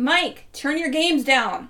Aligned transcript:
Mike, 0.00 0.48
turn 0.54 0.78
your 0.78 0.88
games 0.88 1.24
down. 1.24 1.68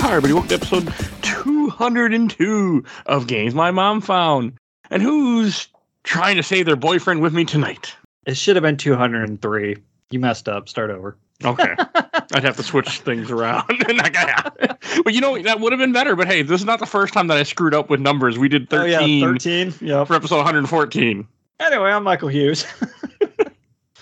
Hi, 0.00 0.08
everybody. 0.08 0.32
Welcome 0.32 0.48
to 0.48 0.54
episode 0.56 0.92
202 1.22 2.84
of 3.06 3.28
Games 3.28 3.54
My 3.54 3.70
Mom 3.70 4.00
Found. 4.00 4.54
And 4.90 5.00
who's 5.00 5.68
trying 6.02 6.34
to 6.34 6.42
save 6.42 6.66
their 6.66 6.74
boyfriend 6.74 7.22
with 7.22 7.32
me 7.32 7.44
tonight? 7.44 7.94
It 8.26 8.36
should 8.36 8.56
have 8.56 8.64
been 8.64 8.76
203. 8.76 9.76
You 10.10 10.18
messed 10.18 10.48
up. 10.48 10.68
Start 10.68 10.90
over. 10.90 11.16
Okay. 11.44 11.72
I'd 12.34 12.42
have 12.42 12.56
to 12.56 12.64
switch 12.64 12.98
things 12.98 13.30
around. 13.30 13.68
Not 13.88 14.12
gonna 14.12 14.76
but 15.04 15.14
you 15.14 15.20
know, 15.20 15.40
that 15.40 15.60
would 15.60 15.70
have 15.70 15.78
been 15.78 15.92
better. 15.92 16.16
But 16.16 16.26
hey, 16.26 16.42
this 16.42 16.60
is 16.60 16.66
not 16.66 16.80
the 16.80 16.86
first 16.86 17.14
time 17.14 17.28
that 17.28 17.36
I 17.36 17.44
screwed 17.44 17.74
up 17.74 17.88
with 17.88 18.00
numbers. 18.00 18.36
We 18.36 18.48
did 18.48 18.68
13 18.68 19.22
Oh, 19.22 19.26
yeah, 19.28 19.32
13. 19.32 19.74
Yep. 19.80 20.08
for 20.08 20.14
episode 20.16 20.38
114. 20.38 21.28
Anyway, 21.60 21.90
I'm 21.90 22.02
Michael 22.02 22.30
Hughes. 22.30 22.66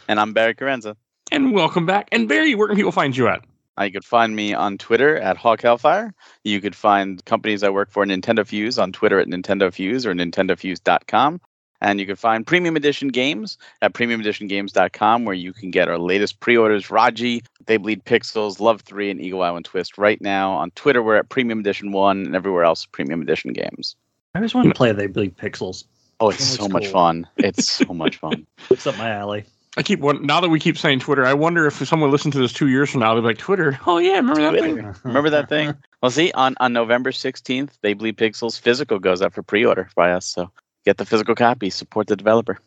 And 0.08 0.18
I'm 0.18 0.32
Barry 0.32 0.54
Carenza. 0.54 0.96
And 1.30 1.52
welcome 1.52 1.84
back. 1.86 2.08
And 2.10 2.28
Barry, 2.28 2.54
where 2.54 2.66
can 2.68 2.76
people 2.76 2.92
find 2.92 3.16
you 3.16 3.28
at? 3.28 3.44
Uh, 3.78 3.84
you 3.84 3.92
could 3.92 4.04
find 4.04 4.34
me 4.34 4.54
on 4.54 4.78
Twitter 4.78 5.18
at 5.18 5.36
Hawk 5.36 5.60
Hellfire. 5.60 6.12
You 6.42 6.60
could 6.60 6.74
find 6.74 7.22
companies 7.26 7.62
I 7.62 7.68
work 7.68 7.90
for, 7.90 8.04
Nintendo 8.04 8.44
Fuse, 8.46 8.78
on 8.78 8.90
Twitter 8.92 9.20
at 9.20 9.28
Nintendo 9.28 9.72
Fuse 9.72 10.06
or 10.06 10.14
NintendoFuse.com. 10.14 11.40
And 11.80 12.00
you 12.00 12.06
can 12.06 12.16
find 12.16 12.44
Premium 12.44 12.74
Edition 12.74 13.06
games 13.08 13.56
at 13.82 13.92
PremiumEditionGames.com, 13.92 15.24
where 15.24 15.34
you 15.34 15.52
can 15.52 15.70
get 15.70 15.88
our 15.88 15.98
latest 15.98 16.40
pre-orders: 16.40 16.90
Raji, 16.90 17.44
They 17.66 17.76
Bleed 17.76 18.04
Pixels, 18.04 18.58
Love 18.58 18.80
Three, 18.80 19.10
and 19.10 19.20
Eagle 19.20 19.42
Island 19.42 19.66
Twist. 19.66 19.96
Right 19.96 20.20
now 20.20 20.52
on 20.54 20.72
Twitter, 20.72 21.04
we're 21.04 21.14
at 21.14 21.28
Premium 21.28 21.60
Edition 21.60 21.92
One, 21.92 22.26
and 22.26 22.34
everywhere 22.34 22.64
else, 22.64 22.84
Premium 22.84 23.22
Edition 23.22 23.52
games. 23.52 23.94
I 24.34 24.40
just 24.40 24.56
want 24.56 24.66
to 24.66 24.74
play 24.74 24.90
They 24.90 25.06
Bleed 25.06 25.36
Pixels. 25.36 25.84
Oh, 26.18 26.30
it's 26.30 26.38
That 26.38 26.56
so 26.56 26.62
looks 26.64 26.72
much 26.72 26.82
cool. 26.84 26.92
fun! 26.92 27.28
It's 27.36 27.70
so 27.70 27.84
much 27.94 28.16
fun. 28.16 28.44
It's 28.70 28.86
up 28.88 28.98
my 28.98 29.10
alley. 29.10 29.44
I 29.78 29.82
keep 29.82 30.00
one 30.00 30.26
now 30.26 30.40
that 30.40 30.48
we 30.48 30.58
keep 30.58 30.76
saying 30.76 30.98
Twitter. 30.98 31.24
I 31.24 31.34
wonder 31.34 31.64
if 31.64 31.74
someone 31.86 32.10
listened 32.10 32.32
to 32.32 32.40
this 32.40 32.52
two 32.52 32.66
years 32.66 32.90
from 32.90 33.00
now, 33.00 33.14
they'll 33.14 33.22
be 33.22 33.28
like, 33.28 33.38
Twitter. 33.38 33.78
Oh 33.86 33.98
yeah, 33.98 34.16
remember 34.16 34.42
that 34.42 34.58
thing? 34.58 34.94
Remember 35.04 35.30
that 35.30 35.48
thing? 35.48 35.72
Well, 36.02 36.10
see, 36.10 36.32
on, 36.32 36.56
on 36.58 36.72
November 36.72 37.12
16th, 37.12 37.78
They 37.80 37.92
Bleed 37.92 38.16
Pixels 38.16 38.58
physical 38.58 38.98
goes 38.98 39.22
up 39.22 39.32
for 39.34 39.44
pre-order 39.44 39.88
by 39.94 40.10
us. 40.10 40.26
So 40.26 40.50
get 40.84 40.96
the 40.96 41.04
physical 41.04 41.36
copy, 41.36 41.70
support 41.70 42.08
the 42.08 42.16
developer. 42.16 42.58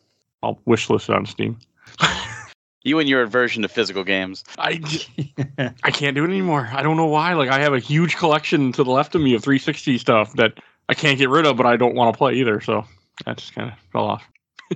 I'll 0.42 0.58
wish 0.64 0.88
list 0.88 1.10
it 1.10 1.14
on 1.14 1.26
Steam. 1.26 1.58
You 2.84 2.98
and 2.98 3.08
your 3.08 3.22
aversion 3.22 3.62
to 3.62 3.68
physical 3.68 4.02
games. 4.02 4.42
I 4.58 4.80
I 5.84 5.92
can't 5.92 6.16
do 6.16 6.24
it 6.24 6.28
anymore. 6.30 6.68
I 6.72 6.82
don't 6.82 6.96
know 6.96 7.06
why. 7.06 7.34
Like 7.34 7.48
I 7.48 7.60
have 7.60 7.72
a 7.72 7.78
huge 7.78 8.16
collection 8.16 8.72
to 8.72 8.82
the 8.82 8.90
left 8.90 9.14
of 9.14 9.20
me 9.20 9.34
of 9.34 9.44
360 9.44 9.98
stuff 9.98 10.32
that 10.32 10.58
I 10.88 10.94
can't 10.94 11.16
get 11.16 11.28
rid 11.28 11.46
of, 11.46 11.56
but 11.56 11.64
I 11.64 11.76
don't 11.76 11.94
want 11.94 12.12
to 12.12 12.18
play 12.18 12.34
either. 12.34 12.60
So 12.60 12.84
that 13.24 13.36
just 13.36 13.54
kind 13.54 13.70
of 13.70 13.78
fell 13.92 14.06
off. 14.06 14.28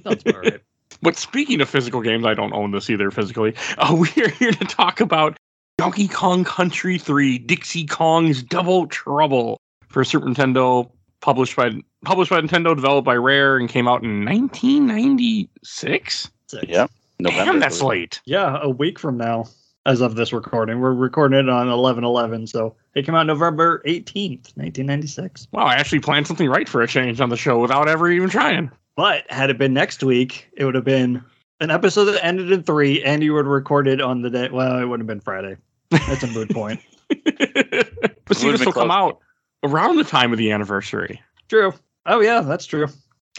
That's 0.04 0.22
about 0.22 0.44
right. 0.44 0.60
But 1.02 1.16
speaking 1.16 1.60
of 1.60 1.68
physical 1.68 2.00
games, 2.00 2.24
I 2.24 2.34
don't 2.34 2.52
own 2.52 2.72
this 2.72 2.90
either 2.90 3.10
physically. 3.10 3.54
Uh, 3.78 3.94
we 3.94 4.08
are 4.22 4.30
here 4.30 4.52
to 4.52 4.64
talk 4.64 5.00
about 5.00 5.36
Donkey 5.76 6.08
Kong 6.08 6.44
Country 6.44 6.98
3, 6.98 7.38
Dixie 7.38 7.84
Kong's 7.84 8.42
Double 8.42 8.86
Trouble 8.86 9.60
for 9.88 10.02
Super 10.02 10.26
Nintendo, 10.26 10.90
published 11.20 11.56
by 11.56 11.72
published 12.04 12.30
by 12.30 12.40
Nintendo, 12.40 12.74
developed 12.74 13.04
by 13.04 13.16
Rare, 13.16 13.58
and 13.58 13.68
came 13.68 13.86
out 13.86 14.02
in 14.02 14.24
1996. 14.24 16.30
Yeah, 16.66 16.86
November. 17.18 17.52
Damn, 17.52 17.60
that's 17.60 17.82
late. 17.82 18.20
Yeah, 18.24 18.58
a 18.62 18.70
week 18.70 18.98
from 18.98 19.18
now, 19.18 19.44
as 19.84 20.00
of 20.00 20.14
this 20.14 20.32
recording. 20.32 20.80
We're 20.80 20.94
recording 20.94 21.38
it 21.38 21.48
on 21.48 21.68
11 21.68 22.04
11. 22.04 22.46
So 22.46 22.76
it 22.94 23.04
came 23.04 23.14
out 23.14 23.26
November 23.26 23.82
18th, 23.86 24.56
1996. 24.56 25.48
Wow, 25.52 25.64
I 25.64 25.74
actually 25.74 26.00
planned 26.00 26.26
something 26.26 26.48
right 26.48 26.68
for 26.68 26.80
a 26.80 26.88
change 26.88 27.20
on 27.20 27.28
the 27.28 27.36
show 27.36 27.58
without 27.58 27.88
ever 27.88 28.10
even 28.10 28.30
trying. 28.30 28.70
But 28.96 29.30
had 29.30 29.50
it 29.50 29.58
been 29.58 29.74
next 29.74 30.02
week, 30.02 30.48
it 30.56 30.64
would 30.64 30.74
have 30.74 30.84
been 30.84 31.22
an 31.60 31.70
episode 31.70 32.06
that 32.06 32.24
ended 32.24 32.50
in 32.50 32.62
three, 32.62 33.02
and 33.02 33.22
you 33.22 33.34
would 33.34 33.44
have 33.44 33.52
recorded 33.52 34.00
on 34.00 34.22
the 34.22 34.30
day. 34.30 34.48
Well, 34.48 34.78
it 34.78 34.86
would 34.86 35.00
have 35.00 35.06
been 35.06 35.20
Friday. 35.20 35.56
That's 35.90 36.22
a 36.22 36.26
moot 36.28 36.50
point. 36.50 36.80
but 37.08 38.36
see, 38.36 38.50
this 38.50 38.60
been 38.60 38.66
will 38.66 38.72
come 38.72 38.90
out 38.90 39.20
around 39.62 39.96
the 39.96 40.04
time 40.04 40.32
of 40.32 40.38
the 40.38 40.50
anniversary. 40.50 41.20
True. 41.48 41.72
Oh, 42.06 42.20
yeah, 42.20 42.40
that's 42.40 42.66
true. 42.66 42.86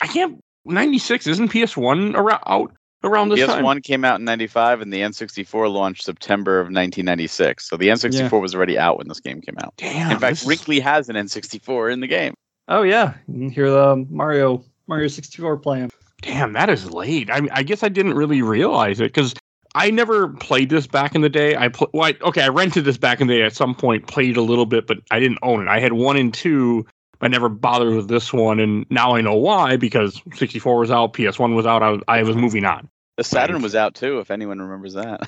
I 0.02 0.08
can't. 0.08 0.40
96 0.66 1.28
isn't 1.28 1.52
PS1 1.52 2.14
around, 2.14 2.42
out 2.46 2.74
around 3.04 3.30
this 3.30 3.46
time? 3.46 3.64
PS1 3.64 3.84
came 3.84 4.04
out 4.04 4.20
in 4.20 4.26
95 4.26 4.82
and 4.82 4.92
the 4.92 5.00
N64 5.00 5.72
launched 5.72 6.04
September 6.04 6.60
of 6.60 6.66
1996. 6.66 7.70
So 7.70 7.78
the 7.78 7.88
N64 7.88 8.42
was 8.42 8.54
already 8.54 8.78
out 8.78 8.98
when 8.98 9.08
this 9.08 9.22
game 9.22 9.42
came 9.42 9.56
out. 9.64 9.74
Damn. 9.78 10.12
in 10.12 10.20
fact, 10.20 10.46
this 10.46 10.60
is- 10.62 10.84
has 10.84 11.10
an 11.10 11.16
N64 11.16 11.94
in 11.94 12.02
the 12.02 12.08
game. 12.08 12.34
Oh, 12.68 12.84
yeah. 12.84 13.14
You 13.28 13.40
can 13.40 13.50
hear 13.50 13.72
the 13.72 14.06
Mario 14.10 14.64
Mario 14.88 15.08
64 15.08 15.58
playing. 15.58 15.90
Damn, 16.22 16.54
that 16.54 16.70
is 16.70 16.90
late. 16.92 17.30
I 17.32 17.42
mean, 17.42 17.52
I 17.54 17.64
guess 17.64 17.84
I 17.84 17.90
didn't 17.90 18.16
really 18.16 18.42
realize 18.42 19.00
it 19.00 19.14
because 19.14 19.34
I 19.76 19.92
never 19.92 20.30
played 20.30 20.70
this 20.70 20.88
back 20.88 21.14
in 21.14 21.22
the 21.22 21.30
day. 21.30 21.56
I 21.56 21.68
pl- 21.70 21.90
well, 21.94 22.06
I, 22.10 22.16
okay, 22.28 22.42
I 22.42 22.48
rented 22.50 22.86
this 22.86 22.98
back 22.98 23.22
in 23.22 23.28
the 23.28 23.36
day 23.36 23.44
at 23.44 23.54
some 23.56 23.76
point, 23.76 24.08
played 24.08 24.36
a 24.38 24.42
little 24.42 24.66
bit, 24.66 24.88
but 24.88 24.98
I 25.12 25.20
didn't 25.20 25.40
own 25.44 25.62
it. 25.62 25.68
I 25.68 25.80
had 25.80 25.94
one 25.94 26.18
and 26.18 26.34
two. 26.34 26.86
I 27.22 27.28
never 27.28 27.50
bothered 27.50 27.96
with 27.96 28.08
this 28.08 28.32
one, 28.32 28.60
and 28.60 28.86
now 28.90 29.16
I 29.16 29.22
know 29.22 29.36
why 29.36 29.76
because 29.78 30.22
64 30.36 30.78
was 30.80 30.92
out, 30.92 31.14
PS1 31.14 31.56
was 31.56 31.66
out. 31.66 31.82
I 31.84 31.90
was, 31.92 32.02
I 32.08 32.24
was 32.24 32.36
moving 32.36 32.64
on. 32.66 32.90
The 33.18 33.24
Saturn 33.24 33.56
Right. 33.58 33.64
was 33.64 33.74
out 33.76 33.96
too, 33.96 34.20
if 34.20 34.30
anyone 34.30 34.62
remembers 34.62 34.94
that. 34.94 35.28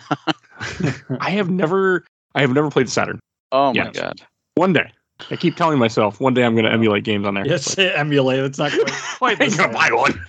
I 1.20 1.32
have 1.32 1.50
never, 1.50 2.06
I 2.36 2.42
have 2.42 2.54
never 2.54 2.70
played 2.70 2.88
the 2.88 2.92
Saturn. 2.92 3.20
oh 3.52 3.74
my 3.74 3.86
Yes. 3.86 3.96
god. 3.96 4.22
One 4.56 4.74
day, 4.74 4.92
I 5.32 5.36
keep 5.36 5.56
telling 5.56 5.80
myself 5.80 6.20
one 6.20 6.34
day 6.34 6.44
I'm 6.44 6.54
going 6.54 6.66
to 6.66 6.72
emulate 6.72 7.04
games 7.04 7.26
on 7.28 7.36
there. 7.36 7.46
yes, 7.46 7.78
emulate. 7.78 8.40
It's 8.40 8.58
not 8.58 8.72
quite, 8.72 9.38
quite 9.38 9.42
I'm 9.42 9.58
gonna 9.58 9.74
buy 9.74 9.90
one. 9.92 10.26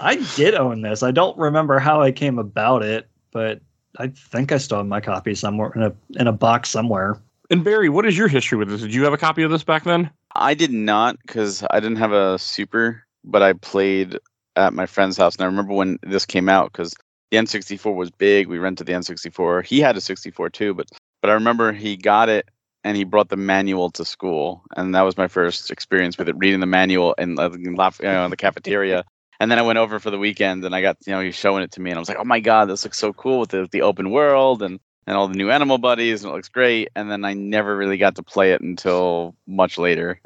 I 0.00 0.16
did 0.36 0.54
own 0.54 0.82
this. 0.82 1.02
I 1.02 1.10
don't 1.10 1.36
remember 1.38 1.78
how 1.78 2.00
I 2.02 2.12
came 2.12 2.38
about 2.38 2.82
it, 2.82 3.08
but 3.30 3.60
I 3.98 4.08
think 4.08 4.52
I 4.52 4.58
still 4.58 4.78
have 4.78 4.86
my 4.86 5.00
copy 5.00 5.34
somewhere 5.34 5.72
in 5.74 5.82
a 5.82 5.92
in 6.18 6.26
a 6.26 6.32
box 6.32 6.70
somewhere. 6.70 7.18
And 7.50 7.62
Barry, 7.62 7.88
what 7.88 8.06
is 8.06 8.16
your 8.16 8.28
history 8.28 8.56
with 8.56 8.68
this? 8.68 8.80
Did 8.80 8.94
you 8.94 9.04
have 9.04 9.12
a 9.12 9.18
copy 9.18 9.42
of 9.42 9.50
this 9.50 9.62
back 9.64 9.84
then? 9.84 10.10
I 10.34 10.54
did 10.54 10.72
not 10.72 11.18
because 11.26 11.62
I 11.70 11.80
didn't 11.80 11.98
have 11.98 12.12
a 12.12 12.38
Super, 12.38 13.04
but 13.24 13.42
I 13.42 13.52
played 13.52 14.18
at 14.56 14.72
my 14.72 14.86
friend's 14.86 15.16
house. 15.18 15.34
And 15.34 15.42
I 15.42 15.46
remember 15.46 15.74
when 15.74 15.98
this 16.02 16.24
came 16.24 16.48
out 16.48 16.72
because 16.72 16.94
the 17.30 17.36
N64 17.36 17.94
was 17.94 18.10
big. 18.10 18.48
We 18.48 18.58
rented 18.58 18.86
the 18.86 18.94
N64. 18.94 19.66
He 19.66 19.80
had 19.80 19.96
a 19.96 20.00
64 20.00 20.50
too, 20.50 20.74
but 20.74 20.88
but 21.20 21.30
I 21.30 21.34
remember 21.34 21.72
he 21.72 21.96
got 21.96 22.28
it 22.28 22.48
and 22.84 22.96
he 22.96 23.04
brought 23.04 23.28
the 23.28 23.36
manual 23.36 23.90
to 23.90 24.04
school, 24.04 24.62
and 24.76 24.94
that 24.94 25.02
was 25.02 25.16
my 25.16 25.28
first 25.28 25.70
experience 25.70 26.18
with 26.18 26.28
it. 26.28 26.36
Reading 26.38 26.60
the 26.60 26.66
manual 26.66 27.14
in, 27.18 27.38
uh, 27.38 27.50
in 27.50 27.74
laf- 27.74 28.00
you 28.00 28.08
know, 28.08 28.24
in 28.24 28.30
the 28.30 28.36
cafeteria. 28.36 29.04
And 29.40 29.50
then 29.50 29.58
I 29.58 29.62
went 29.62 29.78
over 29.80 29.98
for 29.98 30.12
the 30.12 30.18
weekend, 30.18 30.64
and 30.64 30.72
I 30.72 30.82
got 30.82 30.98
you 31.04 31.12
know 31.12 31.20
he's 31.20 31.34
showing 31.34 31.64
it 31.64 31.72
to 31.72 31.80
me, 31.80 31.90
and 31.90 31.98
I 31.98 32.00
was 32.00 32.08
like, 32.08 32.18
oh 32.20 32.24
my 32.24 32.38
god, 32.38 32.66
this 32.66 32.84
looks 32.84 32.98
so 32.98 33.12
cool 33.12 33.40
with 33.40 33.48
the 33.50 33.68
the 33.72 33.82
open 33.82 34.12
world 34.12 34.62
and 34.62 34.78
and 35.08 35.16
all 35.16 35.26
the 35.26 35.34
new 35.34 35.50
animal 35.50 35.78
buddies, 35.78 36.22
and 36.22 36.30
it 36.30 36.36
looks 36.36 36.48
great. 36.48 36.90
And 36.94 37.10
then 37.10 37.24
I 37.24 37.32
never 37.34 37.76
really 37.76 37.96
got 37.98 38.14
to 38.16 38.22
play 38.22 38.52
it 38.52 38.60
until 38.60 39.34
much 39.48 39.78
later. 39.78 40.20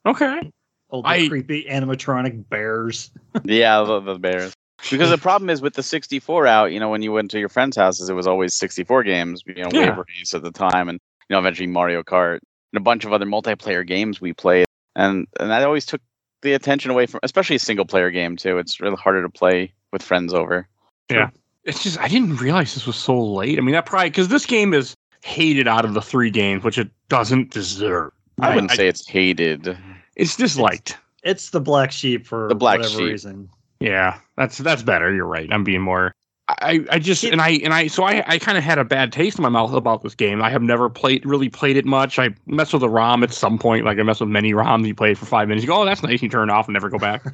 Okay. 0.06 0.52
All 0.88 1.02
the 1.02 1.08
I- 1.08 1.28
creepy 1.28 1.64
animatronic 1.64 2.48
bears. 2.48 3.10
yeah, 3.44 3.82
the, 3.82 4.00
the 4.00 4.18
Bears. 4.18 4.54
Because 4.90 5.10
the 5.10 5.18
problem 5.18 5.50
is 5.50 5.60
with 5.60 5.74
the 5.74 5.82
64 5.82 6.46
out, 6.46 6.70
you 6.72 6.78
know, 6.78 6.90
when 6.90 7.02
you 7.02 7.10
went 7.10 7.30
to 7.32 7.38
your 7.38 7.48
friends' 7.48 7.76
houses, 7.76 8.08
it 8.08 8.12
was 8.14 8.26
always 8.26 8.54
64 8.54 9.02
games, 9.04 9.42
you 9.46 9.54
know, 9.54 9.68
Yeah. 9.72 9.96
Wave 9.96 10.04
Race 10.08 10.34
at 10.34 10.42
the 10.42 10.50
time, 10.52 10.88
and 10.88 11.00
you 11.28 11.34
know, 11.34 11.38
eventually 11.40 11.66
Mario 11.66 12.02
Kart 12.02 12.38
and 12.72 12.76
a 12.78 12.80
bunch 12.80 13.04
of 13.04 13.12
other 13.12 13.26
multiplayer 13.26 13.86
games 13.86 14.20
we 14.20 14.32
played, 14.32 14.66
and 14.94 15.26
and 15.40 15.50
that 15.50 15.62
always 15.64 15.86
took 15.86 16.00
the 16.42 16.52
attention 16.52 16.90
away 16.90 17.06
from, 17.06 17.20
especially 17.22 17.56
a 17.56 17.60
single 17.60 17.84
player 17.86 18.10
game 18.10 18.36
too. 18.36 18.58
It's 18.58 18.80
really 18.80 18.96
harder 18.96 19.22
to 19.22 19.28
play 19.28 19.72
with 19.92 20.02
friends 20.02 20.32
over. 20.34 20.68
Yeah, 21.10 21.30
it's 21.64 21.82
just 21.82 21.98
I 21.98 22.08
didn't 22.08 22.36
realize 22.36 22.74
this 22.74 22.86
was 22.86 22.96
so 22.96 23.18
late. 23.20 23.58
I 23.58 23.62
mean, 23.62 23.72
that 23.72 23.86
probably 23.86 24.10
because 24.10 24.28
this 24.28 24.46
game 24.46 24.74
is 24.74 24.94
hated 25.24 25.66
out 25.66 25.84
of 25.84 25.94
the 25.94 26.02
three 26.02 26.30
games, 26.30 26.62
which 26.62 26.78
it 26.78 26.88
doesn't 27.08 27.50
deserve. 27.50 28.12
I 28.40 28.54
wouldn't 28.54 28.72
I- 28.72 28.76
say 28.76 28.88
it's 28.88 29.06
hated. 29.08 29.76
It's 30.16 30.36
disliked. 30.36 30.96
It's 31.22 31.50
the 31.50 31.60
black 31.60 31.90
sheep 31.90 32.26
for 32.26 32.48
The 32.48 32.54
black 32.54 32.78
whatever 32.78 32.98
sheep. 32.98 33.08
reason. 33.10 33.48
Yeah, 33.80 34.18
that's 34.36 34.58
that's 34.58 34.82
better. 34.82 35.12
You're 35.12 35.26
right. 35.26 35.52
I'm 35.52 35.64
being 35.64 35.80
more. 35.82 36.14
I, 36.48 36.84
I 36.90 36.98
just 37.00 37.24
and 37.24 37.40
I 37.40 37.50
and 37.64 37.74
I 37.74 37.88
so 37.88 38.04
I, 38.04 38.22
I 38.24 38.38
kind 38.38 38.56
of 38.56 38.62
had 38.62 38.78
a 38.78 38.84
bad 38.84 39.12
taste 39.12 39.36
in 39.36 39.42
my 39.42 39.48
mouth 39.48 39.72
about 39.72 40.02
this 40.02 40.14
game. 40.14 40.40
I 40.40 40.50
have 40.50 40.62
never 40.62 40.88
played 40.88 41.26
really 41.26 41.48
played 41.48 41.76
it 41.76 41.84
much. 41.84 42.20
I 42.20 42.34
messed 42.46 42.72
with 42.72 42.82
the 42.82 42.88
ROM 42.88 43.24
at 43.24 43.32
some 43.32 43.58
point, 43.58 43.84
like 43.84 43.98
I 43.98 44.04
messed 44.04 44.20
with 44.20 44.30
many 44.30 44.52
ROMs. 44.52 44.86
You 44.86 44.94
play 44.94 45.10
it 45.10 45.18
for 45.18 45.26
five 45.26 45.48
minutes, 45.48 45.64
you 45.64 45.68
go, 45.68 45.82
oh, 45.82 45.84
that's 45.84 46.04
nice. 46.04 46.22
You 46.22 46.28
turn 46.28 46.48
it 46.48 46.52
off 46.52 46.68
and 46.68 46.74
never 46.74 46.88
go 46.88 46.98
back. 46.98 47.24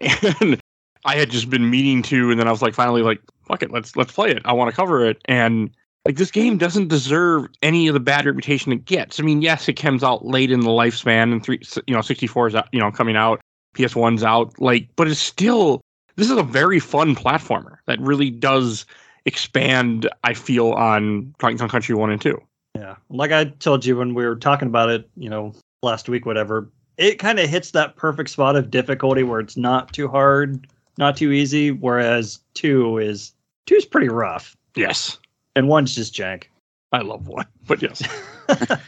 and 0.40 0.58
I 1.04 1.16
had 1.16 1.30
just 1.30 1.50
been 1.50 1.68
meaning 1.68 2.02
to, 2.04 2.30
and 2.30 2.40
then 2.40 2.48
I 2.48 2.50
was 2.50 2.62
like, 2.62 2.72
finally, 2.72 3.02
like, 3.02 3.20
fuck 3.46 3.62
it, 3.62 3.70
let's 3.70 3.94
let's 3.94 4.12
play 4.12 4.30
it. 4.30 4.40
I 4.46 4.54
want 4.54 4.70
to 4.70 4.76
cover 4.76 5.04
it, 5.04 5.20
and 5.26 5.70
like 6.06 6.16
this 6.16 6.30
game 6.30 6.56
doesn't 6.56 6.88
deserve 6.88 7.48
any 7.62 7.88
of 7.88 7.94
the 7.94 8.00
bad 8.00 8.24
reputation 8.24 8.72
it 8.72 8.86
gets. 8.86 9.20
I 9.20 9.22
mean, 9.22 9.42
yes, 9.42 9.68
it 9.68 9.74
comes 9.74 10.02
out 10.02 10.24
late 10.24 10.50
in 10.50 10.60
the 10.60 10.70
lifespan, 10.70 11.32
and 11.32 11.44
three, 11.44 11.60
you 11.86 11.94
know, 11.94 12.00
64 12.00 12.48
is 12.48 12.54
out, 12.54 12.68
you 12.72 12.80
know 12.80 12.90
coming 12.90 13.16
out, 13.16 13.40
PS1's 13.76 14.24
out, 14.24 14.58
like, 14.60 14.88
but 14.96 15.08
it's 15.08 15.20
still 15.20 15.82
this 16.16 16.30
is 16.30 16.36
a 16.36 16.42
very 16.42 16.80
fun 16.80 17.14
platformer 17.14 17.76
that 17.86 18.00
really 18.00 18.30
does 18.30 18.84
expand. 19.24 20.08
I 20.24 20.34
feel 20.34 20.72
on 20.72 21.34
Donkey 21.38 21.58
Kong 21.58 21.68
Country 21.68 21.94
one 21.94 22.10
and 22.10 22.20
two. 22.20 22.40
Yeah. 22.74 22.96
Like 23.08 23.32
I 23.32 23.44
told 23.44 23.84
you 23.84 23.96
when 23.96 24.14
we 24.14 24.26
were 24.26 24.36
talking 24.36 24.68
about 24.68 24.90
it, 24.90 25.08
you 25.16 25.30
know, 25.30 25.54
last 25.82 26.08
week, 26.08 26.26
whatever, 26.26 26.70
it 26.98 27.18
kind 27.18 27.38
of 27.38 27.48
hits 27.48 27.70
that 27.72 27.96
perfect 27.96 28.30
spot 28.30 28.56
of 28.56 28.70
difficulty 28.70 29.22
where 29.22 29.40
it's 29.40 29.56
not 29.56 29.92
too 29.92 30.08
hard, 30.08 30.66
not 30.98 31.16
too 31.16 31.32
easy, 31.32 31.70
whereas 31.70 32.38
two 32.54 32.98
is 32.98 33.32
two 33.66 33.74
is 33.74 33.84
pretty 33.84 34.08
rough, 34.08 34.56
Yes, 34.76 35.18
and 35.54 35.68
one's 35.68 35.94
just 35.94 36.14
jank. 36.14 36.44
I 36.92 37.00
love 37.00 37.28
one, 37.28 37.46
but 37.66 37.82
yes, 37.82 38.02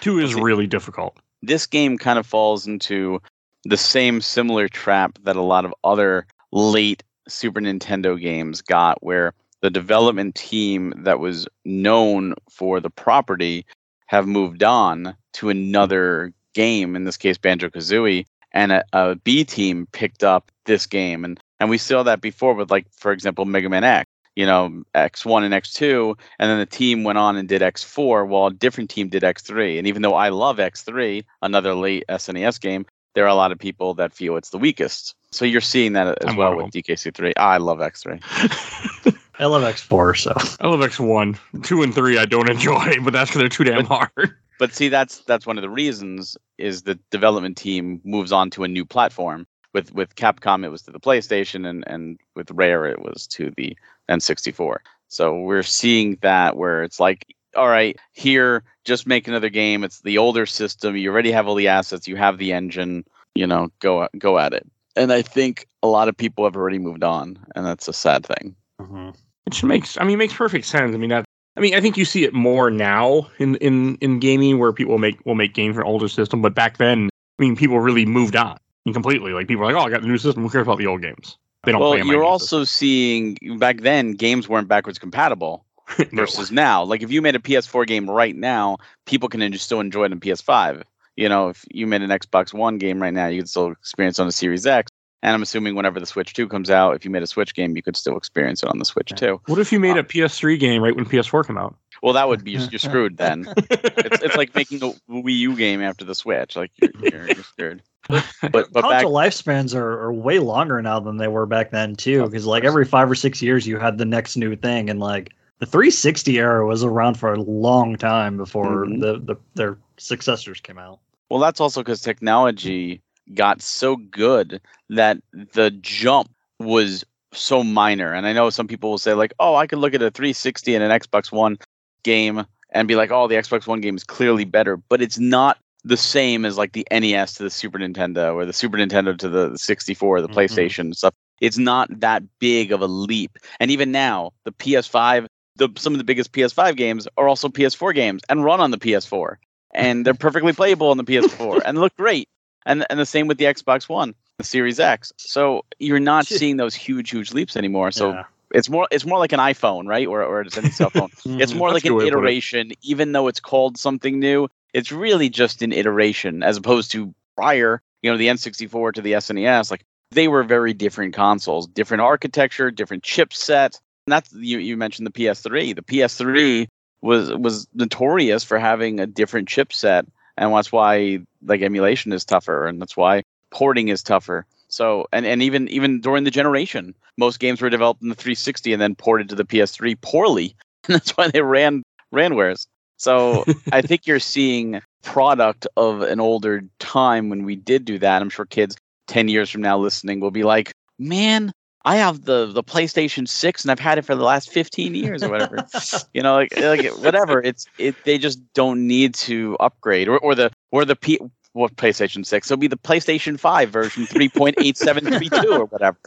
two 0.00 0.18
is 0.18 0.34
really 0.34 0.66
difficult. 0.66 1.18
this 1.42 1.66
game 1.66 1.98
kind 1.98 2.18
of 2.18 2.26
falls 2.26 2.66
into 2.66 3.20
the 3.64 3.76
same 3.76 4.20
similar 4.20 4.68
trap 4.68 5.18
that 5.24 5.36
a 5.36 5.42
lot 5.42 5.64
of 5.64 5.74
other 5.84 6.26
late 6.52 7.02
Super 7.28 7.60
Nintendo 7.60 8.20
games 8.20 8.62
got, 8.62 9.02
where 9.02 9.34
the 9.60 9.70
development 9.70 10.34
team 10.34 10.92
that 11.04 11.20
was 11.20 11.46
known 11.64 12.34
for 12.50 12.80
the 12.80 12.90
property 12.90 13.66
have 14.06 14.26
moved 14.26 14.62
on 14.62 15.14
to 15.34 15.50
another 15.50 16.32
game, 16.54 16.96
in 16.96 17.04
this 17.04 17.16
case 17.16 17.38
Banjo 17.38 17.68
Kazooie, 17.68 18.26
and 18.52 18.72
a, 18.72 18.84
a 18.92 19.14
B 19.16 19.44
team 19.44 19.86
picked 19.92 20.24
up 20.24 20.50
this 20.64 20.86
game. 20.86 21.24
And 21.24 21.40
and 21.60 21.68
we 21.68 21.78
saw 21.78 22.02
that 22.02 22.20
before 22.20 22.54
with 22.54 22.70
like, 22.70 22.86
for 22.92 23.12
example, 23.12 23.44
Mega 23.44 23.68
Man 23.68 23.84
X. 23.84 24.06
You 24.36 24.46
know, 24.46 24.84
X1 24.94 25.42
and 25.42 25.52
X2, 25.52 26.16
and 26.38 26.50
then 26.50 26.60
the 26.60 26.64
team 26.64 27.02
went 27.02 27.18
on 27.18 27.36
and 27.36 27.48
did 27.48 27.62
X4, 27.62 28.26
while 28.26 28.46
a 28.46 28.52
different 28.52 28.88
team 28.88 29.08
did 29.08 29.24
X3. 29.24 29.76
And 29.76 29.88
even 29.88 30.02
though 30.02 30.14
I 30.14 30.28
love 30.28 30.58
X3, 30.58 31.24
another 31.42 31.74
late 31.74 32.04
SNES 32.08 32.60
game, 32.60 32.86
there 33.14 33.24
are 33.24 33.28
a 33.28 33.34
lot 33.34 33.52
of 33.52 33.58
people 33.58 33.94
that 33.94 34.12
feel 34.12 34.36
it's 34.36 34.50
the 34.50 34.58
weakest. 34.58 35.14
So 35.30 35.44
you're 35.44 35.60
seeing 35.60 35.94
that 35.94 36.08
as 36.22 36.30
I'm 36.30 36.36
well 36.36 36.56
with 36.56 36.66
DKC3. 36.72 37.32
I 37.36 37.58
love 37.58 37.78
X3. 37.78 38.20
I 39.38 39.46
love 39.46 39.62
X4, 39.62 40.18
so 40.18 40.34
I 40.60 40.68
love 40.68 40.82
X 40.82 41.00
one, 41.00 41.38
two, 41.62 41.82
and 41.82 41.94
three. 41.94 42.18
I 42.18 42.26
don't 42.26 42.50
enjoy, 42.50 42.96
but 43.02 43.12
that's 43.12 43.30
because 43.30 43.40
they're 43.40 43.48
too 43.48 43.64
damn 43.64 43.86
hard. 43.86 44.10
But 44.58 44.74
see, 44.74 44.90
that's 44.90 45.20
that's 45.20 45.46
one 45.46 45.56
of 45.56 45.62
the 45.62 45.70
reasons 45.70 46.36
is 46.58 46.82
the 46.82 46.98
development 47.10 47.56
team 47.56 47.98
moves 48.04 48.30
on 48.30 48.50
to 48.50 48.64
a 48.64 48.68
new 48.68 48.84
platform. 48.84 49.46
With 49.72 49.94
with 49.94 50.14
Capcom, 50.16 50.66
it 50.66 50.68
was 50.68 50.82
to 50.82 50.90
the 50.90 51.00
PlayStation, 51.00 51.66
and 51.66 51.82
and 51.86 52.20
with 52.36 52.50
Rare, 52.50 52.84
it 52.84 53.00
was 53.00 53.26
to 53.28 53.54
the 53.56 53.74
N64. 54.10 54.76
So 55.08 55.40
we're 55.40 55.62
seeing 55.62 56.18
that 56.20 56.58
where 56.58 56.82
it's 56.82 57.00
like, 57.00 57.34
all 57.56 57.68
right, 57.68 57.98
here, 58.12 58.62
just 58.90 59.06
make 59.06 59.28
another 59.28 59.48
game. 59.48 59.84
It's 59.84 60.00
the 60.00 60.18
older 60.18 60.46
system. 60.46 60.96
You 60.96 61.12
already 61.12 61.30
have 61.30 61.46
all 61.46 61.54
the 61.54 61.68
assets. 61.68 62.08
You 62.08 62.16
have 62.16 62.38
the 62.38 62.52
engine. 62.52 63.04
You 63.36 63.46
know, 63.46 63.68
go 63.78 64.08
go 64.18 64.38
at 64.38 64.52
it. 64.52 64.66
And 64.96 65.12
I 65.12 65.22
think 65.22 65.68
a 65.84 65.86
lot 65.86 66.08
of 66.08 66.16
people 66.16 66.44
have 66.44 66.56
already 66.56 66.80
moved 66.80 67.04
on, 67.04 67.38
and 67.54 67.64
that's 67.64 67.86
a 67.86 67.92
sad 67.92 68.26
thing. 68.26 68.56
Mm-hmm. 68.80 69.10
Which 69.44 69.62
makes, 69.62 69.96
I 69.98 70.04
mean, 70.04 70.18
makes 70.18 70.34
perfect 70.34 70.66
sense. 70.66 70.92
I 70.94 70.98
mean, 70.98 71.10
that, 71.10 71.24
I 71.56 71.60
mean, 71.60 71.74
I 71.74 71.80
think 71.80 71.96
you 71.96 72.04
see 72.04 72.24
it 72.24 72.34
more 72.34 72.70
now 72.70 73.28
in 73.38 73.54
in 73.56 73.96
in 74.00 74.18
gaming 74.18 74.58
where 74.58 74.72
people 74.72 74.98
make 74.98 75.24
will 75.24 75.36
make 75.36 75.54
games 75.54 75.76
for 75.76 75.82
an 75.82 75.86
older 75.86 76.08
system, 76.08 76.42
but 76.42 76.54
back 76.54 76.78
then, 76.78 77.08
I 77.38 77.42
mean, 77.42 77.54
people 77.54 77.78
really 77.78 78.04
moved 78.04 78.34
on 78.34 78.58
completely. 78.92 79.32
Like 79.32 79.46
people 79.46 79.62
are 79.62 79.72
like, 79.72 79.80
oh, 79.80 79.86
I 79.86 79.90
got 79.90 80.02
the 80.02 80.08
new 80.08 80.18
system. 80.18 80.42
Who 80.42 80.50
cares 80.50 80.66
about 80.66 80.78
the 80.78 80.88
old 80.88 81.02
games? 81.02 81.38
They 81.64 81.72
don't 81.72 81.80
Well, 81.80 81.92
play 81.92 82.02
you're 82.02 82.22
new 82.22 82.24
also 82.24 82.64
seeing 82.64 83.36
back 83.58 83.82
then 83.82 84.12
games 84.12 84.48
weren't 84.48 84.66
backwards 84.66 84.98
compatible. 84.98 85.64
system. 85.96 86.16
No. 86.16 86.22
versus 86.22 86.50
now. 86.50 86.82
Like 86.84 87.02
if 87.02 87.10
you 87.10 87.22
made 87.22 87.36
a 87.36 87.40
PS4 87.40 87.86
game 87.86 88.08
right 88.08 88.34
now, 88.36 88.78
people 89.06 89.28
can 89.28 89.42
en- 89.42 89.56
still 89.58 89.80
enjoy 89.80 90.04
it 90.04 90.12
on 90.12 90.20
PS5. 90.20 90.82
You 91.16 91.28
know, 91.28 91.48
if 91.48 91.64
you 91.70 91.86
made 91.86 92.02
an 92.02 92.10
Xbox 92.10 92.54
One 92.54 92.78
game 92.78 93.02
right 93.02 93.12
now, 93.12 93.26
you 93.26 93.40
could 93.42 93.48
still 93.48 93.72
experience 93.72 94.18
it 94.18 94.22
on 94.22 94.28
a 94.28 94.32
Series 94.32 94.66
X. 94.66 94.90
And 95.22 95.34
I'm 95.34 95.42
assuming 95.42 95.74
whenever 95.74 96.00
the 96.00 96.06
Switch 96.06 96.32
2 96.32 96.48
comes 96.48 96.70
out, 96.70 96.96
if 96.96 97.04
you 97.04 97.10
made 97.10 97.22
a 97.22 97.26
Switch 97.26 97.54
game, 97.54 97.76
you 97.76 97.82
could 97.82 97.96
still 97.96 98.16
experience 98.16 98.62
it 98.62 98.70
on 98.70 98.78
the 98.78 98.86
Switch 98.86 99.10
Yeah. 99.10 99.16
too. 99.16 99.40
What 99.46 99.58
if 99.58 99.70
you 99.70 99.78
made 99.78 99.98
uh, 99.98 100.00
a 100.00 100.04
PS3 100.04 100.58
game 100.58 100.82
right 100.82 100.96
when 100.96 101.04
PS4 101.04 101.46
came 101.46 101.58
out? 101.58 101.76
Well, 102.02 102.14
that 102.14 102.26
would 102.28 102.42
be 102.42 102.52
you're 102.52 102.78
screwed 102.78 103.18
then. 103.18 103.46
It's, 103.70 104.22
it's 104.22 104.36
like 104.36 104.54
making 104.54 104.82
a 104.82 104.92
Wii 105.12 105.36
U 105.40 105.56
game 105.56 105.82
after 105.82 106.06
the 106.06 106.14
Switch. 106.14 106.56
Like 106.56 106.70
you're, 106.80 106.90
you're, 107.02 107.26
you're 107.26 107.44
screwed. 107.44 107.82
But 108.08 108.72
but 108.72 108.72
back 108.72 108.82
console 108.82 109.12
lifespans 109.12 109.74
are, 109.74 110.00
are 110.04 110.12
way 110.12 110.38
longer 110.38 110.80
now 110.80 110.98
than 111.00 111.18
they 111.18 111.28
were 111.28 111.44
back 111.44 111.70
then 111.70 111.94
too. 111.94 112.24
Because 112.24 112.46
like 112.46 112.64
every 112.64 112.86
five 112.86 113.10
or 113.10 113.14
six 113.14 113.42
years, 113.42 113.66
you 113.66 113.78
had 113.78 113.98
the 113.98 114.06
next 114.06 114.36
new 114.36 114.56
thing, 114.56 114.88
and 114.88 114.98
like 114.98 115.32
the 115.60 115.66
360 115.66 116.38
era 116.38 116.66
was 116.66 116.82
around 116.82 117.14
for 117.14 117.32
a 117.32 117.40
long 117.40 117.96
time 117.96 118.36
before 118.36 118.86
Mhm. 118.86 119.00
the, 119.00 119.18
the 119.18 119.36
their 119.54 119.78
successors 119.98 120.60
came 120.60 120.78
out. 120.78 120.98
Well, 121.28 121.38
that's 121.38 121.60
also 121.60 121.82
because 121.82 122.00
technology 122.00 123.02
got 123.34 123.62
so 123.62 123.96
good 123.96 124.60
that 124.88 125.18
the 125.52 125.70
jump 125.70 126.30
was 126.58 127.04
so 127.32 127.62
minor. 127.62 128.12
And 128.12 128.26
I 128.26 128.32
know 128.32 128.50
some 128.50 128.66
people 128.66 128.90
will 128.90 128.98
say, 128.98 129.14
like, 129.14 129.32
oh, 129.38 129.54
I 129.54 129.66
could 129.66 129.78
look 129.78 129.94
at 129.94 130.02
a 130.02 130.10
360 130.10 130.74
and 130.74 130.82
an 130.82 130.90
Xbox 130.90 131.30
One 131.30 131.58
game 132.02 132.44
and 132.70 132.88
be 132.88 132.96
like, 132.96 133.10
oh, 133.12 133.28
the 133.28 133.36
Xbox 133.36 133.66
One 133.66 133.80
game 133.80 133.96
is 133.96 134.02
clearly 134.02 134.44
better, 134.44 134.76
but 134.76 135.00
it's 135.00 135.18
not 135.18 135.58
the 135.84 135.96
same 135.96 136.44
as 136.44 136.58
like 136.58 136.72
the 136.72 136.86
NES 136.90 137.34
to 137.34 137.42
the 137.42 137.50
Super 137.50 137.78
Nintendo 137.78 138.34
or 138.34 138.44
the 138.44 138.52
Super 138.52 138.76
Nintendo 138.76 139.16
to 139.16 139.28
the 139.28 139.56
64 139.56 140.16
or 140.16 140.20
the 140.20 140.28
Mhm. 140.28 140.34
PlayStation 140.34 140.94
stuff. 140.94 141.14
It's 141.40 141.56
not 141.58 141.88
that 142.00 142.22
big 142.38 142.72
of 142.72 142.82
a 142.82 142.86
leap. 142.86 143.38
And 143.60 143.70
even 143.70 143.92
now, 143.92 144.32
the 144.44 144.52
PS5, 144.52 145.26
the 145.60 145.68
some 145.76 145.92
of 145.94 145.98
the 145.98 146.04
biggest 146.04 146.32
PS5 146.32 146.74
games 146.76 147.06
are 147.16 147.28
also 147.28 147.48
PS4 147.48 147.94
games 147.94 148.22
and 148.28 148.42
run 148.42 148.60
on 148.60 148.72
the 148.72 148.78
PS4 148.78 149.36
and 149.72 150.04
they're 150.04 150.14
perfectly 150.26 150.52
playable 150.52 150.88
on 150.90 150.96
the 150.96 151.04
PS4 151.04 151.62
and 151.64 151.78
look 151.78 151.94
great. 151.96 152.28
And 152.66 152.84
and 152.90 152.98
the 152.98 153.06
same 153.06 153.26
with 153.28 153.38
the 153.38 153.44
Xbox 153.44 153.88
One, 153.88 154.14
the 154.38 154.44
Series 154.44 154.80
X. 154.80 155.12
So 155.16 155.64
you're 155.78 156.00
not 156.00 156.26
Shit. 156.26 156.38
seeing 156.38 156.56
those 156.56 156.74
huge, 156.74 157.10
huge 157.10 157.32
leaps 157.32 157.56
anymore. 157.56 157.90
So 157.90 158.10
Yeah. 158.12 158.24
it's 158.52 158.68
more 158.68 158.86
it's 158.90 159.06
more 159.06 159.18
like 159.18 159.32
an 159.32 159.38
iPhone, 159.40 159.86
right? 159.86 160.06
Or 160.06 160.22
or 160.22 160.42
it's 160.42 160.56
any 160.58 160.70
cell 160.70 160.90
phone. 160.90 161.08
it's 161.38 161.52
Mhm. 161.52 161.56
more 161.56 161.72
That's 161.72 161.84
like 161.84 161.92
an 161.92 162.06
iteration, 162.06 162.72
even 162.82 163.12
though 163.12 163.28
it's 163.28 163.40
called 163.40 163.78
something 163.78 164.18
new. 164.18 164.48
It's 164.74 164.92
really 164.92 165.30
just 165.30 165.62
an 165.62 165.72
iteration, 165.72 166.42
as 166.42 166.56
opposed 166.56 166.90
to 166.92 167.14
prior, 167.36 167.80
you 168.02 168.10
know, 168.10 168.18
the 168.18 168.28
N64 168.28 168.92
to 168.94 169.02
the 169.02 169.12
SNES. 169.12 169.70
Like 169.70 169.84
they 170.10 170.28
were 170.28 170.42
very 170.44 170.74
different 170.74 171.14
consoles, 171.14 171.66
different 171.66 172.02
architecture, 172.02 172.70
different 172.70 173.02
chipset. 173.02 173.80
And 174.10 174.16
that's 174.16 174.32
you 174.32 174.58
you 174.58 174.76
mentioned 174.76 175.06
the 175.06 175.12
PS3. 175.12 175.76
The 175.76 175.82
PS3 175.82 176.66
was 177.00 177.32
was 177.32 177.68
notorious 177.72 178.42
for 178.42 178.58
having 178.58 178.98
a 178.98 179.06
different 179.06 179.48
chipset, 179.48 180.04
and 180.36 180.52
that's 180.52 180.72
why 180.72 181.20
like 181.44 181.62
emulation 181.62 182.12
is 182.12 182.24
tougher, 182.24 182.66
and 182.66 182.80
that's 182.80 182.96
why 182.96 183.22
porting 183.52 183.86
is 183.86 184.02
tougher. 184.02 184.46
So 184.66 185.06
and 185.12 185.24
and 185.24 185.40
even 185.42 185.68
even 185.68 186.00
during 186.00 186.24
the 186.24 186.32
generation, 186.32 186.96
most 187.16 187.38
games 187.38 187.62
were 187.62 187.70
developed 187.70 188.02
in 188.02 188.08
the 188.08 188.16
360 188.16 188.72
and 188.72 188.82
then 188.82 188.96
ported 188.96 189.28
to 189.28 189.36
the 189.36 189.44
PS3 189.44 190.00
poorly, 190.00 190.56
and 190.88 190.96
that's 190.96 191.16
why 191.16 191.28
they 191.28 191.40
ran 191.40 191.84
ran 192.10 192.32
ranwares. 192.32 192.66
So 192.96 193.44
I 193.72 193.80
think 193.80 194.08
you're 194.08 194.18
seeing 194.18 194.82
product 195.04 195.68
of 195.76 196.02
an 196.02 196.18
older 196.18 196.64
time 196.80 197.28
when 197.28 197.44
we 197.44 197.54
did 197.54 197.84
do 197.84 198.00
that. 198.00 198.22
I'm 198.22 198.30
sure 198.30 198.44
kids 198.44 198.76
10 199.06 199.28
years 199.28 199.50
from 199.50 199.62
now 199.62 199.78
listening 199.78 200.18
will 200.18 200.32
be 200.32 200.42
like, 200.42 200.72
"Man, 200.98 201.52
I 201.84 201.96
have 201.96 202.24
the 202.24 202.46
the 202.46 202.62
PlayStation 202.62 203.26
6 203.26 203.64
and 203.64 203.70
I've 203.70 203.78
had 203.78 203.98
it 203.98 204.04
for 204.04 204.14
the 204.14 204.24
last 204.24 204.50
15 204.50 204.94
years 204.94 205.22
or 205.22 205.30
whatever." 205.30 205.66
you 206.14 206.22
know, 206.22 206.34
like, 206.34 206.56
like 206.58 206.86
whatever. 206.98 207.42
It's 207.42 207.66
it 207.78 207.96
they 208.04 208.18
just 208.18 208.40
don't 208.54 208.86
need 208.86 209.14
to 209.14 209.56
upgrade 209.60 210.08
or 210.08 210.18
or 210.18 210.34
the 210.34 210.50
or 210.70 210.84
the 210.84 210.96
P 210.96 211.18
what 211.52 211.74
PlayStation 211.76 212.24
6. 212.24 212.50
It'll 212.50 212.60
be 212.60 212.66
the 212.66 212.76
PlayStation 212.76 213.38
5 213.38 213.70
version 213.70 214.06
3.8732 214.06 215.58
or 215.58 215.64
whatever. 215.66 215.98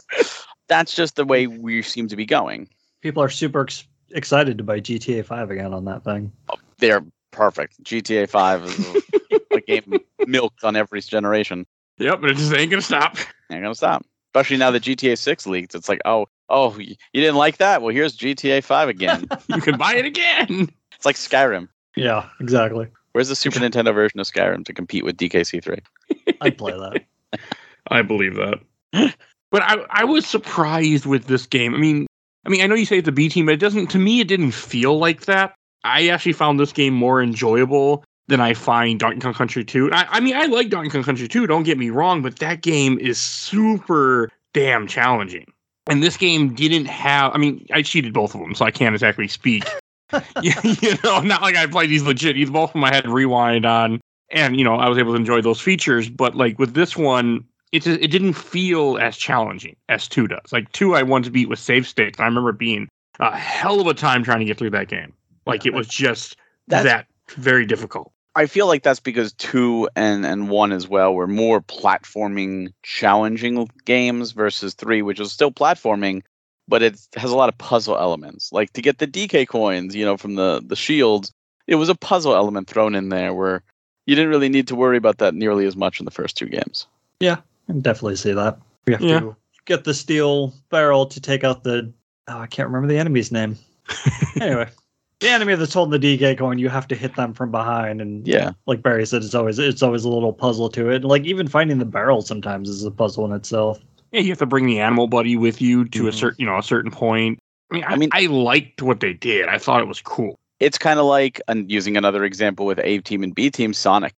That's 0.68 0.94
just 0.94 1.16
the 1.16 1.24
way 1.24 1.46
we 1.46 1.82
seem 1.82 2.08
to 2.08 2.16
be 2.16 2.24
going. 2.24 2.68
People 3.02 3.22
are 3.22 3.28
super 3.28 3.62
ex- 3.62 3.84
excited 4.10 4.56
to 4.58 4.64
buy 4.64 4.80
GTA 4.80 5.24
5 5.24 5.50
again 5.50 5.74
on 5.74 5.84
that 5.84 6.04
thing. 6.04 6.32
Oh, 6.48 6.54
they're 6.78 7.04
perfect. 7.30 7.82
GTA 7.84 8.28
5 8.28 8.64
is 8.64 8.78
a, 8.78 9.00
a 9.56 9.60
game 9.60 10.00
milked 10.26 10.64
on 10.64 10.76
every 10.76 11.00
generation. 11.02 11.66
Yep, 11.98 12.22
but 12.22 12.30
it 12.30 12.36
just 12.36 12.52
ain't 12.52 12.70
gonna 12.70 12.82
stop. 12.82 13.16
Ain't 13.50 13.62
gonna 13.62 13.74
stop. 13.74 14.04
Especially 14.34 14.56
now 14.56 14.72
that 14.72 14.82
GTA 14.82 15.16
6 15.16 15.46
leaked. 15.46 15.76
It's 15.76 15.88
like, 15.88 16.00
oh, 16.04 16.26
oh, 16.48 16.76
you 16.76 16.96
didn't 17.12 17.36
like 17.36 17.58
that? 17.58 17.82
Well, 17.82 17.94
here's 17.94 18.16
GTA 18.16 18.64
5 18.64 18.88
again. 18.88 19.28
You 19.48 19.60
can 19.60 19.78
buy 19.78 19.94
it 19.94 20.04
again. 20.04 20.68
it's 20.96 21.04
like 21.04 21.14
Skyrim. 21.14 21.68
Yeah, 21.94 22.28
exactly. 22.40 22.88
Where's 23.12 23.28
the 23.28 23.36
Super 23.36 23.60
Nintendo 23.60 23.94
version 23.94 24.18
of 24.18 24.26
Skyrim 24.26 24.64
to 24.64 24.72
compete 24.72 25.04
with 25.04 25.16
DKC3? 25.18 25.78
I'd 26.40 26.58
play 26.58 26.72
that. 26.72 27.04
I 27.88 28.02
believe 28.02 28.34
that. 28.34 28.58
but 29.52 29.62
I, 29.62 29.76
I 29.88 30.04
was 30.04 30.26
surprised 30.26 31.06
with 31.06 31.26
this 31.26 31.46
game. 31.46 31.72
I 31.72 31.78
mean, 31.78 32.08
I 32.44 32.48
mean, 32.48 32.60
I 32.62 32.66
know 32.66 32.74
you 32.74 32.86
say 32.86 32.98
it's 32.98 33.06
a 33.06 33.12
B 33.12 33.28
team, 33.28 33.46
but 33.46 33.54
it 33.54 33.60
doesn't. 33.60 33.90
To 33.90 33.98
me, 33.98 34.18
it 34.18 34.26
didn't 34.26 34.50
feel 34.50 34.98
like 34.98 35.26
that. 35.26 35.54
I 35.84 36.08
actually 36.08 36.32
found 36.32 36.58
this 36.58 36.72
game 36.72 36.94
more 36.94 37.22
enjoyable 37.22 38.04
than 38.28 38.40
I 38.40 38.54
find 38.54 38.98
Donkey 38.98 39.20
Kong 39.20 39.34
Country 39.34 39.64
2. 39.64 39.92
I, 39.92 40.06
I 40.10 40.20
mean, 40.20 40.34
I 40.34 40.46
like 40.46 40.70
Donkey 40.70 40.90
Kong 40.90 41.02
Country 41.02 41.28
2. 41.28 41.46
Don't 41.46 41.64
get 41.64 41.78
me 41.78 41.90
wrong, 41.90 42.22
but 42.22 42.38
that 42.38 42.62
game 42.62 42.98
is 42.98 43.18
super 43.18 44.30
damn 44.52 44.86
challenging. 44.86 45.46
And 45.86 46.02
this 46.02 46.16
game 46.16 46.54
didn't 46.54 46.86
have. 46.86 47.32
I 47.34 47.38
mean, 47.38 47.66
I 47.70 47.82
cheated 47.82 48.14
both 48.14 48.34
of 48.34 48.40
them, 48.40 48.54
so 48.54 48.64
I 48.64 48.70
can't 48.70 48.94
exactly 48.94 49.28
speak. 49.28 49.64
you, 50.42 50.52
know, 51.02 51.20
not 51.20 51.42
like 51.42 51.56
I 51.56 51.66
played 51.66 51.90
these 51.90 52.02
legit. 52.02 52.36
These 52.36 52.50
both 52.50 52.70
of 52.70 52.74
them 52.74 52.84
I 52.84 52.94
had 52.94 53.04
to 53.04 53.10
rewind 53.10 53.66
on, 53.66 54.00
and 54.30 54.56
you 54.56 54.64
know, 54.64 54.76
I 54.76 54.88
was 54.88 54.98
able 54.98 55.12
to 55.12 55.16
enjoy 55.16 55.40
those 55.40 55.60
features. 55.60 56.08
But 56.08 56.36
like 56.36 56.58
with 56.58 56.74
this 56.74 56.96
one, 56.96 57.44
it 57.72 57.86
it 57.86 58.08
didn't 58.08 58.34
feel 58.34 58.98
as 58.98 59.16
challenging 59.16 59.76
as 59.88 60.06
two 60.06 60.28
does. 60.28 60.52
Like 60.52 60.70
two, 60.72 60.94
I 60.94 61.02
once 61.02 61.28
beat 61.28 61.48
with 61.48 61.58
save 61.58 61.86
states. 61.88 62.20
I 62.20 62.24
remember 62.26 62.52
being 62.52 62.88
a 63.18 63.36
hell 63.36 63.80
of 63.80 63.86
a 63.86 63.94
time 63.94 64.22
trying 64.22 64.40
to 64.40 64.44
get 64.44 64.58
through 64.58 64.70
that 64.70 64.88
game. 64.88 65.12
Like 65.46 65.64
Yeah, 65.64 65.72
it 65.72 65.74
was 65.74 65.88
just 65.88 66.36
that's- 66.68 66.84
that 66.84 67.06
very 67.36 67.66
difficult. 67.66 68.12
I 68.36 68.46
feel 68.46 68.66
like 68.66 68.82
that's 68.82 69.00
because 69.00 69.32
two 69.34 69.88
and 69.94 70.26
and 70.26 70.48
one 70.50 70.72
as 70.72 70.88
well 70.88 71.14
were 71.14 71.28
more 71.28 71.60
platforming, 71.60 72.72
challenging 72.82 73.68
games 73.84 74.32
versus 74.32 74.74
three, 74.74 75.02
which 75.02 75.20
was 75.20 75.30
still 75.32 75.52
platforming, 75.52 76.22
but 76.66 76.82
it 76.82 76.98
has 77.16 77.30
a 77.30 77.36
lot 77.36 77.48
of 77.48 77.56
puzzle 77.58 77.96
elements. 77.96 78.52
Like 78.52 78.72
to 78.72 78.82
get 78.82 78.98
the 78.98 79.06
DK 79.06 79.46
coins, 79.46 79.94
you 79.94 80.04
know, 80.04 80.16
from 80.16 80.34
the 80.34 80.60
the 80.66 80.74
shields, 80.76 81.32
it 81.66 81.76
was 81.76 81.88
a 81.88 81.94
puzzle 81.94 82.34
element 82.34 82.68
thrown 82.68 82.94
in 82.96 83.08
there 83.08 83.32
where 83.32 83.62
you 84.06 84.14
didn't 84.16 84.30
really 84.30 84.48
need 84.48 84.68
to 84.68 84.74
worry 84.76 84.96
about 84.96 85.18
that 85.18 85.34
nearly 85.34 85.66
as 85.66 85.76
much 85.76 86.00
in 86.00 86.04
the 86.04 86.10
first 86.10 86.36
two 86.36 86.46
games. 86.46 86.86
Yeah, 87.20 87.36
I 87.68 87.72
can 87.72 87.80
definitely 87.80 88.16
see 88.16 88.32
that. 88.32 88.58
We 88.86 88.94
have 88.94 89.02
Yeah. 89.02 89.20
to 89.20 89.36
get 89.64 89.84
the 89.84 89.94
steel 89.94 90.52
barrel 90.70 91.06
to 91.06 91.20
take 91.20 91.44
out 91.44 91.62
the. 91.62 91.92
Oh, 92.26 92.38
I 92.38 92.46
can't 92.48 92.68
remember 92.68 92.88
the 92.88 92.98
enemy's 92.98 93.30
name. 93.30 93.56
anyway, 94.40 94.68
the 95.20 95.28
enemy 95.28 95.54
that's 95.54 95.72
holding 95.74 95.98
the 96.00 96.18
DK 96.18 96.36
coin, 96.38 96.58
you 96.58 96.68
have 96.68 96.88
to 96.88 96.94
hit 96.94 97.16
them 97.16 97.32
from 97.34 97.50
behind, 97.50 98.00
and 98.00 98.26
Yeah. 98.26 98.52
like 98.66 98.82
Barry 98.82 99.06
said, 99.06 99.22
it's 99.22 99.34
always 99.34 99.58
it's 99.58 99.82
always 99.82 100.04
a 100.04 100.08
little 100.08 100.32
puzzle 100.32 100.68
to 100.70 100.90
it. 100.90 100.96
And 100.96 101.04
Like 101.04 101.24
even 101.24 101.48
finding 101.48 101.78
the 101.78 101.84
barrel 101.84 102.22
sometimes 102.22 102.68
is 102.68 102.84
a 102.84 102.90
puzzle 102.90 103.24
in 103.24 103.32
itself. 103.32 103.80
Yeah, 104.12 104.20
you 104.20 104.28
have 104.30 104.38
to 104.38 104.46
bring 104.46 104.66
the 104.66 104.80
animal 104.80 105.06
buddy 105.08 105.36
with 105.36 105.60
you 105.60 105.86
to 105.86 106.08
a 106.08 106.10
Mhm. 106.10 106.14
certain, 106.14 106.36
you 106.40 106.46
know, 106.46 106.58
a 106.58 106.62
certain 106.62 106.90
point. 106.90 107.38
I 107.70 107.74
mean, 107.74 107.84
I, 107.84 107.92
I 107.92 107.96
mean- 107.96 108.10
I 108.12 108.26
liked 108.26 108.82
what 108.82 109.00
they 109.00 109.12
did. 109.12 109.48
I 109.48 109.58
thought 109.58 109.80
it 109.80 109.88
was 109.88 110.00
cool. 110.00 110.36
It's 110.60 110.78
kind 110.78 111.00
of 111.00 111.06
like 111.06 111.40
and 111.48 111.70
using 111.70 111.96
another 111.96 112.24
example 112.24 112.64
with 112.66 112.78
A 112.78 112.98
team 112.98 113.22
and 113.22 113.34
B 113.34 113.50
team 113.50 113.72
Sonic, 113.74 114.12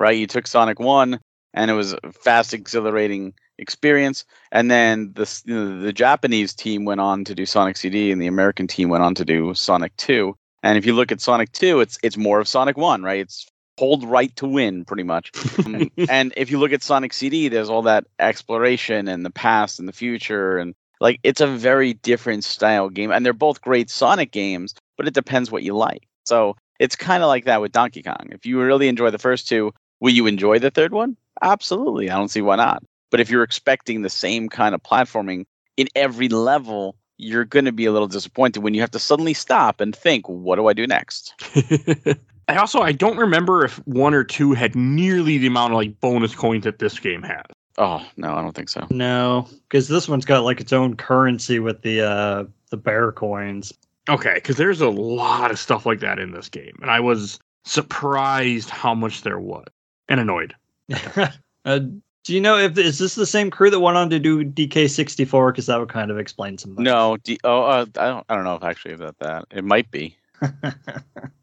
right? 0.00 0.16
You 0.16 0.26
took 0.26 0.46
Sonic 0.46 0.78
1 0.80 1.18
and 1.54 1.70
it 1.70 1.74
was 1.74 1.94
fast 2.12 2.52
exhilarating 2.52 3.32
experience 3.58 4.24
and 4.52 4.70
then 4.70 5.12
the 5.14 5.42
you 5.44 5.54
know, 5.54 5.80
the 5.80 5.92
Japanese 5.92 6.54
team 6.54 6.84
went 6.84 7.00
on 7.00 7.24
to 7.24 7.34
do 7.34 7.46
Sonic 7.46 7.76
CD 7.76 8.12
and 8.12 8.20
the 8.20 8.26
American 8.26 8.66
team 8.66 8.88
went 8.88 9.02
on 9.02 9.14
to 9.16 9.24
do 9.24 9.54
Sonic 9.54 9.96
2. 9.96 10.34
And 10.62 10.76
if 10.76 10.86
you 10.86 10.92
look 10.92 11.12
at 11.12 11.20
Sonic 11.20 11.52
2, 11.52 11.80
it's 11.80 11.98
it's 12.02 12.16
more 12.16 12.40
of 12.40 12.48
Sonic 12.48 12.76
1, 12.76 13.02
right? 13.02 13.20
It's 13.20 13.46
hold 13.78 14.04
right 14.04 14.34
to 14.36 14.46
win 14.46 14.84
pretty 14.84 15.04
much. 15.04 15.30
Um, 15.64 15.90
and 16.08 16.32
if 16.36 16.50
you 16.50 16.58
look 16.58 16.72
at 16.72 16.82
Sonic 16.82 17.12
CD, 17.12 17.48
there's 17.48 17.70
all 17.70 17.82
that 17.82 18.06
exploration 18.18 19.08
and 19.08 19.24
the 19.24 19.30
past 19.30 19.78
and 19.78 19.88
the 19.88 19.92
future 19.92 20.58
and 20.58 20.74
like 21.00 21.20
it's 21.22 21.40
a 21.40 21.46
very 21.46 21.94
different 21.94 22.42
style 22.42 22.88
game 22.88 23.12
and 23.12 23.24
they're 23.24 23.32
both 23.32 23.60
great 23.60 23.90
Sonic 23.90 24.32
games, 24.32 24.74
but 24.96 25.06
it 25.06 25.14
depends 25.14 25.50
what 25.50 25.62
you 25.62 25.76
like. 25.76 26.08
So 26.24 26.56
it's 26.78 26.96
kind 26.96 27.22
of 27.22 27.28
like 27.28 27.44
that 27.44 27.60
with 27.60 27.72
Donkey 27.72 28.02
Kong. 28.02 28.28
If 28.30 28.46
you 28.46 28.60
really 28.60 28.88
enjoy 28.88 29.10
the 29.10 29.18
first 29.18 29.48
two, 29.48 29.72
will 30.00 30.12
you 30.12 30.26
enjoy 30.26 30.58
the 30.58 30.70
third 30.70 30.92
one? 30.92 31.16
Absolutely. 31.42 32.10
I 32.10 32.16
don't 32.16 32.28
see 32.28 32.42
why 32.42 32.56
not. 32.56 32.82
But 33.10 33.20
if 33.20 33.30
you're 33.30 33.42
expecting 33.42 34.02
the 34.02 34.10
same 34.10 34.48
kind 34.48 34.74
of 34.74 34.82
platforming 34.82 35.46
in 35.76 35.88
every 35.94 36.28
level, 36.28 36.96
you're 37.16 37.44
going 37.44 37.64
to 37.64 37.72
be 37.72 37.86
a 37.86 37.92
little 37.92 38.08
disappointed 38.08 38.60
when 38.60 38.74
you 38.74 38.80
have 38.80 38.90
to 38.92 38.98
suddenly 38.98 39.34
stop 39.34 39.80
and 39.80 39.94
think, 39.94 40.28
what 40.28 40.56
do 40.56 40.68
I 40.68 40.72
do 40.72 40.86
next? 40.86 41.34
I 42.48 42.56
also 42.56 42.80
I 42.80 42.92
don't 42.92 43.18
remember 43.18 43.64
if 43.64 43.76
one 43.86 44.14
or 44.14 44.24
two 44.24 44.54
had 44.54 44.74
nearly 44.74 45.36
the 45.36 45.48
amount 45.48 45.72
of 45.72 45.76
like 45.76 46.00
bonus 46.00 46.34
coins 46.34 46.64
that 46.64 46.78
this 46.78 46.98
game 46.98 47.22
has. 47.22 47.44
Oh, 47.76 48.04
no, 48.16 48.34
I 48.34 48.42
don't 48.42 48.54
think 48.54 48.70
so. 48.70 48.86
No, 48.90 49.48
because 49.68 49.86
this 49.88 50.08
one's 50.08 50.24
got 50.24 50.44
like 50.44 50.60
its 50.60 50.72
own 50.72 50.96
currency 50.96 51.58
with 51.58 51.82
the 51.82 52.00
uh 52.00 52.44
the 52.70 52.76
bear 52.76 53.12
coins. 53.12 53.72
Okay, 54.08 54.34
because 54.34 54.56
there's 54.56 54.80
a 54.80 54.88
lot 54.88 55.50
of 55.50 55.58
stuff 55.58 55.84
like 55.84 56.00
that 56.00 56.18
in 56.18 56.32
this 56.32 56.48
game, 56.48 56.78
and 56.80 56.90
I 56.90 57.00
was 57.00 57.38
surprised 57.64 58.70
how 58.70 58.94
much 58.94 59.22
there 59.22 59.38
was, 59.38 59.66
and 60.08 60.18
annoyed. 60.18 60.54
uh, 61.64 61.80
do 62.28 62.34
you 62.34 62.42
know 62.42 62.58
if 62.58 62.76
is 62.76 62.98
this 62.98 63.14
the 63.14 63.24
same 63.24 63.50
crew 63.50 63.70
that 63.70 63.80
went 63.80 63.96
on 63.96 64.10
to 64.10 64.18
do 64.18 64.44
DK64? 64.44 65.50
Because 65.50 65.64
that 65.64 65.80
would 65.80 65.88
kind 65.88 66.10
of 66.10 66.18
explain 66.18 66.58
some. 66.58 66.74
No, 66.74 67.16
D- 67.16 67.40
oh, 67.42 67.62
uh, 67.62 67.86
I 67.96 68.06
don't. 68.08 68.26
I 68.28 68.34
don't 68.34 68.44
know 68.44 68.54
if 68.54 68.62
actually 68.62 68.92
about 68.92 69.18
that. 69.20 69.46
It 69.50 69.64
might 69.64 69.90
be 69.90 70.14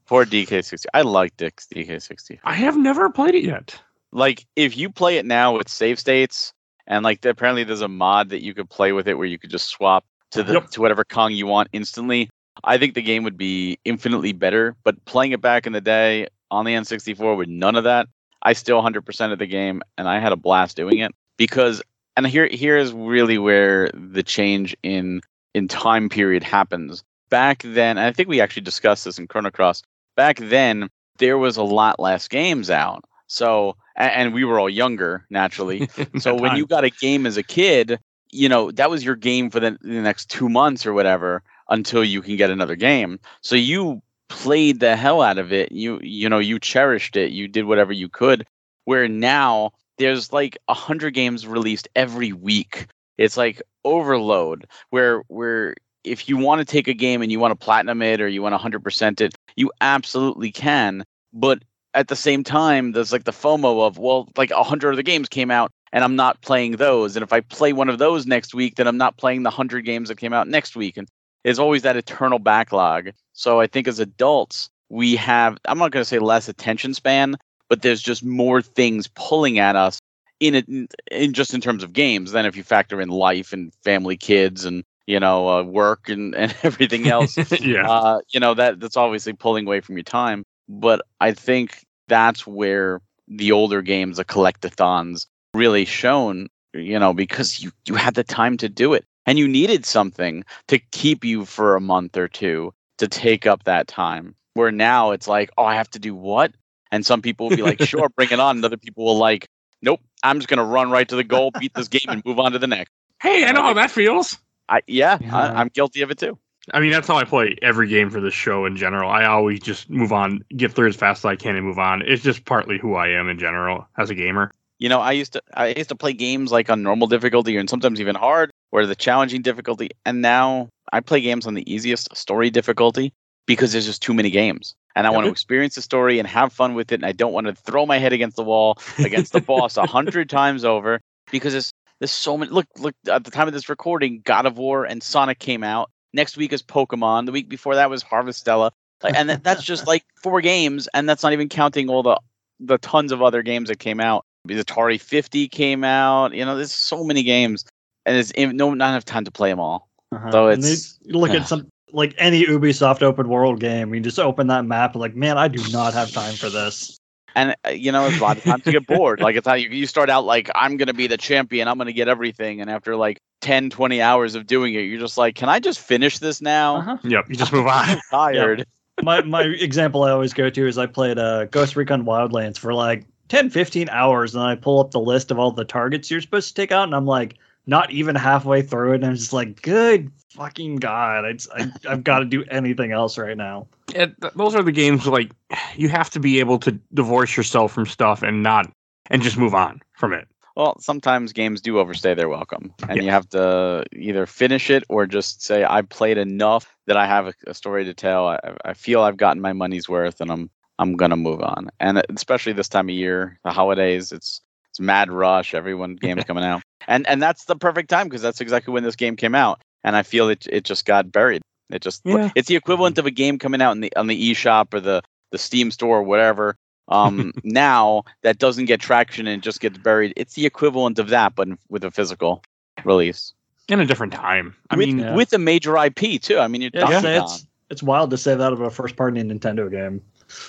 for 0.05 0.25
DK60. 0.25 0.85
I 0.93 1.01
like 1.01 1.35
Dick's 1.37 1.65
DK60. 1.73 2.37
I 2.43 2.53
have 2.53 2.77
never 2.77 3.09
played 3.09 3.33
it 3.33 3.43
yet. 3.43 3.81
Like 4.11 4.45
if 4.55 4.77
you 4.77 4.91
play 4.91 5.17
it 5.17 5.25
now 5.25 5.57
with 5.57 5.69
save 5.69 5.99
states, 5.99 6.53
and 6.85 7.03
like 7.03 7.25
apparently 7.25 7.63
there's 7.63 7.81
a 7.81 7.87
mod 7.87 8.29
that 8.29 8.43
you 8.43 8.53
could 8.53 8.69
play 8.69 8.91
with 8.91 9.07
it 9.07 9.15
where 9.17 9.25
you 9.25 9.39
could 9.39 9.49
just 9.49 9.69
swap 9.69 10.05
to 10.33 10.43
the 10.43 10.53
Yep. 10.53 10.69
to 10.69 10.81
whatever 10.81 11.03
Kong 11.03 11.31
you 11.31 11.47
want 11.47 11.67
instantly. 11.73 12.29
I 12.63 12.77
think 12.77 12.93
the 12.93 13.01
game 13.01 13.23
would 13.23 13.37
be 13.37 13.79
infinitely 13.85 14.33
better. 14.33 14.75
But 14.83 15.03
playing 15.05 15.31
it 15.31 15.41
back 15.41 15.65
in 15.65 15.73
the 15.73 15.81
day 15.81 16.27
on 16.51 16.63
the 16.63 16.75
N64 16.75 17.35
with 17.35 17.49
none 17.49 17.75
of 17.75 17.85
that, 17.85 18.07
I 18.45 18.53
still 18.53 18.81
100% 18.81 19.33
of 19.33 19.39
the 19.39 19.45
game, 19.47 19.81
and 19.97 20.07
I 20.07 20.19
had 20.19 20.31
a 20.31 20.37
blast 20.37 20.77
doing 20.77 20.99
it 20.99 21.11
because. 21.37 21.81
And 22.17 22.25
here 22.25 22.47
here 22.47 22.77
is 22.77 22.93
really 22.93 23.37
where 23.37 23.89
the 23.93 24.23
change 24.23 24.73
in 24.83 25.19
in 25.53 25.67
time 25.67 26.07
period 26.07 26.43
happens. 26.43 27.03
Back 27.29 27.61
then, 27.63 27.97
and 27.97 28.07
I 28.07 28.13
think 28.13 28.29
we 28.29 28.39
actually 28.39 28.61
discussed 28.61 29.03
this 29.03 29.19
in 29.19 29.27
Chrono 29.27 29.51
Cross. 29.51 29.83
Back 30.15 30.37
then, 30.37 30.87
there 31.17 31.37
was 31.37 31.57
a 31.57 31.63
lot 31.63 31.99
less 31.99 32.29
games 32.29 32.69
out. 32.69 33.03
So, 33.27 33.75
a- 33.97 34.03
and 34.17 34.33
we 34.33 34.45
were 34.45 34.61
all 34.61 34.69
younger, 34.69 35.25
naturally. 35.29 35.89
So 36.19 36.35
when 36.35 36.55
you 36.55 36.65
got 36.65 36.85
a 36.85 36.89
game 36.89 37.25
as 37.25 37.35
a 37.35 37.43
kid, 37.43 37.99
you 38.31 38.47
know 38.47 38.71
that 38.71 38.89
was 38.89 39.03
your 39.03 39.15
game 39.17 39.49
for 39.49 39.59
the, 39.59 39.77
the 39.81 40.01
next 40.01 40.29
two 40.29 40.47
months 40.47 40.85
or 40.85 40.93
whatever 40.93 41.43
until 41.69 42.03
you 42.03 42.21
can 42.21 42.37
get 42.37 42.49
another 42.49 42.77
game. 42.77 43.19
So 43.41 43.57
you 43.57 44.01
played 44.29 44.79
the 44.79 44.95
hell 44.95 45.21
out 45.21 45.37
of 45.37 45.53
it. 45.53 45.71
You 45.71 45.99
you 46.01 46.29
know 46.29 46.39
you 46.39 46.59
cherished 46.59 47.15
it. 47.15 47.31
You 47.31 47.47
did 47.47 47.65
whatever 47.65 47.93
you 47.93 48.09
could. 48.09 48.45
Where 48.85 49.07
now 49.07 49.71
there's 49.97 50.31
like 50.31 50.57
a 50.67 50.73
hundred 50.73 51.13
games 51.13 51.47
released 51.47 51.87
every 51.95 52.33
week. 52.33 52.87
It's 53.17 53.37
like 53.37 53.61
overload. 53.83 54.67
Where 54.89 55.23
where 55.27 55.75
if 56.05 56.29
you 56.29 56.37
want 56.37 56.59
to 56.59 56.65
take 56.65 56.87
a 56.87 56.93
game 56.93 57.21
and 57.21 57.31
you 57.31 57.39
want 57.39 57.51
to 57.51 57.65
platinum 57.65 58.01
it 58.01 58.21
or 58.21 58.27
you 58.27 58.41
want 58.41 58.53
to 58.59 58.79
100% 58.79 59.21
it, 59.21 59.35
you 59.55 59.71
absolutely 59.81 60.51
can. 60.51 61.03
But 61.33 61.63
at 61.93 62.07
the 62.07 62.15
same 62.15 62.43
time, 62.43 62.91
there's 62.91 63.11
like 63.11 63.23
the 63.23 63.31
FOMO 63.31 63.87
of, 63.87 63.97
well, 63.97 64.27
like 64.37 64.51
a 64.51 64.63
hundred 64.63 64.93
other 64.93 65.01
games 65.01 65.27
came 65.27 65.49
out 65.49 65.71
and 65.91 66.03
I'm 66.03 66.15
not 66.15 66.41
playing 66.41 66.73
those. 66.73 67.15
And 67.15 67.23
if 67.23 67.33
I 67.33 67.41
play 67.41 67.73
one 67.73 67.89
of 67.89 67.97
those 67.97 68.25
next 68.25 68.53
week, 68.53 68.75
then 68.75 68.87
I'm 68.87 68.97
not 68.97 69.17
playing 69.17 69.43
the 69.43 69.49
hundred 69.49 69.85
games 69.85 70.09
that 70.09 70.17
came 70.17 70.33
out 70.33 70.47
next 70.47 70.75
week. 70.75 70.97
And 70.97 71.07
there's 71.45 71.59
always 71.59 71.83
that 71.83 71.95
eternal 71.95 72.39
backlog. 72.39 73.11
So 73.33 73.61
I 73.61 73.67
think 73.67 73.87
as 73.87 73.99
adults, 73.99 74.71
we 74.89 75.15
have, 75.15 75.59
I'm 75.65 75.77
not 75.77 75.91
going 75.91 76.01
to 76.01 76.09
say 76.09 76.17
less 76.17 76.49
attention 76.49 76.95
span, 76.95 77.35
but 77.69 77.83
there's 77.83 78.01
just 78.01 78.25
more 78.25 78.63
things 78.63 79.07
pulling 79.07 79.59
at 79.59 79.75
us 79.75 79.99
in 80.39 80.55
it, 80.55 80.67
in 81.11 81.33
just 81.33 81.53
in 81.53 81.61
terms 81.61 81.83
of 81.83 81.93
games 81.93 82.31
than 82.31 82.47
if 82.47 82.57
you 82.57 82.63
factor 82.63 82.99
in 82.99 83.09
life 83.09 83.53
and 83.53 83.71
family, 83.83 84.17
kids, 84.17 84.65
and 84.65 84.83
you 85.05 85.19
know, 85.19 85.47
uh, 85.47 85.63
work 85.63 86.09
and, 86.09 86.33
and 86.35 86.53
everything 86.63 87.07
else 87.07 87.37
yeah. 87.61 87.87
uh, 87.87 88.19
you 88.33 88.39
know 88.39 88.55
that 88.55 88.79
that's 88.79 88.97
obviously 88.97 89.33
pulling 89.33 89.67
away 89.67 89.81
from 89.81 89.95
your 89.95 90.03
time. 90.03 90.43
But 90.67 91.03
I 91.21 91.33
think 91.33 91.85
that's 92.07 92.45
where 92.47 93.01
the 93.27 93.51
older 93.51 93.83
games, 93.83 94.17
the 94.17 94.25
collectathons, 94.25 95.27
really 95.53 95.85
shone. 95.85 96.47
You 96.73 96.99
know, 96.99 97.13
because 97.13 97.61
you 97.61 97.71
you 97.87 97.95
had 97.95 98.15
the 98.15 98.23
time 98.23 98.57
to 98.57 98.67
do 98.67 98.93
it, 98.93 99.05
and 99.25 99.37
you 99.37 99.47
needed 99.47 99.85
something 99.85 100.43
to 100.67 100.79
keep 100.79 101.25
you 101.25 101.45
for 101.45 101.75
a 101.75 101.81
month 101.81 102.17
or 102.17 102.27
two 102.27 102.73
to 102.97 103.07
take 103.07 103.45
up 103.45 103.63
that 103.63 103.87
time. 103.87 104.35
Where 104.53 104.71
now 104.71 105.11
it's 105.11 105.27
like, 105.27 105.49
oh, 105.57 105.65
I 105.65 105.75
have 105.75 105.89
to 105.91 105.99
do 105.99 106.15
what? 106.15 106.53
And 106.91 107.05
some 107.05 107.21
people 107.21 107.49
will 107.49 107.57
be 107.57 107.63
like, 107.63 107.81
sure, 107.81 108.07
bring 108.15 108.29
it 108.31 108.39
on. 108.39 108.57
And 108.57 108.65
other 108.65 108.77
people 108.77 109.05
will 109.05 109.17
like, 109.17 109.47
nope, 109.81 109.99
I'm 110.23 110.39
just 110.39 110.47
gonna 110.47 110.63
run 110.63 110.91
right 110.91 111.07
to 111.09 111.15
the 111.15 111.23
goal, 111.23 111.51
beat 111.59 111.73
this 111.73 111.87
game, 111.87 112.07
and 112.07 112.23
move 112.25 112.39
on 112.39 112.53
to 112.53 112.59
the 112.59 112.67
next. 112.67 112.91
hey, 113.21 113.45
I 113.45 113.51
know 113.51 113.63
how 113.63 113.73
that 113.73 113.91
feels. 113.91 114.37
I 114.69 114.81
yeah, 114.87 115.17
Yeah. 115.21 115.35
I, 115.35 115.59
I'm 115.59 115.67
guilty 115.67 116.01
of 116.01 116.11
it 116.11 116.17
too. 116.17 116.37
I 116.73 116.79
mean, 116.79 116.91
that's 116.91 117.07
how 117.07 117.17
I 117.17 117.23
play 117.25 117.55
every 117.61 117.87
game 117.87 118.09
for 118.09 118.19
this 118.19 118.33
show 118.33 118.65
in 118.65 118.75
general. 118.75 119.09
I 119.09 119.25
always 119.25 119.59
just 119.59 119.87
move 119.89 120.11
on, 120.11 120.43
get 120.57 120.71
through 120.73 120.87
as 120.87 120.95
fast 120.95 121.19
as 121.19 121.25
I 121.25 121.35
can, 121.35 121.55
and 121.55 121.63
move 121.63 121.77
on. 121.77 122.01
It's 122.01 122.23
just 122.23 122.45
partly 122.45 122.79
who 122.79 122.95
I 122.95 123.09
am 123.09 123.29
in 123.29 123.37
general 123.37 123.87
as 123.97 124.09
a 124.09 124.15
gamer. 124.15 124.51
You 124.79 124.89
know, 124.89 124.99
I 124.99 125.11
used 125.11 125.33
to 125.33 125.43
I 125.53 125.67
used 125.67 125.89
to 125.89 125.95
play 125.95 126.13
games 126.13 126.51
like 126.51 126.69
on 126.69 126.81
normal 126.81 127.07
difficulty 127.07 127.57
and 127.57 127.69
sometimes 127.69 128.01
even 128.01 128.15
hard 128.15 128.51
or 128.75 128.85
the 128.85 128.95
challenging 128.95 129.41
difficulty, 129.41 129.89
and 130.05 130.21
now 130.21 130.67
I 130.91 130.99
play 130.99 131.21
games 131.21 131.47
on 131.47 131.53
the 131.53 131.73
easiest 131.73 132.15
story 132.15 132.49
difficulty 132.49 133.13
because 133.45 133.71
there's 133.71 133.85
just 133.85 134.01
too 134.01 134.13
many 134.13 134.29
games. 134.29 134.75
And 134.97 135.07
I 135.07 135.11
want 135.11 135.25
to 135.25 135.31
experience 135.31 135.75
the 135.75 135.81
story 135.81 136.19
and 136.19 136.27
have 136.27 136.51
fun 136.51 136.73
with 136.73 136.91
it. 136.91 136.95
And 136.95 137.05
I 137.05 137.13
don't 137.13 137.31
want 137.31 137.47
to 137.47 137.55
throw 137.55 137.85
my 137.85 137.99
head 137.99 138.11
against 138.11 138.35
the 138.35 138.43
wall 138.43 138.77
against 138.99 139.31
the 139.31 139.41
boss 139.41 139.77
a 139.77 139.85
hundred 139.85 140.29
times 140.29 140.65
over 140.65 140.99
because 141.31 141.53
there's 141.53 141.71
there's 141.99 142.11
so 142.11 142.37
many. 142.37 142.51
Look, 142.51 142.67
look. 142.77 142.95
At 143.09 143.23
the 143.23 143.31
time 143.31 143.47
of 143.47 143.53
this 143.53 143.69
recording, 143.69 144.21
God 144.23 144.45
of 144.45 144.57
War 144.57 144.83
and 144.83 145.01
Sonic 145.01 145.39
came 145.39 145.63
out. 145.63 145.89
Next 146.13 146.35
week 146.35 146.51
is 146.51 146.61
Pokemon. 146.61 147.25
The 147.25 147.31
week 147.31 147.47
before 147.47 147.75
that 147.75 147.89
was 147.89 148.03
Harvestella. 148.03 148.71
Like, 149.03 149.15
and 149.15 149.29
that, 149.29 149.43
that's 149.43 149.63
just 149.63 149.87
like 149.87 150.03
four 150.21 150.41
games, 150.41 150.89
and 150.93 151.07
that's 151.07 151.23
not 151.23 151.33
even 151.33 151.49
counting 151.49 151.89
all 151.89 152.03
the 152.03 152.19
the 152.59 152.77
tons 152.77 153.11
of 153.11 153.21
other 153.21 153.41
games 153.41 153.69
that 153.69 153.79
came 153.79 153.99
out. 153.99 154.25
The 154.45 154.63
Atari 154.63 154.99
50 154.99 155.47
came 155.47 155.83
out. 155.83 156.33
You 156.33 156.45
know, 156.45 156.55
there's 156.55 156.71
so 156.71 157.03
many 157.03 157.23
games, 157.23 157.65
and 158.05 158.17
it's 158.17 158.31
in- 158.31 158.55
no 158.57 158.73
not 158.73 158.89
enough 158.89 159.05
time 159.05 159.25
to 159.25 159.31
play 159.31 159.49
them 159.49 159.59
all. 159.59 159.89
Uh-huh. 160.11 160.31
So 160.31 160.47
And 160.49 160.63
they- 160.63 160.67
it's- 160.69 160.97
look 161.05 161.31
yeah. 161.31 161.37
at 161.41 161.47
some 161.47 161.67
like 161.91 162.13
any 162.17 162.45
Ubisoft 162.45 163.01
open 163.03 163.29
world 163.29 163.59
game. 163.59 163.93
You 163.93 164.01
just 164.01 164.19
open 164.19 164.47
that 164.47 164.65
map 164.65 164.93
and 164.93 165.01
like, 165.01 165.15
man, 165.15 165.37
I 165.37 165.47
do 165.47 165.61
not 165.71 165.93
have 165.93 166.11
time 166.11 166.33
for 166.35 166.49
this. 166.49 166.97
And 167.35 167.55
uh, 167.65 167.69
you 167.71 167.91
know, 167.91 168.05
it's 168.07 168.17
a 168.19 168.21
lot 168.23 168.37
of 168.37 168.43
times 168.43 168.65
you 168.65 168.71
get 168.71 168.87
bored. 168.87 169.19
Like 169.21 169.35
it's 169.35 169.47
how 169.47 169.53
you, 169.55 169.69
you 169.69 169.85
start 169.87 170.09
out 170.09 170.25
like 170.25 170.49
I'm 170.55 170.77
gonna 170.77 170.93
be 170.93 171.07
the 171.07 171.17
champion. 171.17 171.67
I'm 171.67 171.77
gonna 171.77 171.91
get 171.93 172.07
everything, 172.07 172.61
and 172.61 172.69
after 172.69 172.95
like 172.95 173.19
10, 173.41 173.69
20 173.69 174.01
hours 174.01 174.35
of 174.35 174.47
doing 174.47 174.73
it, 174.73 174.81
you're 174.81 174.99
just 175.01 175.17
like, 175.17 175.35
can 175.35 175.49
I 175.49 175.59
just 175.59 175.79
finish 175.79 176.19
this 176.19 176.41
now? 176.41 176.77
Uh-huh. 176.77 176.97
Yep, 177.03 177.25
you 177.29 177.35
just 177.35 177.51
move 177.51 177.67
on. 177.67 177.89
I'm 177.89 177.99
tired. 178.09 178.65
my 179.03 179.21
my 179.23 179.41
example 179.43 180.03
I 180.03 180.11
always 180.11 180.33
go 180.33 180.49
to 180.49 180.67
is 180.67 180.77
I 180.77 180.85
played 180.85 181.19
uh, 181.19 181.45
Ghost 181.45 181.75
Recon 181.75 182.05
Wildlands 182.05 182.57
for 182.57 182.73
like 182.73 183.05
10, 183.27 183.49
15 183.49 183.89
hours, 183.89 184.33
and 184.33 184.41
I 184.43 184.55
pull 184.55 184.79
up 184.79 184.91
the 184.91 185.01
list 185.01 185.29
of 185.29 185.37
all 185.37 185.51
the 185.51 185.65
targets 185.65 186.09
you're 186.09 186.21
supposed 186.21 186.47
to 186.47 186.53
take 186.53 186.71
out, 186.71 186.83
and 186.85 186.95
I'm 186.95 187.05
like 187.05 187.35
not 187.67 187.91
even 187.91 188.15
halfway 188.15 188.61
through 188.61 188.93
it, 188.93 188.95
and 188.95 189.05
I'm 189.05 189.15
just 189.15 189.33
like, 189.33 189.61
good 189.61 190.11
fucking 190.35 190.77
god, 190.77 191.25
it's, 191.25 191.47
I 191.49 191.71
I've 191.89 192.03
got 192.03 192.19
to 192.19 192.25
do 192.25 192.43
anything 192.49 192.91
else 192.91 193.17
right 193.17 193.37
now. 193.37 193.67
It, 193.93 194.15
those 194.35 194.55
are 194.55 194.63
the 194.63 194.71
games 194.71 195.07
like 195.07 195.31
you 195.75 195.89
have 195.89 196.09
to 196.11 196.19
be 196.19 196.39
able 196.39 196.59
to 196.59 196.71
divorce 196.93 197.35
yourself 197.37 197.71
from 197.71 197.85
stuff 197.85 198.23
and 198.23 198.43
not 198.43 198.71
and 199.09 199.21
just 199.21 199.37
move 199.37 199.53
on 199.53 199.81
from 199.93 200.13
it. 200.13 200.27
Well, 200.55 200.79
sometimes 200.79 201.33
games 201.33 201.59
do 201.59 201.79
overstay 201.79 202.13
their 202.13 202.29
welcome, 202.29 202.73
and 202.87 203.03
you 203.03 203.11
have 203.11 203.27
to 203.29 203.83
either 203.93 204.25
finish 204.25 204.69
it 204.69 204.85
or 204.87 205.05
just 205.05 205.43
say, 205.43 205.65
"I 205.65 205.81
played 205.81 206.17
enough 206.17 206.73
that 206.87 206.95
I 206.95 207.05
have 207.05 207.27
a, 207.27 207.33
a 207.47 207.53
story 207.53 207.83
to 207.83 207.93
tell. 207.93 208.29
I, 208.29 208.39
I 208.63 208.73
feel 208.73 209.01
I've 209.01 209.17
gotten 209.17 209.41
my 209.41 209.51
money's 209.51 209.89
worth, 209.89 210.21
and 210.21 210.31
I'm 210.31 210.49
I'm 210.79 210.95
gonna 210.95 211.17
move 211.17 211.41
on." 211.41 211.69
And 211.81 212.01
especially 212.15 212.53
this 212.53 212.69
time 212.69 212.87
of 212.87 212.95
year, 212.95 213.37
the 213.43 213.51
holidays, 213.51 214.13
it's 214.13 214.39
it's 214.75 214.79
mad 214.81 215.09
rush. 215.09 215.53
Everyone 215.53 215.95
games 216.01 216.23
coming 216.25 216.43
out, 216.43 216.61
and 216.87 217.07
and 217.07 217.21
that's 217.21 217.45
the 217.45 217.55
perfect 217.55 217.89
time 217.89 218.07
because 218.07 218.21
that's 218.21 218.41
exactly 218.41 218.73
when 218.73 218.83
this 218.83 218.95
game 218.95 219.15
came 219.15 219.33
out. 219.35 219.61
And 219.83 219.95
I 219.95 220.03
feel 220.03 220.27
it 220.29 220.45
it 220.49 220.65
just 220.65 220.85
got 220.85 221.11
buried. 221.11 221.41
It 221.69 221.81
just 221.81 222.01
Yeah. 222.05 222.29
it's 222.35 222.47
the 222.49 222.55
equivalent 222.57 222.97
of 222.97 223.05
a 223.05 223.11
game 223.11 223.39
coming 223.39 223.61
out 223.61 223.71
in 223.71 223.79
the 223.81 223.95
on 223.95 224.07
the 224.07 224.31
eShop 224.31 224.73
or 224.73 224.79
the 224.81 225.01
the 225.31 225.37
Steam 225.37 225.71
store 225.71 225.99
or 225.99 226.03
whatever. 226.03 226.55
Um, 226.89 227.31
now 227.43 228.03
that 228.23 228.37
doesn't 228.37 228.65
get 228.65 228.79
traction 228.81 229.27
and 229.27 229.41
just 229.41 229.61
gets 229.61 229.77
buried. 229.77 230.13
It's 230.17 230.33
the 230.33 230.45
equivalent 230.45 230.99
of 230.99 231.09
that, 231.09 231.35
but 231.35 231.47
with 231.69 231.83
a 231.85 231.91
physical 231.91 232.43
release 232.83 233.33
In 233.69 233.79
a 233.79 233.85
different 233.85 234.13
time. 234.13 234.55
I 234.69 234.75
with, 234.75 234.87
mean, 234.87 234.99
Yeah. 234.99 235.15
with 235.15 235.31
a 235.33 235.37
major 235.39 235.77
IP 235.77 236.21
too. 236.21 236.37
I 236.39 236.47
mean, 236.47 236.61
you're 236.61 236.71
Yeah, 236.73 236.81
Donkey 236.81 237.07
it's, 237.07 237.19
Kong. 237.19 237.33
it's 237.35 237.47
it's 237.69 237.83
wild 237.83 238.09
to 238.11 238.17
say 238.17 238.35
that 238.35 238.51
of 238.53 238.59
a 238.61 238.69
first 238.69 238.95
party 238.97 239.21
Nintendo 239.23 239.71
game. 239.71 240.01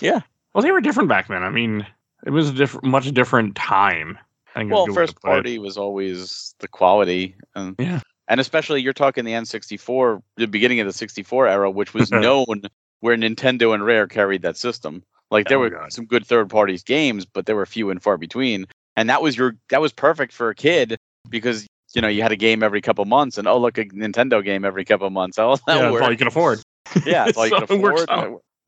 Yeah. 0.03 0.21
Well, 0.53 0.63
they 0.63 0.73
were 0.73 0.81
different 0.81 1.09
back 1.09 1.29
then. 1.29 1.43
I 1.43 1.51
mean, 1.51 1.87
it 2.25 2.31
was 2.31 2.51
a 2.51 2.53
different, 2.53 2.87
much 2.87 3.11
different 3.13 3.55
time. 3.57 4.19
Well, 4.55 4.87
first 4.87 5.21
party 5.21 5.59
was 5.59 5.77
always 5.77 6.55
the 6.61 6.69
quality, 6.69 7.37
and 7.55 7.77
Yeah. 7.79 8.01
and 8.29 8.41
especially 8.41 8.81
you're 8.81 8.95
talking 8.95 9.25
the 9.25 9.33
N64, 9.33 10.23
the 10.37 10.47
beginning 10.47 10.81
of 10.81 10.87
the 10.87 10.93
64 10.93 11.47
era, 11.47 11.71
which 11.71 11.93
was 11.93 12.11
known 12.13 12.63
where 13.01 13.17
Nintendo 13.17 13.75
and 13.75 13.85
Rare 13.85 14.07
carried 14.07 14.43
that 14.43 14.57
system. 14.57 15.03
Like 15.31 15.49
there 15.49 15.59
Oh, 15.59 15.63
were 15.63 15.71
God. 15.71 15.93
some 15.93 16.07
good 16.07 16.25
third 16.25 16.49
parties 16.49 16.83
games, 16.83 17.27
but 17.27 17.47
they 17.47 17.53
were 17.53 17.67
few 17.67 17.91
and 17.91 18.03
far 18.03 18.17
between. 18.17 18.67
And 18.97 19.11
that 19.11 19.21
was 19.21 19.37
your 19.37 19.57
that 19.69 19.81
was 19.81 19.93
perfect 19.93 20.33
for 20.33 20.49
a 20.49 20.55
kid 20.55 20.97
because 21.29 21.67
you 21.95 22.01
know 22.01 22.09
you 22.09 22.23
had 22.23 22.33
a 22.33 22.37
game 22.37 22.63
every 22.63 22.81
couple 22.81 23.05
months, 23.05 23.37
and 23.37 23.47
oh 23.47 23.59
look, 23.59 23.77
a 23.77 23.85
Nintendo 23.85 24.43
game 24.43 24.65
every 24.65 24.85
couple 24.85 25.09
months. 25.11 25.39
Oh, 25.39 25.57
that 25.67 25.77
Yeah, 25.77 25.91
all 25.91 26.11
you 26.11 26.17
can 26.17 26.29
afford. 26.29 26.61
Yeah, 27.05 27.27
that's 27.27 27.37
all 27.37 27.45
you 27.47 27.51
So 27.51 27.67
can 27.67 27.91
afford. 27.91 28.09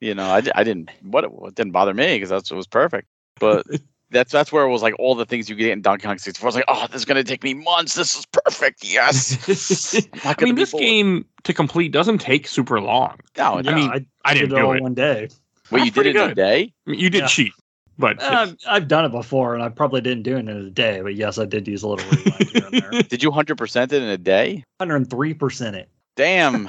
You 0.00 0.14
know, 0.14 0.26
I, 0.26 0.42
I 0.54 0.64
didn't 0.64 0.90
what 1.02 1.24
it, 1.24 1.30
it 1.44 1.54
didn't 1.54 1.72
bother 1.72 1.94
me 1.94 2.16
because 2.16 2.28
that's 2.28 2.50
it 2.50 2.54
was 2.54 2.66
perfect. 2.66 3.08
But 3.40 3.66
that's 4.10 4.32
that's 4.32 4.50
where 4.52 4.64
it 4.64 4.70
was 4.70 4.82
like 4.82 4.94
all 4.98 5.14
the 5.14 5.26
things 5.26 5.48
you 5.50 5.56
get 5.56 5.70
in 5.70 5.82
Donkey 5.82 6.06
Kong 6.06 6.18
64. 6.18 6.46
I 6.46 6.48
was 6.48 6.54
like, 6.54 6.64
oh, 6.68 6.86
this 6.88 6.96
is 7.00 7.04
gonna 7.04 7.24
take 7.24 7.42
me 7.42 7.54
months. 7.54 7.94
This 7.94 8.16
is 8.18 8.26
perfect. 8.26 8.84
Yes. 8.84 9.94
I'm 9.94 10.20
not 10.24 10.26
I 10.26 10.34
gonna 10.34 10.46
mean, 10.46 10.54
this 10.56 10.70
bored. 10.72 10.82
game 10.82 11.24
to 11.44 11.52
complete 11.54 11.92
doesn't 11.92 12.18
take 12.18 12.46
super 12.48 12.80
long. 12.80 13.18
No, 13.36 13.54
I 13.58 13.62
no. 13.62 13.74
mean, 13.74 13.90
I, 13.90 14.06
I 14.24 14.34
did 14.34 14.40
didn't 14.40 14.52
it 14.52 14.60
do 14.60 14.66
all 14.66 14.72
it. 14.74 14.82
one 14.82 14.94
day. 14.94 15.28
wait, 15.70 15.84
you 15.84 15.90
did 15.90 16.06
it 16.06 16.14
pretty 16.14 16.24
in 16.24 16.30
a 16.30 16.34
day? 16.34 16.72
I 16.86 16.90
mean, 16.90 17.00
you 17.00 17.10
did 17.10 17.20
Yeah. 17.20 17.26
cheat, 17.26 17.52
but 17.98 18.22
Uh, 18.22 18.48
I've 18.68 18.88
done 18.88 19.04
it 19.04 19.10
before, 19.12 19.54
and 19.54 19.62
I 19.62 19.68
probably 19.68 20.00
didn't 20.00 20.22
do 20.22 20.36
it 20.36 20.40
in 20.40 20.48
a 20.48 20.70
day. 20.70 21.00
But 21.02 21.14
yes, 21.14 21.38
I 21.38 21.44
did 21.44 21.68
use 21.68 21.82
a 21.82 21.88
little 21.88 22.06
rewind 22.10 22.50
here 22.50 22.64
and 22.64 22.80
there. 22.80 23.02
Did 23.08 23.22
you 23.22 23.30
100% 23.30 23.82
it 23.84 23.92
in 23.92 24.02
a 24.08 24.16
day? 24.18 24.64
103 24.78 25.34
percent 25.34 25.76
it. 25.76 25.88
Damn. 26.16 26.68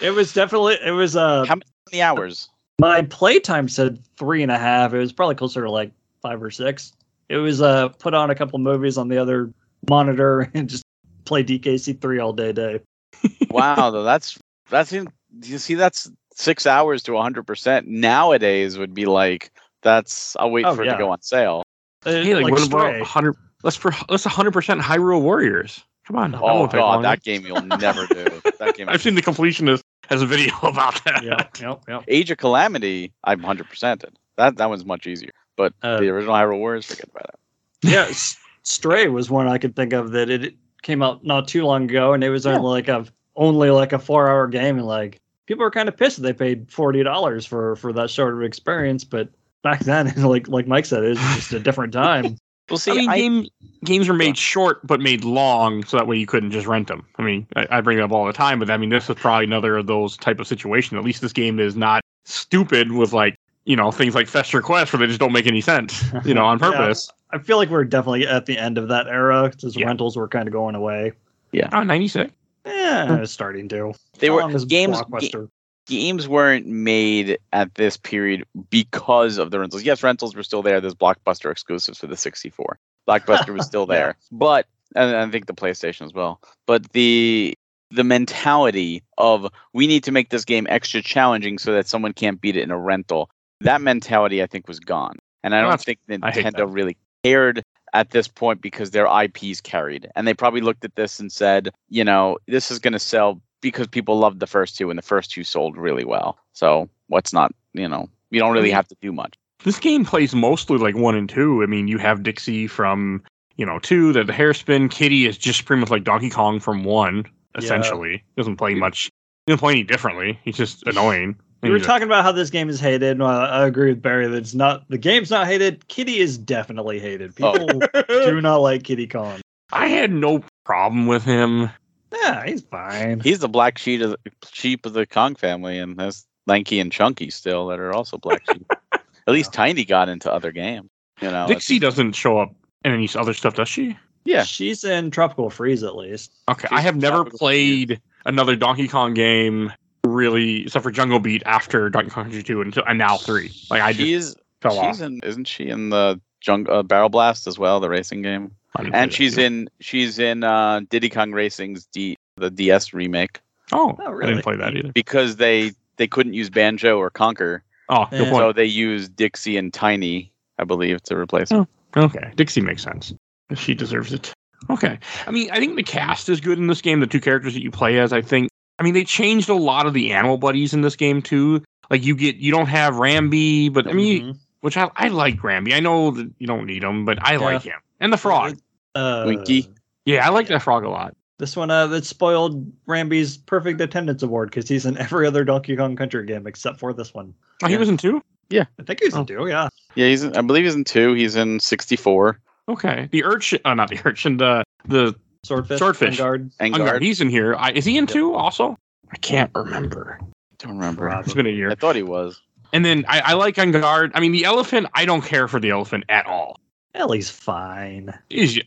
It 0.00 0.10
was 0.10 0.32
definitely 0.32 0.76
it 0.84 0.90
was 0.90 1.14
uh 1.16 1.44
How 1.46 1.56
many 1.90 2.02
hours? 2.02 2.48
My 2.80 3.02
playtime 3.02 3.68
said 3.68 3.98
three 4.16 4.42
and 4.42 4.50
a 4.50 4.58
half. 4.58 4.92
It 4.92 4.98
was 4.98 5.12
probably 5.12 5.34
closer 5.34 5.62
to 5.62 5.70
like 5.70 5.92
five 6.20 6.42
or 6.42 6.50
six. 6.50 6.92
It 7.28 7.36
was 7.36 7.62
uh 7.62 7.88
put 7.88 8.14
on 8.14 8.30
a 8.30 8.34
couple 8.34 8.58
movies 8.58 8.98
on 8.98 9.08
the 9.08 9.18
other 9.18 9.52
monitor 9.88 10.50
and 10.54 10.68
just 10.68 10.84
play 11.24 11.44
DKC 11.44 12.00
three 12.00 12.18
all 12.18 12.32
day 12.32 12.52
day. 12.52 12.80
Wow, 13.50 13.90
though 13.90 14.02
that's 14.02 14.38
that's 14.70 14.92
in, 14.92 15.08
you 15.42 15.58
see 15.58 15.74
that's 15.74 16.10
six 16.34 16.66
hours 16.66 17.02
to 17.04 17.12
100%. 17.12 17.86
Nowadays 17.86 18.78
would 18.78 18.94
be 18.94 19.04
like 19.04 19.52
that's 19.82 20.34
I'll 20.36 20.50
wait 20.50 20.64
Oh, 20.64 20.74
for 20.74 20.82
it 20.82 20.90
to 20.90 20.96
go 20.96 21.10
on 21.10 21.20
sale. 21.20 21.62
Uh, 22.04 22.10
hey, 22.10 22.34
like, 22.34 22.44
like 22.44 22.52
what 22.52 22.66
about 22.66 23.00
hundred? 23.02 23.36
Let's 23.62 23.76
for 23.76 23.92
let's 24.08 24.24
hundred 24.24 24.52
percent 24.52 24.80
Hyrule 24.80 25.20
Warriors. 25.20 25.84
Come 26.06 26.16
on, 26.16 26.32
that 26.32 26.40
Oh 26.42 26.60
won't 26.60 26.70
take 26.72 26.80
god, 26.80 27.04
that 27.04 27.22
game 27.22 27.46
you'll 27.46 27.60
never 27.62 28.06
do. 28.06 28.42
That 28.58 28.74
game. 28.74 28.88
I've 28.90 29.00
seen 29.02 29.14
the 29.14 29.22
completionist 29.22 29.82
has 30.08 30.20
a 30.22 30.26
video 30.26 30.54
about 30.62 31.02
that. 31.04 31.22
Yep, 31.22 31.60
yep, 31.60 31.82
yep. 31.88 32.04
Age 32.08 32.30
of 32.30 32.38
Calamity, 32.38 33.12
I'm 33.24 33.40
100%ed. 33.40 34.04
That 34.36 34.56
that 34.56 34.68
one's 34.68 34.84
much 34.84 35.06
easier. 35.06 35.30
But 35.56 35.74
Uh, 35.82 36.00
the 36.00 36.08
original 36.08 36.34
Hyrule 36.34 36.58
Warriors, 36.58 36.86
forget 36.86 37.08
about 37.08 37.26
it. 37.34 37.90
yeah, 37.90 38.06
S- 38.08 38.36
Stray 38.64 39.08
was 39.08 39.30
one 39.30 39.46
I 39.48 39.58
could 39.58 39.76
think 39.76 39.92
of 39.92 40.10
that 40.12 40.28
it 40.30 40.54
came 40.82 41.02
out 41.02 41.24
not 41.24 41.46
too 41.46 41.64
long 41.64 41.84
ago, 41.84 42.12
and 42.14 42.24
it 42.24 42.30
was 42.30 42.46
Yeah. 42.46 42.56
only 42.56 42.70
like 42.70 42.88
a 42.88 43.04
only 43.36 43.70
like 43.70 43.92
a 43.92 43.98
four 43.98 44.28
hour 44.28 44.46
game, 44.48 44.78
and 44.78 44.86
like 44.86 45.20
people 45.46 45.62
were 45.64 45.70
kind 45.70 45.88
of 45.88 45.96
pissed 45.96 46.16
that 46.16 46.22
they 46.22 46.32
paid 46.32 46.70
forty 46.70 47.02
dollars 47.04 47.46
for 47.46 47.76
for 47.76 47.92
that 47.92 48.10
sort 48.10 48.34
of 48.34 48.42
experience. 48.42 49.04
But 49.04 49.28
back 49.62 49.80
then, 49.80 50.12
like 50.16 50.48
like 50.48 50.66
Mike 50.66 50.86
said, 50.86 51.04
it 51.04 51.10
was 51.10 51.18
just 51.36 51.52
a 51.52 51.60
different 51.60 51.92
time. 51.92 52.36
Well, 52.72 52.78
see, 52.78 52.90
I 52.92 52.94
mean, 52.94 53.10
I, 53.10 53.18
game, 53.18 53.46
games 53.84 54.08
were 54.08 54.14
made 54.14 54.36
short 54.38 54.84
but 54.86 54.98
made 55.00 55.24
long, 55.24 55.84
so 55.84 55.96
that 55.98 56.06
way 56.06 56.16
you 56.16 56.26
couldn't 56.26 56.50
just 56.50 56.66
rent 56.66 56.88
them. 56.88 57.06
I 57.18 57.22
mean, 57.22 57.46
I, 57.54 57.66
I 57.70 57.80
bring 57.82 57.98
it 57.98 58.00
up 58.00 58.10
all 58.12 58.24
the 58.26 58.32
time, 58.32 58.58
but 58.58 58.70
I 58.70 58.76
mean, 58.78 58.88
this 58.88 59.08
is 59.10 59.16
probably 59.16 59.44
another 59.44 59.76
of 59.76 59.86
those 59.86 60.16
type 60.16 60.40
of 60.40 60.46
situation. 60.46 60.96
At 60.96 61.04
least 61.04 61.20
this 61.20 61.32
game 61.32 61.60
is 61.60 61.76
not 61.76 62.02
stupid 62.24 62.92
with 62.92 63.12
like 63.12 63.36
you 63.66 63.76
know 63.76 63.92
things 63.92 64.14
like 64.14 64.26
Fester 64.26 64.60
Quest 64.62 64.92
where 64.92 65.00
they 65.00 65.06
just 65.06 65.20
don't 65.20 65.32
make 65.32 65.46
any 65.46 65.60
sense, 65.60 66.02
you 66.24 66.34
know, 66.34 66.44
on 66.46 66.58
Yeah. 66.62 66.70
purpose. 66.70 67.10
I 67.30 67.38
feel 67.38 67.58
like 67.58 67.68
we're 67.70 67.84
definitely 67.84 68.26
at 68.26 68.46
the 68.46 68.58
end 68.58 68.78
of 68.78 68.88
that 68.88 69.06
era 69.06 69.48
because 69.50 69.76
Yeah. 69.76 69.86
rentals 69.86 70.16
were 70.16 70.28
kind 70.28 70.48
of 70.48 70.52
going 70.52 70.74
away. 70.74 71.12
Yeah, 71.52 71.68
oh, 71.72 71.82
96. 71.82 72.32
Yeah, 72.64 73.18
it's 73.18 73.32
starting 73.32 73.68
to. 73.68 73.92
they 74.18 74.28
How 74.28 74.34
were 74.34 74.40
long 74.40 74.54
is 74.54 74.64
games. 74.64 74.96
ga- 74.98 75.04
Blockbuster? 75.04 75.48
Games 75.86 76.28
weren't 76.28 76.66
made 76.66 77.38
at 77.52 77.74
this 77.74 77.96
period 77.96 78.44
because 78.70 79.38
of 79.38 79.50
the 79.50 79.58
rentals. 79.60 79.82
Yes, 79.82 80.02
rentals 80.02 80.34
were 80.34 80.42
still 80.42 80.62
there. 80.62 80.80
There's 80.80 80.94
blockbuster 80.94 81.50
exclusives 81.50 81.98
for 81.98 82.06
the 82.06 82.16
64. 82.16 82.78
Blockbuster 83.08 83.52
was 83.52 83.66
still 83.66 83.82
Yeah. 83.88 83.94
there, 83.94 84.16
but 84.30 84.66
and 84.94 85.16
I 85.16 85.28
think 85.30 85.46
the 85.46 85.54
PlayStation 85.54 86.02
as 86.02 86.12
well. 86.12 86.40
But 86.66 86.92
the 86.92 87.54
the 87.90 88.04
mentality 88.04 89.02
of 89.18 89.46
we 89.74 89.86
need 89.86 90.04
to 90.04 90.12
make 90.12 90.30
this 90.30 90.44
game 90.44 90.66
extra 90.70 91.02
challenging 91.02 91.58
so 91.58 91.72
that 91.74 91.86
someone 91.88 92.12
can't 92.12 92.40
beat 92.40 92.56
it 92.56 92.62
in 92.62 92.70
a 92.70 92.78
rental. 92.78 93.28
That 93.60 93.80
mentality, 93.80 94.42
I 94.42 94.46
think, 94.46 94.66
was 94.68 94.80
gone, 94.80 95.16
and 95.44 95.54
I 95.54 95.60
don't 95.60 95.70
that's- 95.70 95.84
think 95.84 95.98
Nintendo 96.08 96.66
really 96.72 96.96
cared 97.24 97.62
at 97.94 98.10
this 98.10 98.26
point 98.26 98.62
because 98.62 98.90
their 98.92 99.06
IPs 99.06 99.60
carried, 99.60 100.08
and 100.16 100.26
they 100.26 100.32
probably 100.34 100.62
looked 100.62 100.84
at 100.84 100.94
this 100.94 101.20
and 101.20 101.30
said, 101.30 101.68
you 101.90 102.02
know, 102.04 102.38
this 102.48 102.70
is 102.70 102.78
going 102.78 102.94
to 102.94 102.98
sell 102.98 103.40
because 103.62 103.86
people 103.86 104.18
loved 104.18 104.40
the 104.40 104.46
first 104.46 104.76
two, 104.76 104.90
and 104.90 104.98
the 104.98 105.02
first 105.02 105.30
two 105.30 105.44
sold 105.44 105.78
really 105.78 106.04
well. 106.04 106.38
So 106.52 106.90
what's 107.06 107.32
not, 107.32 107.54
you 107.72 107.88
know, 107.88 108.10
you 108.30 108.40
don't 108.40 108.52
really 108.52 108.68
mm-hmm. 108.68 108.76
have 108.76 108.88
to 108.88 108.96
do 109.00 109.12
much. 109.12 109.34
This 109.64 109.78
game 109.78 110.04
plays 110.04 110.34
mostly 110.34 110.76
like 110.76 110.96
one 110.96 111.14
and 111.14 111.28
two. 111.28 111.62
I 111.62 111.66
mean, 111.66 111.88
you 111.88 111.96
have 111.98 112.22
Dixie 112.22 112.66
from 112.66 113.22
you 113.56 113.64
know 113.64 113.78
two, 113.78 114.12
the, 114.12 114.24
the 114.24 114.32
hairspin. 114.32 114.90
Kiddy 114.90 115.26
is 115.26 115.38
just 115.38 115.64
pretty 115.64 115.80
much 115.80 115.90
like 115.90 116.04
Donkey 116.04 116.30
Kong 116.30 116.60
from 116.60 116.84
one, 116.84 117.24
essentially. 117.56 118.24
Doesn't 118.36 118.56
play 118.56 118.74
much. 118.74 119.04
He 119.46 119.52
doesn't 119.52 119.60
play 119.60 119.72
any 119.72 119.84
differently. 119.84 120.38
He's 120.44 120.56
just 120.56 120.86
annoying. 120.86 121.36
We 121.62 121.70
were 121.70 121.78
talking 121.78 122.06
about 122.06 122.24
how 122.24 122.32
this 122.32 122.50
game 122.50 122.68
is 122.68 122.80
hated. 122.80 123.12
and 123.12 123.22
I 123.22 123.46
I 123.46 123.66
agree 123.66 123.90
with 123.90 124.02
Barry 124.02 124.26
that 124.26 124.36
it's 124.36 124.54
not. 124.54 124.88
The 124.88 124.98
game's 124.98 125.30
not 125.30 125.46
hated. 125.46 125.86
Kiddy 125.86 126.18
is 126.18 126.36
definitely 126.36 126.98
hated. 126.98 127.34
Oh. 127.40 127.52
People 127.52 127.82
do 128.08 128.40
not 128.40 128.56
like 128.56 128.82
Kiddy 128.82 129.06
Kong. 129.06 129.40
I 129.70 129.86
had 129.86 130.10
no 130.10 130.42
problem 130.64 131.06
with 131.06 131.24
him. 131.24 131.70
Yeah, 132.12 132.44
he's 132.46 132.62
fine. 132.62 133.20
He's 133.20 133.38
the 133.40 133.48
black 133.48 133.78
sheep 133.78 134.02
of 134.02 134.10
the, 134.10 134.18
sheep 134.50 134.86
of 134.86 134.92
the 134.92 135.06
Kong 135.06 135.34
family, 135.34 135.78
and 135.78 135.96
there's 135.96 136.26
Lanky 136.46 136.80
and 136.80 136.92
Chunky 136.92 137.30
still 137.30 137.68
that 137.68 137.80
are 137.80 137.92
also 137.92 138.18
black 138.18 138.42
sheep. 138.50 138.70
At 138.92 139.32
least 139.32 139.52
Tiny 139.52 139.84
got 139.84 140.08
into 140.08 140.32
other 140.32 140.52
games. 140.52 140.90
You 141.20 141.30
know, 141.30 141.46
Dixie 141.46 141.78
doesn't 141.78 142.12
show 142.12 142.38
up 142.38 142.54
in 142.84 142.92
any 142.92 143.08
other 143.14 143.32
stuff, 143.34 143.54
does 143.54 143.68
she? 143.68 143.96
Yeah, 144.24 144.44
She's 144.44 144.84
in 144.84 145.10
Tropical 145.10 145.50
Freeze 145.50 145.82
at 145.82 145.96
least. 145.96 146.32
Okay, 146.48 146.68
She's 146.68 146.78
I 146.78 146.80
have 146.80 146.96
never 146.96 147.18
tropical 147.18 147.38
played 147.38 148.00
another 148.24 148.56
Donkey 148.56 148.88
Kong 148.88 149.14
game 149.14 149.72
really, 150.04 150.62
except 150.62 150.82
for 150.82 150.90
Jungle 150.90 151.18
Beat 151.18 151.42
after 151.46 151.90
Donkey 151.90 152.10
Kong 152.10 152.24
Country 152.24 152.42
2 152.42 152.60
until 152.60 152.84
and 152.86 152.98
now 152.98 153.16
3. 153.16 153.50
Like 153.70 153.82
I 153.82 153.92
just 153.92 154.04
she's 154.04 154.36
fell 154.60 154.72
she's 154.72 155.00
off. 155.00 155.06
in, 155.06 155.20
isn't 155.24 155.46
she 155.46 155.68
in 155.68 155.90
the 155.90 156.20
Jung, 156.44 156.68
uh, 156.68 156.82
Barrel 156.82 157.08
Blast 157.08 157.46
as 157.46 157.58
well, 157.58 157.80
the 157.80 157.88
racing 157.88 158.22
game? 158.22 158.52
I 158.76 158.82
didn't 158.82 158.94
And 158.94 159.12
she's 159.12 159.38
in 159.38 159.68
she's 159.80 160.18
in 160.18 160.44
uh, 160.44 160.80
Diddy 160.88 161.08
Kong 161.10 161.32
Racing's 161.32 161.86
D 161.86 162.16
the 162.36 162.50
DS 162.50 162.92
remake 162.94 163.40
Oh, 163.72 163.96
Oh, 163.98 164.20
I 164.22 164.26
didn't 164.26 164.42
play 164.42 164.56
that 164.56 164.76
either. 164.76 164.90
because 164.92 165.36
they 165.36 165.72
they 165.96 166.06
couldn't 166.06 166.34
use 166.34 166.50
Banjo 166.50 166.98
or 166.98 167.10
Conker, 167.10 167.60
Oh, 167.88 168.06
good 168.10 168.28
point. 168.30 168.36
so 168.36 168.52
they 168.52 168.64
used 168.64 169.14
Dixie 169.16 169.56
and 169.56 169.72
Tiny, 169.72 170.32
I 170.58 170.64
believe, 170.64 171.02
to 171.04 171.16
replace 171.16 171.50
them. 171.50 171.66
Okay, 171.96 172.32
Dixie 172.36 172.60
makes 172.62 172.82
sense. 172.82 173.12
She 173.54 173.74
deserves 173.74 174.12
it. 174.12 174.32
Okay, 174.70 174.98
I 175.26 175.30
mean, 175.30 175.50
I 175.50 175.58
think 175.58 175.76
the 175.76 175.82
cast 175.82 176.28
is 176.28 176.40
good 176.40 176.56
in 176.58 176.66
this 176.68 176.80
game. 176.80 177.00
The 177.00 177.06
two 177.06 177.20
characters 177.20 177.52
that 177.54 177.62
you 177.62 177.70
play 177.70 177.98
as, 177.98 178.12
I 178.12 178.22
think 178.22 178.48
I 178.78 178.82
mean, 178.82 178.94
they 178.94 179.04
changed 179.04 179.48
a 179.50 179.54
lot 179.54 179.86
of 179.86 179.92
the 179.92 180.12
animal 180.12 180.38
buddies 180.38 180.72
in 180.72 180.80
this 180.80 180.96
game 180.96 181.20
too. 181.20 181.62
Like 181.90 182.04
you 182.04 182.16
get, 182.16 182.36
you 182.36 182.50
don't 182.50 182.66
have 182.68 182.94
Rambi, 182.94 183.70
but 183.72 183.86
I 183.86 183.92
mean, 183.92 184.22
Mhm. 184.22 184.38
which 184.60 184.76
I, 184.78 184.90
I 184.96 185.08
like 185.08 185.36
Rambi. 185.40 185.74
I 185.74 185.80
know 185.80 186.10
that 186.12 186.30
you 186.38 186.46
don't 186.46 186.66
need 186.66 186.82
him, 186.82 187.04
but 187.04 187.18
I 187.22 187.36
like 187.36 187.62
him 187.62 187.78
and 188.02 188.12
the 188.12 188.18
frog. 188.18 188.58
Uh, 188.94 189.24
Winky. 189.26 189.68
Yeah, 190.04 190.26
I 190.26 190.30
like 190.30 190.48
that 190.48 190.60
frog 190.62 190.84
a 190.84 190.90
lot. 190.90 191.16
This 191.38 191.56
one 191.56 191.70
uh, 191.70 191.86
that 191.88 192.04
spoiled 192.04 192.70
Rambi's 192.86 193.36
perfect 193.38 193.80
attendance 193.80 194.22
award 194.22 194.50
because 194.50 194.68
he's 194.68 194.84
in 194.84 194.98
every 194.98 195.26
other 195.26 195.44
Donkey 195.44 195.74
Kong 195.76 195.96
Country 195.96 196.24
game 196.26 196.46
except 196.46 196.78
for 196.78 196.92
this 196.92 197.14
one. 197.14 197.34
Oh, 197.62 197.66
he 197.68 197.76
was 197.76 197.88
in 197.88 197.96
two. 197.96 198.20
Yeah, 198.50 198.64
I 198.78 198.82
think 198.82 199.00
he's 199.00 199.14
Oh. 199.14 199.20
in 199.20 199.26
two. 199.26 199.46
Yeah. 199.48 199.68
Yeah, 199.94 200.08
he's. 200.08 200.22
In, 200.24 200.36
I 200.36 200.42
believe 200.42 200.64
he's 200.64 200.74
in 200.74 200.84
two. 200.84 201.14
He's 201.14 201.36
in 201.36 201.58
sixty-four. 201.58 202.38
Okay, 202.68 203.08
the 203.10 203.24
urchin. 203.24 203.60
Uh, 203.64 203.74
not 203.74 203.88
the 203.88 203.98
urchin. 204.04 204.36
The 204.36 204.62
the 204.86 205.14
Swordfish. 205.44 205.78
Swordfish. 205.78 206.18
Guard. 206.18 206.50
And 206.60 206.74
Enguarde. 206.74 207.02
He's 207.02 207.20
in 207.20 207.28
here. 207.30 207.56
I, 207.56 207.70
is 207.72 207.84
he 207.84 207.96
in 207.96 208.04
Yep. 208.04 208.12
two 208.12 208.34
also? 208.34 208.76
I 209.10 209.16
can't 209.16 209.50
remember. 209.54 210.18
I 210.20 210.24
Don't 210.58 210.72
remember. 210.78 211.08
It's 211.20 211.34
been 211.34 211.46
a 211.46 211.50
year. 211.50 211.70
I 211.70 211.74
thought 211.74 211.96
he 211.96 212.02
was. 212.04 212.40
And 212.72 212.84
then 212.84 213.04
I, 213.08 213.20
I 213.20 213.32
like 213.34 213.56
Enguarde. 213.56 214.12
I 214.14 214.20
mean, 214.20 214.32
the 214.32 214.44
elephant. 214.44 214.86
I 214.94 215.04
don't 215.06 215.22
care 215.22 215.48
for 215.48 215.58
the 215.58 215.70
elephant 215.70 216.04
at 216.08 216.26
all. 216.26 216.60
Ellie's 216.94 217.30
fine. 217.30 218.12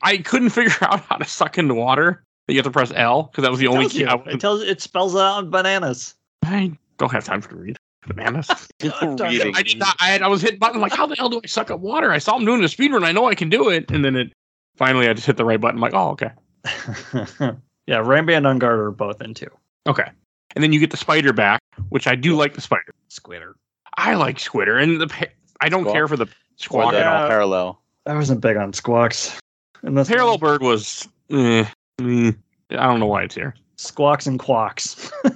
I 0.01 0.17
couldn't 0.17 0.49
figure 0.51 0.73
out 0.81 1.01
how 1.01 1.17
to 1.17 1.25
suck 1.25 1.57
in 1.57 1.67
the 1.67 1.75
water. 1.75 2.23
You 2.47 2.55
have 2.57 2.65
to 2.65 2.71
press 2.71 2.91
L 2.95 3.23
because 3.23 3.41
that 3.43 3.51
was 3.51 3.59
the 3.59 3.65
It 3.65 3.69
only 3.69 3.81
tells 3.83 3.93
key. 3.93 3.99
you. 4.01 4.07
I, 4.07 4.15
It 4.27 4.39
tells 4.39 4.61
it 4.61 4.81
spells 4.81 5.15
out 5.15 5.49
bananas. 5.49 6.15
I 6.43 6.71
don't 6.97 7.11
have 7.11 7.23
time 7.25 7.41
to 7.41 7.55
read 7.55 7.77
bananas. 8.07 8.47
God, 8.79 9.21
I 9.21 9.61
did 9.63 9.79
not. 9.79 9.95
I 9.99 10.09
had. 10.09 10.21
I 10.21 10.27
was 10.27 10.41
hitting 10.41 10.59
button 10.59 10.79
like, 10.79 10.93
how 10.93 11.07
the 11.07 11.15
hell 11.15 11.29
do 11.29 11.41
I 11.43 11.47
suck 11.47 11.71
up 11.71 11.79
water? 11.79 12.11
I 12.11 12.19
saw 12.19 12.37
him 12.37 12.45
doing 12.45 12.61
the 12.61 12.69
speed 12.69 12.91
run. 12.93 13.03
I 13.03 13.11
know 13.11 13.25
I 13.27 13.33
can 13.35 13.49
do 13.49 13.69
it. 13.69 13.89
And 13.89 14.05
then 14.05 14.15
it 14.15 14.31
finally, 14.75 15.07
I 15.09 15.13
just 15.13 15.25
hit 15.25 15.37
the 15.37 15.45
right 15.45 15.59
button. 15.59 15.77
I'm 15.77 15.81
like, 15.81 15.93
oh, 15.95 16.09
okay, 16.11 16.29
yeah, 17.87 17.99
Rambi 18.01 18.35
and 18.37 18.45
Enguarde 18.45 18.79
are 18.79 18.91
both 18.91 19.21
in 19.21 19.33
two. 19.33 19.49
okay. 19.87 20.09
And 20.55 20.63
then 20.63 20.71
you 20.71 20.79
get 20.79 20.91
the 20.91 20.97
spider 20.97 21.33
back, 21.33 21.59
which 21.89 22.07
I 22.07 22.15
do 22.15 22.35
like 22.35 22.53
the 22.53 22.61
spider. 22.61 22.93
Squitter. 23.09 23.53
I 23.97 24.13
like 24.13 24.37
Squitter, 24.37 24.81
and 24.81 25.01
the 25.01 25.27
I 25.59 25.67
don't 25.67 25.81
Squawk. 25.83 25.93
care 25.93 26.07
for 26.07 26.15
the 26.15 26.25
Or 26.25 26.29
squawk 26.55 26.91
the 26.93 26.99
at 26.99 27.07
all. 27.07 27.27
Parallel. 27.27 27.81
I 28.05 28.13
wasn't 28.13 28.41
big 28.41 28.57
on 28.57 28.73
squawks. 28.73 29.39
And 29.83 29.97
this 29.97 30.07
Parallel 30.07 30.37
bird 30.37 30.61
was. 30.61 31.07
Eh, 31.31 31.65
mm, 31.99 32.35
I 32.71 32.75
don't 32.87 32.99
know 32.99 33.05
why 33.07 33.23
it's 33.23 33.35
here. 33.35 33.55
squawks 33.77 34.27
and 34.27 34.39
quacks. 34.39 35.11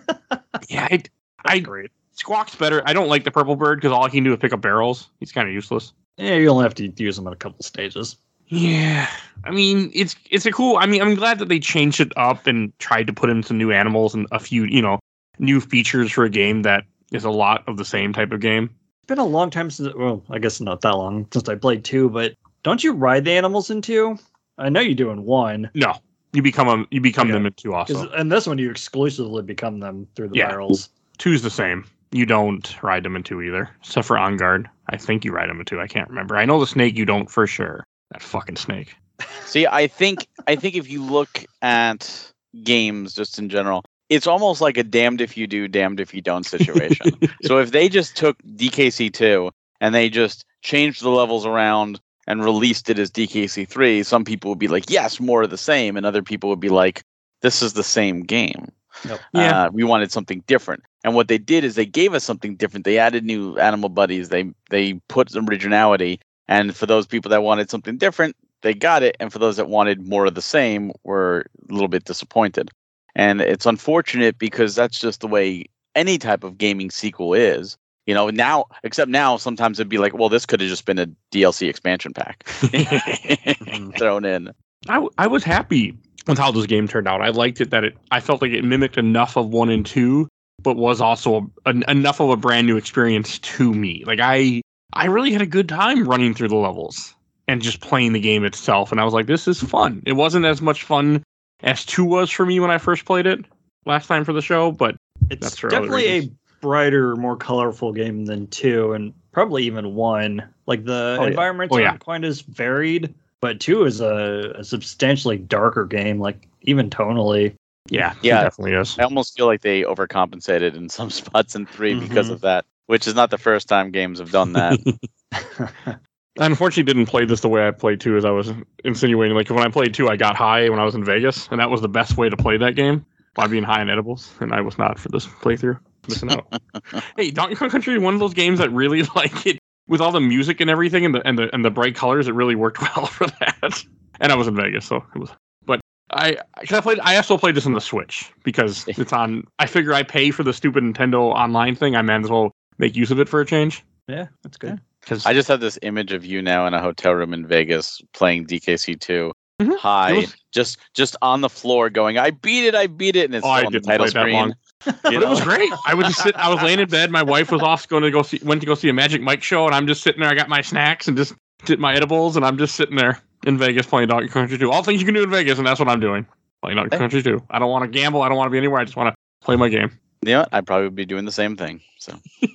Yeah, 0.68 0.88
I, 0.92 1.04
I 1.46 1.60
Great. 1.60 1.90
squawk's 2.14 2.54
better. 2.56 2.84
I 2.86 2.94
don't 2.94 3.08
like 3.08 3.24
the 3.24 3.32
purple 3.32 3.56
bird 3.56 3.80
because 3.80 3.92
all 3.92 4.06
he 4.06 4.18
can 4.18 4.24
do 4.24 4.34
is 4.34 4.40
pick 4.40 4.54
up 4.54 4.62
barrels. 4.62 5.10
He's 5.20 5.32
kind 5.32 5.48
of 5.48 5.54
useless. 5.54 5.94
Yeah, 6.18 6.36
you 6.36 6.50
only 6.50 6.64
have 6.64 6.76
to 6.76 6.88
use 6.96 7.18
him 7.18 7.26
in 7.26 7.34
a 7.34 7.36
couple 7.36 7.64
stages. 7.64 8.18
Yeah, 8.48 9.08
I 9.46 9.52
mean 9.52 9.90
it's 9.94 10.16
it's 10.30 10.46
a 10.46 10.52
cool. 10.52 10.78
I 10.78 10.86
mean 10.86 11.02
I'm 11.02 11.16
glad 11.16 11.40
that 11.40 11.48
they 11.50 11.60
changed 11.60 12.00
it 12.02 12.12
up 12.18 12.46
and 12.46 12.78
tried 12.80 13.08
to 13.08 13.14
put 13.14 13.30
in 13.32 13.42
some 13.42 13.58
new 13.58 13.72
animals 13.72 14.14
and 14.14 14.28
a 14.32 14.40
few 14.40 14.66
you 14.66 14.82
know 14.82 15.00
new 15.40 15.60
features 15.62 16.12
for 16.12 16.24
a 16.24 16.30
game 16.30 16.62
that 16.64 16.84
is 17.12 17.24
a 17.24 17.32
lot 17.32 17.64
of 17.68 17.78
the 17.78 17.86
same 17.86 18.12
type 18.14 18.32
of 18.32 18.40
game. 18.42 18.66
It's 19.02 19.08
been 19.08 19.18
a 19.20 19.26
long 19.26 19.50
time 19.50 19.72
since, 19.72 19.94
well, 19.96 20.24
I 20.30 20.38
guess 20.40 20.60
not 20.62 20.82
that 20.82 20.96
long 20.98 21.26
since 21.32 21.48
I 21.50 21.56
played 21.56 21.84
two, 21.84 22.10
but 22.10 22.34
don't 22.64 22.84
you 22.84 22.94
ride 22.94 23.26
the 23.26 23.32
animals 23.32 23.70
in 23.70 23.82
two? 23.82 24.18
I 24.58 24.70
know 24.70 24.82
you 24.82 24.96
do 24.96 25.10
in 25.12 25.24
one. 25.24 25.70
No, 25.74 25.96
you 26.34 26.42
become 26.42 26.68
a 26.68 26.86
you 26.92 27.02
become 27.02 27.28
Okay. 27.28 27.34
them 27.34 27.46
in 27.46 27.54
two 27.54 27.72
'cause 27.72 27.96
also. 27.96 28.10
And 28.12 28.32
this 28.32 28.46
one, 28.48 28.58
you 28.58 28.70
exclusively 28.70 29.42
become 29.44 29.80
them 29.80 30.08
through 30.16 30.30
the 30.30 30.36
Yeah. 30.38 30.50
barrels. 30.50 30.90
Two's 31.18 31.42
the 31.42 31.50
same. 31.50 31.86
You 32.12 32.26
don't 32.26 32.76
ride 32.82 33.04
them 33.04 33.16
in 33.16 33.24
two 33.24 33.42
either, 33.42 33.70
except 33.82 34.08
for 34.08 34.18
Enguarde. 34.18 34.66
I 34.90 34.98
think 34.98 35.24
you 35.24 35.32
ride 35.32 35.50
them 35.50 35.60
in 35.60 35.66
two. 35.66 35.80
I 35.80 35.88
can't 35.88 36.10
remember. 36.10 36.36
I 36.38 36.46
know 36.46 36.60
the 36.60 36.68
snake 36.68 36.98
you 36.98 37.06
don't 37.06 37.30
for 37.30 37.46
sure. 37.48 37.86
That 38.12 38.22
fucking 38.22 38.56
snake. 38.56 38.96
See, 39.46 39.68
I 39.68 39.88
think 39.88 40.28
I 40.48 40.56
think 40.56 40.76
if 40.76 40.90
you 40.90 41.04
look 41.04 41.46
at 41.62 42.32
games 42.64 43.14
just 43.14 43.38
in 43.38 43.48
general, 43.50 43.84
it's 44.10 44.26
almost 44.28 44.60
like 44.60 44.78
a 44.78 44.84
damned 44.84 45.22
if 45.22 45.38
you 45.38 45.46
do, 45.46 45.68
damned 45.68 46.00
if 46.00 46.14
you 46.14 46.22
don't 46.22 46.46
situation. 46.46 47.12
so 47.44 47.60
if 47.60 47.72
they 47.72 47.88
just 47.90 48.18
took 48.18 48.38
DKC 48.44 49.14
two 49.14 49.52
and 49.80 49.94
they 49.94 50.10
just 50.10 50.46
changed 50.64 51.04
the 51.04 51.10
levels 51.10 51.46
around 51.46 52.02
and 52.30 52.46
released 52.46 52.90
it 52.90 53.00
as 53.00 53.12
DKC 53.12 53.68
three, 53.68 54.04
some 54.04 54.24
people 54.24 54.50
would 54.52 54.60
be 54.60 54.68
like, 54.68 54.90
yes, 54.90 55.20
more 55.20 55.42
of 55.42 55.50
the 55.50 55.58
same, 55.58 55.98
and 55.98 56.06
other 56.06 56.22
people 56.22 56.50
would 56.50 56.60
be 56.60 56.70
like, 56.70 57.04
this 57.42 57.62
is 57.62 57.74
the 57.74 57.84
same 57.84 58.22
game. 58.22 58.72
Nope. 59.06 59.20
Yeah. 59.34 59.66
Uh, 59.66 59.70
we 59.72 59.84
wanted 59.84 60.12
something 60.12 60.44
different. 60.46 60.84
And 61.04 61.16
what 61.16 61.28
they 61.28 61.40
did 61.40 61.64
is 61.64 61.76
they 61.76 61.86
gave 61.86 62.14
us 62.14 62.24
something 62.24 62.56
different. 62.56 62.86
They 62.86 63.00
added 63.00 63.26
new 63.26 63.58
animal 63.58 63.90
buddies. 63.90 64.30
They 64.30 64.52
they 64.70 64.94
put 65.08 65.32
some 65.32 65.48
originality. 65.50 66.20
And 66.48 66.76
for 66.76 66.86
those 66.86 67.08
people 67.08 67.30
that 67.30 67.44
wanted 67.44 67.70
something 67.70 67.98
different, 67.98 68.36
they 68.62 68.74
got 68.74 69.04
it. 69.04 69.16
And 69.20 69.32
for 69.34 69.40
those 69.40 69.58
that 69.58 69.70
wanted 69.70 70.08
more 70.08 70.26
of 70.26 70.36
the 70.36 70.42
same, 70.42 70.92
were 71.04 71.46
a 71.70 71.74
little 71.74 71.88
bit 71.88 72.06
disappointed. 72.06 72.70
And 73.16 73.42
it's 73.42 73.66
unfortunate 73.66 74.38
because 74.38 74.76
that's 74.76 75.00
just 75.00 75.22
the 75.22 75.28
way 75.28 75.66
any 75.96 76.18
type 76.18 76.44
of 76.44 76.58
gaming 76.58 76.92
sequel 76.92 77.34
is. 77.34 77.78
You 78.10 78.16
know, 78.16 78.32
now 78.32 78.66
except 78.84 79.12
now 79.12 79.38
sometimes 79.38 79.80
it'd 79.80 79.88
be 79.88 80.00
like, 80.00 80.16
well, 80.16 80.30
this 80.30 80.48
could 80.48 80.62
have 80.62 80.70
just 80.70 80.84
been 80.84 80.98
a 80.98 81.06
DLC 81.32 81.70
expansion 81.70 82.12
pack 82.12 82.44
thrown 84.00 84.26
in. 84.26 84.50
I, 84.88 85.08
I 85.20 85.28
was 85.28 85.44
happy 85.44 85.96
with 86.26 86.40
how 86.40 86.52
this 86.52 86.66
game 86.66 86.88
turned 86.88 87.08
out. 87.08 87.22
I 87.22 87.30
liked 87.30 87.62
it 87.62 87.70
that 87.70 87.84
it. 87.84 87.96
I 88.10 88.20
felt 88.20 88.42
like 88.42 88.50
it 88.50 88.64
mimicked 88.64 88.98
enough 88.98 89.38
of 89.38 89.50
one 89.50 89.70
and 89.70 89.86
two, 89.86 90.28
but 90.64 90.76
was 90.76 91.02
also 91.02 91.52
a, 91.66 91.70
an, 91.70 91.84
enough 91.88 92.20
of 92.20 92.32
a 92.32 92.36
brand 92.36 92.66
new 92.66 92.78
experience 92.78 93.38
to 93.38 93.76
me. 93.76 94.04
Like 94.08 94.20
I, 94.20 94.64
I 94.92 95.06
really 95.06 95.32
had 95.32 95.44
a 95.44 95.46
good 95.46 95.70
time 95.70 96.08
running 96.08 96.34
through 96.34 96.48
the 96.48 96.56
levels 96.56 97.14
and 97.48 97.62
just 97.62 97.80
playing 97.80 98.14
the 98.14 98.20
game 98.20 98.44
itself. 98.44 98.92
And 98.92 99.00
I 99.00 99.04
was 99.04 99.14
like, 99.14 99.28
this 99.28 99.48
is 99.48 99.62
fun. 99.62 100.02
It 100.08 100.14
wasn't 100.14 100.46
as 100.46 100.64
much 100.64 100.82
fun 100.82 101.22
as 101.62 101.86
two 101.86 102.06
was 102.06 102.32
for 102.32 102.44
me 102.44 102.60
when 102.60 102.72
I 102.72 102.80
first 102.80 103.06
played 103.06 103.28
it 103.28 103.46
last 103.86 104.08
time 104.08 104.26
for 104.26 104.34
the 104.34 104.42
show, 104.42 104.72
but 104.72 104.96
It's 105.30 105.42
That's 105.42 105.60
for 105.60 105.70
definitely 105.70 106.08
a 106.08 106.14
reasons. 106.22 106.39
Brighter, 106.62 107.16
more 107.16 107.36
colorful 107.38 107.92
game 107.94 108.26
than 108.26 108.48
two, 108.48 108.94
and 108.94 109.14
probably 109.32 109.64
even 109.64 109.96
one. 109.96 110.44
Like 110.66 110.86
the 110.86 111.18
Oh, 111.20 111.24
yeah. 111.24 111.30
environments 111.30 111.76
Oh, 111.76 111.84
aren't 111.84 112.04
quite 112.04 112.24
as 112.24 112.42
varied, 112.42 113.14
but 113.42 113.60
two 113.60 113.86
is 113.86 114.02
a, 114.02 114.54
a 114.56 114.64
substantially 114.64 115.38
darker 115.38 115.86
game, 115.86 116.20
like 116.20 116.48
even 116.62 116.90
tonally. 116.90 117.54
yeah, 117.90 118.14
Yeah. 118.22 118.42
definitely 118.42 118.74
is. 118.74 118.98
I 119.00 119.04
almost 119.04 119.36
feel 119.36 119.46
like 119.46 119.62
they 119.62 119.84
overcompensated 119.84 120.76
in 120.76 120.90
some 120.90 121.10
spots 121.10 121.56
in 121.56 121.66
3 121.66 121.96
because 121.96 122.28
Mhm. 122.28 122.34
of 122.34 122.42
that, 122.42 122.66
which 122.88 123.08
is 123.08 123.16
not 123.16 123.30
the 123.32 123.38
first 123.38 123.68
time 123.68 123.92
games 123.92 124.20
have 124.20 124.32
done 124.32 124.54
that. 124.54 124.80
I 126.40 126.46
unfortunately 126.46 126.84
didn't 126.92 127.08
play 127.08 127.26
this 127.26 127.42
the 127.42 127.50
way 127.50 127.68
I 127.68 127.72
played 127.72 128.00
two, 128.00 128.16
as 128.16 128.24
I 128.26 128.30
was 128.32 128.52
insinuating. 128.86 129.36
Like 129.36 129.50
when 129.50 129.60
I 129.66 129.70
played 129.70 129.94
two, 129.94 130.08
I 130.10 130.16
got 130.16 130.36
high 130.36 130.70
when 130.70 130.80
I 130.80 130.86
was 130.86 130.96
in 130.96 131.04
Vegas, 131.04 131.48
and 131.52 131.60
that 131.60 131.70
was 131.70 131.82
the 131.82 131.90
best 131.90 132.18
way 132.18 132.30
to 132.30 132.38
play 132.38 132.56
that 132.58 132.76
game 132.76 133.06
by 133.36 133.48
being 133.48 133.64
high 133.64 133.82
in 133.82 133.90
edibles, 133.90 134.32
and 134.40 134.54
I 134.54 134.62
was 134.62 134.78
not 134.78 134.98
for 135.00 135.10
this 135.10 135.26
playthrough. 135.28 135.80
Missing 136.10 136.32
out. 136.32 136.62
hey, 137.18 137.32
Donkey 137.32 137.56
Kong 137.56 137.70
Country, 137.70 137.98
one 138.00 138.14
of 138.14 138.20
those 138.20 138.34
games 138.34 138.60
that 138.60 138.70
really 138.72 139.04
like 139.16 139.46
it 139.46 139.60
with 139.88 140.02
all 140.02 140.12
the 140.12 140.20
music 140.22 140.60
and 140.62 140.70
everything, 140.70 141.06
and 141.06 141.16
the 141.16 141.28
and 141.28 141.38
the 141.38 141.54
and 141.54 141.64
the 141.64 141.70
bright 141.72 141.96
colors. 141.96 142.28
It 142.28 142.34
really 142.36 142.56
worked 142.56 142.82
well 142.96 143.06
for 143.08 143.28
that. 143.28 143.84
And 144.20 144.32
I 144.32 144.36
was 144.36 144.48
in 144.48 144.56
Vegas, 144.56 144.86
so 144.86 144.98
it 145.16 145.20
was. 145.20 145.30
But 145.66 145.80
I, 146.12 146.38
cause 146.66 146.74
I 146.78 146.82
played. 146.82 147.00
I 147.02 147.16
also 147.18 147.38
played 147.38 147.56
this 147.56 147.66
on 147.66 147.74
the 147.74 147.82
Switch 147.82 148.32
because 148.44 148.88
it's 148.88 149.14
on. 149.14 149.44
I 149.60 149.66
figure 149.66 149.94
I 149.94 150.04
pay 150.04 150.32
for 150.32 150.44
the 150.44 150.54
stupid 150.54 150.84
Nintendo 150.84 151.34
online 151.34 151.76
thing. 151.76 151.96
I 151.96 152.02
might 152.02 152.24
as 152.24 152.30
well 152.30 152.52
make 152.78 152.96
use 152.96 153.12
of 153.12 153.20
it 153.20 153.30
for 153.30 153.40
a 153.42 153.46
change. 153.46 153.84
yeah, 154.08 154.28
that's 154.44 154.58
good. 154.58 154.80
Because 155.02 155.26
I 155.26 155.34
just 155.34 155.48
have 155.48 155.62
this 155.62 155.80
image 155.82 156.12
of 156.12 156.26
you 156.26 156.42
now 156.42 156.68
in 156.68 156.74
a 156.74 156.82
hotel 156.82 157.14
room 157.14 157.34
in 157.34 157.48
Vegas 157.48 158.02
playing 158.14 158.46
DKC2 158.48 159.32
Mhm. 159.62 159.78
high, 159.78 160.14
was- 160.14 160.36
just 160.52 160.78
just 160.94 161.16
on 161.22 161.42
the 161.42 161.50
floor 161.50 161.90
going, 161.90 162.18
I 162.18 162.32
beat 162.32 162.66
it, 162.66 162.76
I 162.76 162.88
beat 162.88 163.16
it, 163.16 163.26
and 163.26 163.36
it's 163.36 163.46
Oh, 163.46 163.56
still 163.56 163.68
on 163.68 163.72
the 163.74 163.80
didn't 163.80 163.86
title 163.86 164.06
play 164.08 164.14
that 164.14 164.22
screen. 164.22 164.56
But 164.86 165.14
it 165.14 165.28
was 165.28 165.42
great. 165.42 165.72
I 165.86 165.94
was 165.94 166.08
just 166.08 166.22
sit, 166.22 166.36
I 166.36 166.50
was 166.54 166.62
laying 166.62 166.80
in 166.80 166.88
bed. 166.88 167.12
My 167.12 167.24
wife 167.24 167.52
was 167.52 167.62
off 167.62 167.88
going 167.88 168.04
to 168.04 168.12
go 168.12 168.22
see 168.22 168.40
went 168.44 168.62
to 168.62 168.68
go 168.68 168.76
see 168.76 168.90
a 168.90 168.94
Magic 168.94 169.22
Mike 169.22 169.44
show, 169.44 169.66
and 169.66 169.76
I'm 169.76 169.88
just 169.88 170.04
sitting 170.04 170.22
there. 170.22 170.30
I 170.30 170.36
got 170.36 170.50
my 170.50 170.62
snacks 170.62 171.08
and 171.08 171.18
just 171.18 171.34
did 171.66 171.80
my 171.80 171.94
edibles, 171.94 172.36
and 172.36 172.46
I'm 172.46 172.58
just 172.58 172.76
sitting 172.76 172.96
there 172.96 173.22
in 173.46 173.58
Vegas 173.58 173.86
playing 173.86 174.08
Donkey 174.08 174.30
Country 174.30 174.58
2. 174.58 174.72
All 174.72 174.84
things 174.84 175.02
you 175.02 175.06
can 175.06 175.16
do 175.16 175.24
in 175.24 175.30
Vegas, 175.30 175.58
and 175.58 175.68
that's 175.68 175.80
what 175.80 175.90
I'm 175.90 176.00
doing. 176.00 176.26
Playing 176.62 176.78
Donkey 176.78 176.92
Kong 176.92 177.00
Country 177.00 177.24
2. 177.24 177.44
I 177.50 177.60
don't 177.60 177.70
want 177.70 177.84
to 177.84 177.88
gamble. 177.88 178.22
I 178.22 178.30
don't 178.30 178.38
want 178.38 178.48
to 178.48 178.52
be 178.52 178.58
anywhere. 178.58 178.80
I 178.80 178.86
just 178.86 178.96
want 178.96 179.14
to 179.14 179.46
play 179.46 179.56
my 179.56 179.70
game. 179.70 179.92
You 180.22 180.34
know 180.34 180.40
what? 180.40 180.50
I'd 180.52 180.68
probably 180.68 180.90
be 180.90 181.06
doing 181.06 181.26
the 181.26 181.32
same 181.32 181.56
thing. 181.56 181.82
So 181.98 182.18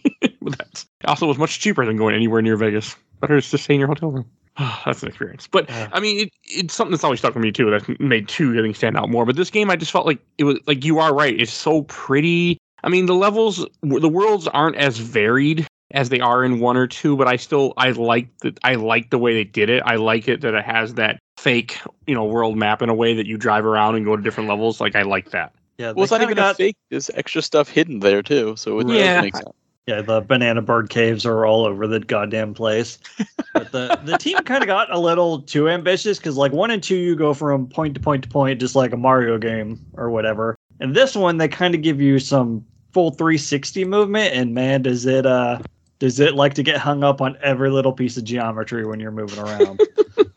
But 0.44 0.58
that's 0.58 0.86
also 1.06 1.26
was 1.26 1.38
much 1.38 1.58
cheaper 1.58 1.86
than 1.86 1.96
going 1.96 2.14
anywhere 2.14 2.42
near 2.42 2.56
Vegas. 2.56 2.96
Better 3.20 3.40
to 3.40 3.48
just 3.48 3.64
stay 3.64 3.74
in 3.74 3.80
your 3.80 3.88
hotel 3.88 4.10
room. 4.10 4.30
that's 4.84 5.02
an 5.02 5.08
experience. 5.08 5.46
But 5.46 5.68
Yeah. 5.68 5.88
I 5.92 6.00
mean, 6.00 6.26
it, 6.26 6.32
it's 6.44 6.74
something 6.74 6.92
that's 6.92 7.04
always 7.04 7.20
stuck 7.20 7.34
with 7.34 7.42
me 7.42 7.52
too. 7.52 7.70
That 7.70 8.00
made 8.00 8.28
two 8.28 8.58
I 8.58 8.62
think 8.62 8.76
stand 8.76 8.96
out 8.96 9.10
more. 9.10 9.24
But 9.26 9.36
this 9.36 9.50
game, 9.50 9.70
I 9.70 9.76
just 9.76 9.92
felt 9.92 10.06
like 10.06 10.20
it 10.38 10.44
was 10.44 10.58
like 10.66 10.84
you 10.84 10.98
are 10.98 11.14
right. 11.14 11.38
It's 11.38 11.52
so 11.52 11.82
pretty. 11.82 12.58
I 12.82 12.88
mean, 12.88 13.06
the 13.06 13.14
levels, 13.14 13.66
the 13.82 14.08
worlds 14.08 14.46
aren't 14.48 14.76
as 14.76 14.98
varied 14.98 15.66
as 15.92 16.08
they 16.08 16.20
are 16.20 16.44
in 16.44 16.60
one 16.60 16.76
or 16.76 16.86
two, 16.86 17.16
but 17.16 17.26
I 17.26 17.36
still 17.36 17.72
I 17.76 17.90
like 17.90 18.28
that. 18.40 18.58
I 18.62 18.74
like 18.74 19.10
the 19.10 19.18
way 19.18 19.34
they 19.34 19.44
did 19.44 19.70
it. 19.70 19.82
I 19.86 19.96
like 19.96 20.28
it 20.28 20.40
that 20.42 20.54
it 20.54 20.64
has 20.64 20.94
that 20.94 21.18
fake, 21.38 21.78
you 22.06 22.14
know, 22.14 22.24
world 22.24 22.56
map 22.56 22.82
in 22.82 22.88
a 22.88 22.94
way 22.94 23.14
that 23.14 23.26
you 23.26 23.36
drive 23.36 23.64
around 23.64 23.96
and 23.96 24.04
go 24.04 24.16
to 24.16 24.22
different 24.22 24.48
levels. 24.48 24.80
Like 24.80 24.94
I 24.94 25.02
like 25.02 25.30
that. 25.30 25.52
Yeah, 25.78 25.90
well, 25.92 26.04
it's 26.04 26.12
not 26.12 26.20
kinda 26.20 26.30
even 26.32 26.38
a 26.38 26.42
got, 26.42 26.56
fake. 26.56 26.76
There's 26.90 27.10
extra 27.14 27.42
stuff 27.42 27.68
hidden 27.68 27.98
there 28.00 28.22
too, 28.22 28.54
so 28.56 28.78
it 28.78 28.86
Yeah. 28.88 29.14
does 29.14 29.22
make 29.24 29.36
sense. 29.36 29.48
Yeah, 29.86 30.00
the 30.00 30.20
banana 30.22 30.62
bird 30.62 30.88
caves 30.88 31.26
are 31.26 31.44
all 31.44 31.64
over 31.66 31.86
the 31.86 32.00
goddamn 32.00 32.54
place. 32.54 32.98
But 33.52 33.70
the 33.72 34.00
the 34.04 34.16
team 34.20 34.38
kind 34.38 34.62
of 34.62 34.66
got 34.66 34.92
a 34.92 34.98
little 34.98 35.42
too 35.42 35.68
ambitious 35.68 36.18
because 36.18 36.36
like 36.36 36.52
one 36.52 36.70
and 36.70 36.82
two, 36.82 36.96
you 36.96 37.14
go 37.14 37.34
from 37.34 37.68
point 37.68 37.94
to 37.94 38.00
point 38.00 38.22
to 38.24 38.28
point, 38.28 38.60
just 38.60 38.74
like 38.74 38.92
a 38.92 38.96
Mario 38.96 39.38
game 39.38 39.84
or 39.94 40.10
whatever. 40.10 40.56
And 40.80 40.96
this 40.96 41.14
one, 41.14 41.36
they 41.36 41.48
kind 41.48 41.74
of 41.74 41.82
give 41.82 42.00
you 42.00 42.18
some 42.18 42.64
full 42.92 43.10
360 43.10 43.84
movement, 43.84 44.34
and 44.34 44.54
man, 44.54 44.82
does 44.82 45.04
it 45.04 45.26
uh 45.26 45.58
does 45.98 46.18
it 46.18 46.34
like 46.34 46.54
to 46.54 46.62
get 46.62 46.78
hung 46.78 47.04
up 47.04 47.20
on 47.20 47.36
every 47.42 47.70
little 47.70 47.92
piece 47.92 48.16
of 48.16 48.24
geometry 48.24 48.86
when 48.86 49.00
you're 49.00 49.10
moving 49.10 49.38
around? 49.38 49.80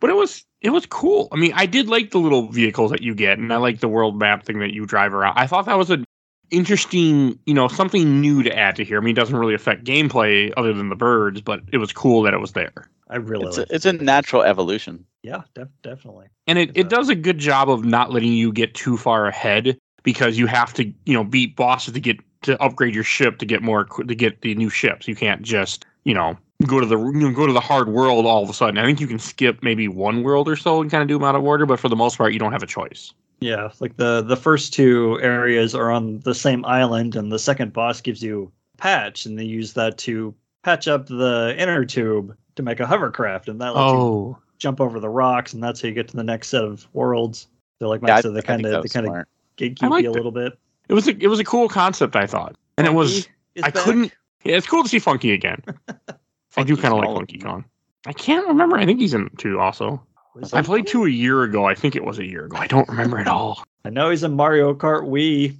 but 0.00 0.10
it 0.10 0.14
was 0.16 0.44
it 0.60 0.70
was 0.70 0.84
cool. 0.84 1.28
I 1.32 1.36
mean, 1.36 1.52
I 1.54 1.64
did 1.64 1.88
like 1.88 2.10
the 2.10 2.18
little 2.18 2.50
vehicles 2.50 2.90
that 2.90 3.02
you 3.02 3.14
get, 3.14 3.38
and 3.38 3.50
I 3.50 3.56
like 3.56 3.80
the 3.80 3.88
world 3.88 4.18
map 4.18 4.44
thing 4.44 4.58
that 4.58 4.74
you 4.74 4.84
drive 4.84 5.14
around. 5.14 5.38
I 5.38 5.46
thought 5.46 5.64
that 5.64 5.78
was 5.78 5.90
a 5.90 6.03
interesting, 6.50 7.38
you 7.46 7.54
know, 7.54 7.68
something 7.68 8.20
new 8.20 8.42
to 8.42 8.56
add 8.56 8.76
to 8.76 8.84
here. 8.84 8.98
I 8.98 9.00
mean, 9.00 9.12
it 9.12 9.20
doesn't 9.20 9.36
really 9.36 9.54
affect 9.54 9.84
gameplay 9.84 10.52
other 10.56 10.72
than 10.72 10.88
the 10.88 10.96
birds, 10.96 11.40
but 11.40 11.60
it 11.72 11.78
was 11.78 11.92
cool 11.92 12.22
that 12.22 12.34
it 12.34 12.40
was 12.40 12.52
there. 12.52 12.88
I 13.08 13.16
really 13.16 13.46
It's 13.46 13.58
like 13.58 13.70
a, 13.70 13.74
it's 13.74 13.84
a 13.84 13.92
natural 13.92 14.42
evolution. 14.42 15.04
Yeah, 15.22 15.42
def- 15.54 15.68
definitely. 15.82 16.26
And 16.46 16.58
it, 16.58 16.70
it 16.74 16.86
a- 16.86 16.88
does 16.88 17.08
a 17.08 17.14
good 17.14 17.38
job 17.38 17.70
of 17.70 17.84
not 17.84 18.12
letting 18.12 18.32
you 18.32 18.52
get 18.52 18.74
too 18.74 18.96
far 18.96 19.26
ahead 19.26 19.78
because 20.02 20.38
you 20.38 20.46
have 20.46 20.72
to, 20.74 20.84
you 21.04 21.14
know, 21.14 21.24
beat 21.24 21.56
bosses 21.56 21.94
to 21.94 22.00
get 22.00 22.18
to 22.42 22.60
upgrade 22.62 22.94
your 22.94 23.04
ship 23.04 23.38
to 23.38 23.46
get 23.46 23.62
more 23.62 23.84
to 23.84 24.14
get 24.14 24.42
the 24.42 24.54
new 24.54 24.70
ships. 24.70 25.08
You 25.08 25.16
can't 25.16 25.42
just, 25.42 25.86
you 26.04 26.14
know, 26.14 26.36
go 26.66 26.80
to 26.80 26.86
the 26.86 26.98
you 26.98 27.12
know, 27.12 27.32
go 27.32 27.46
to 27.46 27.52
the 27.52 27.60
hard 27.60 27.88
world 27.88 28.26
all 28.26 28.42
of 28.42 28.50
a 28.50 28.54
sudden. 28.54 28.78
I 28.78 28.84
think 28.84 29.00
you 29.00 29.06
can 29.06 29.18
skip 29.18 29.62
maybe 29.62 29.88
one 29.88 30.22
world 30.22 30.48
or 30.48 30.56
so 30.56 30.80
and 30.80 30.90
kind 30.90 31.02
of 31.02 31.08
do 31.08 31.14
them 31.14 31.24
out 31.24 31.34
of 31.34 31.42
order, 31.42 31.66
but 31.66 31.80
for 31.80 31.88
the 31.88 31.96
most 31.96 32.18
part, 32.18 32.32
you 32.32 32.38
don't 32.38 32.52
have 32.52 32.62
a 32.62 32.66
choice. 32.66 33.12
Yeah, 33.44 33.70
like 33.78 33.96
the 33.98 34.22
the 34.22 34.36
first 34.36 34.72
two 34.72 35.20
areas 35.20 35.74
are 35.74 35.90
on 35.90 36.20
the 36.20 36.34
same 36.34 36.64
island, 36.64 37.14
and 37.14 37.30
the 37.30 37.38
second 37.38 37.74
boss 37.74 38.00
gives 38.00 38.22
you 38.22 38.50
patch, 38.78 39.26
and 39.26 39.38
they 39.38 39.44
use 39.44 39.74
that 39.74 39.98
to 39.98 40.34
patch 40.62 40.88
up 40.88 41.06
the 41.08 41.54
inner 41.58 41.84
tube 41.84 42.34
to 42.56 42.62
make 42.62 42.80
a 42.80 42.86
hovercraft, 42.86 43.48
and 43.48 43.60
that 43.60 43.74
lets 43.74 43.92
you 43.92 43.98
Oh, 43.98 44.38
jump 44.58 44.80
over 44.80 44.98
the 44.98 45.10
rocks, 45.10 45.52
and 45.52 45.62
that's 45.62 45.82
how 45.82 45.88
you 45.88 45.94
get 45.94 46.08
to 46.08 46.16
the 46.16 46.24
next 46.24 46.48
set 46.48 46.64
of 46.64 46.86
worlds. 46.94 47.48
So 47.80 47.88
like 47.90 48.00
Mike 48.00 48.08
Yeah, 48.08 48.16
I, 48.16 48.20
said, 48.22 48.34
they 48.34 48.40
kind 48.40 48.64
of 48.64 48.82
they 48.82 48.88
kind 48.88 49.04
of 49.06 49.10
smart. 49.10 49.28
gatekeep 49.58 50.02
you 50.02 50.08
a 50.08 50.12
it. 50.12 50.16
little 50.16 50.32
bit. 50.32 50.58
it 50.88 50.94
was 50.94 51.06
a, 51.06 51.22
it 51.22 51.26
was 51.26 51.38
a 51.38 51.44
cool 51.44 51.68
concept, 51.68 52.16
I 52.16 52.26
thought, 52.26 52.56
and 52.78 52.86
it 52.86 52.94
was 52.94 53.28
I 53.62 53.70
back. 53.70 53.74
couldn't. 53.84 54.10
Yeah, 54.44 54.56
it's 54.56 54.66
cool 54.66 54.82
to 54.82 54.88
see 54.88 54.98
Funky 55.00 55.32
again. 55.32 55.62
I 56.56 56.62
do 56.62 56.76
kind 56.78 56.94
of 56.94 57.00
like 57.00 57.08
Funky 57.14 57.36
them. 57.38 57.46
Kong. 57.50 57.64
I 58.06 58.14
can't 58.14 58.46
remember. 58.48 58.78
I 58.78 58.86
think 58.86 59.00
he's 59.00 59.12
in 59.12 59.28
two 59.36 59.58
also. 59.60 60.02
Was 60.34 60.52
I 60.52 60.62
played 60.62 60.86
two 60.86 61.04
a 61.04 61.08
year 61.10 61.42
ago. 61.44 61.64
I 61.66 61.74
think 61.74 61.94
it 61.94 62.04
was 62.04 62.18
a 62.18 62.24
year 62.24 62.46
ago. 62.46 62.56
I 62.56 62.66
don't 62.66 62.88
remember 62.88 63.18
at 63.18 63.28
all. 63.28 63.64
I 63.84 63.90
know 63.90 64.10
he's 64.10 64.24
in 64.24 64.34
Mario 64.34 64.74
Kart 64.74 65.02
Wii. 65.04 65.54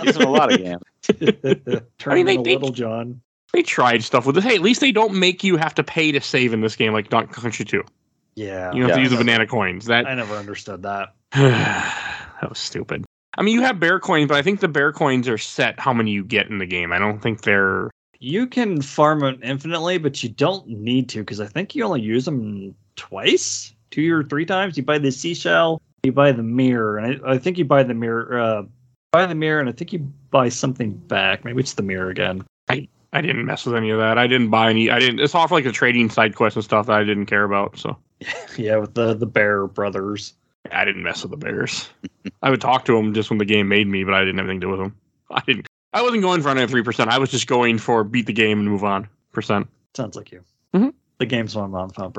He's 0.02 0.16
in 0.16 0.22
a 0.22 0.30
lot 0.30 0.52
of 0.52 0.58
games. 0.58 0.82
Turn 1.98 2.12
I 2.12 2.22
mean, 2.22 2.42
they- 2.42 2.54
Little 2.54 2.70
John. 2.70 3.20
They 3.52 3.62
tried 3.62 4.02
stuff 4.02 4.26
with 4.26 4.34
this. 4.34 4.44
Hey, 4.44 4.54
at 4.54 4.60
least 4.60 4.80
they 4.80 4.92
don't 4.92 5.14
make 5.14 5.42
you 5.42 5.56
have 5.56 5.74
to 5.76 5.82
pay 5.84 6.12
to 6.12 6.20
save 6.20 6.52
in 6.52 6.60
this 6.60 6.76
game 6.76 6.92
like 6.92 7.08
Donkey 7.08 7.32
Country 7.40 7.64
2. 7.64 7.82
Yeah, 8.34 8.72
You 8.72 8.82
have 8.84 8.94
to 8.96 9.00
use 9.00 9.10
the 9.10 9.16
banana 9.16 9.46
coins. 9.46 9.86
That 9.86 10.06
I 10.06 10.14
never 10.14 10.34
understood 10.34 10.82
that. 10.82 11.14
that 11.32 12.48
was 12.48 12.58
stupid. 12.58 13.04
I 13.38 13.42
mean, 13.42 13.54
you 13.54 13.62
have 13.62 13.80
bear 13.80 13.98
coins, 13.98 14.28
but 14.28 14.36
I 14.36 14.42
think 14.42 14.60
the 14.60 14.68
bear 14.68 14.92
coins 14.92 15.28
are 15.28 15.38
set 15.38 15.78
how 15.80 15.92
many 15.92 16.10
you 16.10 16.22
get 16.24 16.48
in 16.48 16.58
the 16.58 16.66
game. 16.66 16.92
I 16.92 16.98
don't 16.98 17.20
think 17.22 17.42
they're. 17.42 17.90
You 18.18 18.46
can 18.46 18.82
farm 18.82 19.22
it 19.24 19.38
infinitely, 19.42 19.98
but 19.98 20.22
you 20.22 20.28
don't 20.28 20.66
need 20.68 21.08
to 21.10 21.20
because 21.20 21.40
I 21.40 21.46
think 21.46 21.74
you 21.74 21.84
only 21.84 22.02
use 22.02 22.24
them 22.24 22.74
twice, 22.96 23.72
two 23.90 24.12
or 24.14 24.24
three 24.24 24.44
times. 24.46 24.76
You 24.76 24.82
buy 24.82 24.98
the 24.98 25.12
seashell, 25.12 25.80
you 26.02 26.12
buy 26.12 26.32
the 26.32 26.42
mirror, 26.42 26.98
and 26.98 27.22
I, 27.24 27.32
I 27.32 27.38
think 27.38 27.58
you 27.58 27.64
buy 27.64 27.82
the 27.82 27.94
mirror. 27.94 28.38
Uh, 28.38 28.62
buy 29.12 29.26
the 29.26 29.34
mirror, 29.34 29.60
and 29.60 29.68
I 29.68 29.72
think 29.72 29.92
you 29.92 30.00
buy 30.30 30.48
something 30.48 30.92
back. 30.92 31.44
Maybe 31.44 31.60
it's 31.60 31.74
the 31.74 31.82
mirror 31.82 32.10
again. 32.10 32.44
I 32.68 32.88
I 33.12 33.20
didn't 33.20 33.46
mess 33.46 33.64
with 33.64 33.74
any 33.76 33.90
of 33.90 33.98
that. 33.98 34.18
I 34.18 34.26
didn't 34.26 34.50
buy 34.50 34.70
any. 34.70 34.90
I 34.90 34.98
didn't. 34.98 35.20
It's 35.20 35.34
all 35.34 35.46
for 35.48 35.54
like 35.54 35.64
the 35.64 35.72
trading 35.72 36.10
side 36.10 36.34
quests 36.34 36.56
and 36.56 36.64
stuff 36.64 36.86
that 36.86 36.98
I 36.98 37.04
didn't 37.04 37.26
care 37.26 37.44
about. 37.44 37.78
So 37.78 37.96
Yeah, 38.56 38.76
with 38.76 38.94
the 38.94 39.14
the 39.14 39.26
bear 39.26 39.66
brothers. 39.66 40.34
I 40.72 40.84
didn't 40.84 41.04
mess 41.04 41.22
with 41.22 41.30
the 41.30 41.36
bears. 41.36 41.88
I 42.42 42.50
would 42.50 42.60
talk 42.60 42.84
to 42.86 42.92
them 42.96 43.14
just 43.14 43.30
when 43.30 43.38
the 43.38 43.44
game 43.44 43.68
made 43.68 43.86
me, 43.86 44.02
but 44.02 44.14
I 44.14 44.20
didn't 44.20 44.38
have 44.38 44.46
anything 44.46 44.60
to 44.62 44.66
do 44.66 44.70
with 44.70 44.80
them. 44.80 44.96
I 45.30 45.40
didn't. 45.46 45.66
I 45.92 46.02
wasn't 46.02 46.22
going 46.22 46.42
for 46.42 46.48
any 46.50 46.66
three 46.66 46.82
percent. 46.82 47.10
I 47.10 47.18
was 47.18 47.30
just 47.30 47.46
going 47.46 47.78
for 47.78 48.04
beat 48.04 48.26
the 48.26 48.32
game 48.32 48.58
and 48.58 48.68
move 48.68 48.84
on. 48.84 49.08
Percent. 49.32 49.68
Sounds 49.94 50.16
like 50.16 50.32
you. 50.32 50.42
Mhm. 50.74 50.92
The 51.18 51.26
game's 51.26 51.56
my 51.56 51.66
mom 51.66 51.90
found 51.90 52.14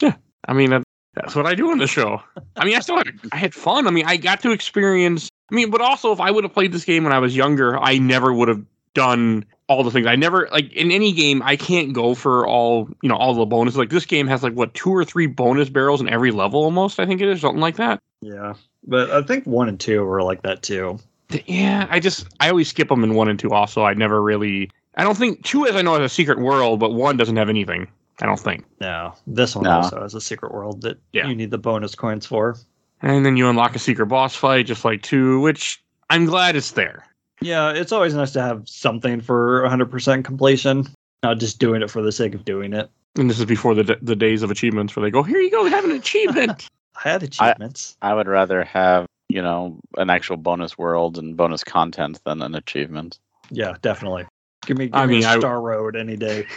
percent. 0.00 0.16
I 0.48 0.52
mean, 0.52 0.70
that, 0.70 0.82
that's 1.14 1.34
what 1.34 1.46
I 1.46 1.54
do 1.54 1.70
on 1.70 1.78
the 1.78 1.86
show. 1.86 2.22
I 2.56 2.64
mean, 2.64 2.76
I 2.76 2.80
still 2.80 2.96
had, 2.96 3.08
I 3.32 3.36
had 3.36 3.54
fun. 3.54 3.86
I 3.86 3.90
mean, 3.90 4.06
I 4.06 4.16
got 4.16 4.40
to 4.42 4.52
experience. 4.52 5.30
I 5.50 5.54
mean, 5.54 5.70
but 5.70 5.80
also, 5.80 6.12
if 6.12 6.20
I 6.20 6.30
would 6.30 6.44
have 6.44 6.52
played 6.52 6.72
this 6.72 6.84
game 6.84 7.04
when 7.04 7.12
I 7.12 7.18
was 7.18 7.36
younger, 7.36 7.78
I 7.78 7.98
never 7.98 8.32
would 8.32 8.48
have 8.48 8.64
done 8.94 9.44
all 9.68 9.84
the 9.84 9.90
things. 9.90 10.06
I 10.06 10.16
never 10.16 10.48
like 10.52 10.72
in 10.72 10.90
any 10.90 11.12
game. 11.12 11.42
I 11.42 11.56
can't 11.56 11.92
go 11.92 12.14
for 12.14 12.46
all 12.46 12.88
you 13.02 13.08
know 13.08 13.16
all 13.16 13.34
the 13.34 13.46
bonuses. 13.46 13.78
Like 13.78 13.90
this 13.90 14.06
game 14.06 14.26
has 14.26 14.42
like 14.42 14.54
what 14.54 14.74
two 14.74 14.90
or 14.90 15.04
three 15.04 15.26
bonus 15.26 15.68
barrels 15.68 16.00
in 16.00 16.08
every 16.08 16.30
level 16.30 16.64
almost. 16.64 16.98
I 16.98 17.06
think 17.06 17.20
it 17.20 17.28
is 17.28 17.40
something 17.40 17.60
like 17.60 17.76
that. 17.76 18.00
Yeah, 18.20 18.54
but 18.86 19.10
I 19.10 19.22
think 19.22 19.44
one 19.46 19.68
and 19.68 19.78
two 19.78 20.02
were 20.04 20.22
like 20.22 20.42
that 20.42 20.62
too. 20.62 20.98
Yeah, 21.46 21.86
I 21.90 22.00
just 22.00 22.26
I 22.40 22.48
always 22.48 22.68
skip 22.68 22.88
them 22.88 23.04
in 23.04 23.14
one 23.14 23.28
and 23.28 23.38
two. 23.38 23.50
Also, 23.50 23.82
I 23.84 23.94
never 23.94 24.22
really. 24.22 24.70
I 24.96 25.04
don't 25.04 25.16
think 25.16 25.44
two, 25.44 25.66
as 25.66 25.76
I 25.76 25.82
know, 25.82 25.92
has 25.92 26.10
a 26.10 26.14
secret 26.14 26.38
world, 26.38 26.80
but 26.80 26.94
one 26.94 27.18
doesn't 27.18 27.36
have 27.36 27.50
anything. 27.50 27.86
I 28.20 28.26
don't 28.26 28.40
think. 28.40 28.64
No, 28.80 29.14
this 29.26 29.54
one 29.54 29.64
No. 29.64 29.72
also 29.72 30.00
has 30.00 30.14
a 30.14 30.20
secret 30.20 30.52
world 30.52 30.80
that 30.82 30.98
Yeah. 31.12 31.26
you 31.26 31.34
need 31.34 31.50
the 31.50 31.58
bonus 31.58 31.94
coins 31.94 32.24
for. 32.26 32.56
And 33.02 33.26
then 33.26 33.36
you 33.36 33.48
unlock 33.48 33.76
a 33.76 33.78
secret 33.78 34.06
boss 34.06 34.34
fight, 34.34 34.66
just 34.66 34.84
like 34.84 35.02
two, 35.02 35.40
which 35.40 35.82
I'm 36.08 36.24
glad 36.24 36.56
it's 36.56 36.72
there. 36.72 37.04
Yeah, 37.42 37.70
it's 37.72 37.92
always 37.92 38.14
nice 38.14 38.32
to 38.32 38.40
have 38.42 38.66
something 38.66 39.20
for 39.20 39.62
100% 39.66 40.24
completion, 40.24 40.86
not 41.22 41.38
just 41.38 41.58
doing 41.58 41.82
it 41.82 41.90
for 41.90 42.00
the 42.00 42.12
sake 42.12 42.34
of 42.34 42.44
doing 42.46 42.72
it. 42.72 42.90
And 43.16 43.28
this 43.28 43.38
is 43.38 43.44
before 43.44 43.74
the 43.74 43.98
the 44.02 44.16
days 44.16 44.42
of 44.42 44.50
achievements 44.50 44.94
where 44.96 45.02
they 45.02 45.10
go, 45.10 45.22
here 45.22 45.38
you 45.40 45.50
go, 45.50 45.64
have 45.66 45.84
an 45.84 45.90
achievement. 46.02 46.68
I 47.04 47.10
had 47.10 47.22
achievements. 47.22 47.96
I 48.00 48.14
would 48.14 48.28
rather 48.28 48.64
have 48.64 49.06
you 49.28 49.42
know 49.42 49.78
an 49.98 50.08
actual 50.08 50.36
bonus 50.38 50.78
world 50.78 51.18
and 51.18 51.36
bonus 51.36 51.64
content 51.64 52.20
than 52.24 52.40
an 52.42 52.54
achievement. 52.54 53.18
yeah, 53.50 53.74
definitely. 53.82 54.24
Give 54.66 54.78
me, 54.78 54.86
give 54.86 54.94
I 54.94 55.06
me 55.06 55.16
mean, 55.16 55.24
a 55.24 55.28
I- 55.28 55.38
Star 55.38 55.60
Road 55.60 55.96
any 55.96 56.16
day. 56.16 56.46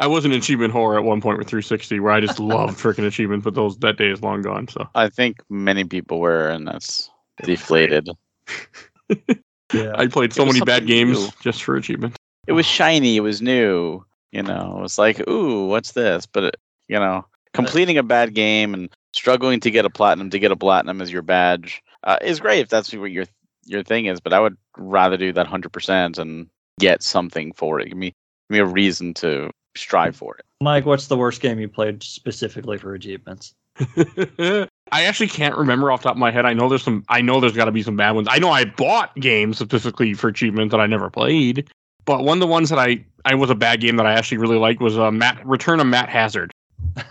I 0.00 0.06
was 0.06 0.24
an 0.24 0.32
achievement 0.32 0.72
whore 0.72 0.96
at 0.96 1.04
one 1.04 1.20
point 1.20 1.38
with 1.38 1.48
360 1.48 2.00
where 2.00 2.12
I 2.12 2.20
just 2.20 2.40
loved 2.40 2.78
freaking 2.78 3.06
achievements, 3.06 3.44
but 3.44 3.54
those 3.54 3.78
that 3.78 3.98
day 3.98 4.08
is 4.08 4.22
long 4.22 4.42
gone. 4.42 4.66
So 4.66 4.88
I 4.94 5.08
think 5.08 5.42
many 5.48 5.84
people 5.84 6.20
were, 6.20 6.48
and 6.48 6.66
that's 6.66 7.10
deflated. 7.44 8.08
Yeah. 9.72 9.92
I 9.94 10.06
played 10.06 10.32
so 10.32 10.44
many 10.44 10.60
bad 10.60 10.86
games 10.86 11.18
new. 11.18 11.28
just 11.40 11.62
for 11.62 11.76
achievement. 11.76 12.16
It 12.46 12.52
was 12.52 12.66
shiny. 12.66 13.16
It 13.16 13.20
was 13.20 13.40
new. 13.40 14.04
You 14.32 14.42
know, 14.42 14.76
it 14.78 14.82
was 14.82 14.98
like, 14.98 15.28
ooh, 15.28 15.66
what's 15.66 15.92
this? 15.92 16.26
But 16.26 16.44
it, 16.44 16.56
you 16.88 16.98
know, 16.98 17.24
completing 17.52 17.98
a 17.98 18.02
bad 18.02 18.34
game 18.34 18.74
and 18.74 18.88
struggling 19.12 19.60
to 19.60 19.70
get 19.70 19.84
a 19.84 19.90
platinum 19.90 20.30
to 20.30 20.38
get 20.38 20.52
a 20.52 20.56
platinum 20.56 21.00
as 21.00 21.12
your 21.12 21.22
badge 21.22 21.82
uh, 22.04 22.18
is 22.22 22.38
great 22.38 22.60
if 22.60 22.68
that's 22.68 22.92
what 22.94 23.10
your 23.10 23.26
your 23.64 23.82
thing 23.82 24.06
is. 24.06 24.20
But 24.20 24.32
I 24.32 24.40
would 24.40 24.56
rather 24.76 25.16
do 25.16 25.32
that 25.32 25.46
hundred 25.46 25.72
percent 25.72 26.18
and 26.18 26.48
get 26.78 27.02
something 27.02 27.52
for 27.52 27.80
it. 27.80 27.88
Give 27.88 27.96
me 27.96 28.14
give 28.48 28.54
me 28.54 28.58
a 28.58 28.66
reason 28.66 29.14
to 29.14 29.50
strive 29.76 30.16
for 30.16 30.36
it. 30.36 30.44
Mike, 30.60 30.84
what's 30.86 31.06
the 31.06 31.16
worst 31.16 31.40
game 31.40 31.58
you 31.58 31.68
played 31.68 32.02
specifically 32.02 32.78
for 32.78 32.94
achievements? 32.94 33.54
I 34.92 35.04
actually 35.04 35.28
can't 35.28 35.56
remember 35.56 35.90
off 35.90 36.02
the 36.02 36.08
top 36.08 36.16
of 36.16 36.18
my 36.18 36.30
head. 36.30 36.44
I 36.44 36.52
know 36.52 36.68
there's 36.68 36.82
some. 36.82 37.04
I 37.08 37.20
know 37.22 37.40
there's 37.40 37.54
got 37.56 37.66
to 37.66 37.72
be 37.72 37.82
some 37.82 37.96
bad 37.96 38.10
ones. 38.12 38.28
I 38.30 38.38
know 38.38 38.50
I 38.50 38.64
bought 38.64 39.14
games 39.16 39.58
specifically 39.58 40.14
for 40.14 40.28
achievements 40.28 40.72
that 40.72 40.80
I 40.80 40.86
never 40.86 41.08
played. 41.10 41.70
But 42.04 42.24
one 42.24 42.38
of 42.38 42.40
the 42.40 42.46
ones 42.46 42.70
that 42.70 42.78
I 42.78 43.04
I 43.24 43.34
was 43.36 43.50
a 43.50 43.54
bad 43.54 43.80
game 43.80 43.96
that 43.96 44.06
I 44.06 44.12
actually 44.14 44.38
really 44.38 44.56
liked 44.58 44.80
was 44.80 44.98
uh, 44.98 45.10
Matt 45.10 45.44
Return 45.46 45.80
of 45.80 45.86
Matt 45.86 46.08
Hazard. 46.08 46.52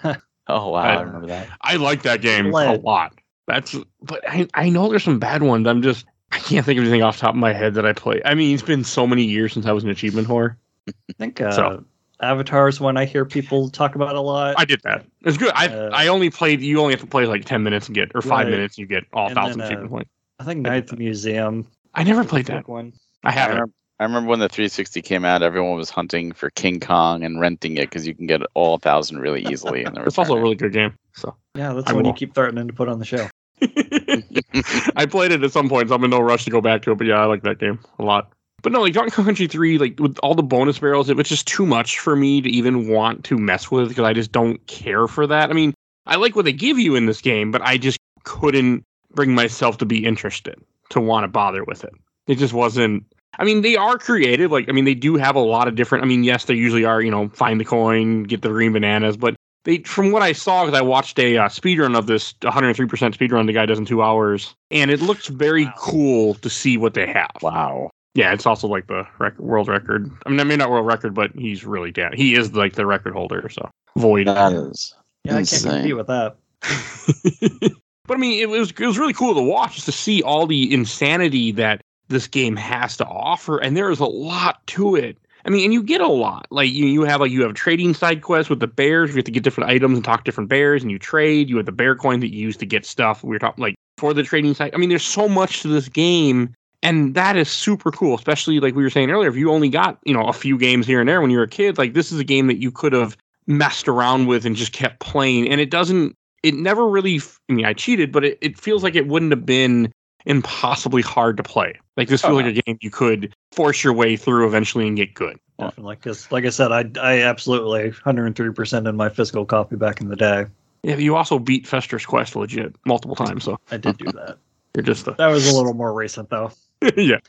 Oh 0.52 0.70
wow, 0.70 0.80
I- 0.80 0.96
I 0.96 1.02
remember 1.02 1.28
that. 1.28 1.48
I 1.62 1.76
like 1.76 2.02
that 2.02 2.22
game 2.22 2.52
Lead. 2.52 2.80
a 2.80 2.82
lot. 2.82 3.14
That's 3.46 3.76
but 4.02 4.28
I 4.28 4.48
I 4.56 4.70
know 4.70 4.90
there's 4.90 5.04
some 5.04 5.20
bad 5.20 5.44
ones. 5.44 5.68
I'm 5.68 5.84
just 5.84 6.08
I 6.32 6.40
can't 6.40 6.66
think 6.66 6.80
of 6.80 6.86
anything 6.86 7.04
off 7.04 7.18
the 7.18 7.22
top 7.22 7.36
of 7.36 7.40
my 7.40 7.54
head 7.54 7.76
that 7.76 7.86
I 7.86 7.94
play. 7.94 8.20
I 8.26 8.34
mean, 8.34 8.52
it's 8.56 8.64
been 8.64 8.84
so 8.84 9.06
many 9.06 9.24
years 9.26 9.54
since 9.54 9.68
I 9.68 9.72
was 9.74 9.84
an 9.84 9.92
achievement 9.92 10.28
whore. 10.28 10.56
I 10.88 10.94
think 11.20 11.40
uh, 11.40 11.52
So- 11.52 11.86
Avatar 12.22 12.68
is 12.68 12.80
one 12.82 12.98
I 12.98 13.06
hear 13.06 13.24
people 13.26 13.70
talk 13.70 13.96
about 13.96 14.16
a 14.16 14.22
lot. 14.22 14.56
I 14.58 14.66
did 14.66 14.82
that. 14.84 15.06
It's 15.22 15.38
good. 15.38 15.52
I 15.56 15.68
Uh, 15.68 15.90
I 15.94 16.08
only 16.08 16.30
played. 16.30 16.62
You 16.62 16.80
only 16.82 16.94
have 16.94 17.02
to 17.02 17.08
play 17.08 17.26
like 17.26 17.46
ten 17.46 17.64
minutes 17.64 17.88
and 17.88 17.96
get 17.96 18.12
or 18.14 18.22
five 18.22 18.48
Right. 18.48 18.52
minutes. 18.52 18.78
And 18.78 18.82
you 18.84 18.88
get 18.88 19.06
all 19.14 19.28
And 19.28 19.36
thousand 19.36 19.60
then, 19.60 19.62
uh, 19.62 19.70
achievement 19.70 19.92
points. 19.92 20.10
I 20.40 20.44
think 20.44 20.62
Ninth 20.62 20.98
Museum. 20.98 21.68
I 21.96 22.04
never 22.04 22.24
played 22.24 22.46
that. 22.48 22.68
one. 22.68 22.94
I 23.24 23.30
I 23.30 23.32
haven't. 23.32 23.56
remember, 23.56 23.74
I 24.00 24.04
remember 24.06 24.30
when 24.30 24.40
the 24.40 24.48
360 24.50 25.02
came 25.02 25.26
out, 25.26 25.42
everyone 25.44 25.76
was 25.76 25.90
hunting 25.90 26.32
for 26.32 26.50
King 26.52 26.80
Kong 26.80 27.24
and 27.24 27.40
renting 27.40 27.76
it 27.78 27.90
because 27.90 28.08
you 28.08 28.16
can 28.16 28.28
get 28.28 28.42
all 28.54 28.78
thousand 28.78 29.20
really 29.20 29.46
easily. 29.48 29.84
And 29.84 29.98
It's 30.06 30.18
also 30.18 30.36
a 30.36 30.42
really 30.42 30.56
good 30.56 30.72
game. 30.72 30.94
So 31.16 31.36
Yeah, 31.56 31.74
that's 31.74 31.90
I 31.90 31.94
one 31.94 32.06
you 32.06 32.14
keep 32.14 32.34
threatening 32.34 32.68
to 32.68 32.74
put 32.74 32.88
on 32.88 33.00
the 33.00 33.06
show. 33.06 33.28
I 34.96 35.06
played 35.06 35.32
it 35.32 35.44
at 35.44 35.52
some 35.52 35.68
point, 35.68 35.90
so 35.90 35.96
I'm 35.96 36.04
in 36.04 36.10
no 36.12 36.20
rush 36.20 36.46
to 36.46 36.52
go 36.52 36.62
back 36.62 36.82
to 36.84 36.92
it. 36.92 36.98
But 36.98 37.08
yeah, 37.08 37.22
I 37.22 37.26
like 37.26 37.44
that 37.44 37.60
game 37.60 37.80
a 37.98 38.04
lot. 38.04 38.32
But 38.62 38.72
no, 38.72 38.82
like 38.82 38.94
Donkey 38.94 39.12
Kong 39.12 39.26
Country 39.26 39.48
3, 39.48 39.78
like 39.78 40.00
with 40.00 40.18
all 40.20 40.36
the 40.36 40.44
bonus 40.44 40.80
barrels, 40.80 41.10
it 41.10 41.18
was 41.18 41.28
just 41.30 41.48
too 41.48 41.66
much 41.66 42.00
for 42.00 42.16
me 42.16 42.42
to 42.42 42.50
even 42.50 42.88
want 42.88 43.24
to 43.26 43.38
mess 43.38 43.72
with 43.72 43.90
because 43.90 44.04
I 44.06 44.14
just 44.14 44.32
don't 44.32 44.66
care 44.68 45.08
for 45.08 45.26
that. 45.28 45.50
I 45.50 45.54
mean, 45.54 45.74
I 46.06 46.16
like 46.16 46.36
what 46.36 46.46
they 46.46 46.54
give 46.54 46.78
you 46.80 46.96
in 46.96 47.06
this 47.06 47.22
game, 47.22 47.52
but 47.52 47.62
I 47.62 47.78
just 47.78 48.00
couldn't 48.24 48.84
bring 49.14 49.34
myself 49.34 49.78
to 49.80 49.86
be 49.86 50.06
interested 50.06 50.56
to 50.90 51.00
want 51.00 51.24
to 51.24 51.28
bother 51.28 51.64
with 51.64 51.84
it. 51.84 51.94
It 52.28 52.36
just 52.36 52.54
wasn't. 52.54 53.04
I 53.38 53.44
mean, 53.46 53.62
they 53.62 53.76
are 53.76 53.98
creative. 53.98 54.52
Like, 54.52 54.68
I 54.68 54.72
mean, 54.72 54.86
they 54.86 54.96
do 54.96 55.16
have 55.16 55.36
a 55.36 55.40
lot 55.40 55.68
of 55.68 55.76
different. 55.76 56.04
I 56.04 56.08
mean, 56.08 56.24
yes, 56.24 56.46
they 56.46 56.56
usually 56.56 56.84
are. 56.86 57.02
You 57.02 57.12
know, 57.12 57.30
find 57.30 57.60
the 57.60 57.66
coin, 57.66 58.24
get 58.24 58.42
the 58.42 58.50
green 58.50 58.74
bananas, 58.74 59.18
but 59.18 59.36
they 59.66 59.80
from 59.80 60.12
what 60.12 60.22
I 60.22 60.34
saw 60.34 60.66
because 60.66 60.78
I 60.78 60.82
watched 60.82 61.18
a 61.20 61.38
uh, 61.38 61.48
speedrun 61.48 61.98
of 61.98 62.08
this 62.08 62.34
103% 62.42 63.14
speed 63.14 63.32
run 63.32 63.46
the 63.46 63.54
guy 63.54 63.66
does 63.66 63.80
in 63.80 63.86
two 63.86 64.02
hours, 64.02 64.56
and 64.72 64.92
it 64.92 65.02
looks 65.02 65.28
very 65.28 65.66
Wow. 65.66 65.74
cool 65.78 66.34
to 66.36 66.50
see 66.50 66.78
what 66.78 66.94
they 66.96 67.08
have. 67.08 67.32
Wow. 67.42 67.90
Yeah, 68.16 68.34
it's 68.34 68.46
also 68.46 68.68
like 68.68 68.88
the 68.88 69.06
rec- 69.20 69.40
world 69.40 69.68
record. 69.68 70.12
I 70.26 70.30
mean, 70.30 70.40
I 70.40 70.44
mean 70.44 70.60
not 70.60 70.72
world 70.72 70.88
record, 70.88 71.14
but 71.14 71.32
he's 71.36 71.64
really 71.64 71.92
down. 71.92 72.14
He 72.14 72.36
is 72.36 72.54
like 72.54 72.74
the 72.74 72.86
record 72.86 73.14
holder. 73.14 73.50
So 73.50 73.70
void. 73.98 74.28
That 74.28 74.54
is. 74.54 74.94
Yeah, 75.24 75.34
I 75.34 75.36
can't 75.36 75.52
Insane. 75.52 75.72
compete 75.72 75.98
with 75.98 76.08
that. 76.08 76.38
but 78.08 78.18
I 78.18 78.20
mean, 78.20 78.40
it 78.40 78.50
was 78.50 78.72
it 78.72 78.80
was 78.80 78.98
really 78.98 79.14
cool 79.14 79.36
to 79.36 79.42
watch 79.42 79.76
just 79.76 79.86
to 79.86 79.92
see 79.92 80.24
all 80.24 80.48
the 80.48 80.74
insanity 80.74 81.52
that 81.54 81.82
this 82.08 82.28
game 82.28 82.56
has 82.56 82.98
to 82.98 83.06
offer, 83.06 83.58
and 83.58 83.78
there 83.78 83.92
is 83.92 84.00
a 84.00 84.06
lot 84.06 84.66
to 84.68 84.96
it. 84.96 85.18
I 85.46 85.50
mean, 85.50 85.64
and 85.64 85.74
you 85.74 85.82
get 85.82 86.02
a 86.02 86.08
lot. 86.08 86.48
Like 86.50 86.70
you, 86.72 86.86
you 86.86 87.04
have 87.04 87.22
like 87.22 87.32
you 87.32 87.44
have 87.44 87.54
trading 87.54 87.94
side 87.94 88.22
quests 88.22 88.50
with 88.50 88.60
the 88.60 88.68
bears. 88.68 89.12
You 89.12 89.18
have 89.18 89.26
to 89.26 89.32
get 89.32 89.44
different 89.44 89.70
items 89.70 89.96
and 89.96 90.04
talk 90.04 90.22
to 90.22 90.24
different 90.26 90.50
bears, 90.50 90.82
and 90.82 90.92
you 90.92 91.00
trade. 91.00 91.50
You 91.50 91.58
have 91.58 91.66
the 91.66 91.72
bear 91.72 91.96
coin 91.96 92.20
that 92.20 92.34
you 92.34 92.42
use 92.42 92.58
to 92.58 92.66
get 92.66 92.86
stuff. 92.86 93.24
We 93.24 93.30
were 93.30 93.40
talking 93.40 93.62
like 93.62 93.76
for 93.98 94.14
the 94.14 94.24
trading 94.24 94.54
side. 94.54 94.72
I 94.74 94.78
mean, 94.78 94.90
there's 94.90 95.06
so 95.06 95.30
much 95.30 95.62
to 95.62 95.68
this 95.68 95.88
game, 95.88 96.54
and 96.84 97.14
that 97.16 97.36
is 97.36 97.50
super 97.50 97.92
cool. 97.92 98.16
Especially 98.16 98.60
like 98.60 98.76
we 98.76 98.84
were 98.84 98.90
saying 98.90 99.10
earlier, 99.12 99.30
if 99.30 99.36
you 99.36 99.52
only 99.52 99.70
got 99.70 100.00
you 100.06 100.14
know 100.14 100.24
a 100.28 100.34
few 100.34 100.58
games 100.58 100.86
here 100.88 101.00
and 101.00 101.10
there 101.10 101.22
when 101.22 101.32
you 101.32 101.38
were 101.38 101.44
a 101.44 101.48
kid, 101.50 101.78
like 101.78 101.94
this 101.94 102.12
is 102.12 102.20
a 102.20 102.24
game 102.24 102.48
that 102.48 102.58
you 102.58 102.72
could 102.72 102.94
have 102.94 103.16
messed 103.48 103.88
around 103.88 104.28
with 104.28 104.46
and 104.46 104.56
just 104.56 104.74
kept 104.74 105.00
playing, 105.00 105.50
and 105.50 105.60
it 105.60 105.72
doesn't 105.72 106.16
it 106.42 106.54
never 106.54 106.88
really 106.88 107.20
i 107.50 107.54
mean 107.54 107.66
i 107.66 107.74
cheated 107.74 108.14
but 108.14 108.24
it, 108.24 108.38
it 108.40 108.58
feels 108.58 108.82
like 108.82 108.96
it 108.96 109.08
wouldn't 109.08 109.30
have 109.32 109.46
been 109.46 109.92
impossibly 110.26 111.02
hard 111.02 111.36
to 111.36 111.44
play 111.44 111.74
like 111.98 112.08
this 112.08 112.22
feels 112.22 112.32
Oh, 112.32 112.36
like 112.38 112.46
a 112.46 112.62
game 112.62 112.78
you 112.82 112.90
could 112.90 113.36
force 113.52 113.84
your 113.84 113.92
way 113.92 114.16
through 114.16 114.48
eventually 114.48 114.88
and 114.88 114.96
get 114.96 115.14
good 115.16 115.38
Definitely, 115.60 115.96
because 115.98 116.32
like 116.32 116.46
I 116.46 116.50
said, 116.50 116.72
I 116.72 116.86
I 117.02 117.20
absolutely 117.24 117.90
103 117.90 118.54
percent 118.54 118.88
in 118.88 118.96
my 118.96 119.10
physical 119.10 119.46
copy 119.46 119.76
back 119.76 120.00
in 120.00 120.08
the 120.08 120.16
day. 120.16 120.46
yeah 120.84 120.96
you 120.96 121.18
also 121.18 121.40
beat 121.40 121.68
fester's 121.68 122.06
quest 122.06 122.38
legit 122.38 122.74
multiple 122.86 123.16
times 123.18 123.44
so 123.44 123.58
I 123.70 123.76
did 123.76 123.98
do 123.98 124.06
that. 124.14 124.38
you're 124.78 124.84
just 124.84 125.04
That 125.06 125.28
was 125.28 125.52
a 125.52 125.54
little 125.58 125.74
more 125.74 125.92
recent 125.94 126.30
though. 126.30 126.52
yeah. 126.98 127.20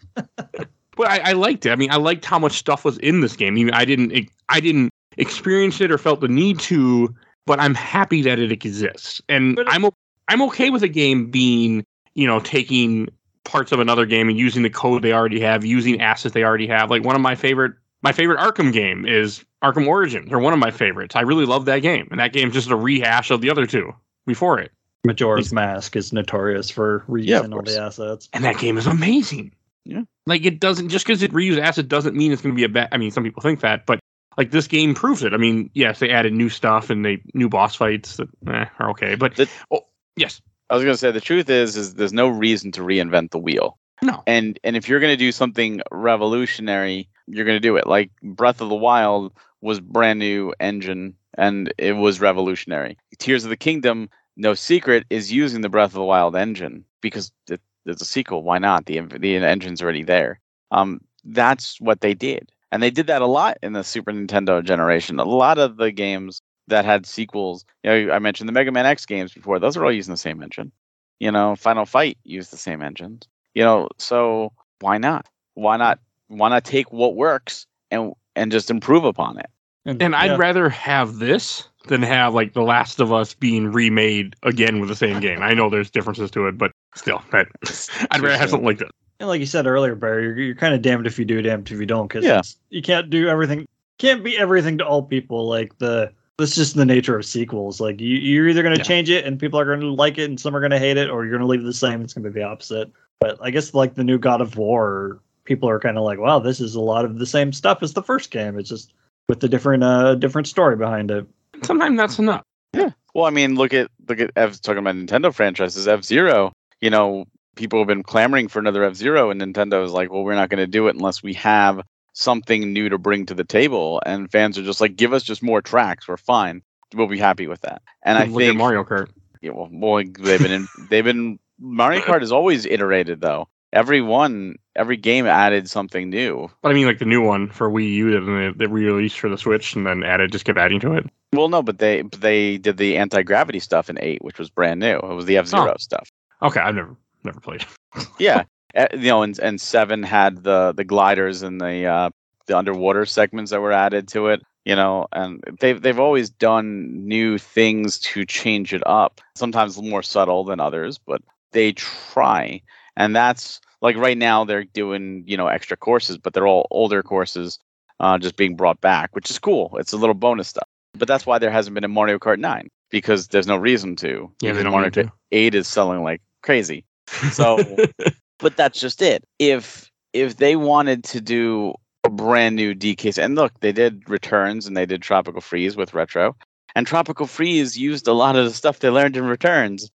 But 0.97 1.09
I, 1.09 1.31
I 1.31 1.33
liked 1.33 1.67
it. 1.67 1.71
I 1.71 1.77
mean 1.77 1.91
i 1.91 1.97
liked 1.97 2.25
how 2.25 2.39
much 2.39 2.53
stuff 2.53 2.85
was 2.85 2.99
in 2.99 3.21
this 3.21 3.37
game. 3.37 3.57
Even- 3.59 3.75
i 3.75 3.85
didn't 3.85 4.29
i 4.49 4.61
didn't 4.61 4.91
experience 5.17 5.81
it 5.81 5.91
or 5.91 5.99
felt 5.99 6.21
the 6.21 6.29
need 6.29 6.59
to 6.61 7.15
but 7.47 7.59
i'm 7.61 7.75
happy 7.75 8.23
that 8.23 8.39
it 8.39 8.53
exists. 8.53 9.21
And 9.29 9.59
it- 9.59 9.67
i'm 9.71 9.87
i'm 10.29 10.43
okay 10.43 10.71
with 10.71 10.83
a 10.83 10.89
game 10.89 11.31
being 11.31 11.85
you 12.15 12.27
know 12.27 12.41
taking 12.41 13.09
parts 13.45 13.73
of 13.73 13.81
another 13.81 14.07
game 14.07 14.29
and 14.29 14.39
using 14.39 14.63
the 14.63 14.71
code 14.71 15.03
they 15.03 15.13
already 15.13 15.41
have 15.41 15.65
using 15.65 16.01
assets 16.01 16.35
they 16.35 16.45
already 16.45 16.67
have. 16.67 16.91
Like 16.91 17.05
one 17.05 17.17
of 17.17 17.23
my 17.23 17.35
favorite 17.35 17.73
my 18.03 18.13
favorite 18.13 18.39
arkham 18.39 18.73
game 18.73 19.05
is 19.07 19.45
arkham 19.65 19.87
origins 19.87 20.29
they're 20.29 20.39
one 20.39 20.53
of 20.53 20.59
my 20.59 20.71
favorites. 20.71 21.17
I 21.17 21.23
really 21.23 21.47
love 21.47 21.65
that 21.65 21.81
game 21.81 22.07
and 22.11 22.21
that 22.21 22.33
game's 22.33 22.55
just 22.55 22.71
a 22.71 22.77
rehash 22.77 23.31
of 23.31 23.41
the 23.41 23.51
other 23.51 23.67
two 23.67 23.93
before 24.27 24.59
it 24.61 24.71
Majora's 25.05 25.53
Mask 25.53 25.97
is 25.97 26.13
notorious 26.13 26.71
for 26.71 27.05
reusing 27.09 27.27
Yeah, 27.27 27.41
all 27.57 27.63
the 27.63 27.81
assets. 27.81 28.29
and 28.33 28.45
that 28.45 28.59
game 28.59 28.77
is 28.79 28.87
amazing. 28.87 29.53
Yeah. 29.85 30.03
Like 30.27 30.45
it 30.45 30.61
doesn't 30.61 30.91
just 30.91 31.07
because 31.07 31.23
it 31.23 31.33
reused 31.33 31.59
assets 31.61 31.89
doesn't 31.89 32.15
mean 32.15 32.33
it's 32.33 32.43
going 32.43 32.55
to 32.55 32.57
be 32.59 32.65
a 32.65 32.69
bad. 32.69 32.89
I 32.93 32.99
mean, 32.99 33.11
some 33.11 33.25
people 33.25 33.41
think 33.43 33.61
that, 33.61 33.87
but 33.87 33.99
like 34.37 34.51
this 34.51 34.67
game 34.69 34.95
proves 34.95 35.23
it. 35.23 35.33
I 35.33 35.39
mean, 35.39 35.71
yes, 35.75 35.99
they 36.01 36.11
added 36.11 36.33
new 36.35 36.49
stuff 36.51 36.91
and 36.91 37.05
they 37.05 37.23
new 37.35 37.49
boss 37.49 37.75
fights 37.75 38.19
that 38.19 38.29
eh, 38.47 38.67
are 38.79 38.91
okay, 38.91 39.15
but 39.15 39.37
The- 39.37 39.49
oh 39.71 39.81
yes, 40.17 40.43
I 40.69 40.75
was 40.75 40.85
gonna 40.85 40.97
say 40.97 41.11
the 41.11 41.21
truth 41.21 41.49
is 41.49 41.77
is 41.77 41.95
there's 41.95 42.13
no 42.13 42.29
reason 42.29 42.71
to 42.73 42.83
reinvent 42.83 43.31
the 43.31 43.39
wheel. 43.39 43.79
No. 44.03 44.23
And 44.27 44.59
and 44.65 44.77
if 44.77 44.89
you're 44.89 45.01
gonna 45.01 45.17
do 45.17 45.33
something 45.33 45.81
revolutionary, 45.91 47.09
you're 47.27 47.45
gonna 47.47 47.59
do 47.61 47.77
it. 47.77 47.87
Like 47.87 48.11
Breath 48.23 48.61
of 48.61 48.69
the 48.69 48.75
Wild 48.77 49.33
was 49.63 49.81
brand 49.81 50.19
new 50.19 50.55
engine 50.61 51.15
and 51.37 51.73
it 51.79 51.93
was 51.93 52.21
revolutionary. 52.21 52.99
Tears 53.19 53.45
of 53.45 53.51
the 53.51 53.57
Kingdom, 53.57 54.11
no 54.37 54.55
secret, 54.55 55.07
is 55.11 55.33
using 55.33 55.61
the 55.61 55.69
Breath 55.69 55.91
of 55.91 55.95
the 55.95 56.05
Wild 56.05 56.37
engine 56.37 56.85
because 57.01 57.33
it, 57.49 57.61
it's 57.87 58.03
a 58.03 58.07
sequel. 58.07 58.43
Why 58.43 58.59
not? 58.59 58.87
The 58.87 59.01
the 59.01 59.37
engine's 59.37 59.83
already 59.83 60.03
there. 60.03 60.41
Um, 60.71 61.01
that's 61.25 61.81
what 61.81 62.01
they 62.01 62.15
did, 62.15 62.51
and 62.73 62.83
they 62.83 62.91
did 62.91 63.07
that 63.09 63.23
a 63.23 63.27
lot 63.27 63.59
in 63.63 63.73
the 63.73 63.85
Super 63.85 64.13
Nintendo 64.13 64.65
generation. 64.65 65.19
A 65.19 65.25
lot 65.25 65.59
of 65.59 65.77
the 65.77 65.91
games 65.91 66.43
that 66.69 66.85
had 66.85 67.07
sequels. 67.07 67.65
You 67.83 68.07
know, 68.07 68.13
I 68.13 68.19
mentioned 68.19 68.49
the 68.49 68.53
Mega 68.53 68.73
Man 68.73 68.87
X 68.87 69.07
games 69.07 69.33
before; 69.33 69.59
those 69.59 69.77
are 69.77 69.85
all 69.85 69.93
using 69.93 70.13
the 70.13 70.19
same 70.19 70.43
engine. 70.43 70.73
You 71.19 71.31
know, 71.31 71.57
Final 71.57 71.85
Fight 71.85 72.19
used 72.25 72.53
the 72.53 72.57
same 72.57 72.83
engines. 72.83 73.23
You 73.55 73.65
know, 73.65 73.89
so 73.99 74.53
why 74.81 74.99
not? 74.99 75.29
Why 75.55 75.77
not? 75.77 75.99
Why 76.29 76.49
not 76.49 76.65
take 76.65 76.93
what 76.93 77.17
works 77.17 77.67
and 77.91 78.13
and 78.37 78.53
just 78.53 78.71
improve 78.71 79.05
upon 79.05 79.39
it? 79.39 79.51
and 79.87 80.15
I'd 80.15 80.33
yeah, 80.33 80.37
rather 80.37 80.69
have 80.69 81.19
this 81.19 81.67
than 81.89 82.03
have 82.03 82.35
like 82.35 82.53
The 82.53 82.63
Last 82.63 83.01
of 83.01 83.13
Us 83.13 83.35
being 83.35 83.73
remade 83.73 84.37
again 84.43 84.81
with 84.81 84.89
the 84.89 84.97
same 84.97 85.21
game. 85.21 85.43
I 85.43 85.55
know 85.55 85.71
there's 85.71 85.91
differences 85.91 86.31
to 86.33 86.47
it, 86.47 86.59
but 86.59 86.73
still, 86.95 87.23
that 87.33 87.49
I'd 88.11 88.21
rather 88.21 88.37
have 88.39 88.51
something 88.51 88.67
like 88.67 88.79
that. 88.79 88.91
and 89.19 89.29
like 89.29 89.41
you 89.41 89.47
said 89.47 89.67
earlier, 89.67 89.95
Barry, 89.95 90.25
you're, 90.25 90.39
you're 90.39 90.55
kind 90.55 90.75
of 90.75 90.83
damned 90.83 91.07
if 91.07 91.19
you 91.19 91.25
do, 91.25 91.41
damned 91.43 91.71
if 91.71 91.79
you 91.81 91.87
don't, 91.87 92.07
because 92.09 92.25
Yeah. 92.25 92.43
you 92.71 92.83
can't 92.83 93.09
do 93.11 93.29
everything. 93.29 93.67
Can't 93.99 94.23
be 94.25 94.37
everything 94.39 94.79
to 94.79 94.87
all 94.87 95.03
people. 95.03 95.47
Like 95.49 95.77
the 95.79 96.13
that's 96.39 96.55
just 96.55 96.75
the 96.75 96.87
nature 96.87 97.19
of 97.19 97.27
sequels. 97.27 97.81
Like 97.81 98.01
you, 98.01 98.17
you're 98.17 98.49
either 98.49 98.63
going 98.63 98.75
to 98.75 98.81
Yeah. 98.81 98.85
change 98.85 99.11
it 99.11 99.27
and 99.27 99.39
people 99.39 99.61
are 99.61 99.65
going 99.67 99.81
to 99.81 99.93
like 99.93 100.17
it 100.17 100.25
and 100.25 100.41
some 100.41 100.57
are 100.57 100.61
going 100.61 100.71
to 100.71 100.79
hate 100.79 100.97
it, 100.97 101.11
or 101.11 101.25
you're 101.25 101.33
going 101.33 101.43
to 101.43 101.47
leave 101.47 101.61
it 101.61 101.65
the 101.65 101.73
same. 101.75 102.01
It's 102.03 102.15
going 102.15 102.25
to 102.25 102.31
be 102.31 102.41
the 102.41 102.47
opposite. 102.47 102.91
But 103.21 103.39
I 103.43 103.51
guess 103.51 103.75
like 103.75 103.95
the 103.95 104.05
new 104.05 104.19
God 104.19 104.41
of 104.41 104.57
War, 104.57 105.21
people 105.45 105.69
are 105.69 105.79
kind 105.81 105.99
of 105.99 106.05
like, 106.05 106.19
wow, 106.19 106.39
this 106.39 106.61
is 106.61 106.75
a 106.75 106.81
lot 106.81 107.05
of 107.05 107.19
the 107.19 107.27
same 107.27 107.53
stuff 107.53 107.83
as 107.83 107.93
the 107.93 108.03
first 108.03 108.31
game. 108.31 108.59
It's 108.59 108.71
just 108.71 108.95
with 109.29 109.41
the 109.41 109.49
different 109.49 109.83
uh 109.85 110.15
different 110.15 110.47
story 110.49 110.77
behind 110.77 111.11
it. 111.11 111.27
Sometimes 111.63 111.97
that's 111.97 112.19
enough. 112.19 112.43
Yeah. 112.73 112.91
Well, 113.15 113.25
I 113.27 113.31
mean, 113.31 113.57
look 113.57 113.75
at 113.75 113.91
look 114.09 114.21
at 114.21 114.31
F, 114.37 114.61
talking 114.61 114.79
about 114.79 114.95
Nintendo 114.95 115.35
franchises. 115.35 115.89
F 115.89 116.05
Zero. 116.05 116.53
You 116.81 116.91
know, 116.91 117.27
people 117.57 117.81
have 117.81 117.89
been 117.89 118.03
clamoring 118.03 118.49
for 118.49 118.59
another 118.59 118.85
F 118.85 118.95
Zero, 118.95 119.31
and 119.31 119.41
Nintendo 119.41 119.85
is 119.85 119.93
like, 119.93 120.11
well, 120.11 120.25
we're 120.25 120.35
not 120.35 120.49
going 120.49 120.59
to 120.59 120.67
do 120.67 120.89
it 120.89 120.95
unless 120.95 121.23
we 121.23 121.35
have 121.35 121.83
something 122.13 122.73
new 122.73 122.89
to 122.89 122.99
bring 122.99 123.27
to 123.27 123.35
the 123.35 123.45
table. 123.45 124.03
And 124.05 124.31
fans 124.31 124.59
are 124.59 124.63
just 124.63 124.81
like, 124.81 124.97
give 124.97 125.13
us 125.13 125.23
just 125.23 125.43
more 125.43 125.61
tracks. 125.63 126.09
We're 126.09 126.17
fine. 126.17 126.63
We'll 126.95 127.07
be 127.07 127.19
happy 127.19 127.47
with 127.47 127.61
that. 127.63 127.83
And 128.03 128.19
I 128.19 128.25
Look 128.25 128.43
at 128.43 128.47
think 128.47 128.59
Mario 128.59 128.85
Kart. 128.85 129.11
Yeah, 129.41 129.53
well, 129.53 129.69
well, 129.71 130.05
they've 130.19 130.41
been 130.41 130.53
in, 130.53 130.69
they've 130.89 131.05
been 131.05 131.39
Mario 131.59 132.01
Kart 132.01 132.23
is 132.23 132.33
always 132.33 132.67
iterated 132.67 133.21
though. 133.21 133.49
Every 133.73 134.01
one, 134.01 134.57
every 134.75 134.97
game 134.97 135.27
added 135.27 135.71
something 135.71 136.11
new. 136.11 136.51
But 136.63 136.71
I 136.71 136.75
mean, 136.75 136.87
like 136.87 136.99
the 136.99 137.05
new 137.05 137.23
one 137.23 137.49
for 137.51 137.71
Wii 137.71 137.93
U 137.95 138.11
that 138.13 138.55
they, 138.57 138.67
they 138.67 138.71
re-released 138.71 139.19
for 139.21 139.29
the 139.29 139.39
Switch 139.39 139.75
and 139.77 139.87
then 139.87 140.03
added, 140.03 140.33
just 140.33 140.45
kept 140.45 140.59
adding 140.59 140.81
to 140.81 140.95
it. 140.95 141.07
Well, 141.33 141.49
no, 141.49 141.63
but 141.63 141.79
they 141.79 142.03
they 142.19 142.59
did 142.59 142.77
the 142.79 142.97
anti 142.97 143.23
gravity 143.23 143.61
stuff 143.61 143.89
in 143.89 143.99
eight, 144.01 144.25
which 144.25 144.39
was 144.39 144.51
brand 144.51 144.81
new. 144.81 144.97
It 144.97 145.15
was 145.15 145.27
the 145.27 145.37
F 145.37 145.47
Zero 145.47 145.75
stuff. 145.79 146.11
Okay, 146.43 146.59
I've 146.61 146.75
never 146.75 146.97
never 147.25 147.41
played. 147.41 147.65
Yeah, 148.19 148.45
Uh, 148.77 148.87
you 148.93 149.09
know, 149.09 149.23
and 149.23 149.39
and 149.39 149.61
seven 149.61 150.03
had 150.03 150.43
the 150.43 150.73
the 150.77 150.85
gliders 150.85 151.43
and 151.43 151.61
the 151.61 151.87
uh, 151.87 152.11
the 152.47 152.57
underwater 152.59 153.07
segments 153.07 153.51
that 153.53 153.61
were 153.61 153.73
added 153.73 154.09
to 154.09 154.29
it. 154.29 154.43
You 154.65 154.77
know, 154.77 155.07
and 155.13 155.43
they've 155.61 155.81
they've 155.81 155.99
always 155.99 156.31
done 156.31 157.07
new 157.07 157.39
things 157.39 157.99
to 158.01 158.25
change 158.27 158.75
it 158.75 158.83
up. 158.87 159.21
Sometimes 159.37 159.81
more 159.81 160.03
subtle 160.03 160.45
than 160.45 160.61
others, 160.61 160.99
but 160.99 161.23
they 161.53 161.73
try. 161.73 162.61
And 163.01 163.17
that's 163.17 163.63
like 163.81 163.97
right 163.97 164.19
now 164.19 164.45
they're 164.45 164.65
doing 164.65 165.25
you 165.27 165.39
know 165.39 165.47
extra 165.47 165.77
courses, 165.77 166.19
but 166.19 166.35
they're 166.35 166.47
all 166.47 166.69
older 166.71 167.03
courses, 167.03 167.59
uh, 167.99 168.19
just 168.19 168.37
being 168.37 168.57
brought 168.57 168.83
back, 168.83 169.17
which 169.17 169.31
is 169.31 169.39
cool. 169.39 169.75
It's 169.79 169.95
a 169.95 169.97
little 169.97 170.15
bonus 170.15 170.49
stuff. 170.49 170.69
But 170.99 171.09
that's 171.09 171.25
why 171.25 171.39
there 171.39 171.51
hasn't 171.51 171.73
been 171.73 171.85
a 171.85 171.89
Mario 171.89 172.19
Kart 172.19 172.39
nine 172.39 172.69
because 172.91 173.29
there's 173.29 173.47
no 173.47 173.57
reason 173.57 173.97
to. 173.97 174.31
Yeah, 174.43 174.53
they 174.53 174.63
don't 174.63 174.73
Mario 174.73 174.91
to. 174.91 175.05
Kart 175.05 175.13
eight 175.33 175.55
is 175.55 175.67
selling 175.67 176.03
like 176.03 176.21
crazy. 176.43 176.85
So 177.33 177.59
but 178.39 178.59
that's 178.59 178.79
just 178.79 179.01
it. 179.01 179.25
If 179.39 179.91
if 180.13 180.37
they 180.37 180.57
wanted 180.57 181.03
to 181.05 181.23
do 181.23 181.73
a 182.05 182.11
brand 182.11 182.55
new 182.55 182.75
DK, 182.75 183.17
and 183.17 183.35
look, 183.35 183.59
they 183.61 183.73
did 183.73 184.11
returns 184.11 184.67
and 184.67 184.77
they 184.77 184.85
did 184.85 185.01
Tropical 185.01 185.41
Freeze 185.41 185.75
with 185.75 185.95
retro, 185.95 186.37
and 186.75 186.87
Tropical 186.87 187.27
Freeze 187.27 187.79
used 187.79 188.07
a 188.07 188.13
lot 188.13 188.37
of 188.37 188.45
the 188.45 188.53
stuff 188.53 188.81
they 188.81 188.91
learned 188.91 189.17
in 189.17 189.25
returns. 189.25 189.91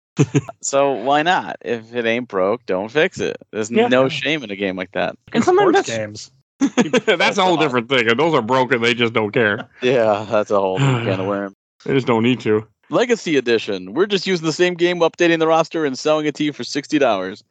So 0.61 0.93
why 0.93 1.23
not? 1.23 1.57
If 1.63 1.95
it 1.95 2.05
ain't 2.07 2.29
broke, 2.29 2.65
don't 2.67 2.91
fix 2.91 3.19
it. 3.21 3.37
There's 3.51 3.71
Yeah. 3.71 3.89
no 3.89 4.09
shame 4.09 4.43
in 4.43 4.51
a 4.51 4.57
game 4.57 4.77
like 4.77 4.93
that. 4.93 5.17
and 5.33 5.43
sometimes 5.45 5.87
Sports 5.87 5.89
that's, 5.89 5.99
games. 5.99 7.07
that's 7.07 7.39
a 7.39 7.45
whole 7.45 7.57
different 7.57 7.89
thing. 7.89 8.09
And 8.09 8.19
those 8.19 8.35
are 8.35 8.43
broken. 8.43 8.83
They 8.83 8.95
just 8.95 9.13
don't 9.13 9.33
care. 9.33 9.69
Yeah, 9.83 10.27
that's 10.31 10.51
a 10.51 10.59
whole 10.61 10.79
new 10.79 11.05
can 11.05 11.21
of 11.21 11.27
worms. 11.27 11.55
They 11.85 11.95
just 11.95 12.07
don't 12.07 12.23
need 12.23 12.39
to. 12.41 12.65
Legacy 12.91 13.37
Edition. 13.37 13.95
We're 13.95 14.07
just 14.07 14.25
using 14.27 14.47
the 14.47 14.53
same 14.53 14.75
game, 14.75 15.01
updating 15.01 15.41
the 15.41 15.49
roster, 15.49 15.85
and 15.85 15.99
selling 15.99 16.27
it 16.27 16.35
to 16.37 16.45
you 16.45 16.53
for 16.53 16.63
sixty 16.63 16.99
dollars. 16.99 17.43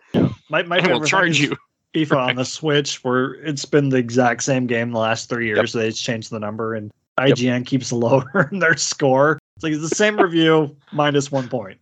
My 0.50 0.64
my 0.64 0.78
I 0.78 0.80
will 0.80 0.82
favorite 0.82 1.00
thing 1.00 1.06
charge 1.08 1.30
is 1.32 1.40
you. 1.42 1.58
FIFA 1.94 2.30
on 2.30 2.36
the 2.36 2.46
Switch, 2.58 3.04
where 3.04 3.34
it's 3.44 3.66
been 3.66 3.90
the 3.90 3.98
exact 3.98 4.44
same 4.44 4.68
game 4.68 4.92
the 4.92 5.00
last 5.00 5.28
three 5.28 5.48
years. 5.48 5.74
They 5.74 5.90
just 5.90 6.02
changed 6.04 6.32
the 6.32 6.40
number, 6.40 6.76
and 6.76 6.92
Yep. 7.20 7.38
IGN 7.38 7.66
keeps 7.66 7.92
lowering 7.92 8.60
their 8.60 8.78
score. 8.78 9.38
It's 9.58 9.64
like 9.64 9.74
it's 9.74 9.82
the 9.90 9.94
same 9.96 10.18
review 10.18 10.74
minus 10.94 11.30
one 11.30 11.50
point. 11.50 11.78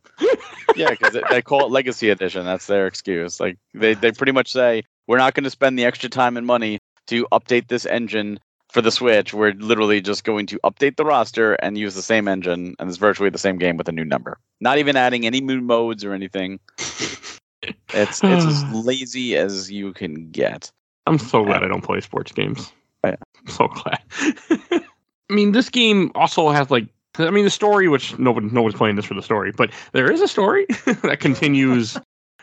Yeah, 0.76 0.92
because 0.92 1.18
they 1.30 1.42
call 1.42 1.66
it 1.66 1.72
Legacy 1.72 2.10
Edition. 2.10 2.46
That's 2.46 2.68
their 2.68 2.88
excuse. 2.88 3.40
Like 3.40 3.58
they, 3.74 3.96
they 3.96 4.12
pretty 4.12 4.32
much 4.32 4.52
say 4.52 4.84
we're 5.08 5.18
not 5.18 5.34
going 5.34 5.44
to 5.44 5.50
spend 5.50 5.78
the 5.78 5.86
extra 5.86 6.10
time 6.10 6.38
and 6.38 6.46
money 6.46 6.80
to 7.08 7.28
update 7.32 7.68
this 7.68 7.86
engine 7.86 8.40
for 8.70 8.82
the 8.82 8.92
Switch, 8.92 9.34
we're 9.34 9.54
literally 9.54 10.00
just 10.00 10.24
going 10.24 10.46
to 10.48 10.60
update 10.64 10.96
the 10.96 11.06
roster 11.06 11.54
and 11.56 11.78
use 11.78 11.96
the 11.96 12.02
same 12.02 12.28
engine, 12.28 12.76
and 12.80 12.88
it's 12.88 12.98
virtually 12.98 13.30
the 13.30 13.40
same 13.40 13.58
game 13.58 13.78
with 13.78 13.90
a 13.90 13.92
new 13.92 14.06
number. 14.06 14.38
Not 14.62 14.78
even 14.78 14.96
adding 14.96 15.26
any 15.26 15.42
new 15.42 15.60
modes 15.62 16.06
or 16.06 16.14
anything. 16.14 16.60
It's 17.94 18.22
it's 18.24 18.46
as 18.46 18.64
lazy 18.86 19.36
as 19.36 19.70
you 19.70 19.92
can 19.94 20.32
get. 20.32 20.72
I'm 21.06 21.18
so 21.18 21.44
glad 21.44 21.62
I 21.62 21.68
don't 21.68 21.84
play 21.84 22.00
sports 22.00 22.32
games. 22.32 22.72
Yeah. 23.04 23.16
I'm 23.38 23.48
so 23.48 23.68
glad. 23.68 24.00
I 25.30 25.34
mean, 25.34 25.52
this 25.52 25.70
game 25.70 26.12
also 26.16 26.50
has 26.50 26.72
like 26.72 26.88
I 27.20 27.32
mean 27.32 27.46
the 27.46 27.50
story, 27.50 27.88
which 27.88 28.18
nobody 28.18 28.48
nobody's 28.52 28.78
playing 28.78 28.96
this 28.96 29.06
for 29.06 29.14
the 29.14 29.22
story, 29.22 29.52
but 29.52 29.72
there 29.92 30.12
is 30.12 30.22
a 30.22 30.28
story 30.28 30.66
that 31.04 31.20
continues 31.20 31.98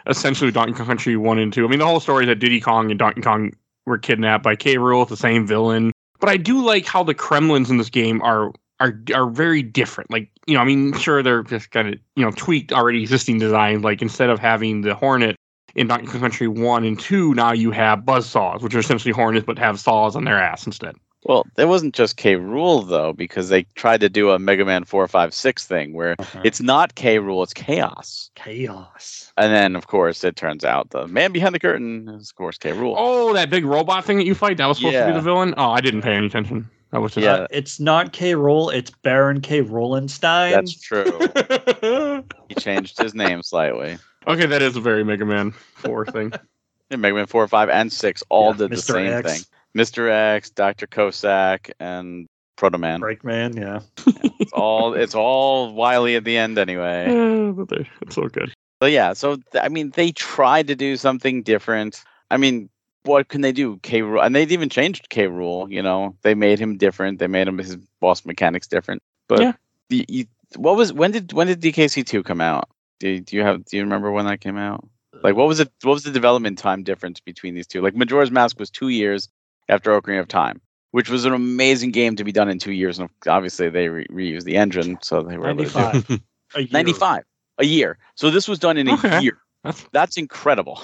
essentially 0.06 0.50
Donkey 0.50 0.72
Kong 0.72 0.86
Country 0.86 1.16
one 1.16 1.38
and 1.38 1.52
two. 1.52 1.64
I 1.64 1.68
mean 1.68 1.78
the 1.78 1.86
whole 1.86 2.00
story 2.00 2.24
is 2.24 2.28
that 2.28 2.36
Diddy 2.36 2.60
Kong 2.60 2.90
and 2.90 2.98
Donkey 2.98 3.22
Kong 3.22 3.52
were 3.86 3.98
kidnapped 3.98 4.44
by 4.44 4.56
K. 4.56 4.76
Rool, 4.76 5.08
the 5.08 5.16
same 5.16 5.46
villain. 5.46 5.92
But 6.18 6.28
I 6.28 6.36
do 6.36 6.62
like 6.64 6.86
how 6.86 7.02
the 7.02 7.14
Kremlings 7.14 7.70
in 7.70 7.76
this 7.78 7.90
game 7.90 8.22
are 8.22 8.52
are 8.80 9.00
are 9.14 9.28
very 9.30 9.62
different. 9.62 10.10
Like 10.10 10.30
you 10.46 10.54
know, 10.54 10.60
I 10.60 10.64
mean, 10.64 10.92
sure 10.94 11.22
they're 11.22 11.42
just 11.42 11.70
kind 11.70 11.88
of 11.88 11.94
you 12.14 12.24
know 12.24 12.30
tweaked 12.32 12.72
already 12.72 13.02
existing 13.02 13.38
designs. 13.38 13.84
Like 13.84 14.02
instead 14.02 14.30
of 14.30 14.38
having 14.38 14.82
the 14.82 14.94
Hornet 14.94 15.36
in 15.74 15.86
Donkey 15.86 16.06
Kong 16.06 16.20
Country 16.20 16.48
one 16.48 16.84
and 16.84 16.98
two, 16.98 17.34
now 17.34 17.52
you 17.52 17.70
have 17.70 18.04
buzz 18.04 18.28
saws, 18.28 18.62
which 18.62 18.74
are 18.74 18.78
essentially 18.78 19.12
hornets 19.12 19.46
but 19.46 19.58
have 19.58 19.78
saws 19.78 20.16
on 20.16 20.24
their 20.24 20.38
ass 20.38 20.66
instead. 20.66 20.96
Well, 21.28 21.44
it 21.58 21.64
wasn't 21.66 21.92
just 21.94 22.16
K. 22.16 22.36
Rool 22.36 22.88
though, 22.88 23.12
because 23.12 23.48
they 23.48 23.64
tried 23.74 24.00
to 24.00 24.08
do 24.08 24.30
a 24.30 24.38
Mega 24.38 24.64
Man 24.64 24.84
four, 24.84 25.06
five, 25.08 25.34
six 25.34 25.66
thing 25.66 25.92
where 25.92 26.14
Uh-huh. 26.18 26.40
it's 26.44 26.60
not 26.60 26.94
K. 26.94 27.18
Rool, 27.18 27.42
it's 27.42 27.52
chaos. 27.52 28.30
chaos. 28.36 29.32
And 29.36 29.52
then, 29.52 29.74
of 29.76 29.88
course, 29.88 30.22
it 30.24 30.36
turns 30.36 30.64
out 30.64 30.90
the 30.90 31.06
man 31.08 31.32
behind 31.32 31.54
the 31.54 31.58
curtain 31.58 32.08
is, 32.08 32.30
of 32.30 32.36
course, 32.36 32.58
K. 32.58 32.70
Rool. 32.70 32.94
Oh, 32.96 33.32
that 33.34 33.50
big 33.50 33.64
robot 33.64 34.04
thing 34.04 34.18
that 34.18 34.26
you 34.26 34.34
fight 34.34 34.56
that 34.58 34.66
was 34.66 34.78
supposed 34.78 34.96
to 34.96 35.06
be 35.06 35.12
the 35.12 35.20
villain. 35.20 35.54
Oh, 35.56 35.70
I 35.70 35.80
didn't 35.80 36.02
pay 36.02 36.14
any 36.14 36.26
attention. 36.26 36.70
That 36.92 37.00
was 37.00 37.12
just 37.14 37.24
Yeah. 37.24 37.32
Uh, 37.34 37.46
it's 37.50 37.80
not 37.80 38.12
K 38.12 38.32
Rool, 38.34 38.72
It's 38.72 38.90
Baron 39.02 39.40
K. 39.40 39.62
Roolenstein. 39.62 40.52
That's 40.52 40.80
true. 40.80 42.22
he 42.48 42.54
changed 42.54 42.98
his 43.00 43.14
name 43.14 43.42
slightly. 43.42 43.98
Okay, 44.28 44.46
that 44.46 44.62
is 44.62 44.76
a 44.76 44.80
very 44.80 45.04
Mega 45.04 45.24
Man 45.24 45.50
four 45.50 46.06
thing. 46.06 46.32
And 46.88 47.02
Mega 47.02 47.16
Man 47.16 47.26
4, 47.26 47.48
5, 47.48 47.68
and 47.68 47.92
6 47.92 48.22
all 48.28 48.52
Yeah, 48.52 48.58
did 48.58 48.70
the 48.70 48.76
same 48.76 49.12
X. 49.12 49.32
thing. 49.32 49.42
Mr. 49.76 50.10
X, 50.10 50.50
Dr. 50.50 50.86
Cossack, 50.86 51.70
and 51.78 52.26
Proto 52.56 52.78
Man. 52.78 53.00
Breakman. 53.00 53.56
Yeah. 53.56 53.80
It's 54.38 54.52
all 54.52 54.94
it's 54.94 55.14
all 55.14 55.72
Wily 55.74 56.16
at 56.16 56.24
the 56.24 56.36
end 56.36 56.58
anyway. 56.58 57.06
Uh, 57.48 57.52
but 57.52 57.68
they- 57.68 57.88
it's 58.02 58.14
so 58.14 58.28
good. 58.28 58.52
But 58.80 58.92
yeah, 58.92 59.12
so 59.14 59.38
I 59.60 59.68
mean, 59.70 59.90
they 59.94 60.12
tried 60.12 60.66
to 60.68 60.74
do 60.76 60.96
something 60.96 61.42
different. 61.42 62.02
I 62.30 62.36
mean, 62.36 62.68
what 63.04 63.28
can 63.28 63.40
they 63.40 63.52
do? 63.52 63.78
K 63.82 64.00
Rool, 64.02 64.24
and 64.24 64.34
they'd 64.34 64.52
even 64.52 64.68
changed 64.68 65.08
K 65.08 65.26
Rool. 65.28 65.70
You 65.70 65.82
know, 65.82 66.16
they 66.22 66.34
made 66.34 66.58
him 66.58 66.76
different. 66.76 67.18
They 67.18 67.26
made 67.28 67.48
him 67.48 67.56
his 67.58 67.76
boss 68.00 68.24
mechanics 68.26 68.66
different. 68.66 69.02
But 69.28 69.40
Yeah. 69.40 69.52
you, 69.88 70.04
you, 70.08 70.24
what 70.56 70.76
was 70.76 70.92
when 70.92 71.10
did 71.12 71.32
when 71.32 71.46
did 71.46 71.60
DKC 71.62 72.04
two 72.06 72.22
come 72.22 72.40
out? 72.42 72.68
Do, 73.00 73.18
do 73.20 73.36
you 73.36 73.42
have 73.42 73.64
do 73.64 73.76
you 73.78 73.82
remember 73.84 74.10
when 74.12 74.26
that 74.26 74.40
came 74.40 74.58
out? 74.58 74.86
Like, 75.22 75.34
what 75.36 75.48
was 75.48 75.60
it? 75.60 75.70
What 75.82 75.94
was 75.94 76.02
the 76.02 76.10
development 76.12 76.58
time 76.58 76.82
difference 76.82 77.20
between 77.20 77.54
these 77.54 77.66
two? 77.66 77.80
Like, 77.80 77.96
Majora's 77.96 78.30
Mask 78.30 78.58
was 78.58 78.68
two 78.70 78.88
years 78.88 79.28
after 79.68 79.98
Ocarina 80.00 80.20
of 80.20 80.28
Time, 80.28 80.60
which 80.92 81.08
was 81.10 81.24
an 81.24 81.32
amazing 81.32 81.90
game 81.90 82.16
to 82.16 82.24
be 82.24 82.32
done 82.32 82.48
in 82.48 82.58
two 82.58 82.72
years. 82.72 82.98
And 82.98 83.08
obviously, 83.26 83.68
they 83.70 83.88
re- 83.88 84.06
reused 84.08 84.44
the 84.44 84.56
engine, 84.56 84.98
so 85.02 85.22
they 85.22 85.36
were 85.38 85.48
able 85.48 85.64
to 85.64 85.70
do 85.70 85.78
95. 85.78 86.20
A 86.54 86.60
year. 86.60 86.68
95 86.70 87.22
a 87.58 87.64
year. 87.64 87.98
So 88.14 88.30
this 88.30 88.46
was 88.48 88.58
done 88.58 88.76
in 88.76 88.88
a 88.88 88.94
Okay. 88.94 89.20
year. 89.20 89.38
That's 89.64 89.84
That's 89.92 90.16
incredible. 90.16 90.80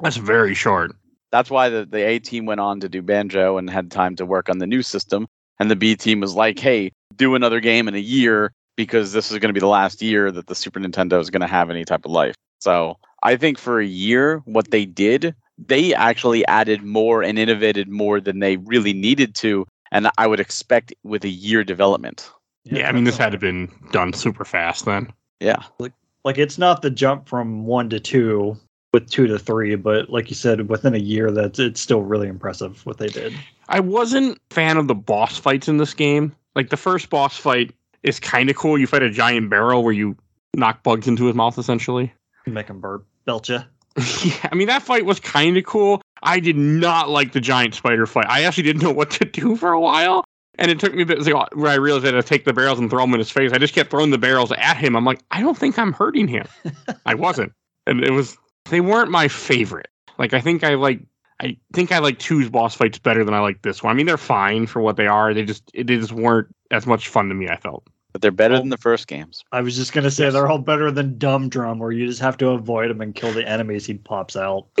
that's 0.00 0.16
very 0.16 0.54
short. 0.54 0.92
That's 1.30 1.50
why 1.50 1.68
the, 1.68 1.86
the 1.86 1.98
A 2.06 2.18
team 2.18 2.46
went 2.46 2.60
on 2.60 2.80
to 2.80 2.88
do 2.88 3.02
Banjo 3.02 3.56
and 3.58 3.68
had 3.68 3.90
time 3.90 4.16
to 4.16 4.26
work 4.26 4.48
on 4.48 4.58
the 4.58 4.66
new 4.66 4.82
system. 4.82 5.26
And 5.58 5.70
the 5.70 5.76
B 5.76 5.96
team 5.96 6.20
was 6.20 6.34
like, 6.34 6.58
hey, 6.58 6.92
do 7.16 7.34
another 7.34 7.60
game 7.60 7.88
in 7.88 7.94
a 7.94 7.98
year 7.98 8.52
because 8.76 9.12
this 9.12 9.30
is 9.30 9.38
going 9.38 9.48
to 9.50 9.52
be 9.52 9.60
the 9.60 9.66
last 9.66 10.02
year 10.02 10.30
that 10.32 10.46
the 10.46 10.54
Super 10.54 10.80
Nintendo 10.80 11.20
is 11.20 11.30
going 11.30 11.40
to 11.42 11.46
have 11.46 11.70
any 11.70 11.84
type 11.84 12.04
of 12.04 12.10
life. 12.10 12.34
So 12.60 12.96
I 13.22 13.36
think 13.36 13.58
for 13.58 13.80
a 13.80 13.84
year, 13.86 14.38
what 14.44 14.70
they 14.70 14.84
did, 14.86 15.34
they 15.68 15.94
actually 15.94 16.46
added 16.46 16.82
more 16.82 17.22
and 17.22 17.38
innovated 17.38 17.88
more 17.88 18.20
than 18.20 18.40
they 18.40 18.56
really 18.58 18.92
needed 18.92 19.34
to. 19.36 19.66
And 19.90 20.10
I 20.18 20.26
would 20.26 20.40
expect 20.40 20.94
with 21.04 21.24
a 21.24 21.28
year 21.28 21.64
development. 21.64 22.30
Yeah, 22.64 22.88
I 22.88 22.92
mean 22.92 23.04
this 23.04 23.16
had 23.16 23.30
to 23.30 23.32
have 23.32 23.40
been 23.40 23.70
done 23.90 24.12
super 24.12 24.44
fast 24.44 24.84
then. 24.84 25.12
Yeah. 25.40 25.62
like 25.78 25.92
like 26.24 26.38
it's 26.38 26.58
not 26.58 26.82
the 26.82 26.90
jump 26.90 27.28
from 27.28 27.66
one 27.66 27.90
to 27.90 27.98
two 27.98 28.56
with 28.92 29.10
two 29.10 29.26
to 29.26 29.38
three, 29.38 29.74
but 29.74 30.10
like 30.10 30.28
you 30.28 30.36
said, 30.36 30.68
within 30.68 30.94
a 30.94 30.98
year, 30.98 31.30
that's 31.30 31.58
it's 31.58 31.80
still 31.80 32.02
really 32.02 32.28
impressive 32.28 32.84
what 32.86 32.98
they 32.98 33.08
did. 33.08 33.34
I 33.68 33.80
wasn't 33.80 34.38
a 34.50 34.54
fan 34.54 34.76
of 34.76 34.86
the 34.86 34.94
boss 34.94 35.38
fights 35.38 35.68
in 35.68 35.78
this 35.78 35.94
game. 35.94 36.34
Like 36.54 36.70
the 36.70 36.76
first 36.76 37.10
boss 37.10 37.36
fight 37.36 37.72
is 38.02 38.20
kind 38.20 38.50
of 38.50 38.56
cool. 38.56 38.78
You 38.78 38.86
fight 38.86 39.02
a 39.02 39.10
giant 39.10 39.50
barrel 39.50 39.82
where 39.82 39.94
you 39.94 40.16
knock 40.54 40.82
bugs 40.82 41.08
into 41.08 41.24
his 41.26 41.34
mouth 41.34 41.58
essentially. 41.58 42.12
Make 42.46 42.66
them 42.66 42.80
burp, 42.80 43.06
belch 43.24 43.48
ya. 43.50 43.62
yeah, 44.24 44.48
I 44.50 44.54
mean 44.54 44.68
that 44.68 44.82
fight 44.82 45.04
was 45.04 45.20
kind 45.20 45.56
of 45.56 45.64
cool. 45.64 46.00
I 46.22 46.40
did 46.40 46.56
not 46.56 47.10
like 47.10 47.32
the 47.32 47.40
giant 47.40 47.74
spider 47.74 48.06
fight. 48.06 48.26
I 48.28 48.44
actually 48.44 48.64
didn't 48.64 48.82
know 48.84 48.92
what 48.92 49.10
to 49.12 49.24
do 49.24 49.56
for 49.56 49.72
a 49.72 49.80
while, 49.80 50.24
and 50.58 50.70
it 50.70 50.80
took 50.80 50.94
me 50.94 51.02
a 51.02 51.06
bit 51.06 51.26
where 51.54 51.70
I 51.70 51.74
realized 51.74 52.04
I 52.04 52.14
had 52.14 52.22
to 52.22 52.22
take 52.22 52.44
the 52.44 52.52
barrels 52.52 52.78
and 52.78 52.88
throw 52.88 53.00
them 53.00 53.14
in 53.14 53.18
his 53.18 53.30
face. 53.30 53.52
I 53.52 53.58
just 53.58 53.74
kept 53.74 53.90
throwing 53.90 54.10
the 54.10 54.18
barrels 54.18 54.52
at 54.52 54.76
him. 54.76 54.96
I'm 54.96 55.04
like, 55.04 55.20
I 55.30 55.40
don't 55.40 55.56
think 55.56 55.78
I'm 55.78 55.92
hurting 55.92 56.28
him. 56.28 56.46
I 57.06 57.14
wasn't, 57.14 57.52
and 57.86 58.02
it 58.02 58.12
was 58.12 58.36
they 58.70 58.80
weren't 58.80 59.10
my 59.10 59.28
favorite. 59.28 59.88
Like 60.18 60.34
I 60.34 60.40
think 60.40 60.64
I 60.64 60.74
like 60.74 61.00
I 61.40 61.56
think 61.72 61.92
I 61.92 61.98
like 61.98 62.18
two's 62.18 62.48
boss 62.48 62.74
fights 62.74 62.98
better 62.98 63.24
than 63.24 63.34
I 63.34 63.40
like 63.40 63.62
this 63.62 63.82
one. 63.82 63.90
I 63.90 63.94
mean 63.94 64.06
they're 64.06 64.16
fine 64.16 64.66
for 64.66 64.80
what 64.80 64.96
they 64.96 65.06
are. 65.06 65.34
They 65.34 65.44
just 65.44 65.70
they 65.74 65.84
just 65.84 66.12
weren't 66.12 66.48
as 66.70 66.86
much 66.86 67.08
fun 67.08 67.28
to 67.28 67.34
me. 67.34 67.48
I 67.48 67.56
felt. 67.56 67.86
But 68.12 68.20
they're 68.20 68.30
better 68.30 68.58
than 68.58 68.68
the 68.68 68.76
first 68.76 69.06
games. 69.06 69.42
I 69.52 69.62
was 69.62 69.74
just 69.74 69.92
gonna 69.92 70.10
say 70.10 70.24
Yes. 70.24 70.34
they're 70.34 70.48
all 70.48 70.58
better 70.58 70.90
than 70.90 71.16
Dumb 71.18 71.48
Drum, 71.48 71.78
where 71.78 71.92
you 71.92 72.06
just 72.06 72.20
have 72.20 72.36
to 72.38 72.48
avoid 72.50 72.90
him 72.90 73.00
and 73.00 73.14
kill 73.14 73.32
the 73.32 73.46
enemies 73.48 73.86
he 73.86 73.94
pops 73.94 74.36
out. 74.36 74.66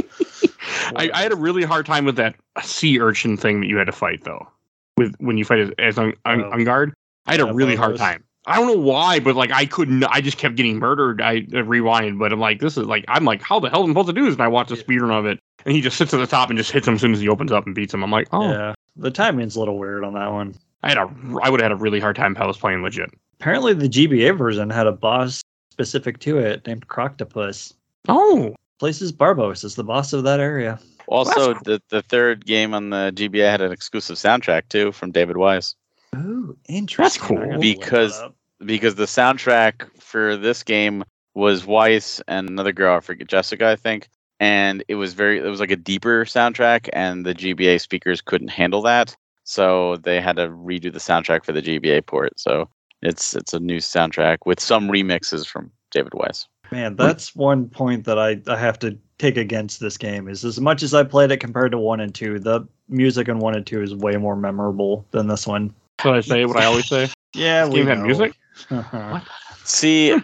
I, 0.96 1.10
I 1.14 1.22
had 1.22 1.32
a 1.32 1.36
really 1.36 1.62
hard 1.64 1.86
time 1.86 2.04
with 2.04 2.16
that 2.16 2.34
sea 2.62 3.00
urchin 3.00 3.36
thing 3.36 3.60
that 3.60 3.66
you 3.68 3.76
had 3.78 3.86
to 3.86 3.92
fight 3.92 4.24
though. 4.24 4.46
With 4.98 5.14
when 5.18 5.38
you 5.38 5.44
fight 5.44 5.60
as, 5.60 5.70
as 5.78 5.98
on, 5.98 6.12
on, 6.26 6.44
Oh. 6.44 6.50
Enguarde, 6.52 6.92
I 7.26 7.32
had 7.32 7.40
a 7.40 7.52
really 7.54 7.74
hard 7.76 7.96
time. 7.96 8.24
I 8.46 8.56
don't 8.56 8.66
know 8.66 8.82
why, 8.82 9.20
but 9.20 9.36
like 9.36 9.50
I 9.52 9.64
couldn't. 9.66 10.02
I 10.04 10.20
just 10.20 10.36
kept 10.36 10.56
getting 10.56 10.78
murdered. 10.78 11.22
I 11.22 11.46
uh, 11.54 11.62
rewind, 11.64 12.18
but 12.18 12.32
I'm 12.32 12.40
like, 12.40 12.60
this 12.60 12.76
is 12.76 12.86
like 12.86 13.04
I'm 13.08 13.24
like, 13.24 13.40
how 13.40 13.60
the 13.60 13.70
hell 13.70 13.84
am 13.84 13.90
I 13.90 13.92
supposed 13.92 14.08
to 14.08 14.12
do 14.12 14.24
this? 14.26 14.34
And 14.34 14.42
I 14.42 14.48
watch 14.48 14.70
a 14.72 14.76
Yeah. 14.76 14.82
speedrun 14.82 15.10
of 15.18 15.24
it, 15.26 15.38
and 15.64 15.74
he 15.74 15.80
just 15.80 15.96
sits 15.96 16.12
at 16.12 16.18
the 16.18 16.26
top 16.26 16.50
and 16.50 16.58
just 16.58 16.70
hits 16.72 16.86
him 16.86 16.94
as 16.94 17.00
soon 17.00 17.12
as 17.12 17.20
he 17.20 17.28
opens 17.28 17.52
up 17.52 17.64
and 17.66 17.74
beats 17.74 17.94
him. 17.94 18.02
I'm 18.02 18.10
like, 18.10 18.26
oh, 18.32 18.50
Yeah, 18.50 18.74
the 18.96 19.10
timing's 19.12 19.56
a 19.56 19.60
little 19.60 19.78
weird 19.78 20.04
on 20.04 20.14
that 20.14 20.30
one. 20.32 20.54
I 20.82 20.88
had 20.88 20.98
a 20.98 21.08
I 21.42 21.48
would 21.50 21.60
have 21.60 21.70
had 21.70 21.72
a 21.72 21.76
really 21.76 22.00
hard 22.00 22.16
time 22.16 22.34
if 22.34 22.42
I 22.42 22.46
was 22.46 22.58
playing 22.58 22.82
legit. 22.82 23.10
Apparently, 23.40 23.74
the 23.74 23.88
GBA 23.88 24.36
version 24.36 24.70
had 24.70 24.86
a 24.86 24.92
boss 24.92 25.42
specific 25.70 26.18
to 26.20 26.38
it 26.38 26.66
named 26.66 26.88
Kroctopus. 26.88 27.72
Oh, 28.08 28.54
Places 28.78 29.12
Barbos 29.12 29.64
is 29.64 29.74
the 29.76 29.84
boss 29.84 30.12
of 30.12 30.24
that 30.24 30.40
area. 30.40 30.78
Also, 31.06 31.54
cool. 31.54 31.62
the, 31.64 31.82
the 31.88 32.02
third 32.02 32.46
game 32.46 32.74
on 32.74 32.90
the 32.90 33.12
GBA 33.14 33.50
had 33.50 33.60
an 33.60 33.72
exclusive 33.72 34.16
soundtrack 34.16 34.68
too 34.68 34.92
from 34.92 35.10
David 35.12 35.36
Wise. 35.36 35.74
Oh, 36.14 36.54
interesting. 36.68 37.02
That's 37.02 37.16
cool. 37.18 37.38
I 37.38 37.40
gotta 37.46 37.52
look 37.68 37.80
Because- 37.80 38.22
Because 38.64 38.94
the 38.94 39.06
soundtrack 39.06 39.88
for 40.00 40.36
this 40.36 40.62
game 40.62 41.02
was 41.34 41.66
Wise 41.66 42.20
and 42.28 42.48
another 42.48 42.72
girl, 42.72 42.96
I 42.96 43.00
forget 43.00 43.26
Jessica, 43.26 43.66
I 43.68 43.76
think. 43.76 44.08
And 44.38 44.84
it 44.88 44.94
was 44.96 45.14
very 45.14 45.38
it 45.38 45.42
was 45.48 45.58
like 45.60 45.70
a 45.70 45.76
deeper 45.76 46.24
soundtrack 46.24 46.88
and 46.92 47.24
the 47.26 47.34
GBA 47.34 47.80
speakers 47.80 48.20
couldn't 48.20 48.48
handle 48.48 48.82
that. 48.82 49.16
So 49.52 49.96
they 49.98 50.18
had 50.18 50.36
to 50.36 50.48
redo 50.48 50.90
the 50.90 50.98
soundtrack 50.98 51.44
for 51.44 51.52
the 51.52 51.60
GBA 51.60 52.06
port. 52.06 52.40
So 52.40 52.70
it's 53.02 53.34
it's 53.34 53.52
a 53.52 53.60
new 53.60 53.76
soundtrack 53.76 54.38
with 54.46 54.58
some 54.60 54.88
remixes 54.88 55.46
from 55.46 55.70
David 55.90 56.14
Wise. 56.14 56.48
Man, 56.70 56.96
that's 56.96 57.36
one 57.36 57.68
point 57.68 58.06
that 58.06 58.18
I, 58.18 58.40
I 58.48 58.56
have 58.56 58.78
to 58.78 58.96
take 59.18 59.36
against 59.36 59.78
this 59.78 59.98
game 59.98 60.26
is 60.26 60.42
as 60.42 60.58
much 60.58 60.82
as 60.82 60.94
I 60.94 61.04
played 61.04 61.30
it 61.30 61.36
compared 61.36 61.70
to 61.72 61.78
one 61.78 62.00
and 62.00 62.14
two, 62.14 62.38
the 62.38 62.66
music 62.88 63.28
in 63.28 63.40
one 63.40 63.54
and 63.54 63.66
two 63.66 63.82
is 63.82 63.94
way 63.94 64.16
more 64.16 64.36
memorable 64.36 65.04
than 65.10 65.26
this 65.26 65.46
one. 65.46 65.74
what 66.00 66.14
I 66.14 66.20
say? 66.22 66.46
What 66.46 66.56
I 66.56 66.64
always 66.64 66.88
say? 66.88 67.08
Yeah, 67.34 67.66
This 67.66 67.74
game 67.74 67.86
had 67.86 68.00
music. 68.00 68.34
See, 69.64 70.14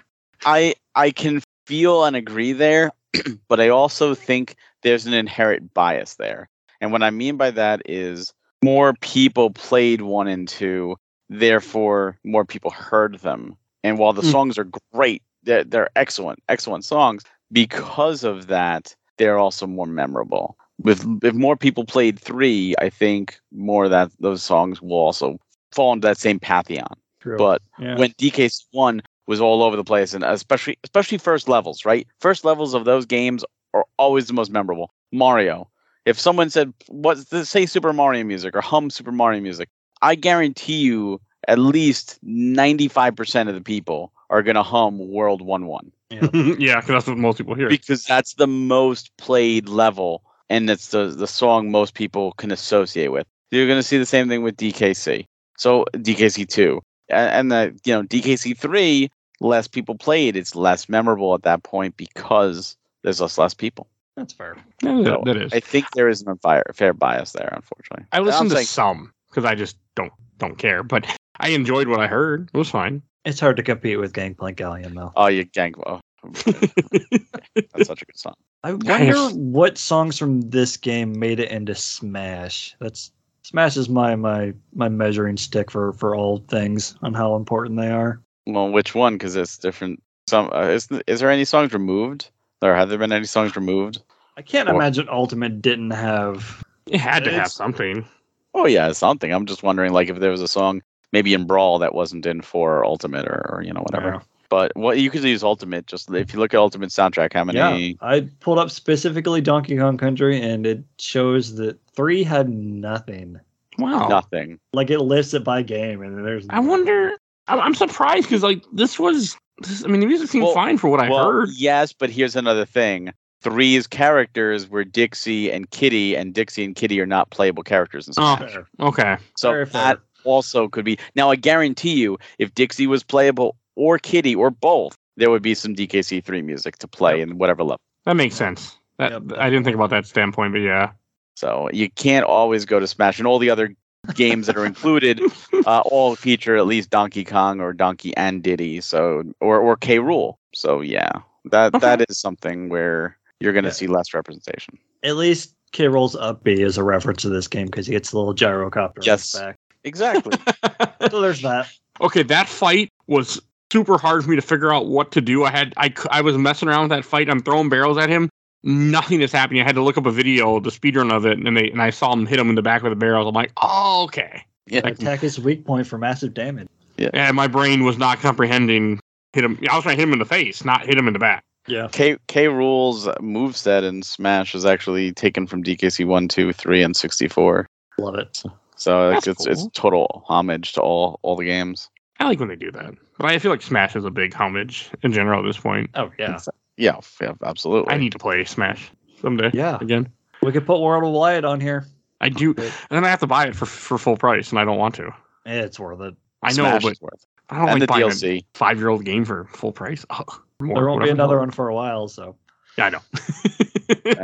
I 0.47 0.74
I 0.95 1.11
can 1.11 1.43
feel 1.66 2.05
and 2.05 2.16
agree 2.16 2.53
there, 2.53 2.93
but 3.49 3.61
I 3.61 3.68
also 3.68 4.14
think 4.14 4.57
there's 4.83 5.07
an 5.07 5.12
inherent 5.12 5.74
bias 5.74 6.14
there. 6.14 6.49
And 6.81 6.93
what 6.93 7.03
I 7.03 7.11
mean 7.11 7.37
by 7.37 7.51
that 7.51 7.83
is 7.87 8.33
more 8.62 8.94
people 9.00 9.50
played 9.50 10.02
one 10.02 10.28
and 10.28 10.48
two, 10.48 10.96
therefore 11.28 12.18
more 12.24 12.44
people 12.44 12.70
heard 12.70 13.18
them. 13.20 13.56
And 13.84 13.98
while 13.98 14.12
the 14.12 14.22
Mm. 14.22 14.32
songs 14.32 14.59
are 14.59 14.68
great, 14.92 15.22
they're, 15.44 15.64
they're 15.64 15.90
excellent, 15.96 16.42
excellent 16.48 16.84
songs. 16.84 17.22
Because 17.52 18.24
of 18.24 18.48
that, 18.48 18.94
they're 19.16 19.38
also 19.38 19.66
more 19.66 19.86
memorable. 19.86 20.56
With 20.80 21.04
if 21.24 21.34
more 21.34 21.56
people 21.56 21.84
played 21.84 22.18
three, 22.18 22.74
I 22.78 22.88
think 22.88 23.40
more 23.52 23.84
of 23.86 23.90
that 23.90 24.11
those 24.20 24.42
songs 24.42 24.80
will 24.80 24.92
also 24.98 25.38
fall 25.72 25.92
into 25.92 26.06
that 26.06 26.18
same 26.18 26.38
pantheon. 26.38 26.94
True. 27.20 27.36
But 27.36 27.62
yeah. 27.78 27.96
when 27.98 28.11
DK 28.12 28.50
one 28.70 29.02
was 29.26 29.40
all 29.40 29.62
over 29.62 29.76
the 29.76 29.84
place, 29.84 30.14
and 30.14 30.22
especially 30.24 30.78
especially 30.84 31.18
first 31.18 31.48
levels, 31.48 31.84
right? 31.84 32.06
First 32.20 32.44
levels 32.44 32.74
of 32.74 32.84
those 32.84 33.06
games 33.06 33.44
are 33.74 33.84
always 33.98 34.26
the 34.26 34.32
most 34.34 34.50
memorable. 34.50 34.92
Mario. 35.12 35.68
If 36.09 36.18
someone 36.18 36.50
said, 36.50 36.72
"What?" 36.88 37.18
Say 37.18 37.66
Super 37.66 37.92
Mario 37.92 38.24
music 38.24 38.56
or 38.56 38.61
hum 38.61 38.90
Super 38.90 39.12
Mario 39.12 39.40
music, 39.40 39.68
I 40.00 40.14
guarantee 40.14 40.78
you 40.78 41.20
at 41.46 41.59
least 41.59 42.18
95% 42.24 43.48
of 43.48 43.54
the 43.54 43.61
people 43.61 44.12
are 44.30 44.42
going 44.42 44.56
to 44.56 44.62
hum 44.62 44.98
World 45.11 45.42
1 45.42 45.66
1 45.66 45.92
yeah, 46.11 46.20
because 46.80 46.86
that's 46.86 47.06
what 47.06 47.18
most 47.18 47.38
people 47.38 47.54
hear. 47.54 47.68
because 47.68 48.04
that's 48.04 48.34
the 48.34 48.46
most 48.46 49.16
played 49.18 49.68
level 49.68 50.22
and 50.50 50.68
it's 50.70 50.88
the, 50.88 51.09
the 51.09 51.26
song 51.26 51.70
most 51.70 51.94
people 51.94 52.32
can 52.32 52.50
associate 52.50 53.09
with. 53.09 53.26
You're 53.50 53.66
going 53.66 53.78
to 53.78 53.82
see 53.82 53.98
the 53.98 54.06
same 54.06 54.28
thing 54.28 54.42
with 54.42 54.56
DKC. 54.56 55.26
So 55.59 55.84
DKC 55.92 56.48
2 56.48 56.80
and, 57.11 57.30
and 57.30 57.52
the, 57.52 57.80
you 57.84 57.92
know, 57.92 58.02
DKC 58.02 58.56
3, 58.56 59.11
less 59.40 59.68
people 59.68 59.94
played. 59.96 60.36
It's 60.36 60.54
less 60.54 60.88
memorable 60.88 61.34
at 61.34 61.42
that 61.42 61.62
point 61.62 61.96
because 61.96 62.76
there's 63.02 63.20
less, 63.20 63.36
less 63.36 63.54
people. 63.54 63.88
That's 64.19 64.33
fair. 64.33 64.57
Yeah, 64.83 65.05
So, 65.05 65.23
that 65.27 65.37
is. 65.37 65.53
I 65.53 65.61
think 65.61 65.89
there 65.93 66.09
is 66.09 66.23
an 66.23 66.29
unfair 66.29 66.64
fair 66.75 66.93
bias 66.93 67.33
there, 67.33 67.53
unfortunately. 67.55 68.07
I 68.11 68.19
listened 68.19 68.51
to 68.51 68.57
saying- 68.57 68.66
some 68.66 69.12
because 69.31 69.45
I 69.45 69.55
just 69.55 69.77
don't 69.95 70.12
don't 70.39 70.59
care, 70.59 70.83
but 70.83 71.07
I 71.41 71.51
enjoyed 71.51 71.87
what 71.87 72.01
I 72.01 72.09
heard. 72.09 72.51
It 72.53 72.59
was 72.59 72.69
fine. 72.69 73.01
It's 73.25 73.39
hard 73.39 73.57
to 73.59 73.62
compete 73.62 74.01
with 74.01 74.12
Gangplank 74.12 74.57
Galleon 74.57 74.97
though. 74.97 75.12
Oh, 75.14 75.29
you 75.29 75.45
gang. 75.45 75.75
Oh, 75.87 76.01
that's 76.35 77.87
such 77.87 78.03
a 78.03 78.07
good 78.07 78.19
song. 78.19 78.35
I 78.64 78.73
wonder 78.73 79.29
what 79.37 79.79
songs 79.79 80.19
from 80.19 80.41
this 80.41 80.77
game 80.77 81.16
made 81.16 81.39
it 81.39 81.53
into 81.53 81.77
Smash. 81.77 82.75
That's 82.81 83.12
Smash 83.45 83.77
is 83.77 83.89
my 83.89 84.16
my 84.16 84.53
my 84.75 84.89
measuring 84.89 85.37
stick 85.37 85.71
for 85.71 85.93
for 85.93 86.16
all 86.16 86.39
things 86.49 86.97
on 87.03 87.14
how 87.14 87.37
important 87.37 87.79
they 87.79 87.91
are. 87.91 88.21
Well, 88.47 88.71
which 88.73 88.97
one? 88.97 89.14
Because 89.14 89.37
it's 89.37 89.59
different. 89.59 90.03
Some 90.27 90.51
uh, 90.53 90.62
is 90.62 90.89
is 91.07 91.21
there 91.21 91.31
any 91.31 91.45
songs 91.45 91.73
removed, 91.73 92.31
or 92.62 92.75
have 92.75 92.89
there 92.89 92.99
been 92.99 93.12
any 93.12 93.27
songs 93.27 93.55
removed? 93.55 94.03
I 94.39 94.43
can't 94.43 94.68
Or- 94.68 94.74
imagine 94.76 95.09
Ultimate 95.11 95.61
didn't 95.61 95.91
have. 95.91 96.64
It 96.86 97.01
had 97.01 97.24
to 97.24 97.32
have 97.32 97.49
something. 97.51 98.07
Oh 98.55 98.66
yeah, 98.66 98.93
something. 98.93 99.32
I'm 99.32 99.45
just 99.47 99.62
wondering, 99.62 99.93
like, 99.93 100.09
if 100.09 100.20
there 100.20 100.30
was 100.30 100.41
a 100.41 100.49
song 100.49 100.80
maybe 101.12 101.34
in 101.34 101.45
Brawl 101.47 101.78
that 101.80 101.95
wasn't 101.95 102.24
in 102.24 102.41
for 102.41 102.84
Ultimate 102.84 103.26
or, 103.26 103.51
or 103.53 103.62
you 103.62 103.72
know 103.72 103.80
whatever. 103.82 104.09
Yeah. 104.14 104.20
But 104.49 104.74
what 104.76 104.99
you 104.99 105.11
could 105.11 105.22
use 105.24 105.43
Ultimate. 105.43 105.86
Just 105.86 106.11
if 106.11 106.32
you 106.32 106.39
look 106.39 106.55
at 106.55 106.59
Ultimate 106.59 106.89
soundtrack, 106.91 107.34
how 107.34 107.45
many? 107.45 107.59
Yeah, 107.59 107.95
I 108.01 108.28
pulled 108.41 108.59
up 108.59 108.70
specifically 108.70 109.41
Donkey 109.43 109.76
Kong 109.76 109.99
Country, 109.99 110.41
and 110.41 110.66
it 110.66 110.82
shows 110.99 111.57
that 111.57 111.76
three 111.95 112.22
had 112.22 112.49
nothing. 112.49 113.39
Wow. 113.76 114.09
Nothing. 114.09 114.59
Like 114.72 114.89
it 114.91 115.01
lists 115.01 115.34
it 115.34 115.45
by 115.45 115.62
game, 115.62 116.01
and 116.01 116.24
there's. 116.24 116.47
I 116.49 116.61
wonder. 116.61 117.12
I'm, 117.49 117.61
I'm 117.61 117.74
surprised 117.74 118.24
because 118.24 118.43
like 118.45 118.64
this 118.72 118.99
was. 118.99 119.36
This, 119.59 119.84
I 119.84 119.89
mean, 119.89 119.99
the 120.01 120.07
music 120.07 120.28
seemed 120.30 120.45
Well- 120.45 120.55
fine 120.55 120.78
for 120.78 120.89
what 120.89 121.01
I 121.01 121.11
well, 121.11 121.30
heard. 121.30 121.51
yes, 121.53 121.93
but 121.93 122.09
here's 122.11 122.36
another 122.36 122.64
thing. 122.64 123.12
Three's 123.43 123.86
characters 123.86 124.68
were 124.68 124.84
Dixie 124.84 125.51
and 125.51 125.70
Kiddy, 125.70 126.16
and 126.16 126.34
Dixie 126.34 126.64
and 126.64 126.74
Kiddy 126.74 127.01
are 127.01 127.07
not 127.07 127.30
playable 127.30 127.62
characters 127.62 128.09
in 128.09 128.14
Oh. 128.18 128.36
Smash. 128.36 128.53
Fair. 128.53 128.66
Okay. 128.80 129.16
So 129.36 129.51
Very 129.53 129.66
fair. 129.66 129.82
that 129.82 130.01
also 130.24 130.68
could 130.68 130.84
be. 130.84 130.99
Now, 131.14 131.30
I 131.30 131.36
guarantee 131.36 131.95
you, 131.95 132.18
if 132.39 132.55
Dixie 132.55 132.86
was 132.86 133.03
playable 133.05 133.57
or 133.76 133.99
Kiddy 133.99 134.34
or 134.34 134.51
both, 134.51 134.97
there 135.16 135.30
would 135.30 135.43
be 135.43 135.55
some 135.55 135.74
DKC3 135.74 136.43
music 136.45 136.78
to 136.78 136.89
play 136.89 137.20
in 137.20 137.39
whatever 137.39 137.62
level. 137.62 137.78
That 138.05 138.14
makes 138.16 138.34
sense. 138.34 138.76
That, 138.99 139.12
Yep. 139.12 139.22
I 139.39 139.49
didn't 139.51 139.64
think 139.64 139.76
about 139.76 139.91
that 139.91 140.07
standpoint, 140.07 140.53
but 140.53 140.59
yeah. 140.61 140.91
So 141.36 141.70
you 141.72 141.89
can't 141.91 142.24
always 142.24 142.64
go 142.64 142.80
to 142.80 142.86
Smash, 142.89 143.18
and 143.18 143.28
all 143.28 143.39
the 143.39 143.51
other 143.51 143.74
games 144.14 144.47
that 144.49 144.57
are 144.57 144.64
included 144.66 145.20
uh, 145.66 145.80
all 145.84 146.16
feature 146.16 146.57
at 146.57 146.66
least 146.66 146.91
Donkey 146.91 147.22
Kong 147.24 147.61
or 147.61 147.72
Donkey 147.72 148.16
and 148.16 148.43
Diddy. 148.43 148.80
So 148.80 149.22
or 149.41 149.59
or 149.61 149.76
K 149.76 149.99
Rool. 149.99 150.34
So 150.55 150.80
yeah, 150.80 151.11
that 151.45 151.74
Okay. 151.76 151.78
that 151.80 152.11
is 152.11 152.18
something 152.18 152.68
where 152.70 153.16
you're 153.41 153.53
going 153.53 153.64
to 153.64 153.68
Yeah. 153.70 153.74
see 153.74 153.86
less 153.86 154.14
representation. 154.14 154.78
At 155.03 155.16
least 155.16 155.55
K 155.72 155.89
Rool's 155.89 156.16
up 156.16 156.43
B 156.45 156.53
is 156.62 156.78
a 156.78 156.82
reference 156.84 157.22
to 157.22 157.28
this 157.28 157.47
game 157.49 157.66
because 157.66 157.86
he 157.86 157.93
gets 157.93 158.11
the 158.11 158.18
little 158.18 158.34
gyrocopter. 158.34 158.76
on 158.76 158.93
his 158.97 159.07
Yes. 159.07 159.39
back. 159.39 159.57
Exactly. 159.84 160.32
So 161.11 161.20
there's 161.22 161.41
that. 161.43 161.68
okay, 162.01 162.22
that 162.24 162.49
fight 162.49 162.91
was 163.07 163.41
super 163.72 163.97
hard 163.99 164.24
for 164.24 164.30
me 164.30 164.36
to 164.36 164.43
figure 164.43 164.72
out 164.74 164.86
what 164.86 165.12
to 165.12 165.20
do. 165.20 165.45
I 165.45 165.51
had 165.51 165.72
I 165.76 165.95
I 166.11 166.20
was 166.20 166.36
messing 166.36 166.68
around 166.68 166.82
with 166.82 166.91
that 166.91 167.05
fight. 167.05 167.30
I'm 167.30 167.41
throwing 167.41 167.68
barrels 167.68 167.97
at 167.99 168.09
him. 168.11 168.28
Nothing 168.64 169.20
is 169.20 169.30
happening. 169.30 169.62
I 169.62 169.64
had 169.64 169.76
to 169.76 169.82
look 169.82 169.97
up 169.97 170.05
a 170.05 170.11
video, 170.11 170.59
the 170.59 170.70
speedrun 170.70 171.12
of 171.12 171.24
it, 171.24 171.39
and 171.39 171.57
they 171.57 171.70
and 171.70 171.80
I 171.80 171.91
saw 171.91 172.12
him 172.12 172.26
hit 172.26 172.39
him 172.41 172.49
in 172.51 172.57
the 172.57 172.62
back 172.62 172.82
with 172.82 172.91
the 172.91 172.97
barrels. 172.97 173.28
I'm 173.28 173.34
like, 173.34 173.53
oh, 173.62 174.03
okay. 174.05 174.43
yeah. 174.66 174.80
Attack 174.84 175.22
is 175.22 175.39
weak 175.39 175.64
point 175.64 175.86
for 175.86 175.97
massive 175.99 176.34
damage. 176.34 176.66
Yeah. 176.97 177.11
And 177.14 177.36
my 177.36 177.47
brain 177.47 177.84
was 177.84 177.97
not 177.97 178.18
comprehending 178.18 178.99
hit 179.32 179.45
him. 179.45 179.57
I 179.70 179.76
was 179.76 179.84
trying 179.84 179.97
to 179.97 180.01
hit 180.01 180.09
him 180.09 180.12
in 180.12 180.18
the 180.18 180.24
face, 180.24 180.64
not 180.64 180.84
hit 180.84 180.99
him 180.99 181.07
in 181.07 181.12
the 181.12 181.20
back. 181.20 181.45
Yeah. 181.69 181.89
K 181.93 182.16
K 182.27 182.49
Rool's 182.49 183.07
moveset 183.21 183.83
in 183.83 184.03
Smash 184.03 184.55
is 184.55 184.64
actually 184.64 185.12
taken 185.12 185.47
from 185.47 185.62
DKC 185.62 186.07
1, 186.07 186.29
2, 186.29 186.53
3, 186.53 186.83
and 186.83 186.97
64. 186.97 187.69
Love 187.99 188.14
it. 188.14 188.43
So 188.77 189.09
like, 189.11 189.25
That's 189.25 189.27
it's 189.27 189.47
it's 189.47 189.69
total 189.75 190.25
homage 190.27 190.73
to 190.75 190.81
all 190.81 191.19
all 191.23 191.37
the 191.37 191.45
games. 191.45 191.91
I 192.21 192.25
like 192.25 192.39
when 192.41 192.49
they 192.49 192.57
do 192.57 192.71
that, 192.73 192.95
but 193.19 193.31
I 193.31 193.39
feel 193.39 193.51
like 193.51 193.62
Smash 193.62 193.95
is 193.97 194.05
a 194.05 194.11
big 194.11 194.35
homage 194.35 194.91
in 195.03 195.12
general 195.12 195.41
at 195.41 195.47
this 195.47 195.59
point. 195.59 195.91
Oh 195.95 196.11
yeah. 196.19 196.39
Yeah, 196.77 197.01
yeah, 197.21 197.33
absolutely. 197.45 197.93
I 197.93 197.99
need 197.99 198.12
to 198.12 198.19
play 198.19 198.45
Smash 198.45 198.91
someday 199.21 199.51
Yeah. 199.53 199.79
again. 199.81 200.09
We 200.43 200.53
could 200.53 200.64
put 200.64 200.81
World 200.81 201.03
of 201.03 201.11
Wyatt 201.11 201.45
on 201.45 201.61
here. 201.61 201.87
I 202.21 202.29
do, 202.29 202.55
and 202.57 202.73
then 202.91 203.05
I 203.05 203.09
have 203.09 203.21
to 203.21 203.27
buy 203.27 203.47
it 203.47 203.57
for 203.57 203.66
for 203.66 203.99
full 203.99 204.16
price, 204.16 204.51
and 204.51 204.59
I 204.59 204.64
don't 204.64 204.79
want 204.79 204.95
to. 204.97 205.12
It's 205.45 205.79
worth 205.79 206.01
it. 206.01 206.14
I 206.43 206.49
know, 206.51 206.55
Smash 206.55 206.83
but 206.83 206.93
is 206.93 207.01
worth. 207.01 207.27
I 207.51 207.57
don't 207.59 207.68
and 207.68 207.80
like 207.80 207.80
the 207.80 207.86
buying 207.86 208.03
a 208.05 208.07
DLC. 208.09 208.44
five 208.55 208.78
year 208.78 208.88
old 208.88 209.05
game 209.05 209.24
for 209.24 209.44
full 209.46 209.72
price. 209.72 210.05
Ugh, 210.11 210.42
more, 210.61 210.74
there 210.76 210.86
won't 210.86 210.99
be 211.01 211.03
whatever. 211.05 211.11
another 211.14 211.38
one 211.38 211.51
for 211.51 211.68
a 211.68 211.74
while, 211.74 212.09
so 212.09 212.36
Yeah, 212.76 212.86
I 212.86 212.90
know. 212.90 213.01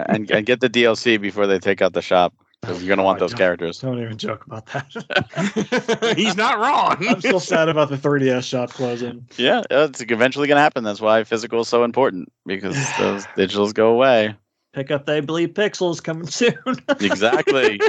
and, 0.06 0.30
and 0.30 0.46
get 0.46 0.60
the 0.60 0.68
DLC 0.70 1.20
before 1.20 1.46
they 1.46 1.58
take 1.58 1.80
out 1.82 1.92
the 1.94 2.02
shop 2.02 2.34
because 2.60 2.82
you're 2.82 2.94
gonna 2.94 3.04
want 3.04 3.18
Oh, 3.18 3.20
those 3.20 3.30
don't- 3.32 3.38
characters. 3.38 3.78
don't 3.80 4.00
even 4.02 4.16
joke 4.18 4.44
about 4.46 4.66
that. 4.66 6.14
He's 6.16 6.36
not 6.36 6.58
wrong. 6.58 6.96
I'm 7.08 7.20
still 7.20 7.40
sad 7.40 7.68
about 7.68 7.88
the 7.90 7.96
3DS 7.96 8.44
shop 8.44 8.70
closing. 8.70 9.26
Yeah, 9.36 9.62
it's 9.70 10.00
eventually 10.02 10.48
gonna 10.48 10.60
happen. 10.60 10.82
That's 10.84 11.00
why 11.00 11.24
physical 11.24 11.60
is 11.60 11.68
so 11.68 11.84
important 11.84 12.30
because 12.46 12.74
those 12.98 13.24
digitals 13.36 13.72
go 13.74 13.88
away. 13.92 14.34
Pick 14.72 14.90
up 14.90 15.06
They 15.06 15.20
Bleed 15.20 15.54
Pixels 15.54 16.02
coming 16.02 16.26
soon. 16.26 16.54
Exactly. 17.00 17.80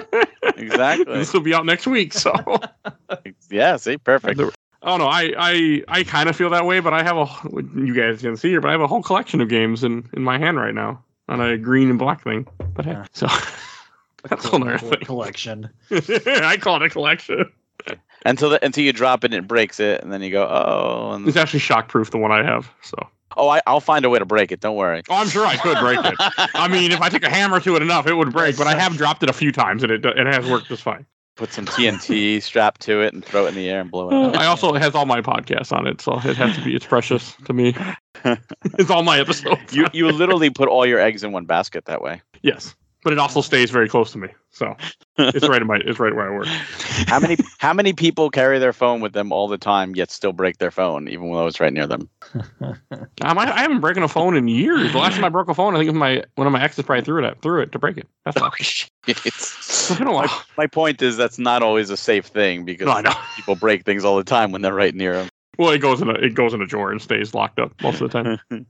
exactly. 0.55 1.13
this 1.13 1.33
will 1.33 1.41
be 1.41 1.53
out 1.53 1.65
next 1.65 1.88
week, 1.88 2.13
so. 2.13 2.31
Yeah. 3.49 3.77
See, 3.77 3.97
perfect. 3.97 4.39
Oh 4.86 4.97
no, 4.97 5.07
I 5.07 5.33
I, 5.38 5.83
I 5.88 6.03
kind 6.03 6.29
of 6.29 6.36
feel 6.36 6.49
that 6.51 6.65
way, 6.65 6.79
but 6.79 6.93
I 6.93 7.03
have 7.03 7.17
a 7.17 7.27
you 7.75 7.93
guys 7.93 8.21
can 8.21 8.38
see 8.38 8.49
here, 8.49 8.61
but 8.61 8.69
I 8.69 8.71
have 8.71 8.81
a 8.81 8.88
whole 8.88 9.01
collection 9.03 9.41
of 9.41 9.49
games 9.49 9.83
in 9.83 10.07
in 10.13 10.23
my 10.23 10.38
hand 10.38 10.57
right 10.57 10.73
now 10.75 11.03
on 11.27 11.41
a 11.41 11.57
green 11.57 11.89
and 11.89 11.97
black 11.99 12.23
thing. 12.23 12.47
But 12.75 12.86
hey, 12.86 12.91
Yeah. 12.91 13.05
so 13.11 13.27
that's 14.29 14.45
a 14.45 14.49
whole 14.49 14.77
thing. 14.77 14.99
collection. 15.03 15.69
I 15.91 16.57
call 16.61 16.77
it 16.77 16.83
a 16.83 16.89
collection. 16.89 17.51
Until 18.27 18.49
the, 18.49 18.65
until 18.65 18.83
you 18.83 18.91
drop 18.93 19.23
it 19.23 19.33
and 19.33 19.43
it 19.43 19.47
breaks 19.47 19.79
it, 19.79 20.01
and 20.01 20.11
then 20.11 20.23
you 20.23 20.31
go, 20.31 20.47
oh, 20.47 21.11
and, 21.13 21.27
It's 21.27 21.38
actually 21.38 21.59
shockproof, 21.59 22.09
the 22.09 22.17
one 22.17 22.31
I 22.31 22.41
have. 22.43 22.71
So, 22.81 22.97
oh, 23.38 23.47
I, 23.49 23.61
I'll 23.67 23.79
find 23.79 24.03
a 24.03 24.09
way 24.09 24.17
to 24.17 24.25
break 24.25 24.51
it. 24.51 24.61
Don't 24.61 24.75
worry. 24.75 25.03
oh, 25.09 25.15
I'm 25.15 25.27
sure 25.27 25.45
I 25.45 25.55
could 25.57 25.77
break 25.77 25.99
it. 26.03 26.15
I 26.55 26.67
mean, 26.67 26.91
if 26.91 27.01
I 27.01 27.09
took 27.09 27.21
a 27.21 27.29
hammer 27.29 27.59
to 27.59 27.75
it 27.75 27.83
enough, 27.83 28.07
it 28.07 28.15
would 28.15 28.33
break. 28.33 28.57
But 28.57 28.65
I 28.65 28.73
have 28.79 28.97
dropped 28.97 29.21
it 29.21 29.29
a 29.29 29.33
few 29.33 29.51
times, 29.51 29.83
and 29.83 29.91
it 29.91 30.03
it 30.03 30.25
has 30.25 30.47
worked 30.49 30.67
just 30.69 30.81
fine. 30.81 31.05
Put 31.36 31.51
some 31.51 31.65
TNT 31.65 32.41
strapped 32.41 32.81
to 32.81 33.01
it 33.01 33.13
and 33.13 33.23
throw 33.23 33.45
it 33.45 33.49
in 33.49 33.55
the 33.55 33.69
air 33.69 33.81
and 33.81 33.91
blow 33.91 34.09
it 34.09 34.13
up. 34.13 34.36
I 34.36 34.45
also 34.45 34.73
it 34.73 34.81
has 34.81 34.95
all 34.95 35.05
my 35.05 35.19
podcasts 35.21 35.73
on 35.75 35.86
it, 35.86 35.99
so 35.99 36.13
it 36.13 36.38
has 36.38 36.55
to 36.55 36.63
be. 36.63 36.73
It's 36.73 36.86
precious 36.86 37.36
to 37.45 37.51
me. 37.51 37.75
it's 38.23 38.89
all 38.89 39.03
my 39.03 39.19
episodes. 39.19 39.75
You 39.75 39.88
you 39.91 40.09
literally 40.09 40.49
put 40.49 40.69
all 40.69 40.86
your 40.86 40.99
eggs 40.99 41.23
in 41.23 41.33
one 41.33 41.45
basket 41.45 41.86
that 41.86 42.01
way. 42.01 42.21
yes, 42.41 42.73
but 43.06 43.14
it 43.14 43.20
also 43.20 43.39
stays 43.39 43.72
very 43.72 43.88
close 43.88 44.12
to 44.12 44.18
me, 44.18 44.28
so 44.49 44.76
it's 45.18 45.47
right 45.47 45.62
in 45.62 45.68
my. 45.68 45.78
It's 45.86 45.99
right 45.99 46.14
where 46.14 46.30
I 46.30 46.36
work. 46.36 46.47
How 47.08 47.20
many 47.20 47.38
how 47.60 47.72
many 47.74 47.93
people 47.93 48.30
carry 48.30 48.58
their 48.60 48.74
phone 48.74 48.99
with 48.99 49.14
them 49.14 49.32
all 49.32 49.47
the 49.47 49.58
time 49.58 49.95
yet 49.95 50.10
still 50.12 50.34
break 50.34 50.58
their 50.58 50.72
phone 50.72 51.08
even 51.08 51.32
though 51.32 51.45
it's 51.47 51.60
right 51.62 51.72
near 51.72 51.88
them? 51.88 52.10
Um, 53.22 53.38
I, 53.39 53.43
I 53.56 53.62
haven't 53.62 53.80
broken 53.80 54.03
a 54.03 54.08
phone 54.08 54.36
in 54.36 54.47
years. 54.47 54.91
The 54.91 54.97
last 54.97 55.16
time 55.16 55.24
I 55.24 55.30
broke 55.30 55.47
a 55.49 55.53
phone, 55.53 55.74
I 55.76 55.80
think 55.80 55.89
it 55.89 55.93
my 55.93 56.24
one 56.36 56.45
of 56.47 56.53
my 56.53 56.62
exes 56.62 56.84
probably 56.86 57.03
threw 57.03 57.24
it 57.24 57.28
at 57.28 57.41
threw 57.41 57.62
it 57.62 57.72
to 57.72 57.80
break 57.80 57.97
it. 57.97 58.08
That's 58.26 58.38
all. 58.41 58.51
It's, 59.08 59.20
It's 59.26 59.97
been 59.97 60.08
a 60.08 60.12
while. 60.14 60.43
my 60.58 60.68
point 60.68 61.01
is 61.01 61.16
that's 61.16 61.38
not 61.39 61.62
always 61.64 61.89
a 61.91 61.97
safe 61.97 62.26
thing 62.26 62.66
because 62.66 62.88
No, 62.88 62.91
I 62.93 63.01
know. 63.01 63.14
people 63.36 63.56
break 63.56 63.86
things 63.86 64.03
all 64.03 64.18
the 64.18 64.24
time 64.24 64.51
when 64.51 64.62
they're 64.62 64.74
right 64.74 64.93
near 64.95 65.14
them. 65.14 65.30
Well, 65.58 65.70
it 65.72 65.80
goes 65.80 66.01
in 66.01 66.10
a 66.10 66.14
it 66.14 66.34
goes 66.34 66.53
in 66.53 66.62
a 66.62 66.66
drawer 66.68 66.91
and 66.91 67.01
stays 67.01 67.34
locked 67.34 67.60
up 67.60 67.72
most 67.82 68.01
of 68.01 68.12
the 68.12 68.24
time. 68.49 68.66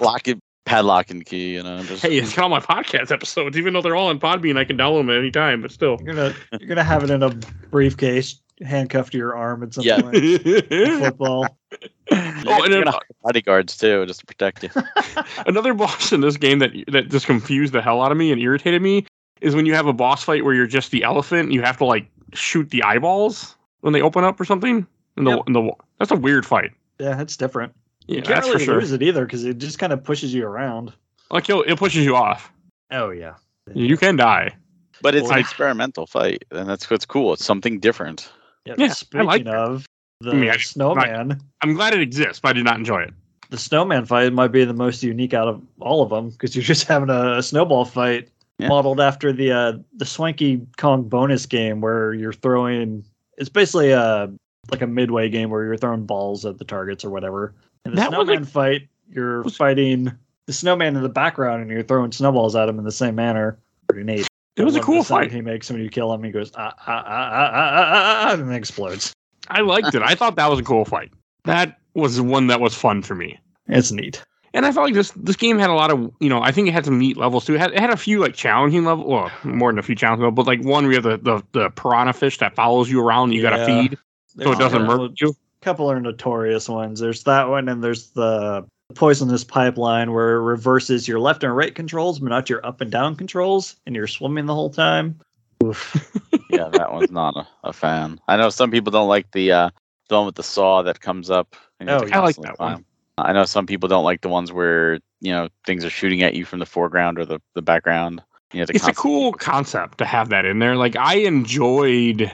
Lock 0.00 0.26
it, 0.28 0.38
padlock 0.70 1.10
and 1.10 1.24
key. 1.24 1.54
You 1.54 1.62
know. 1.62 1.82
Just, 1.82 2.02
hey, 2.02 2.16
it's 2.18 2.34
got 2.34 2.44
all 2.44 2.48
my 2.48 2.60
podcast 2.60 3.10
episodes, 3.10 3.56
even 3.58 3.72
though 3.72 3.82
they're 3.82 3.96
all 3.96 4.08
on 4.08 4.18
Podbean. 4.20 4.56
I 4.56 4.64
can 4.64 4.78
download 4.78 5.00
them 5.00 5.10
at 5.10 5.18
any 5.18 5.30
time, 5.30 5.62
but 5.62 5.70
still. 5.72 5.98
You're 6.04 6.14
gonna 6.14 6.34
you're 6.58 6.68
gonna 6.68 6.84
have 6.84 7.02
it 7.04 7.10
in 7.10 7.22
a 7.22 7.30
briefcase, 7.70 8.40
handcuffed 8.62 9.12
to 9.12 9.18
your 9.18 9.34
arm 9.36 9.62
at 9.62 9.74
some 9.74 9.84
Yeah. 9.84 10.00
point. 10.00 10.16
Football. 10.16 11.46
oh, 11.72 11.86
and 12.10 12.48
and 12.64 12.72
then- 12.72 12.84
gonna 12.84 12.98
bodyguards 13.22 13.76
too, 13.76 14.06
just 14.06 14.20
to 14.20 14.26
protect 14.26 14.62
you. 14.62 14.70
Another 15.46 15.74
boss 15.74 16.12
in 16.12 16.20
this 16.20 16.36
game 16.36 16.58
that 16.60 16.70
that 16.88 17.08
just 17.10 17.26
confused 17.26 17.72
the 17.72 17.82
hell 17.82 18.00
out 18.02 18.12
of 18.12 18.18
me 18.18 18.32
and 18.32 18.40
irritated 18.40 18.80
me 18.82 19.06
is 19.40 19.54
when 19.54 19.66
you 19.66 19.74
have 19.74 19.86
a 19.86 19.92
boss 19.92 20.22
fight 20.24 20.44
where 20.44 20.54
you're 20.54 20.66
just 20.66 20.90
the 20.90 21.02
elephant. 21.02 21.52
You 21.52 21.62
have 21.62 21.76
to 21.78 21.84
like 21.84 22.06
shoot 22.34 22.70
the 22.70 22.82
eyeballs 22.82 23.56
when 23.80 23.92
they 23.92 24.00
open 24.02 24.22
up 24.24 24.40
or 24.40 24.44
something. 24.44 24.86
In 25.16 25.24
the, 25.24 25.30
Yep. 25.32 25.42
in 25.48 25.52
the 25.54 25.70
that's 25.98 26.10
a 26.12 26.16
weird 26.16 26.46
fight. 26.46 26.70
Yeah, 26.98 27.20
it's 27.20 27.36
different. 27.36 27.74
Yeah, 28.10 28.16
you 28.16 28.22
can't 28.22 28.44
really 28.44 28.58
for 28.58 28.64
sure. 28.64 28.80
lose 28.80 28.92
it 28.92 29.02
either 29.02 29.24
because 29.24 29.44
it 29.44 29.58
just 29.58 29.78
kind 29.78 29.92
of 29.92 30.02
pushes 30.02 30.34
you 30.34 30.46
around. 30.46 30.92
Like 31.30 31.48
it, 31.48 31.54
it 31.68 31.78
pushes 31.78 32.04
you 32.04 32.16
off. 32.16 32.52
Oh 32.90 33.10
yeah. 33.10 33.34
You 33.72 33.96
can 33.96 34.16
die. 34.16 34.54
But 35.02 35.14
it's 35.14 35.24
Well, 35.24 35.32
an 35.32 35.38
I- 35.38 35.40
experimental 35.40 36.06
fight, 36.06 36.44
and 36.50 36.68
that's 36.68 36.90
what's 36.90 37.06
cool. 37.06 37.32
It's 37.32 37.44
something 37.44 37.78
different. 37.80 38.30
Yeah, 38.66 38.74
Yeah, 38.76 38.84
I 38.86 38.88
speaking 38.88 39.26
like 39.26 39.40
it. 39.42 39.46
of 39.48 39.86
the 40.20 40.32
I 40.32 40.34
mean, 40.34 40.50
I- 40.50 40.56
snowman, 40.58 41.40
I'm 41.62 41.74
glad 41.74 41.94
it 41.94 42.00
exists, 42.00 42.40
but 42.40 42.48
I 42.50 42.52
did 42.54 42.64
not 42.64 42.76
enjoy 42.76 43.02
it. 43.02 43.14
the 43.50 43.58
snowman 43.58 44.04
fight 44.06 44.32
might 44.32 44.48
be 44.52 44.64
the 44.64 44.74
most 44.74 45.02
unique 45.02 45.32
out 45.34 45.48
of 45.48 45.62
all 45.80 46.02
of 46.02 46.10
them 46.10 46.30
because 46.30 46.54
you're 46.54 46.62
just 46.64 46.86
having 46.86 47.10
a, 47.10 47.38
a 47.38 47.42
snowball 47.42 47.84
fight 47.84 48.28
Yeah. 48.58 48.68
modeled 48.68 49.00
after 49.00 49.32
the 49.32 49.52
uh, 49.52 49.72
the 49.96 50.04
Swanky 50.04 50.60
Kong 50.76 51.08
bonus 51.08 51.46
game 51.46 51.80
where 51.80 52.12
you're 52.12 52.32
throwing. 52.34 53.04
It's 53.38 53.48
basically 53.48 53.90
a 53.92 54.30
like 54.70 54.82
a 54.82 54.86
midway 54.86 55.28
game 55.30 55.48
where 55.50 55.64
you're 55.64 55.76
throwing 55.78 56.04
balls 56.06 56.44
at 56.44 56.58
the 56.58 56.64
targets 56.64 57.04
or 57.04 57.10
whatever. 57.10 57.54
In 57.84 57.92
the 57.92 57.96
That 57.96 58.08
snowman 58.10 58.42
a- 58.42 58.46
fight, 58.46 58.88
you're 59.08 59.42
was- 59.42 59.56
fighting 59.56 60.12
the 60.46 60.52
snowman 60.52 60.96
in 60.96 61.02
the 61.02 61.08
background 61.08 61.62
and 61.62 61.70
you're 61.70 61.82
throwing 61.82 62.12
snowballs 62.12 62.56
at 62.56 62.68
him 62.68 62.78
in 62.78 62.84
the 62.84 62.92
same 62.92 63.14
manner. 63.14 63.58
Pretty 63.88 64.04
neat. 64.04 64.26
It 64.56 64.64
was 64.64 64.76
a 64.76 64.80
cool 64.80 65.02
fight. 65.02 65.32
He 65.32 65.40
makes 65.40 65.70
when 65.70 65.80
you 65.80 65.88
kill 65.88 66.12
him. 66.12 66.22
He 66.22 66.30
goes 66.30 66.52
ah 66.56 66.74
ah 66.78 66.82
ah 66.86 67.04
ah 67.06 67.06
ah 67.06 67.50
ah, 67.52 67.90
ah, 67.92 68.28
ah 68.28 68.32
and 68.34 68.48
then 68.48 68.54
explodes. 68.54 69.12
I 69.48 69.62
liked 69.62 69.94
it. 69.94 70.02
I 70.02 70.14
thought 70.14 70.36
that 70.36 70.50
was 70.50 70.58
a 70.58 70.62
cool 70.62 70.84
fight. 70.84 71.12
That 71.44 71.78
was 71.94 72.20
one 72.20 72.48
that 72.48 72.60
was 72.60 72.74
fun 72.74 73.02
for 73.02 73.14
me. 73.14 73.38
It's 73.68 73.90
neat. 73.90 74.22
And 74.52 74.66
I 74.66 74.72
felt 74.72 74.86
like 74.86 74.94
this 74.94 75.12
this 75.12 75.36
game 75.36 75.58
had 75.58 75.70
a 75.70 75.74
lot 75.74 75.90
of 75.90 76.12
you 76.20 76.28
know 76.28 76.42
I 76.42 76.52
think 76.52 76.68
it 76.68 76.72
had 76.72 76.84
some 76.84 76.98
neat 76.98 77.16
levels 77.16 77.46
too. 77.46 77.54
It 77.54 77.60
had, 77.60 77.70
it 77.72 77.78
had 77.80 77.90
a 77.90 77.96
few 77.96 78.18
like 78.18 78.34
challenging 78.34 78.84
levels, 78.84 79.06
well 79.08 79.30
more 79.44 79.70
than 79.70 79.78
a 79.78 79.82
few 79.82 79.94
challenging 79.94 80.24
levels, 80.24 80.44
but 80.44 80.46
like 80.46 80.62
one 80.64 80.84
where 80.84 80.92
you 80.92 81.00
have 81.00 81.22
the, 81.24 81.30
the, 81.30 81.42
the 81.52 81.70
piranha 81.70 82.12
fish 82.12 82.38
that 82.38 82.54
follows 82.54 82.90
you 82.90 83.00
around 83.00 83.30
and 83.30 83.34
you 83.34 83.42
got 83.42 83.56
to 83.56 83.64
feed 83.64 83.98
so 84.26 84.52
it 84.52 84.58
doesn't 84.58 84.82
murder 84.86 85.08
you. 85.20 85.34
Couple 85.62 85.90
are 85.90 86.00
notorious 86.00 86.68
ones. 86.68 87.00
There's 87.00 87.24
that 87.24 87.48
one, 87.48 87.68
and 87.68 87.82
there's 87.82 88.10
the 88.10 88.66
poisonous 88.94 89.44
pipeline 89.44 90.12
where 90.12 90.36
it 90.36 90.42
reverses 90.42 91.06
your 91.06 91.20
left 91.20 91.44
and 91.44 91.54
right 91.54 91.74
controls, 91.74 92.18
but 92.18 92.28
not 92.28 92.50
your 92.50 92.64
up 92.66 92.80
and 92.80 92.90
down 92.90 93.16
controls, 93.16 93.76
and 93.86 93.94
you're 93.94 94.06
swimming 94.06 94.46
the 94.46 94.54
whole 94.54 94.70
time. 94.70 95.18
Oof. 95.62 96.16
Yeah, 96.52 96.68
that 96.72 96.92
one's 96.92 97.12
not 97.12 97.36
a, 97.36 97.46
a 97.62 97.72
fan. 97.72 98.20
I 98.26 98.36
know 98.36 98.50
some 98.50 98.72
people 98.72 98.90
don't 98.90 99.06
like 99.08 99.30
the 99.30 99.52
uh, 99.52 99.70
the 100.08 100.16
one 100.16 100.26
with 100.26 100.34
the 100.34 100.42
saw 100.42 100.82
that 100.82 101.00
comes 101.00 101.30
up. 101.30 101.54
And 101.78 101.88
Oh, 101.88 102.04
yeah. 102.04 102.18
I 102.18 102.20
like 102.20 102.34
constantly 102.34 102.48
that 102.48 102.58
one. 102.58 102.84
I 103.18 103.32
know 103.32 103.44
some 103.44 103.66
people 103.66 103.88
don't 103.88 104.04
like 104.04 104.20
the 104.20 104.28
ones 104.28 104.52
where 104.52 104.98
you 105.20 105.32
know 105.32 105.48
things 105.64 105.84
are 105.84 105.90
shooting 105.90 106.22
at 106.22 106.34
you 106.34 106.44
from 106.44 106.58
the 106.58 106.66
foreground 106.66 107.20
or 107.20 107.24
the, 107.24 107.40
the 107.54 107.62
background. 107.62 108.20
You 108.52 108.60
know, 108.60 108.66
to 108.66 108.74
It's 108.74 108.88
a 108.88 108.92
cool 108.92 109.32
concept 109.32 109.98
to 109.98 110.04
have 110.04 110.28
that 110.30 110.44
in 110.44 110.58
there. 110.58 110.74
Like 110.74 110.96
I 110.96 111.18
enjoyed 111.18 112.30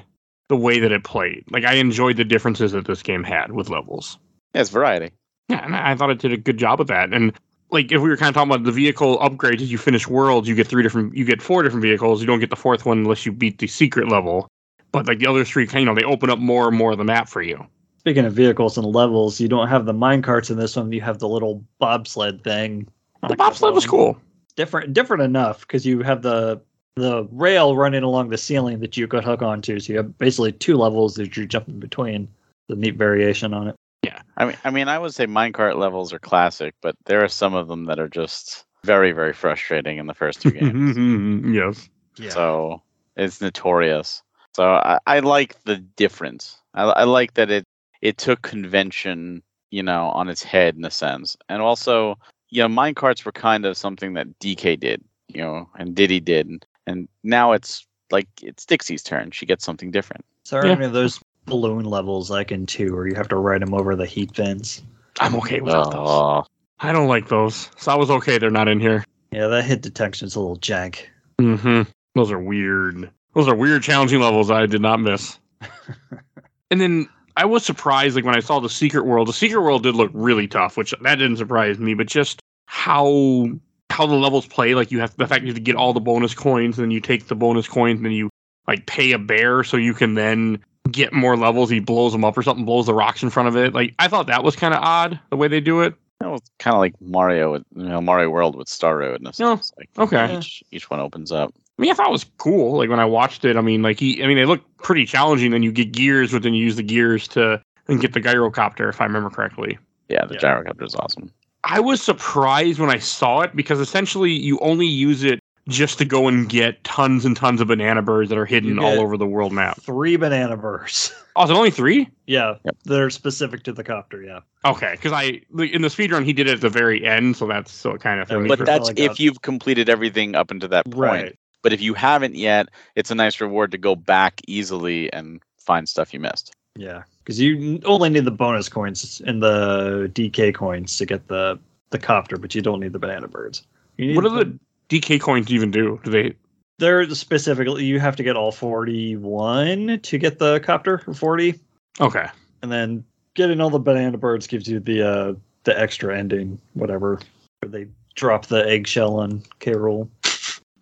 the 0.49 0.57
way 0.57 0.79
that 0.79 0.93
it 0.93 1.05
played. 1.05 1.45
Like 1.51 1.65
I 1.65 1.75
enjoyed 1.75 2.17
the 2.17 2.25
differences 2.25 2.73
that 2.73 2.87
this 2.87 3.03
game 3.03 3.25
had 3.25 3.53
with 3.53 3.69
levels. 3.69 4.19
Yeah, 4.55 4.61
it's 4.61 4.71
variety. 4.71 5.13
Yeah, 5.49 5.65
and 5.65 5.75
I 5.75 5.93
I 5.93 5.95
thought 5.95 6.11
it 6.11 6.19
did 6.19 6.33
a 6.33 6.37
good 6.37 6.59
job 6.59 6.81
of 6.81 6.87
that. 6.89 7.13
And 7.13 7.33
like 7.71 7.93
if 7.93 8.01
we 8.01 8.09
were 8.09 8.17
kind 8.17 8.29
of 8.29 8.35
talking 8.35 8.53
about 8.53 8.65
the 8.65 8.73
vehicle 8.73 9.19
upgrades 9.19 9.61
as 9.61 9.73
you 9.73 9.79
finish 9.79 10.07
worlds, 10.07 10.49
you 10.49 10.55
get 10.55 10.67
three 10.67 10.83
different 10.83 11.17
you 11.17 11.25
get 11.25 11.43
four 11.43 11.63
different 11.63 11.83
vehicles. 11.83 12.21
You 12.21 12.27
don't 12.27 12.41
get 12.41 12.51
the 12.51 12.57
fourth 12.57 12.87
one 12.87 12.99
unless 12.99 13.27
you 13.27 13.33
beat 13.33 13.59
the 13.59 13.67
secret 13.67 14.09
level. 14.09 14.49
But 14.93 15.07
like 15.07 15.19
the 15.19 15.27
other 15.27 15.45
three, 15.45 15.69
you 15.73 15.85
know, 15.85 15.95
they 15.95 16.05
open 16.05 16.31
up 16.31 16.39
more 16.39 16.69
and 16.69 16.77
more 16.77 16.93
of 16.93 16.99
the 16.99 17.05
map 17.05 17.29
for 17.29 17.43
you. 17.43 17.67
Speaking 17.99 18.25
of 18.25 18.33
vehicles 18.33 18.79
and 18.79 18.87
levels, 18.87 19.41
you 19.41 19.49
don't 19.49 19.69
have 19.69 19.85
the 19.85 19.93
mine 19.93 20.23
carts 20.23 20.49
in 20.49 20.57
this 20.57 20.77
one. 20.77 20.93
You 20.93 21.01
have 21.01 21.19
the 21.19 21.29
little 21.29 21.65
bobsled 21.81 22.45
thing. 22.45 22.89
The 23.23 23.33
a 23.33 23.37
bobsled 23.37 23.75
was 23.75 23.85
um, 23.85 23.91
cool. 23.91 24.19
Different, 24.55 24.95
different 24.95 25.25
enough 25.25 25.61
because 25.61 25.85
you 25.85 26.03
have 26.03 26.23
the 26.23 26.63
the 26.97 27.29
rail 27.31 27.77
running 27.77 28.03
along 28.03 28.31
the 28.31 28.39
ceiling 28.39 28.81
that 28.81 28.97
you 28.97 29.07
could 29.07 29.23
hook 29.23 29.43
onto. 29.43 29.79
So 29.79 29.93
you 29.93 29.99
have 29.99 30.19
basically 30.19 30.53
two 30.53 30.77
levels 30.77 31.15
that 31.15 31.37
you're 31.37 31.47
jumping 31.47 31.79
between. 31.79 32.29
The 32.69 32.75
neat 32.75 32.97
variation 32.97 33.55
on 33.55 33.69
it. 33.69 33.77
Yeah, 34.03 34.21
I 34.37 34.47
mean, 34.47 34.57
I 34.65 34.71
mean, 34.71 34.89
I 34.89 34.99
would 34.99 35.15
say 35.15 35.27
minecart 35.27 35.77
levels 35.77 36.13
are 36.13 36.19
classic, 36.19 36.75
but 36.83 36.97
there 37.05 37.23
are 37.23 37.29
some 37.29 37.55
of 37.55 37.69
them 37.69 37.85
that 37.85 38.01
are 38.01 38.09
just 38.09 38.65
very, 38.83 39.13
very 39.13 39.33
frustrating 39.33 39.99
in 39.99 40.07
the 40.07 40.15
first 40.15 40.43
two 40.43 40.51
games. 40.53 41.55
yes. 41.55 41.89
Yeah. 42.17 42.31
So 42.31 42.83
it's 43.17 43.41
notorious. 43.41 44.23
So 44.55 44.65
I, 44.73 44.99
I 45.07 45.21
like 45.21 45.63
the 45.63 45.77
difference. 45.77 46.61
I, 46.75 46.85
I 46.85 47.05
like 47.05 47.35
that 47.35 47.51
it 47.51 47.65
it 48.01 48.19
took 48.19 48.43
convention, 48.43 49.43
you 49.71 49.83
know, 49.83 50.09
on 50.09 50.29
its 50.29 50.43
head 50.43 50.77
in 50.77 50.85
a 50.85 50.91
sense, 50.91 51.37
and 51.49 51.63
also, 51.63 52.19
you 52.51 52.63
know, 52.63 52.69
minecarts 52.69 53.25
were 53.25 53.33
kind 53.33 53.65
of 53.65 53.77
something 53.77 54.15
that 54.15 54.39
DK 54.41 54.81
did, 54.81 55.05
you 55.29 55.43
know, 55.43 55.69
and 55.79 55.95
Diddy 55.95 56.21
did, 56.21 56.65
and, 56.87 56.97
and 56.99 57.09
now 57.23 57.53
it's 57.53 57.87
like 58.11 58.29
it's 58.43 58.65
Dixie's 58.65 59.03
turn. 59.03 59.31
She 59.31 59.47
gets 59.47 59.65
something 59.65 59.91
different. 59.91 60.25
So 60.45 60.59
are 60.59 60.67
Yeah. 60.67 60.73
any 60.73 60.85
of 60.85 60.93
those 60.93 61.21
balloon 61.47 61.85
levels 61.85 62.31
like 62.31 62.53
in 62.53 62.67
two, 62.67 62.95
where 62.95 63.07
you 63.07 63.15
have 63.15 63.29
to 63.29 63.37
ride 63.37 63.63
them 63.63 63.75
over 63.75 63.97
the 63.97 64.07
heat 64.07 64.35
vents? 64.35 64.83
I'm 65.21 65.35
okay 65.37 65.61
without 65.61 65.93
those. 65.93 66.47
I 66.81 66.93
don't 66.93 67.09
like 67.09 67.29
those. 67.29 67.71
So 67.79 67.93
I 67.93 67.97
was 67.97 68.11
okay 68.11 68.39
they're 68.39 68.51
not 68.51 68.69
in 68.69 68.81
here. 68.81 69.05
Yeah, 69.33 69.49
that 69.49 69.65
hit 69.65 69.83
detection's 69.83 70.37
a 70.37 70.41
little 70.41 70.59
jank. 70.59 71.05
Mm-hmm. 71.41 71.83
Those 72.15 72.31
are 72.31 72.39
weird. 72.39 73.11
Those 73.35 73.49
are 73.49 73.55
weird, 73.55 73.83
challenging 73.83 74.21
levels 74.21 74.51
I 74.51 74.67
did 74.67 74.81
not 74.81 75.01
miss. 75.01 75.39
and 76.71 76.81
then 76.81 77.09
I 77.37 77.45
was 77.45 77.65
surprised, 77.65 78.17
like 78.17 78.25
when 78.25 78.37
I 78.37 78.41
saw 78.41 78.61
the 78.61 78.69
secret 78.71 79.05
world. 79.05 79.29
The 79.29 79.33
secret 79.33 79.61
world 79.61 79.83
did 79.83 79.95
look 79.95 80.11
really 80.15 80.47
tough, 80.47 80.77
which 80.77 80.95
that 81.03 81.17
didn't 81.17 81.37
surprise 81.37 81.79
me. 81.79 81.95
But 81.95 82.07
just 82.07 82.41
how 82.67 83.49
how 83.91 84.07
the 84.07 84.15
levels 84.15 84.47
play, 84.47 84.75
like 84.75 84.91
you 84.91 85.01
have 85.01 85.17
the 85.17 85.27
fact 85.27 85.43
you 85.43 85.49
have 85.49 85.57
to 85.57 85.61
get 85.63 85.77
all 85.77 85.93
the 85.93 86.01
bonus 86.01 86.35
coins, 86.35 86.79
and 86.79 86.85
then 86.85 86.91
you 86.91 87.01
take 87.01 87.27
the 87.29 87.35
bonus 87.35 87.69
coins, 87.69 87.97
and 87.99 88.05
then 88.05 88.13
you 88.13 88.29
like 88.67 88.87
pay 88.87 89.13
a 89.13 89.19
bear 89.19 89.63
so 89.65 89.77
you 89.77 89.95
can 89.95 90.15
then 90.15 90.59
get 90.91 91.13
more 91.13 91.37
levels. 91.37 91.71
He 91.71 91.81
blows 91.81 92.13
them 92.13 92.25
up 92.25 92.37
or 92.37 92.43
something, 92.43 92.65
blows 92.65 92.87
the 92.87 92.95
rocks 92.95 93.23
in 93.23 93.31
front 93.31 93.49
of 93.49 93.57
it. 93.57 93.73
Like 93.75 93.95
I 93.99 94.09
thought 94.09 94.27
that 94.27 94.45
was 94.45 94.57
kind 94.57 94.75
of 94.75 94.83
odd 94.83 95.19
the 95.31 95.37
way 95.37 95.49
they 95.49 95.61
do 95.61 95.81
it. 95.83 95.95
that 96.21 96.31
was 96.31 96.41
kind 96.59 96.75
of 96.75 96.81
like 96.81 96.95
Mario, 97.01 97.53
with, 97.53 97.65
you 97.75 97.85
know, 97.89 98.01
Mario 98.01 98.31
World 98.31 98.57
with 98.57 98.69
Star 98.69 98.99
Road. 98.99 99.21
In 99.21 99.27
a 99.27 99.33
Yeah. 99.39 99.57
Like, 99.77 99.89
okay. 99.99 100.39
Each, 100.39 100.63
each 100.73 100.91
one 100.91 101.01
opens 101.01 101.31
up. 101.33 101.53
I 101.79 101.83
mean, 101.83 101.91
I 101.91 101.95
thought 101.95 102.09
it 102.09 102.13
was 102.13 102.25
cool. 102.39 102.79
Like 102.79 102.89
when 102.89 103.01
I 103.01 103.05
watched 103.05 103.45
it, 103.45 103.57
I 103.57 103.61
mean, 103.61 103.83
like 103.83 104.01
he, 104.01 104.23
I 104.23 104.27
mean, 104.27 104.37
they 104.37 104.47
look 104.47 104.63
pretty 104.79 105.05
challenging. 105.07 105.51
Then 105.51 105.63
you 105.63 105.73
get 105.73 105.93
gears, 105.93 106.33
but 106.33 106.43
then 106.43 106.55
you 106.55 106.65
use 106.65 106.77
the 106.77 106.83
gears 106.83 107.29
to 107.29 107.61
and 107.89 108.01
get 108.01 108.15
the 108.15 108.21
gyrocopter, 108.21 108.89
if 108.89 109.01
I 109.01 109.05
remember 109.05 109.31
correctly. 109.31 109.79
Yeah, 110.09 110.25
the 110.25 110.35
Yeah. 110.35 110.41
gyrocopter 110.41 110.85
is 110.87 110.95
awesome. 110.95 111.31
I 111.69 111.81
was 111.81 112.01
surprised 112.03 112.79
when 112.79 112.91
I 112.91 112.99
saw 112.99 113.41
it 113.41 113.55
because 113.57 113.81
essentially 113.81 114.31
you 114.33 114.59
only 114.61 114.87
use 114.87 115.25
it 115.25 115.41
just 115.69 115.99
to 115.99 116.05
go 116.05 116.29
and 116.29 116.49
get 116.49 116.85
tons 116.85 117.25
and 117.25 117.37
tons 117.37 117.61
of 117.61 117.67
banana 117.67 118.01
birds 118.01 118.29
that 118.31 118.39
are 118.39 118.47
hidden 118.47 118.79
all 118.79 119.01
over 119.01 119.17
the 119.17 119.27
world 119.27 119.53
map. 119.53 119.81
Three 119.81 120.15
banana 120.17 120.57
bursts. 120.57 121.13
Oh, 121.35 121.43
is 121.45 121.51
it 121.51 121.55
only 121.55 121.73
three? 121.73 122.09
yeah, 122.27 122.55
Yep. 122.65 122.77
they're 122.85 123.11
specific 123.11 123.65
to 123.65 123.73
the 123.73 123.83
copter. 123.85 124.23
Yeah, 124.23 124.41
Okay, 124.65 124.93
because 124.93 125.13
I 125.13 125.41
in 125.59 125.83
the 125.83 125.89
speedrun 125.89 126.25
he 126.25 126.33
did 126.33 126.47
it 126.49 126.53
at 126.55 126.61
the 126.61 126.71
very 126.71 127.05
end, 127.05 127.37
so 127.37 127.47
that's 127.49 127.73
so 127.73 127.91
it 127.95 128.01
kind 128.01 128.21
of. 128.21 128.31
Yeah, 128.31 128.45
But 128.47 128.65
that's 128.65 128.87
like 128.87 128.99
if 129.01 129.13
that. 129.13 129.21
you've 129.21 129.43
completed 129.43 129.89
everything 129.89 130.35
up 130.37 130.51
until 130.53 130.69
that 130.71 130.85
point. 130.85 130.97
right. 130.99 131.39
But 131.63 131.73
if 131.73 131.81
you 131.83 131.95
haven't 131.95 132.37
yet, 132.37 132.69
it's 132.95 133.11
a 133.11 133.15
nice 133.17 133.41
reward 133.41 133.73
to 133.73 133.79
go 133.79 133.97
back 133.97 134.41
easily 134.47 135.13
and 135.13 135.43
find 135.59 135.89
stuff 135.89 136.15
you 136.15 136.21
missed. 136.21 136.55
Yeah, 136.77 137.03
because 137.27 137.41
you 137.41 137.81
only 137.87 138.09
need 138.09 138.25
the 138.25 138.31
bonus 138.31 138.69
coins 138.69 139.21
and 139.27 139.43
the 139.43 140.09
DK 140.15 140.55
coins 140.55 140.97
to 140.99 141.05
get 141.05 141.27
the 141.27 141.59
the 141.91 141.99
copter, 141.99 142.37
but 142.37 142.55
you 142.55 142.63
don't 142.63 142.79
need 142.79 142.93
the 142.93 143.01
banana 143.01 143.27
birds. 143.27 143.67
You 143.97 144.07
need 144.07 144.17
what 144.17 144.23
do 144.23 144.31
the 144.31 144.59
DK 144.89 145.21
coins 145.21 145.51
even 145.51 145.73
do? 145.73 146.01
Do 146.05 146.11
they? 146.11 146.35
They're 146.79 147.09
specifically 147.11 147.85
you 147.85 147.99
have 147.99 148.15
to 148.17 148.23
get 148.23 148.37
all 148.37 148.53
forty 148.53 149.17
one 149.17 149.99
to 150.01 150.19
get 150.19 150.39
the 150.39 150.61
copter 150.61 151.03
or 151.07 151.15
forty, 151.15 151.59
Okay, 152.01 152.27
and 152.63 152.71
then 152.71 153.05
getting 153.35 153.61
all 153.61 153.71
the 153.71 153.81
banana 153.81 154.19
birds 154.19 154.47
gives 154.47 154.69
you 154.69 154.79
the 154.79 155.03
uh 155.03 155.35
the 155.65 155.79
extra 155.79 156.17
ending, 156.17 156.61
whatever. 156.75 157.19
Where 157.61 157.71
they 157.71 157.89
drop 158.15 158.47
the 158.47 158.69
eggshell 158.69 159.19
on. 159.19 159.43
Rool. 159.61 160.09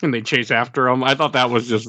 and 0.03 0.13
they 0.13 0.21
chase 0.21 0.51
after 0.51 0.89
him. 0.89 1.03
I 1.03 1.15
thought 1.15 1.33
that 1.33 1.49
was 1.49 1.69
just 1.69 1.89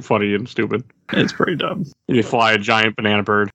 funny 0.00 0.34
and 0.34 0.48
stupid. 0.48 0.82
It's 1.12 1.32
pretty 1.32 1.56
dumb. 1.56 1.84
You 2.08 2.22
fly 2.22 2.52
a 2.52 2.58
giant 2.58 2.96
banana 2.96 3.22
bird. 3.22 3.50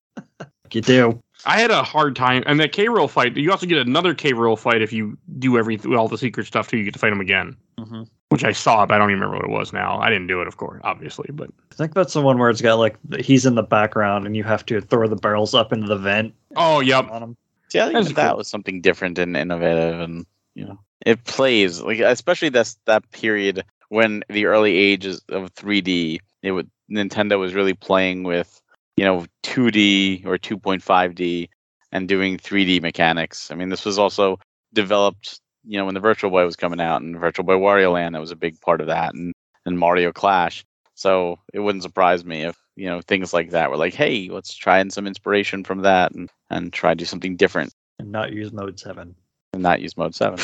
You 0.73 0.81
do. 0.81 1.21
I 1.45 1.59
had 1.59 1.71
a 1.71 1.81
hard 1.81 2.15
time, 2.15 2.43
and 2.45 2.59
that 2.59 2.73
K 2.73 2.87
Rool 2.87 3.09
fight. 3.09 3.37
You 3.37 3.51
also 3.51 3.65
get 3.65 3.77
another 3.77 4.13
K 4.13 4.33
Rool 4.33 4.59
fight 4.59 4.81
if 4.81 4.91
you 4.91 5.17
do 5.39 5.57
everything, 5.57 5.95
all 5.95 6.07
the 6.07 6.17
secret 6.17 6.45
stuff 6.45 6.67
too. 6.67 6.77
You 6.77 6.83
get 6.83 6.93
to 6.93 6.99
fight 6.99 7.13
him 7.13 7.21
again, 7.21 7.55
hmm 7.79 8.03
which 8.29 8.43
I 8.43 8.51
saw, 8.51 8.85
but 8.85 8.95
I 8.95 8.97
don't 8.97 9.09
even 9.09 9.21
remember 9.21 9.37
what 9.37 9.45
it 9.45 9.57
was 9.57 9.71
now. 9.71 9.99
I 9.99 10.09
didn't 10.09 10.27
do 10.27 10.41
it, 10.41 10.47
of 10.47 10.57
course, 10.57 10.81
obviously, 10.83 11.29
but 11.31 11.49
I 11.71 11.75
think 11.75 11.93
that's 11.93 12.13
the 12.13 12.21
one 12.21 12.37
where 12.37 12.49
it's 12.49 12.61
got 12.61 12.75
like 12.75 12.97
he's 13.19 13.45
in 13.45 13.55
the 13.55 13.63
background 13.63 14.25
and 14.25 14.35
you 14.35 14.43
have 14.43 14.65
to 14.65 14.81
throw 14.81 15.07
the 15.07 15.15
barrels 15.15 15.53
up 15.53 15.71
into 15.71 15.87
the 15.87 15.95
vent 15.95 16.33
oh, 16.57 16.81
yep. 16.81 17.09
on 17.09 17.23
him. 17.23 17.37
See, 17.69 17.79
I 17.79 17.85
think 17.85 17.93
That's 17.93 18.07
that, 18.09 18.15
that 18.15 18.29
cool. 18.29 18.37
was 18.37 18.49
something 18.49 18.81
different 18.81 19.17
and 19.17 19.35
innovative, 19.37 19.99
and 19.99 20.25
you 20.55 20.65
know, 20.65 20.79
it 21.05 21.23
plays 21.23 21.81
like 21.81 21.99
especially 21.99 22.49
that's 22.49 22.77
that 22.85 23.09
period 23.11 23.63
when 23.89 24.23
the 24.29 24.45
early 24.45 24.75
ages 24.75 25.21
of 25.29 25.53
3D, 25.55 26.19
it 26.43 26.51
would 26.51 26.69
Nintendo 26.91 27.39
was 27.39 27.53
really 27.53 27.73
playing 27.73 28.23
with 28.23 28.61
you 28.97 29.05
know 29.05 29.25
2D 29.43 30.25
or 30.25 30.37
2.5D 30.37 31.49
and 31.91 32.07
doing 32.07 32.37
3D 32.37 32.81
mechanics. 32.81 33.49
I 33.49 33.55
mean, 33.55 33.69
this 33.69 33.85
was 33.85 33.97
also 33.97 34.39
developed, 34.73 35.39
you 35.63 35.77
know, 35.77 35.85
when 35.85 35.93
the 35.93 36.01
Virtual 36.01 36.29
Boy 36.29 36.43
was 36.43 36.57
coming 36.57 36.81
out 36.81 37.01
and 37.01 37.17
Virtual 37.17 37.45
Boy 37.45 37.55
Wario 37.55 37.93
Land, 37.93 38.15
that 38.15 38.21
was 38.21 38.31
a 38.31 38.35
big 38.35 38.59
part 38.59 38.81
of 38.81 38.87
that, 38.87 39.13
and 39.13 39.33
and 39.65 39.79
Mario 39.79 40.11
Clash. 40.11 40.65
So 40.95 41.39
it 41.53 41.59
wouldn't 41.59 41.83
surprise 41.83 42.25
me 42.25 42.43
if 42.43 42.57
you 42.75 42.87
know 42.87 43.01
things 43.01 43.33
like 43.33 43.51
that 43.51 43.69
were 43.69 43.77
like, 43.77 43.93
hey, 43.93 44.29
let's 44.29 44.53
try 44.53 44.79
and 44.79 44.91
some 44.91 45.07
inspiration 45.07 45.63
from 45.63 45.81
that 45.81 46.11
and 46.13 46.29
and 46.49 46.73
try 46.73 46.91
to 46.91 46.95
do 46.95 47.05
something 47.05 47.37
different 47.37 47.73
and 47.99 48.11
not 48.11 48.33
use 48.33 48.51
mode 48.51 48.79
seven. 48.79 49.15
and 49.53 49.63
not 49.63 49.81
use 49.81 49.97
mode 49.97 50.15
seven. 50.15 50.39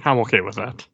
I'm 0.04 0.18
okay 0.20 0.40
with 0.40 0.56
that. 0.56 0.86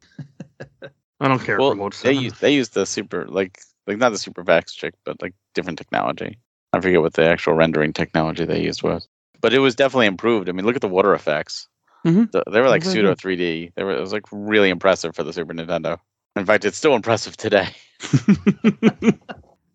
I 1.21 1.29
don't 1.29 1.39
care 1.39 1.59
well, 1.59 1.71
for 1.71 1.77
mode 1.77 1.95
they 1.95 2.13
use 2.13 2.35
they 2.39 2.55
use 2.55 2.71
the 2.71 2.87
super 2.87 3.27
like 3.27 3.59
like 3.87 3.99
not 3.99 4.11
the 4.11 4.19
Super 4.19 4.45
FX 4.45 4.75
chip, 4.75 4.97
but 5.05 5.21
like 5.23 5.35
different 5.55 5.79
technology. 5.79 6.39
I 6.77 6.81
forget 6.81 7.01
what 7.01 7.15
the 7.15 7.25
actual 7.29 7.55
rendering 7.55 7.93
technology 7.93 8.45
they 8.45 8.61
used 8.63 8.83
was, 8.83 9.09
but 9.41 9.53
it 9.55 9.59
was 9.61 9.75
definitely 9.75 10.07
improved. 10.07 10.49
I 10.49 10.53
mean, 10.53 10.65
look 10.67 10.77
at 10.77 10.83
the 10.83 10.89
water 10.89 11.15
effects. 11.15 11.69
Mhm. 12.05 12.31
The- 12.31 12.45
they 12.53 12.61
were 12.61 12.69
like 12.69 12.83
Very 12.85 12.95
pseudo 12.95 13.15
3D. 13.15 13.73
They 13.75 13.83
were 13.85 13.93
it 13.97 14.01
was 14.01 14.13
like 14.13 14.25
really 14.31 14.71
impressive 14.71 15.15
for 15.17 15.23
the 15.25 15.33
Super 15.33 15.55
Nintendo. 15.55 15.99
In 16.37 16.45
fact, 16.47 16.65
it's 16.65 16.77
still 16.77 16.95
impressive 16.95 17.37
today. 17.37 17.69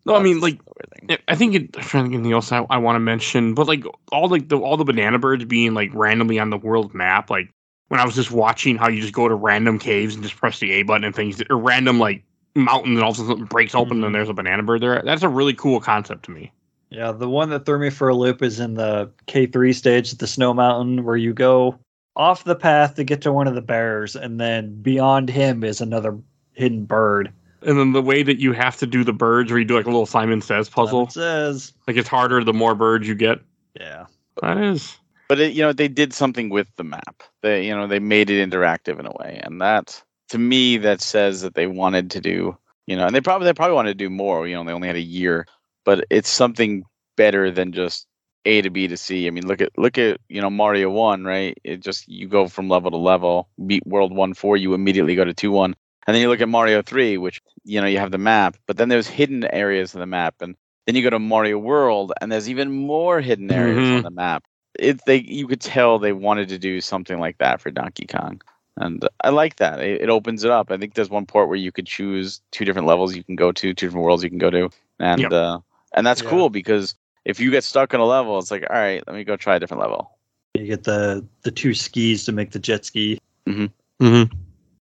no, 0.06 0.14
I 0.16 0.22
mean 0.22 0.40
like 0.40 0.58
the 0.64 0.72
weird 0.76 1.08
thing. 1.08 1.18
I 1.28 1.34
think 1.34 1.54
it, 1.54 1.76
I'm 1.76 1.82
trying 1.82 2.04
to 2.04 2.08
think 2.10 2.14
of 2.14 2.20
anything 2.20 2.32
else 2.32 2.52
I, 2.52 2.58
I 2.70 2.78
want 2.78 2.96
to 2.96 3.00
mention, 3.00 3.54
but 3.54 3.66
like 3.66 3.84
all 4.10 4.28
like 4.28 4.48
the 4.48 4.58
all 4.58 4.76
the 4.76 4.84
banana 4.84 5.18
birds 5.18 5.44
being 5.44 5.74
like 5.74 5.90
randomly 5.94 6.38
on 6.38 6.50
the 6.50 6.56
world 6.58 6.94
map, 6.94 7.30
like 7.30 7.50
when 7.88 8.00
I 8.00 8.04
was 8.04 8.14
just 8.14 8.30
watching 8.30 8.76
how 8.76 8.88
you 8.88 9.00
just 9.00 9.12
go 9.12 9.28
to 9.28 9.34
random 9.34 9.78
caves 9.78 10.14
and 10.14 10.22
just 10.22 10.36
press 10.36 10.58
the 10.60 10.70
A 10.72 10.82
button 10.82 11.04
and 11.04 11.14
things, 11.14 11.42
or 11.50 11.58
random 11.58 11.98
like 11.98 12.24
mountains 12.54 12.96
and 12.96 13.02
all 13.04 13.10
of 13.10 13.16
a 13.16 13.18
sudden 13.18 13.30
something 13.30 13.46
breaks 13.46 13.74
open 13.74 14.00
Mhm. 14.00 14.06
and 14.06 14.14
there's 14.14 14.28
a 14.28 14.34
banana 14.34 14.62
bird 14.62 14.80
there. 14.82 15.02
That's 15.04 15.22
a 15.22 15.28
really 15.28 15.54
cool 15.54 15.80
concept 15.80 16.24
to 16.26 16.30
me. 16.30 16.52
Yeah, 16.92 17.12
the 17.12 17.28
one 17.28 17.48
that 17.50 17.64
threw 17.64 17.78
me 17.78 17.88
for 17.88 18.08
a 18.08 18.14
loop 18.14 18.42
is 18.42 18.60
in 18.60 18.74
the 18.74 19.10
K3 19.26 19.74
stage 19.74 20.12
at 20.12 20.18
the 20.18 20.26
Snow 20.26 20.52
Mountain, 20.52 21.04
where 21.04 21.16
you 21.16 21.32
go 21.32 21.78
off 22.16 22.44
the 22.44 22.54
path 22.54 22.96
to 22.96 23.04
get 23.04 23.22
to 23.22 23.32
one 23.32 23.48
of 23.48 23.54
the 23.54 23.62
bears, 23.62 24.14
and 24.14 24.38
then 24.38 24.80
beyond 24.82 25.30
him 25.30 25.64
is 25.64 25.80
another 25.80 26.18
hidden 26.52 26.84
bird. 26.84 27.32
And 27.62 27.78
then 27.78 27.92
the 27.92 28.02
way 28.02 28.22
that 28.22 28.38
you 28.40 28.52
have 28.52 28.76
to 28.78 28.86
do 28.86 29.04
the 29.04 29.12
birds, 29.12 29.50
where 29.50 29.58
you 29.58 29.64
do 29.64 29.76
like 29.76 29.86
a 29.86 29.88
little 29.88 30.04
Simon 30.04 30.42
Says 30.42 30.68
puzzle, 30.68 31.04
It 31.04 31.12
says, 31.12 31.72
like 31.86 31.96
it's 31.96 32.08
harder 32.08 32.44
the 32.44 32.52
more 32.52 32.74
birds 32.74 33.08
you 33.08 33.14
get. 33.14 33.40
yeah, 33.78 34.06
That 34.42 34.58
is. 34.58 34.98
But 35.28 35.40
it, 35.40 35.54
you 35.54 35.62
know, 35.62 35.72
they 35.72 35.88
did 35.88 36.12
something 36.12 36.50
with 36.50 36.68
the 36.76 36.84
map. 36.84 37.22
They, 37.40 37.66
you 37.66 37.74
know, 37.74 37.86
they 37.86 38.00
made 38.00 38.28
it 38.28 38.46
interactive 38.46 38.98
in 39.00 39.06
a 39.06 39.12
way, 39.12 39.40
and 39.42 39.62
that, 39.62 40.02
to 40.28 40.36
me, 40.36 40.76
that 40.78 41.00
says 41.00 41.40
that 41.40 41.54
they 41.54 41.66
wanted 41.66 42.10
to 42.10 42.20
do, 42.20 42.58
you 42.86 42.96
know, 42.96 43.06
and 43.06 43.14
they 43.14 43.22
probably 43.22 43.46
they 43.46 43.54
probably 43.54 43.76
wanted 43.76 43.96
to 43.96 44.04
do 44.04 44.10
more. 44.10 44.46
You 44.46 44.56
know, 44.56 44.64
they 44.64 44.72
only 44.72 44.88
had 44.88 44.96
a 44.96 45.00
year, 45.00 45.46
but 45.84 46.04
it's 46.10 46.28
something 46.28 46.84
better 47.16 47.50
than 47.50 47.72
just 47.72 48.06
A 48.44 48.62
to 48.62 48.70
B 48.70 48.88
to 48.88 48.96
C. 48.96 49.26
I 49.26 49.30
mean, 49.30 49.46
look 49.46 49.60
at 49.60 49.70
look 49.76 49.98
at 49.98 50.18
you 50.28 50.40
know 50.40 50.50
Mario 50.50 50.90
One, 50.90 51.24
right? 51.24 51.56
It 51.64 51.80
just 51.80 52.08
you 52.08 52.28
go 52.28 52.48
from 52.48 52.68
level 52.68 52.90
to 52.90 52.96
level. 52.96 53.48
Beat 53.66 53.86
World 53.86 54.14
One 54.14 54.34
Four, 54.34 54.56
you 54.56 54.74
immediately 54.74 55.14
go 55.14 55.24
to 55.24 55.34
Two 55.34 55.52
One, 55.52 55.74
and 56.06 56.14
then 56.14 56.22
you 56.22 56.28
look 56.28 56.40
at 56.40 56.48
Mario 56.48 56.82
Three, 56.82 57.16
which 57.18 57.40
you 57.64 57.80
know 57.80 57.86
you 57.86 57.98
have 57.98 58.10
the 58.12 58.18
map, 58.18 58.56
but 58.66 58.76
then 58.76 58.88
there's 58.88 59.08
hidden 59.08 59.44
areas 59.44 59.94
of 59.94 60.00
the 60.00 60.06
map, 60.06 60.36
and 60.40 60.56
then 60.86 60.94
you 60.96 61.02
go 61.02 61.10
to 61.10 61.18
Mario 61.18 61.58
World, 61.58 62.12
and 62.20 62.30
there's 62.30 62.48
even 62.48 62.70
more 62.72 63.20
hidden 63.20 63.50
areas 63.50 63.90
on 63.92 64.00
Mhm. 64.00 64.02
the 64.02 64.10
map 64.10 64.44
it 64.78 65.00
they 65.06 65.16
you 65.16 65.46
could 65.46 65.60
tell 65.60 65.98
they 65.98 66.12
wanted 66.12 66.48
to 66.48 66.58
do 66.58 66.80
something 66.80 67.18
like 67.18 67.38
that 67.38 67.60
for 67.60 67.70
Donkey 67.70 68.06
Kong. 68.06 68.40
And 68.76 69.06
I 69.22 69.30
like 69.30 69.56
that. 69.56 69.80
It, 69.80 70.02
it 70.02 70.08
opens 70.10 70.44
it 70.44 70.50
up. 70.50 70.70
I 70.70 70.76
think 70.78 70.94
there's 70.94 71.10
one 71.10 71.26
port 71.26 71.48
where 71.48 71.56
you 71.56 71.72
could 71.72 71.86
choose 71.86 72.40
two 72.52 72.64
different 72.64 72.86
levels 72.88 73.14
you 73.14 73.22
can 73.24 73.36
go 73.36 73.52
to, 73.52 73.74
two 73.74 73.86
different 73.86 74.04
worlds 74.04 74.22
you 74.22 74.30
can 74.30 74.38
go 74.38 74.50
to. 74.50 74.70
And 74.98 75.30
Yep. 75.30 75.32
uh 75.32 75.58
and 75.94 76.06
that's 76.06 76.22
Yeah. 76.22 76.30
cool 76.30 76.50
because 76.50 76.94
if 77.24 77.38
you 77.40 77.50
get 77.50 77.64
stuck 77.64 77.94
on 77.94 78.00
a 78.00 78.04
level, 78.04 78.38
it's 78.38 78.50
like, 78.50 78.64
all 78.68 78.76
right, 78.76 79.02
let 79.06 79.14
me 79.14 79.24
go 79.24 79.36
try 79.36 79.56
a 79.56 79.60
different 79.60 79.80
level. 79.82 80.18
you 80.54 80.66
get 80.66 80.84
the 80.84 81.24
the 81.42 81.50
two 81.50 81.72
skis 81.74 82.24
to 82.26 82.32
make 82.32 82.50
the 82.50 82.58
jet 82.58 82.84
ski. 82.84 83.18
Mm-hmm. 83.48 84.24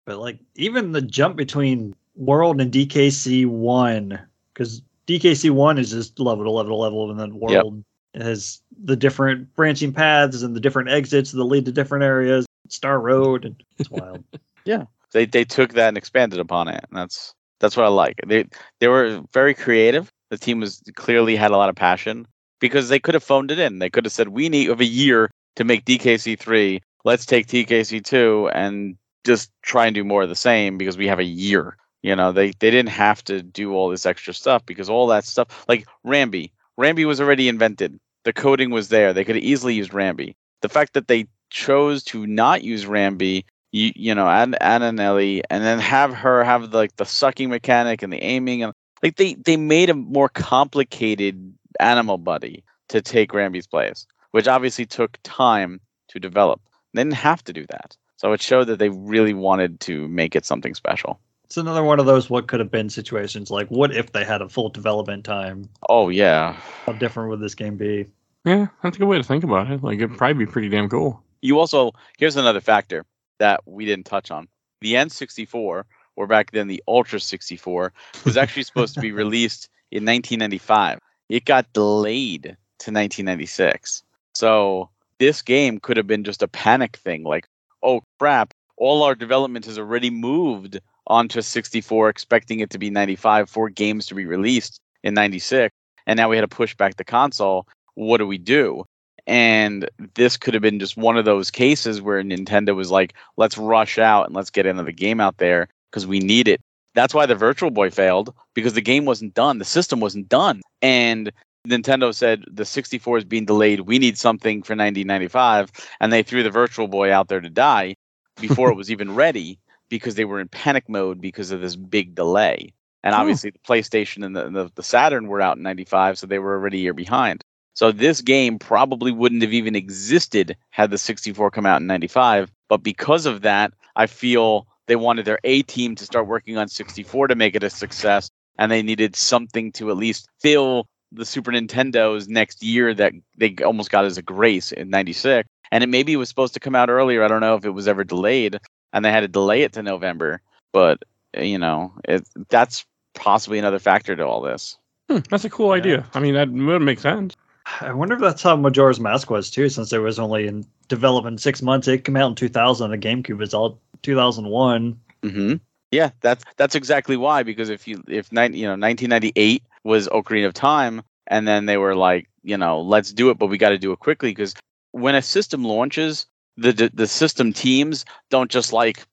But 0.07 0.19
like 0.19 0.39
even 0.57 0.93
the 0.93 1.03
jump 1.03 1.37
between 1.37 1.95
World 2.17 2.61
and 2.61 2.73
DKC 2.73 3.47
one, 3.47 4.19
because 4.53 4.83
DKC 5.07 5.51
one 5.51 5.79
is 5.79 5.91
just 5.91 6.19
level 6.19 6.45
to 6.45 6.51
level 6.51 6.73
to 6.73 6.77
level, 6.77 7.11
and 7.11 7.21
then 7.21 7.39
World 7.39 7.85
has 8.15 8.61
the 8.83 8.97
different 8.97 9.55
branching 9.55 9.93
paths 9.93 10.43
and 10.43 10.57
the 10.57 10.61
different 10.61 10.89
exits 10.91 11.31
that 11.33 11.45
lead 11.45 11.65
to 11.67 11.73
different 11.73 12.03
areas. 12.03 12.47
Star 12.69 13.01
Road, 13.01 13.45
and 13.45 13.63
it's 13.79 13.91
wild. 13.91 14.25
Yeah, 14.67 14.85
they 15.13 15.25
they 15.25 15.45
took 15.45 15.73
that 15.75 15.89
and 15.89 15.97
expanded 15.97 16.39
upon 16.39 16.69
it. 16.69 16.85
And 16.89 16.99
that's 16.99 17.35
that's 17.61 17.77
what 17.77 17.87
I 17.87 17.89
like. 17.89 18.21
They 18.27 18.45
they 18.81 18.89
were 18.89 19.23
very 19.33 19.55
creative. 19.55 20.13
The 20.31 20.39
team 20.39 20.61
was 20.61 20.83
clearly 20.95 21.37
had 21.37 21.51
a 21.51 21.57
lot 21.57 21.69
of 21.69 21.75
passion 21.75 22.27
because 22.61 22.89
they 22.89 22.99
could 23.01 23.15
have 23.15 23.25
phoned 23.25 23.51
it 23.51 23.59
in. 23.59 23.79
They 23.79 23.91
could 23.91 24.05
have 24.05 24.13
said, 24.13 24.29
"We 24.29 24.49
need 24.49 24.71
of 24.71 24.81
a 24.81 24.85
year 24.85 25.31
to 25.57 25.65
make 25.65 25.85
DKC 25.85 26.39
three. 26.39 26.81
Let's 27.05 27.27
take 27.27 27.49
DKC 27.49 28.05
two 28.05 28.49
and 28.55 28.97
just 29.25 29.51
try 29.63 29.87
and 29.87 29.95
do 29.95 30.05
more 30.05 30.23
of 30.23 30.29
the 30.29 30.37
same 30.37 30.79
because 30.79 30.97
we 30.97 31.09
have 31.09 31.19
a 31.19 31.25
year." 31.25 31.77
You 32.03 32.17
know, 32.17 32.33
they 32.33 32.53
they 32.61 32.71
didn't 32.71 32.91
have 32.91 33.23
to 33.25 33.43
do 33.43 33.75
all 33.75 33.89
this 33.89 34.07
extra 34.07 34.33
stuff 34.33 34.65
because 34.65 34.89
all 34.89 35.07
that 35.09 35.25
stuff, 35.25 35.65
like 35.69 35.87
Rambi, 36.07 36.53
Rambi 36.79 37.07
was 37.07 37.21
already 37.21 37.49
invented. 37.49 37.99
The 38.25 38.33
coding 38.33 38.71
was 38.71 38.89
there. 38.89 39.13
They 39.13 39.25
could 39.25 39.37
have 39.37 39.45
easily 39.45 39.75
used 39.75 39.93
Rambi. 39.93 40.35
The 40.63 40.69
fact 40.69 40.95
that 40.95 41.09
they 41.09 41.27
chose 41.51 42.05
to 42.05 42.27
not 42.27 42.63
use 42.63 42.85
Rambi 42.85 43.45
you 43.73 43.93
you 43.95 44.15
know 44.15 44.29
and 44.29 44.61
Anna 44.63 44.93
Nelly 44.93 45.43
and 45.51 45.65
then 45.65 45.79
have 45.79 46.13
her 46.15 46.45
have 46.45 46.73
like 46.73 46.97
the 46.97 47.05
sucking 47.05 47.51
mechanic 47.51 48.03
and 48.03 48.13
the 48.13 48.23
aiming 48.23 48.63
and 48.63 48.73
like 49.03 49.17
they 49.17 49.35
they 49.35 49.57
made 49.57 49.91
a 49.91 49.95
more 49.95 50.29
complicated 50.29 51.55
animal 51.79 52.19
buddy 52.19 52.65
to 52.89 53.01
take 53.01 53.33
Rambi's 53.33 53.67
place, 53.67 54.07
which 54.33 54.49
obviously 54.49 54.87
took 54.87 55.19
time 55.23 55.81
to 56.09 56.19
develop. 56.21 56.61
They 56.95 57.01
didn't 57.03 57.15
have 57.15 57.43
to 57.45 57.53
do 57.53 57.67
that, 57.71 57.97
so 58.17 58.33
it 58.33 58.43
showed 58.43 58.65
that 58.65 58.79
they 58.79 58.89
really 58.91 59.35
wanted 59.35 59.81
to 59.81 60.09
make 60.09 60.35
it 60.37 60.45
something 60.45 60.75
special. 60.75 61.21
It's 61.45 61.57
another 61.57 61.83
one 61.83 61.99
of 61.99 62.07
those 62.07 62.31
what 62.31 62.47
could 62.47 62.61
have 62.61 62.71
been 62.71 62.91
situations. 62.91 63.51
Like, 63.51 63.69
what 63.69 63.95
if 63.95 64.13
they 64.13 64.25
had 64.25 64.41
a 64.43 64.49
full 64.49 64.69
development 64.69 65.25
time? 65.25 65.69
Oh 65.89 66.09
yeah, 66.09 66.53
How 66.87 66.93
different 66.93 67.31
would 67.31 67.41
this 67.41 67.55
game 67.55 67.77
be? 67.77 68.07
Yeah, 68.45 68.69
that's 68.83 68.97
a 68.97 69.01
good 69.01 69.09
way 69.09 69.19
to 69.19 69.25
think 69.25 69.45
about 69.45 69.71
it. 69.71 69.83
Like 69.83 69.99
it'd 69.99 70.17
probably 70.17 70.45
be 70.47 70.51
pretty 70.51 70.69
damn 70.69 70.89
cool. 70.89 71.23
you 71.43 71.59
also 71.59 71.93
here's 72.19 72.37
another 72.37 72.61
factor 72.61 73.05
that 73.39 73.61
we 73.67 73.85
didn't 73.85 74.07
touch 74.07 74.31
on. 74.31 74.47
The 74.81 74.95
N64, 74.95 75.85
or 76.17 76.27
back 76.27 76.53
then 76.53 76.69
the 76.69 76.83
Ultra 76.87 77.21
64, 77.21 77.93
was 78.25 78.37
actually 78.37 78.63
supposed 78.63 78.95
to 78.95 79.01
be 79.01 79.13
released 79.25 79.69
in 79.91 80.05
1995. 80.05 80.99
It 81.29 81.45
got 81.45 81.73
delayed 81.73 82.43
to 82.45 82.91
1996. 82.91 84.03
So 84.35 84.91
this 85.19 85.43
game 85.43 85.79
could 85.79 85.97
have 85.97 86.07
been 86.07 86.25
just 86.25 86.43
a 86.43 86.49
panic 86.49 86.97
thing 86.97 87.23
like, 87.23 87.47
oh 87.83 88.03
crap, 88.19 88.55
all 88.77 89.03
our 89.03 89.15
development 89.15 89.67
has 89.67 89.79
already 89.79 90.11
moved 90.11 90.81
onto 91.07 91.43
64, 91.43 92.09
expecting 92.09 92.61
it 92.61 92.71
to 92.71 92.79
be 92.79 92.91
95 92.91 93.49
for 93.51 93.69
games 93.69 94.07
to 94.07 94.15
be 94.15 94.25
released 94.25 94.81
in 95.03 95.15
96. 95.15 95.75
And 96.07 96.17
now 96.17 96.29
we 96.29 96.37
had 96.37 96.43
to 96.43 96.49
push 96.49 96.75
back 96.75 96.97
the 96.97 97.05
console. 97.05 97.67
What 97.95 98.19
do 98.19 98.27
we 98.27 98.39
do? 98.39 98.85
And 99.27 99.89
this 100.15 100.37
could 100.37 100.55
have 100.55 100.63
been 100.63 100.79
just 100.81 100.97
one 100.97 101.17
of 101.17 101.25
those 101.25 101.51
cases 101.51 102.01
where 102.01 102.23
Nintendo 102.23 102.75
was 102.75 102.91
like, 102.91 103.15
let's 103.37 103.59
rush 103.59 103.99
out 103.99 104.27
and 104.27 104.35
let's 104.35 104.51
get 104.51 104.67
another 104.67 104.93
game 104.93 105.21
out 105.21 105.37
there 105.37 105.69
because 105.91 106.07
we 106.07 106.21
need 106.21 106.49
it. 106.49 106.61
That's 106.95 107.15
why 107.15 107.27
the 107.27 107.35
Virtual 107.35 107.71
Boy 107.71 107.91
failed 107.91 108.35
because 108.55 108.75
the 108.75 108.81
game 108.81 109.05
wasn't 109.05 109.35
done. 109.35 109.59
The 109.59 109.65
system 109.65 110.01
wasn't 110.01 110.29
done. 110.29 110.61
And 110.83 111.31
Nintendo 111.69 112.15
said 112.15 112.45
the 112.51 112.65
64 112.65 113.19
is 113.19 113.25
being 113.25 113.45
delayed. 113.47 113.81
We 113.81 113.99
need 113.99 114.19
something 114.19 114.63
for 114.63 114.75
1995. 114.75 115.71
And 116.01 116.13
they 116.13 116.23
threw 116.23 116.43
the 116.43 116.51
Virtual 116.51 116.89
Boy 116.89 117.13
out 117.13 117.29
there 117.29 117.41
to 117.41 117.51
die 117.51 117.95
before 118.41 118.71
it 118.71 118.77
was 118.77 118.91
even 118.91 119.15
ready 119.15 119.59
because 119.89 120.15
they 120.15 120.25
were 120.25 120.41
in 120.41 120.49
panic 120.49 120.89
mode 120.89 121.21
because 121.21 121.51
of 121.51 121.61
this 121.61 121.77
big 121.77 122.15
delay. 122.15 122.73
And 123.03 123.15
Hmm. 123.15 123.21
obviously, 123.21 123.51
the 123.51 123.59
PlayStation 123.61 124.25
and 124.25 124.37
the, 124.37 124.49
the, 124.51 124.71
the 124.75 124.83
Saturn 124.83 125.27
were 125.29 125.41
out 125.41 125.57
in 125.57 125.63
95, 125.63 126.19
so 126.19 126.27
they 126.27 126.39
were 126.39 126.55
already 126.55 126.79
a 126.79 126.83
year 126.83 126.95
behind. 126.95 127.45
So 127.75 127.93
this 127.93 128.21
game 128.21 128.59
probably 128.59 129.13
wouldn't 129.13 129.43
have 129.43 129.53
even 129.53 129.75
existed 129.77 130.57
had 130.71 130.91
the 130.91 130.99
64 130.99 131.51
come 131.51 131.67
out 131.67 131.81
in 131.81 131.87
95. 131.87 132.51
But 132.69 132.83
because 132.83 133.27
of 133.27 133.43
that, 133.43 133.73
I 133.97 134.07
feel 134.07 134.67
they 134.91 134.97
wanted 134.97 135.25
their 135.25 135.39
A 135.45 135.63
team 135.63 135.95
to 135.95 136.05
start 136.05 136.27
working 136.27 136.59
on 136.59 136.67
64 136.67 137.29
to 137.29 137.37
make 137.37 137.55
it 137.55 137.63
a 137.63 137.71
success. 137.71 138.29
And 138.59 138.73
they 138.73 138.83
needed 138.83 139.15
something 139.15 139.71
to 139.73 139.89
at 139.89 139.97
least 139.97 140.29
fill 140.41 140.89
the 141.13 141.25
Super 141.25 141.53
Nintendo's 141.53 142.29
next 142.29 142.61
year 142.61 142.93
that 142.95 143.13
they 143.39 143.55
almost 143.65 143.93
got 143.93 144.05
as 144.05 144.19
a 144.19 144.23
grace 144.23 144.73
in 144.73 144.91
96. 144.91 145.49
And 145.71 145.85
it 145.85 145.87
maybe 145.87 146.17
was 146.17 146.29
supposed 146.29 146.55
to 146.55 146.61
come 146.61 146.75
out 146.75 146.91
earlier. 146.91 147.23
I 147.23 147.29
don't 147.29 147.41
know 147.41 147.55
if 147.55 147.65
it 147.65 147.71
was 147.71 147.87
ever 147.87 148.03
delayed. 148.03 148.59
And 148.93 149.05
they 149.05 149.13
had 149.13 149.21
to 149.21 149.29
delay 149.29 149.63
it 149.63 149.75
to 149.75 149.83
November. 149.85 150.41
But, 150.73 151.05
uh, 151.39 151.43
you 151.43 151.59
know, 151.59 151.93
it, 152.09 152.29
that's 152.49 152.85
possibly 153.15 153.61
another 153.61 153.79
factor 153.79 154.17
to 154.17 154.27
all 154.27 154.41
this. 154.41 154.77
Hmm, 155.09 155.19
that's 155.31 155.45
a 155.45 155.51
cool 155.51 155.69
Yeah. 155.69 155.83
idea. 155.83 156.07
I 156.15 156.19
mean, 156.19 156.35
that 156.35 156.51
would 156.51 156.83
make 156.83 156.99
sense. 156.99 157.37
I 157.81 157.93
wonder 157.93 158.15
if 158.15 158.21
that's 158.21 158.43
how 158.43 158.57
Majora's 158.57 159.01
Mask 159.01 159.31
was 159.31 159.51
too, 159.51 159.69
since 159.69 159.93
it 159.93 159.99
was 159.99 160.19
only 160.19 160.47
in 160.47 160.65
development 160.89 161.41
six 161.41 161.63
months. 161.63 161.89
It 161.89 162.05
came 162.05 162.17
out 162.17 162.31
in 162.31 162.35
2000. 162.35 162.91
The 162.91 162.99
GameCube 162.99 163.39
was 163.39 163.55
all 163.55 163.81
2001. 164.03 164.99
hmm 165.23 165.55
Yeah, 165.91 166.11
that's 166.21 166.45
that's 166.57 166.75
exactly 166.75 167.17
why. 167.17 167.43
Because 167.43 167.69
if 167.71 167.87
you 167.87 168.03
if 168.09 168.33
nine 168.33 168.55
you 168.55 168.65
know 168.67 168.77
1998 168.77 169.63
was 169.85 170.09
Ocarina 170.09 170.47
of 170.47 170.55
Time, 170.55 171.03
and 171.27 171.47
then 171.47 171.67
they 171.67 171.77
were 171.77 171.95
like, 171.95 172.29
you 172.43 172.57
know, 172.57 172.81
let's 172.81 173.13
do 173.13 173.31
it, 173.31 173.39
but 173.39 173.47
we 173.47 173.59
got 173.59 173.71
to 173.71 173.79
do 173.79 173.93
it 173.93 173.99
quickly 173.99 174.31
because 174.31 174.55
when 174.93 175.15
a 175.15 175.23
system 175.23 175.65
launches, 175.65 176.27
the, 176.57 176.73
the 176.73 176.91
the 176.95 177.07
system 177.07 177.53
teams 177.53 178.05
don't 178.31 178.51
just 178.51 178.73
like, 178.73 179.05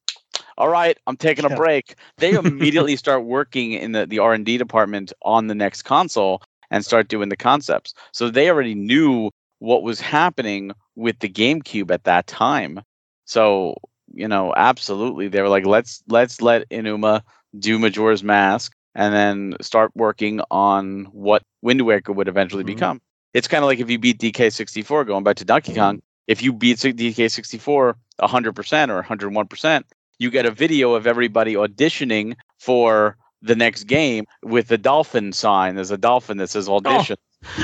all 0.57 0.69
right, 0.69 0.97
I'm 1.07 1.17
taking 1.17 1.45
a 1.45 1.49
Yeah. 1.49 1.57
break. 1.57 1.95
They 2.17 2.33
immediately 2.37 2.95
start 2.95 3.23
working 3.25 3.73
in 3.73 3.91
the 3.91 4.05
the 4.05 4.19
R 4.19 4.33
and 4.33 4.45
D 4.45 4.57
department 4.57 5.13
on 5.21 5.47
the 5.47 5.55
next 5.55 5.83
console 5.83 6.41
and 6.71 6.83
start 6.83 7.07
doing 7.07 7.29
the 7.29 7.37
concepts. 7.37 7.93
So 8.13 8.29
they 8.29 8.49
already 8.49 8.75
knew 8.75 9.31
what 9.59 9.83
was 9.83 9.99
happening 9.99 10.71
with 10.95 11.19
the 11.19 11.29
GameCube 11.29 11.91
at 11.91 12.03
that 12.05 12.27
time. 12.27 12.81
So 13.25 13.75
you 14.13 14.27
know, 14.27 14.53
absolutely, 14.55 15.27
they 15.27 15.41
were 15.41 15.49
like, 15.49 15.65
let's 15.65 16.03
let's 16.07 16.41
let 16.41 16.69
Aonuma 16.69 17.21
do 17.57 17.77
Majora's 17.79 18.23
Mask, 18.23 18.73
and 18.95 19.13
then 19.13 19.55
start 19.61 19.91
working 19.95 20.41
on 20.49 21.05
what 21.11 21.43
Wind 21.61 21.81
Waker 21.81 22.13
would 22.13 22.27
eventually 22.27 22.63
Mhm. 22.63 22.67
become. 22.67 23.01
It's 23.33 23.47
kind 23.47 23.63
of 23.63 23.67
like 23.67 23.79
if 23.79 23.89
you 23.89 23.99
beat 23.99 24.17
DK64, 24.19 25.03
going 25.03 25.23
back 25.23 25.37
to 25.37 25.45
Donkey 25.45 25.73
Kong, 25.73 26.01
if 26.27 26.41
you 26.41 26.53
beat 26.53 26.77
DK64 26.79 27.95
100% 28.19 28.91
or 28.91 28.97
101%, 28.97 29.85
you 30.19 30.31
get 30.31 30.45
a 30.45 30.51
video 30.51 30.93
of 30.93 31.05
everybody 31.07 31.53
auditioning 31.55 32.35
for 32.59 33.17
the 33.41 33.55
next 33.55 33.83
game 33.85 34.25
with 34.43 34.67
the 34.67 34.77
dolphin 34.77 35.31
sign. 35.33 35.75
There's 35.75 35.91
a 35.91 35.97
dolphin 35.97 36.37
that 36.37 36.49
says 36.49 36.67
audition 36.67 37.17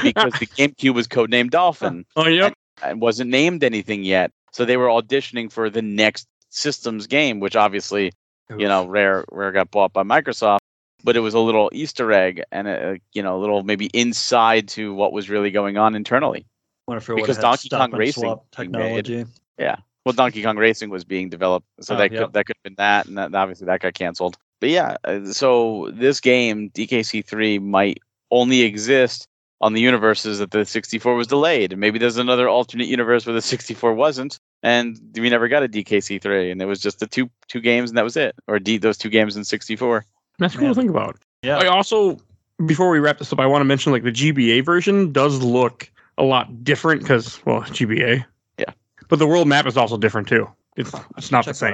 because 0.03 0.33
the 0.33 0.45
GameCube 0.57 0.93
was 0.93 1.07
codenamed 1.07 1.49
Dolphin 1.51 2.05
Oh, 2.15 2.27
yep. 2.27 2.53
and 2.83 3.01
wasn't 3.01 3.29
named 3.31 3.63
anything 3.63 4.03
yet. 4.03 4.31
So 4.51 4.65
they 4.65 4.77
were 4.77 4.87
auditioning 4.87 5.51
for 5.51 5.69
the 5.69 5.81
next 5.81 6.27
systems 6.49 7.07
game, 7.07 7.39
which 7.39 7.55
obviously, 7.55 8.11
you 8.55 8.67
know, 8.67 8.85
Rare 8.85 9.25
Rare 9.31 9.51
got 9.51 9.71
bought 9.71 9.93
by 9.93 10.03
Microsoft, 10.03 10.59
but 11.03 11.15
it 11.15 11.21
was 11.21 11.33
a 11.33 11.39
little 11.39 11.71
Easter 11.73 12.11
egg 12.11 12.43
and 12.51 12.67
a, 12.67 12.99
you 13.13 13.23
know, 13.23 13.35
a 13.35 13.39
little 13.39 13.63
maybe 13.63 13.87
inside 13.87 14.67
to 14.69 14.93
what 14.93 15.11
was 15.11 15.29
really 15.29 15.49
going 15.49 15.77
on 15.77 15.95
internally. 15.95 16.45
Wonder 16.87 17.15
because 17.15 17.37
Donkey 17.37 17.69
Kong 17.69 17.91
Racing 17.91 18.35
technology. 18.51 19.15
made. 19.15 19.27
technology. 19.57 19.81
Well, 20.05 20.13
Donkey 20.13 20.43
Kong 20.43 20.57
Racing 20.57 20.89
was 20.89 21.05
being 21.05 21.29
developed, 21.29 21.65
so 21.79 21.95
Oh, 21.95 21.97
that 21.97 22.11
yep. 22.11 22.21
could 22.25 22.33
that 22.33 22.45
could 22.45 22.57
have 22.57 22.63
been 22.63 22.75
that, 22.77 23.05
and 23.05 23.17
that, 23.17 23.33
obviously 23.33 23.65
that 23.67 23.79
got 23.79 23.93
canceled. 23.93 24.37
But 24.63 24.69
yeah, 24.69 24.95
uh, 25.03 25.25
so 25.25 25.89
this 25.91 26.21
game 26.21 26.69
DKC3 26.69 27.61
might 27.61 27.99
only 28.31 28.61
exist 28.61 29.27
on 29.59 29.73
the 29.73 29.81
universes 29.81 30.39
that 30.39 30.51
the 30.51 30.65
64 30.65 31.15
was 31.15 31.27
delayed, 31.27 31.73
and 31.73 31.81
maybe 31.81 31.99
there's 31.99 32.15
another 32.15 32.47
alternate 32.47 32.87
universe 32.87 33.25
where 33.25 33.33
the 33.33 33.41
64 33.41 33.93
wasn't, 33.93 34.39
and 34.61 34.97
we 35.15 35.29
never 35.29 35.49
got 35.49 35.63
a 35.63 35.67
DKC3, 35.67 36.49
and 36.49 36.61
it 36.61 36.65
was 36.65 36.79
just 36.79 36.99
the 36.99 37.07
two 37.07 37.29
two 37.49 37.59
games, 37.59 37.89
and 37.89 37.97
that 37.97 38.05
was 38.05 38.15
it, 38.15 38.35
or 38.47 38.57
D, 38.57 38.77
those 38.77 38.97
two 38.97 39.09
games 39.09 39.35
in 39.35 39.43
64. 39.43 40.05
That's 40.39 40.53
cool 40.53 40.63
Man. 40.63 40.73
to 40.73 40.79
think 40.79 40.89
about. 40.89 41.17
Yeah. 41.41 41.57
I 41.57 41.65
also, 41.65 42.17
before 42.65 42.89
we 42.89 42.99
wrap 42.99 43.17
this 43.17 43.33
up, 43.33 43.41
I 43.41 43.45
want 43.45 43.59
to 43.59 43.65
mention 43.65 43.91
like 43.91 44.03
the 44.03 44.13
GBA 44.13 44.63
version 44.63 45.11
does 45.11 45.43
look 45.43 45.91
a 46.17 46.23
lot 46.23 46.63
different 46.63 47.01
because, 47.01 47.45
well, 47.45 47.63
GBA. 47.63 48.23
Yeah. 48.59 48.71
But 49.09 49.19
the 49.19 49.27
world 49.27 49.49
map 49.49 49.67
is 49.67 49.75
also 49.75 49.97
different 49.97 50.29
too. 50.29 50.49
It's 50.77 50.93
it's 51.17 51.33
not 51.33 51.43
the 51.43 51.51
Check 51.51 51.59
that 51.59 51.73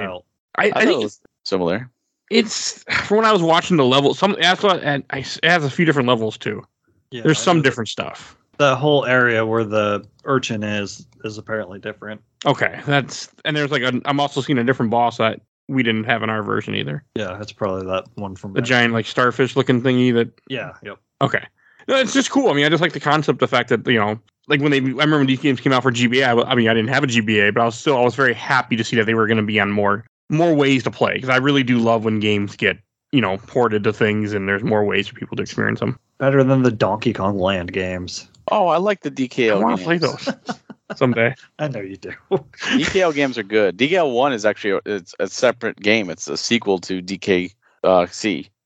I, 0.56 0.64
I, 0.64 0.64
I 0.64 0.70
thought 0.70 0.82
it 0.82 0.86
think 0.86 1.02
was 1.04 1.20
similar. 1.44 1.88
It's 2.30 2.82
from 3.04 3.18
when 3.18 3.26
I 3.26 3.32
was 3.32 3.42
watching 3.42 3.76
the 3.76 3.84
level. 3.84 4.14
Some 4.14 4.36
that's 4.40 4.62
what 4.62 4.82
and 4.82 5.04
I, 5.10 5.18
it 5.18 5.44
has 5.44 5.64
a 5.64 5.70
few 5.70 5.84
different 5.84 6.08
levels 6.08 6.38
too. 6.38 6.62
Yeah, 7.10 7.22
There's 7.22 7.40
some 7.40 7.60
different 7.60 7.88
stuff. 7.88 8.36
The 8.58 8.76
whole 8.76 9.04
area 9.06 9.44
where 9.44 9.64
the 9.64 10.06
urchin 10.24 10.62
is 10.62 11.06
is 11.24 11.38
apparently 11.38 11.78
different. 11.78 12.20
Okay, 12.46 12.80
that's 12.86 13.28
and 13.44 13.56
there's 13.56 13.70
like 13.70 13.82
a, 13.82 14.00
I'm 14.04 14.20
also 14.20 14.40
seeing 14.40 14.58
a 14.58 14.64
different 14.64 14.90
boss 14.90 15.18
that 15.18 15.40
we 15.68 15.82
didn't 15.82 16.04
have 16.04 16.22
in 16.22 16.30
our 16.30 16.42
version 16.42 16.74
either. 16.74 17.04
Yeah, 17.16 17.36
that's 17.38 17.52
probably 17.52 17.86
that 17.86 18.04
one 18.14 18.36
from 18.36 18.52
The 18.52 18.60
back- 18.60 18.68
giant 18.68 18.92
like 18.92 19.06
starfish 19.06 19.56
looking 19.56 19.82
thingy 19.82 20.14
that 20.14 20.30
Yeah, 20.48 20.72
yep. 20.82 20.98
Okay. 21.20 21.44
No, 21.88 21.96
it's 21.96 22.12
just 22.12 22.30
cool. 22.30 22.50
I 22.50 22.52
mean, 22.52 22.64
I 22.64 22.68
just 22.68 22.82
like 22.82 22.92
the 22.92 23.00
concept, 23.00 23.40
the 23.40 23.48
fact 23.48 23.68
that 23.70 23.86
you 23.86 23.98
know, 23.98 24.20
like 24.46 24.60
when 24.60 24.70
they, 24.70 24.78
I 24.78 24.80
remember 24.80 25.18
when 25.18 25.26
these 25.26 25.40
games 25.40 25.60
came 25.60 25.72
out 25.72 25.82
for 25.82 25.90
GBA. 25.90 26.22
I, 26.24 26.50
I 26.50 26.54
mean, 26.54 26.68
I 26.68 26.74
didn't 26.74 26.90
have 26.90 27.02
a 27.02 27.06
GBA, 27.06 27.54
but 27.54 27.62
I 27.62 27.64
was 27.64 27.76
still, 27.76 27.96
I 27.96 28.02
was 28.02 28.14
very 28.14 28.34
happy 28.34 28.76
to 28.76 28.84
see 28.84 28.96
that 28.96 29.06
they 29.06 29.14
were 29.14 29.26
going 29.26 29.38
to 29.38 29.42
be 29.42 29.58
on 29.58 29.70
more, 29.70 30.04
more 30.30 30.54
ways 30.54 30.82
to 30.84 30.90
play 30.90 31.14
because 31.14 31.28
I 31.28 31.36
really 31.36 31.62
do 31.62 31.78
love 31.78 32.04
when 32.04 32.20
games 32.20 32.56
get, 32.56 32.78
you 33.12 33.20
know, 33.20 33.36
ported 33.38 33.84
to 33.84 33.92
things 33.92 34.32
and 34.32 34.48
there's 34.48 34.62
more 34.62 34.84
ways 34.84 35.08
for 35.08 35.14
people 35.14 35.36
to 35.36 35.42
experience 35.42 35.80
them. 35.80 35.98
Better 36.18 36.44
than 36.44 36.62
the 36.62 36.70
Donkey 36.70 37.12
Kong 37.12 37.38
Land 37.38 37.72
games. 37.72 38.28
Oh, 38.50 38.68
I 38.68 38.78
like 38.78 39.00
the 39.00 39.10
DKL. 39.10 39.52
I 39.52 39.62
want 39.62 39.78
to 39.78 39.84
play 39.84 39.98
those 39.98 40.28
someday. 40.96 41.34
I 41.58 41.68
know 41.68 41.80
you 41.80 41.96
do. 41.96 42.12
DKL 42.30 43.14
games 43.14 43.38
are 43.38 43.42
good. 43.42 43.76
DKL 43.78 44.12
one 44.14 44.32
is 44.32 44.44
actually 44.44 44.72
a, 44.72 44.80
it's 44.96 45.14
a 45.20 45.28
separate 45.28 45.78
game. 45.80 46.10
It's 46.10 46.28
a 46.28 46.36
sequel 46.36 46.78
to 46.80 47.00
DKC. 47.02 47.52
uh, 47.84 48.06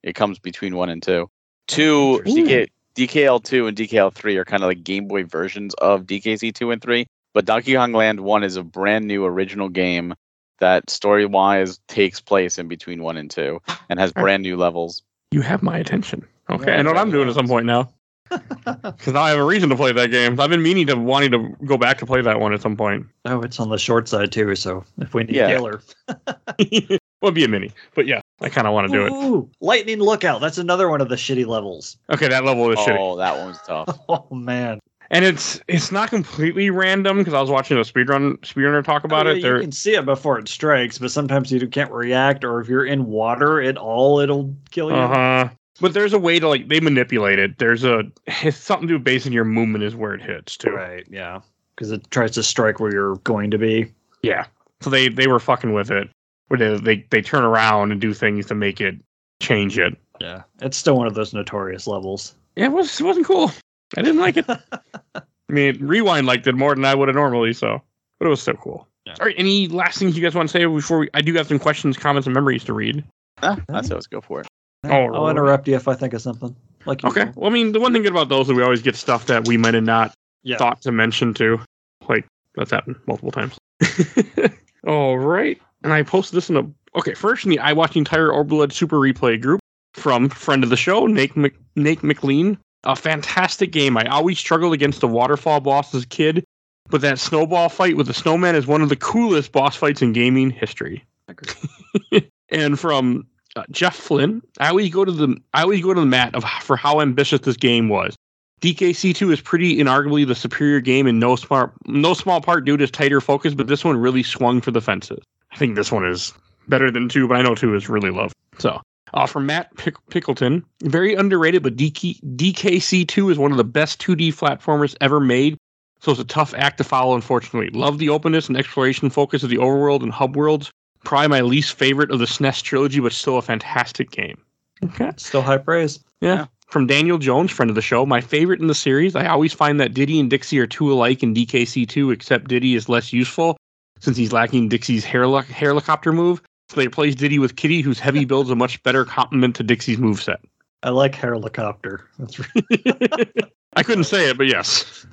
It 0.03 0.15
comes 0.15 0.39
between 0.39 0.77
one 0.77 0.89
and 0.89 1.03
two. 1.03 1.31
Two 1.67 2.21
DK, 2.25 2.69
DKL 2.95 3.43
two 3.43 3.67
and 3.67 3.77
DKL 3.77 4.13
three 4.13 4.37
are 4.37 4.45
kind 4.45 4.63
of 4.63 4.69
like 4.69 4.85
Game 4.85 5.07
Boy 5.09 5.25
versions 5.25 5.75
of 5.75 6.03
DKC 6.03 6.55
two 6.55 6.71
and 6.71 6.81
three. 6.83 7.07
But 7.33 7.47
Donkey 7.47 7.75
Kong 7.75 7.93
Land 7.93 8.21
one 8.21 8.45
is 8.45 8.57
a 8.57 8.63
brand 8.63 9.07
new 9.07 9.25
original 9.25 9.69
game 9.69 10.15
that 10.61 10.89
story 10.91 11.27
wise 11.27 11.79
takes 11.89 12.21
place 12.21 12.59
in 12.59 12.69
between 12.69 13.03
one 13.03 13.17
and 13.17 13.31
two 13.31 13.61
and 13.89 13.99
has 14.01 14.13
brand 14.13 14.43
new 14.43 14.57
levels. 14.57 15.03
You 15.31 15.41
have 15.43 15.63
my 15.63 15.79
attention. 15.79 16.27
Okay, 16.51 16.73
Yeah, 16.73 16.79
I 16.79 16.83
know 16.83 16.91
what 16.91 16.99
I'm 16.99 17.11
doing 17.11 17.29
at 17.29 17.35
some 17.35 17.49
point 17.49 17.67
now 17.67 17.89
because 18.31 19.13
now 19.13 19.23
I 19.23 19.31
have 19.31 19.39
a 19.39 19.45
reason 19.45 19.69
to 19.71 19.77
play 19.77 19.93
that 19.93 20.11
game. 20.11 20.39
I've 20.41 20.51
been 20.51 20.63
meaning 20.63 20.87
to 20.89 20.95
wanting 20.97 21.31
to 21.33 21.57
go 21.65 21.77
back 21.77 21.99
to 21.99 22.07
play 22.07 22.21
that 22.23 22.41
one 22.41 22.53
at 22.53 22.61
some 22.63 22.77
point. 22.77 23.07
oh, 23.25 23.43
it's 23.43 23.59
on 23.61 23.69
the 23.71 23.79
short 23.79 24.09
side 24.09 24.31
too. 24.33 24.55
So 24.55 24.85
if 24.99 25.15
we 25.15 25.25
need 25.25 25.37
Yeah. 25.37 25.49
killer, 25.49 25.83
well, 26.29 26.99
it'd 27.23 27.35
be 27.35 27.45
a 27.45 27.49
mini, 27.49 27.71
but 27.95 28.07
yeah, 28.07 28.21
I 28.41 28.49
kind 28.49 28.67
of 28.67 28.73
want 28.75 28.91
to 28.91 28.93
do 28.93 29.07
it. 29.07 29.49
Lightning 29.61 29.99
lookout. 30.01 30.41
That's 30.41 30.59
another 30.59 30.89
one 30.89 31.01
of 31.01 31.09
the 31.09 31.17
shitty 31.17 31.47
levels. 31.47 31.97
Okay, 32.11 32.29
that 32.29 32.45
level 32.45 32.71
is 32.71 32.79
shitty. 32.79 32.97
Oh, 32.99 33.17
that 33.17 33.37
one 33.37 33.49
was 33.49 33.59
tough. 33.67 33.99
Oh 34.09 34.27
man, 34.35 34.81
and 35.11 35.25
it's 35.25 35.61
it's 35.69 35.91
not 35.93 36.11
completely 36.11 36.71
random 36.71 37.19
because 37.19 37.35
I 37.35 37.41
was 37.41 37.51
watching 37.51 37.77
a 37.77 37.81
speedrun 37.83 38.39
speedrunner 38.41 38.85
talk 38.85 39.05
about 39.05 39.27
Oh, 39.27 39.31
it. 39.31 39.37
yeah, 39.37 39.43
There, 39.43 39.57
You 39.57 39.63
can 39.63 39.73
see 39.73 39.95
it 39.95 40.05
before 40.05 40.39
it 40.39 40.49
strikes, 40.49 40.99
but 40.99 41.11
sometimes 41.11 41.51
you 41.53 41.67
can't 41.69 41.91
react, 41.93 42.45
or 42.45 42.61
if 42.61 42.69
you're 42.69 42.87
in 42.87 43.07
water 43.07 43.61
at 43.61 43.77
all, 43.77 44.19
it'll 44.21 44.55
kill 44.71 44.91
you. 44.91 44.97
uh 44.97 45.09
huh. 45.09 45.49
But 45.81 45.93
there's 45.93 46.13
a 46.13 46.19
way 46.19 46.39
to 46.39 46.49
like 46.49 46.69
they 46.69 46.81
manipulate 46.81 47.39
it. 47.39 47.59
There's 47.59 47.83
a 47.85 48.05
it's 48.27 48.57
something 48.57 48.87
to 48.89 48.95
do 48.95 48.99
based 49.03 49.27
on 49.27 49.33
your 49.33 49.45
movement 49.45 49.83
is 49.85 49.97
where 49.97 50.15
it 50.15 50.23
hits 50.23 50.57
too. 50.57 50.71
Right? 50.71 51.05
Yeah, 51.11 51.41
because 51.75 51.91
it 51.91 52.09
tries 52.11 52.31
to 52.33 52.43
strike 52.43 52.79
where 52.79 52.93
you're 52.93 53.17
going 53.17 53.51
to 53.51 53.59
be. 53.59 53.93
Yeah. 54.23 54.47
So 54.81 54.91
they 54.91 55.09
they 55.09 55.27
were 55.27 55.41
fucking 55.41 55.73
with 55.73 55.91
it. 55.91 56.09
Where 56.49 56.59
they 56.59 56.77
they 56.79 57.07
they 57.11 57.23
turn 57.23 57.43
around 57.43 57.91
and 57.91 58.01
do 58.01 58.15
things 58.15 58.47
to 58.47 58.55
make 58.55 58.81
it 58.81 58.97
change 59.41 59.79
it. 59.79 59.97
Yeah, 60.21 60.43
it's 60.61 60.77
still 60.77 60.97
one 60.97 61.09
of 61.09 61.15
those 61.15 61.35
notorious 61.35 61.89
levels. 61.89 62.37
Yeah, 62.55 62.67
it 62.67 62.73
was 62.73 63.01
it 63.01 63.05
wasn't 63.05 63.27
cool. 63.27 63.51
I 63.97 64.03
didn't 64.03 64.21
like 64.21 64.37
it. 64.37 64.47
I 65.15 65.23
mean, 65.53 65.79
rewind 65.87 66.27
liked 66.27 66.47
it 66.47 66.55
more 66.55 66.75
than 66.75 66.85
I 66.85 66.95
would 66.95 67.09
have 67.09 67.15
normally. 67.15 67.53
So, 67.53 67.81
but 68.19 68.27
it 68.27 68.29
was 68.29 68.43
so 68.43 68.55
cool. 68.55 68.89
Yeah. 69.07 69.15
All 69.21 69.27
right. 69.27 69.35
Any 69.39 69.69
last 69.69 69.99
things 69.99 70.17
you 70.17 70.23
guys 70.23 70.35
want 70.35 70.49
to 70.49 70.53
say 70.53 70.65
before 70.65 70.99
we? 71.01 71.11
I 71.15 71.21
do 71.21 71.35
have 71.35 71.47
some 71.49 71.59
questions, 71.59 71.97
comments, 71.97 72.27
and 72.27 72.35
memories 72.35 72.65
to 72.65 72.73
read. 72.73 73.05
Ah, 73.43 73.59
that's 73.69 73.91
let's 73.91 74.07
go 74.07 74.21
for 74.21 74.41
it. 74.41 74.47
Oh, 74.85 74.91
I'll 74.91 75.25
right. 75.25 75.31
interrupt 75.31 75.69
you 75.69 75.75
if 75.77 75.89
I 75.89 75.95
think 75.95 76.15
of 76.15 76.23
something. 76.23 76.55
Like 76.87 77.05
Okay. 77.05 77.21
usual. 77.27 77.43
Well, 77.43 77.51
I 77.51 77.55
mean, 77.55 77.73
the 77.73 77.81
one 77.81 77.93
thing 77.93 78.03
good 78.03 78.13
about 78.13 78.29
those 78.29 78.49
is 78.49 78.55
we 78.55 78.63
always 78.63 78.83
get 78.83 78.97
stuff 78.97 79.27
that 79.27 79.47
we 79.47 79.57
might 79.57 79.75
have 79.75 79.85
not 79.85 80.13
Yeah. 80.43 80.57
thought 80.59 80.81
to 80.83 80.93
mention 80.93 81.35
too. 81.35 81.61
Like 82.09 82.27
that's 82.55 82.71
happened 82.71 82.97
multiple 83.07 83.31
times. 83.33 83.57
All 84.87 85.19
right. 85.19 85.61
And 85.83 85.93
I 85.93 86.03
posted 86.03 86.37
this 86.37 86.51
in 86.51 86.57
a 86.57 86.99
okay. 86.99 87.15
First, 87.15 87.45
in 87.45 87.51
the 87.51 87.59
I 87.59 87.73
watched 87.73 87.95
the 87.95 87.99
entire 87.99 88.29
Orblood 88.29 88.73
Super 88.73 88.99
Replay 88.99 89.41
group 89.41 89.61
from 89.95 90.29
friend 90.29 90.65
of 90.65 90.71
the 90.71 90.77
show, 90.77 91.07
Nate 91.07 91.37
Mc, 91.37 91.55
Nate 91.77 92.03
McLean. 92.03 92.59
A 92.85 92.97
fantastic 92.97 93.73
game. 93.73 93.97
I 93.97 94.05
always 94.05 94.39
struggled 94.39 94.75
against 94.75 95.01
the 95.01 95.09
waterfall 95.09 95.61
boss 95.61 95.95
as 95.95 96.05
a 96.05 96.07
kid, 96.07 96.45
but 96.91 97.01
that 97.01 97.19
snowball 97.19 97.69
fight 97.69 97.97
with 97.97 98.07
the 98.07 98.15
snowman 98.15 98.55
is 98.55 98.67
one 98.67 98.83
of 98.83 98.89
the 98.89 98.97
coolest 98.97 99.53
boss 99.53 99.75
fights 99.77 100.03
in 100.03 100.13
gaming 100.13 100.51
history. 100.51 101.05
and 102.51 102.79
from 102.79 103.27
uh, 103.57 103.65
Jeff 103.71 103.97
Flynn, 103.97 104.43
I 104.61 104.69
always 104.69 104.93
go 104.93 105.05
to 105.05 105.13
the 105.13 105.37
I 105.55 105.63
always 105.63 105.83
go 105.83 105.95
to 105.95 106.01
the 106.01 106.07
mat 106.07 106.35
of 106.35 106.45
for 106.63 106.77
how 106.77 107.01
ambitious 107.01 107.41
this 107.41 107.57
game 107.57 107.89
was. 107.89 108.17
DKC2 108.61 109.33
is 109.33 109.41
pretty 109.41 109.77
inarguably 109.77 110.27
the 110.27 110.35
superior 110.35 110.81
game 110.81 111.07
in 111.07 111.19
no 111.19 111.37
smart 111.37 111.73
no 111.87 112.15
small 112.15 112.41
part 112.41 112.65
due 112.65 112.77
to 112.77 112.85
its 112.85 112.91
tighter 112.91 113.21
focus, 113.21 113.55
but 113.55 113.67
this 113.67 113.85
one 113.85 113.97
really 113.97 114.23
swung 114.23 114.61
for 114.61 114.71
the 114.71 114.81
fences. 114.81 115.23
I 115.53 115.57
think 115.57 115.77
this 115.77 115.93
one 115.93 116.07
is 116.07 116.33
better 116.69 116.91
than 116.91 117.09
two, 117.09 117.29
but 117.29 117.37
I 117.37 117.43
know 117.43 117.55
two 117.55 117.75
is 117.75 117.89
really 117.89 118.11
loved. 118.11 118.35
So 118.59 118.81
uh, 119.15 119.27
from 119.27 119.47
Matt 119.47 119.75
Pick- 119.77 120.07
Pickleton, 120.11 120.65
very 120.83 121.15
underrated, 121.15 121.63
but 121.63 121.77
DK- 121.77 122.21
DKC2 122.37 123.31
is 123.31 123.39
one 123.39 123.53
of 123.53 123.57
the 123.57 123.65
best 123.65 124.01
2D 124.01 124.35
platformers 124.35 124.95
ever 125.01 125.21
made. 125.21 125.57
So 126.01 126.11
it's 126.11 126.21
a 126.21 126.25
tough 126.25 126.53
act 126.55 126.79
to 126.79 126.85
follow, 126.85 127.15
unfortunately. 127.15 127.71
Love 127.71 127.99
the 127.99 128.11
openness 128.11 128.49
and 128.49 128.57
exploration 128.59 129.09
focus 129.09 129.43
of 129.43 129.49
the 129.49 129.57
overworld 129.57 130.03
and 130.03 130.13
hub 130.13 130.37
worlds. 130.37 130.71
Probably 131.05 131.29
my 131.29 131.41
least 131.41 131.75
favorite 131.75 132.11
of 132.11 132.19
the 132.19 132.27
SNES 132.27 132.63
trilogy, 132.63 133.01
but 133.01 133.13
still 133.13 133.39
a 133.39 133.43
fantastic 133.43 134.11
game. 134.11 134.37
Okay. 134.85 135.13
Still 135.17 135.43
high 135.43 135.59
praise. 135.59 136.01
Yeah. 136.21 136.35
Yeah. 136.35 136.47
From 136.67 136.87
Daniel 136.87 137.19
Jones, 137.19 137.53
friend 137.53 137.71
of 137.71 137.77
the 137.77 137.83
show, 137.83 138.05
my 138.05 138.21
favorite 138.21 138.61
in 138.61 138.67
the 138.67 138.75
series. 138.75 139.15
I 139.15 139.27
always 139.27 139.53
find 139.53 139.79
that 139.81 139.95
Diddy 139.95 140.19
and 140.19 140.29
Dixie 140.29 140.59
are 140.59 140.67
too 140.67 140.93
alike 140.93 141.23
in 141.23 141.35
DKC2, 141.35 142.13
except 142.13 142.49
Diddy 142.49 142.75
is 142.75 142.89
less 142.89 143.13
useful 143.13 143.57
since 144.01 144.17
he's 144.17 144.33
lacking 144.33 144.69
Dixie's 144.69 145.05
hair 145.05 145.23
helicopter 145.23 146.13
move. 146.13 146.43
So 146.75 146.81
they 146.81 146.87
replace 146.89 147.15
Diddy 147.15 147.39
with 147.39 147.55
Kiddy, 147.55 147.83
whose 147.83 148.01
heavy 148.01 148.25
build's 148.25 148.51
a 148.51 148.57
much 148.57 148.83
better 148.83 149.05
complement 149.05 149.55
to 149.57 149.63
Dixie's 149.63 149.99
moveset. 149.99 150.39
I 150.83 150.91
like 150.91 151.15
helicopter. 151.15 152.05
That's 152.19 152.39
right. 152.41 153.45
I 153.77 153.83
couldn't 153.85 154.05
say 154.05 154.29
it, 154.29 154.37
but 154.37 154.49
yes. 154.49 155.07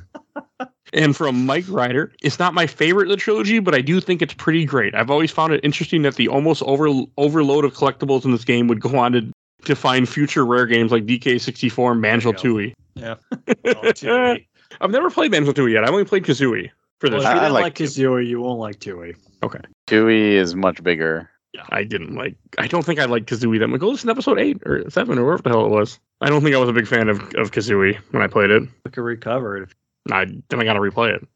and 0.93 1.15
from 1.15 1.45
Mike 1.45 1.65
Ryder, 1.69 2.11
it's 2.23 2.39
not 2.39 2.53
my 2.55 2.65
favorite 2.65 3.03
of 3.03 3.09
the 3.09 3.15
trilogy, 3.17 3.59
but 3.59 3.75
I 3.75 3.81
do 3.81 4.01
think 4.01 4.21
it's 4.23 4.33
pretty 4.33 4.65
great. 4.65 4.95
I've 4.95 5.11
always 5.11 5.29
found 5.29 5.53
it 5.53 5.61
interesting 5.63 6.01
that 6.01 6.15
the 6.15 6.27
almost 6.27 6.63
over, 6.63 6.89
overload 7.17 7.63
of 7.63 7.73
collectibles 7.75 8.25
in 8.25 8.31
this 8.31 8.43
game 8.43 8.67
would 8.67 8.81
go 8.81 8.97
on 8.97 9.11
to 9.13 9.31
define 9.63 10.07
future 10.07 10.45
rare 10.45 10.65
games 10.65 10.91
like 10.91 11.05
DK64 11.05 11.91
and 11.91 12.01
Banjo 12.01 12.31
There 12.31 12.41
Tooie. 12.43 12.73
Yeah. 12.95 13.15
Oh, 13.31 13.45
Tooie. 13.91 14.47
I've 14.81 14.91
never 14.91 15.11
played 15.11 15.31
Banjo 15.31 15.51
Tooie 15.53 15.73
yet. 15.73 15.83
I've 15.83 15.91
only 15.91 16.05
played 16.05 16.23
Kazooie 16.23 16.71
for 16.99 17.09
Well, 17.09 17.19
this. 17.19 17.27
if 17.29 17.29
you 17.29 17.29
I- 17.29 17.31
I 17.31 17.35
didn't 17.35 17.53
like 17.53 17.63
like 17.63 17.75
Kazooie, 17.75 18.27
you 18.27 18.41
won't 18.41 18.59
like 18.59 18.79
Tooie. 18.79 19.15
Okay. 19.43 19.59
Tooie 19.87 20.33
is 20.33 20.53
much 20.55 20.83
bigger. 20.83 21.29
I 21.69 21.83
didn't 21.83 22.15
like. 22.15 22.35
I 22.57 22.67
don't 22.67 22.85
think 22.85 22.99
I 22.99 23.05
liked 23.05 23.29
Kazooie 23.29 23.59
that 23.59 23.67
much. 23.67 23.81
Go 23.81 23.89
listen 23.89 24.07
to 24.07 24.11
episode 24.11 24.39
eight 24.39 24.61
or 24.65 24.89
seven 24.89 25.17
or 25.17 25.25
whatever 25.25 25.43
the 25.43 25.49
hell 25.49 25.65
it 25.65 25.69
was. 25.69 25.99
I 26.21 26.29
don't 26.29 26.41
think 26.41 26.55
I 26.55 26.59
was 26.59 26.69
a 26.69 26.73
big 26.73 26.87
fan 26.87 27.09
of, 27.09 27.19
of 27.35 27.51
Kazooie 27.51 27.97
when 28.11 28.23
I 28.23 28.27
played 28.27 28.51
it. 28.51 28.63
We 28.85 28.91
could 28.91 29.01
recover 29.01 29.57
it. 29.57 29.69
I 30.09 30.25
then 30.25 30.61
I 30.61 30.63
got 30.63 30.73
to 30.73 30.79
replay 30.79 31.15
it. 31.15 31.27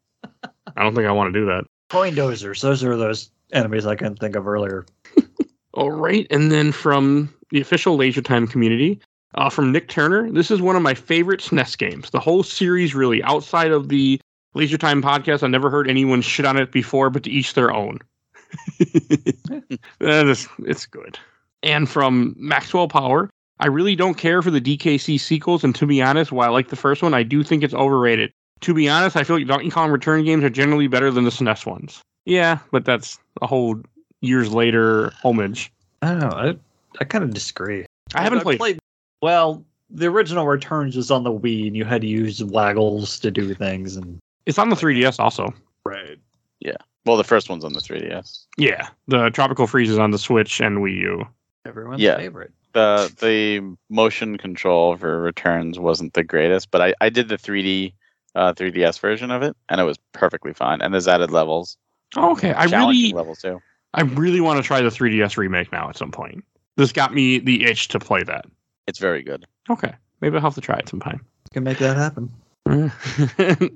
I 0.76 0.84
don't 0.84 0.96
think 0.96 1.08
I 1.08 1.12
want 1.12 1.34
to 1.34 1.40
do 1.40 1.46
that. 1.48 1.66
Coin 1.90 2.16
dozers. 2.16 2.62
Those 2.62 2.84
are 2.84 2.96
those 2.98 3.30
enemies 3.52 3.86
I 3.86 3.96
couldn't 3.96 4.20
think 4.20 4.36
of 4.36 4.48
earlier. 4.48 4.86
All 5.74 5.92
right, 5.92 6.26
and 6.30 6.52
then 6.52 6.72
from 6.72 7.34
the 7.52 7.60
official 7.60 7.98
Laser 7.98 8.22
Time 8.22 8.48
community, 8.48 9.00
uh, 9.36 9.50
from 9.50 9.72
Nick 9.72 9.90
Turner, 9.90 10.32
this 10.32 10.50
is 10.50 10.62
one 10.62 10.78
of 10.78 10.82
my 10.82 10.94
favorite 10.94 11.42
SNES 11.42 11.78
games. 11.78 12.10
The 12.10 12.20
whole 12.20 12.44
series, 12.44 12.96
really, 12.96 13.22
outside 13.24 13.72
of 13.72 13.90
the 13.90 14.20
Laser 14.54 14.78
Time 14.78 15.02
podcast, 15.02 15.44
I 15.44 15.48
never 15.48 15.70
heard 15.70 15.90
anyone 15.90 16.22
shit 16.22 16.46
on 16.46 16.58
it 16.58 16.72
before, 16.72 17.10
but 17.10 17.24
to 17.24 17.30
each 17.30 17.54
their 17.54 17.74
own. 17.74 18.00
That 20.00 20.28
is- 20.28 20.48
it's 20.60 20.86
good. 20.86 21.18
And 21.64 21.90
from 21.90 22.36
Maxwell 22.38 22.88
Power, 22.88 23.30
I 23.60 23.68
really 23.68 23.96
don't 23.96 24.16
care 24.16 24.42
for 24.42 24.52
the 24.52 24.62
DKC 24.62 25.20
sequels, 25.20 25.64
and 25.64 25.74
to 25.76 25.86
be 25.88 26.02
honest, 26.02 26.32
while 26.32 26.50
I 26.50 26.52
like 26.52 26.70
the 26.70 26.76
first 26.76 27.02
one, 27.02 27.14
I 27.14 27.24
do 27.24 27.44
think 27.44 27.64
it's 27.64 27.74
overrated. 27.74 28.32
To 28.62 28.74
be 28.74 28.88
honest, 28.90 29.16
I 29.16 29.24
feel 29.24 29.38
like 29.38 29.48
Donkey 29.48 29.70
Kong 29.70 29.90
Return 29.92 30.24
games 30.24 30.44
are 30.44 30.50
generally 30.50 30.88
better 30.88 31.10
than 31.12 31.24
the 31.24 31.30
SNES 31.32 31.66
ones. 31.66 32.02
Yeah, 32.26 32.60
but 32.72 32.86
that's 32.86 33.18
a 33.42 33.48
whole 33.48 33.82
years 34.22 34.52
later 34.54 35.12
homage. 35.24 35.72
I 36.02 36.10
don't 36.12 36.20
know. 36.20 36.30
I, 36.30 36.56
I 37.00 37.04
kind 37.06 37.24
of 37.24 37.34
disagree. 37.34 37.86
I 38.14 38.22
haven't 38.24 38.44
played. 38.58 38.80
Well, 39.22 39.64
the 39.90 40.08
original 40.08 40.46
Returns 40.46 40.96
was 40.96 41.10
on 41.12 41.24
the 41.24 41.32
Wii, 41.32 41.68
and 41.68 41.76
you 41.76 41.86
had 41.86 42.02
to 42.02 42.08
use 42.08 42.44
waggles 42.44 43.20
to 43.22 43.32
do 43.32 43.54
things. 43.54 43.96
And 43.96 44.20
It's 44.46 44.60
on 44.60 44.70
the 44.70 44.76
3DS 44.76 45.20
also. 45.20 45.54
right. 45.86 46.18
Well, 47.06 47.18
the 47.18 47.24
first 47.24 47.50
one's 47.50 47.64
on 47.64 47.74
the 47.74 47.80
3DS. 47.80 48.46
Yeah, 48.58 48.88
the 49.08 49.30
Tropical 49.30 49.68
Freeze 49.68 49.90
is 49.92 50.00
on 50.00 50.12
the 50.12 50.18
Switch 50.18 50.60
and 50.60 50.80
Wii 50.80 50.98
U. 51.02 51.28
Everyone's 51.66 52.02
Yeah. 52.02 52.18
favorite. 52.18 52.52
The 52.74 53.10
the 53.22 53.76
motion 53.90 54.38
control 54.38 54.98
for 54.98 55.22
returns 55.22 55.80
wasn't 55.80 56.14
the 56.14 56.24
greatest, 56.24 56.72
but 56.72 56.82
I, 56.82 56.94
I 57.00 57.10
did 57.10 57.30
the 57.30 57.38
3D 57.38 57.94
uh, 58.36 58.54
3DS 58.54 59.00
version 59.00 59.32
of 59.32 59.44
it, 59.44 59.56
and 59.70 59.80
it 59.80 59.86
was 59.86 59.98
perfectly 60.12 60.54
fine. 60.54 60.82
And 60.82 60.94
there's 60.94 61.08
added 61.08 61.32
levels, 61.32 61.78
Oh, 62.18 62.32
okay, 62.34 62.52
I 62.54 62.66
really, 62.66 63.14
levels 63.14 63.40
too. 63.40 63.62
I 63.94 64.02
really 64.02 64.42
want 64.42 64.58
to 64.62 64.64
try 64.68 64.82
the 64.82 64.90
3DS 64.90 65.38
remake 65.38 65.72
now 65.72 65.88
at 65.90 65.98
some 65.98 66.12
point. 66.12 66.44
This 66.76 66.92
got 66.92 67.14
me 67.14 67.40
the 67.40 67.64
itch 67.64 67.88
to 67.90 68.00
play 68.00 68.24
that. 68.24 68.46
It's 68.88 69.00
very 69.00 69.24
good. 69.24 69.46
Okay, 69.70 69.94
maybe 70.22 70.36
I'll 70.36 70.42
have 70.42 70.56
to 70.56 70.62
try 70.62 70.78
it 70.78 70.90
sometime. 70.90 71.26
Can 71.54 71.64
make 71.64 71.78
that 71.78 71.96
happen. 71.96 72.30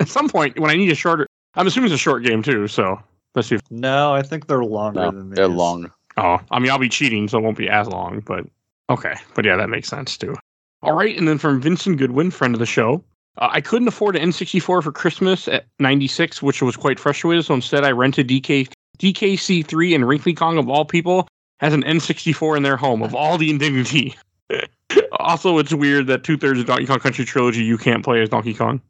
at 0.02 0.08
some 0.10 0.28
point 0.28 0.60
when 0.60 0.70
I 0.72 0.76
need 0.76 0.92
a 0.92 0.96
shorter, 0.96 1.26
I'm 1.56 1.68
assuming 1.68 1.86
it's 1.92 1.96
a 1.96 1.98
short 1.98 2.24
game 2.24 2.44
too. 2.44 2.68
So 2.68 3.00
let's. 3.40 3.52
If, 3.52 3.62
No, 3.72 4.14
I 4.14 4.22
think 4.22 4.48
they're 4.48 4.64
longer 4.64 5.00
No, 5.02 5.12
than 5.12 5.30
they're 5.30 5.48
long. 5.48 5.92
oh, 6.18 6.38
I 6.52 6.60
mean 6.60 6.72
I'll 6.72 6.78
be 6.80 6.90
cheating, 6.90 7.28
so 7.28 7.38
it 7.40 7.42
won't 7.42 7.58
be 7.58 7.70
as 7.70 7.88
long. 7.88 8.20
But 8.22 8.46
okay, 8.90 9.16
but 9.36 9.46
yeah, 9.46 9.56
that 9.56 9.70
makes 9.70 9.88
sense 9.88 10.18
too. 10.18 10.36
All 10.82 10.94
right, 10.94 11.18
and 11.18 11.28
then 11.28 11.38
from 11.38 11.62
Vincent 11.62 11.98
Goodwin, 11.98 12.32
friend 12.32 12.54
of 12.56 12.60
the 12.60 12.66
show. 12.66 13.04
Uh, 13.38 13.50
I 13.52 13.62
couldn't 13.62 13.88
afford 13.88 14.16
an 14.16 14.30
N64 14.30 14.84
for 14.84 14.92
Christmas 14.92 15.48
at 15.48 15.66
96, 15.80 16.42
which 16.42 16.62
was 16.62 16.76
quite 16.76 17.00
frustrating. 17.00 17.42
So 17.44 17.54
instead, 17.54 17.84
I 17.86 17.92
rented 17.92 18.28
DK, 18.28 18.70
DKC3 18.98 19.96
and 19.96 20.08
Wrinkly 20.08 20.34
Kong, 20.34 20.58
of 20.58 20.70
all 20.70 20.86
people, 20.86 21.28
has 21.60 21.74
an 21.74 21.84
N64 21.84 22.58
in 22.58 22.64
their 22.64 22.76
home, 22.78 23.02
of 23.02 23.14
all 23.16 23.38
the 23.38 23.50
indignity. 23.50 24.16
also, 25.20 25.58
it's 25.58 25.74
weird 25.74 26.08
that 26.08 26.24
two 26.24 26.38
thirds 26.38 26.60
of 26.60 26.66
Donkey 26.66 26.86
Kong 26.86 27.00
Country 27.00 27.24
Trilogy 27.26 27.64
you 27.64 27.78
can't 27.78 28.04
play 28.04 28.22
as 28.22 28.30
Donkey 28.30 28.54
Kong. 28.54 28.82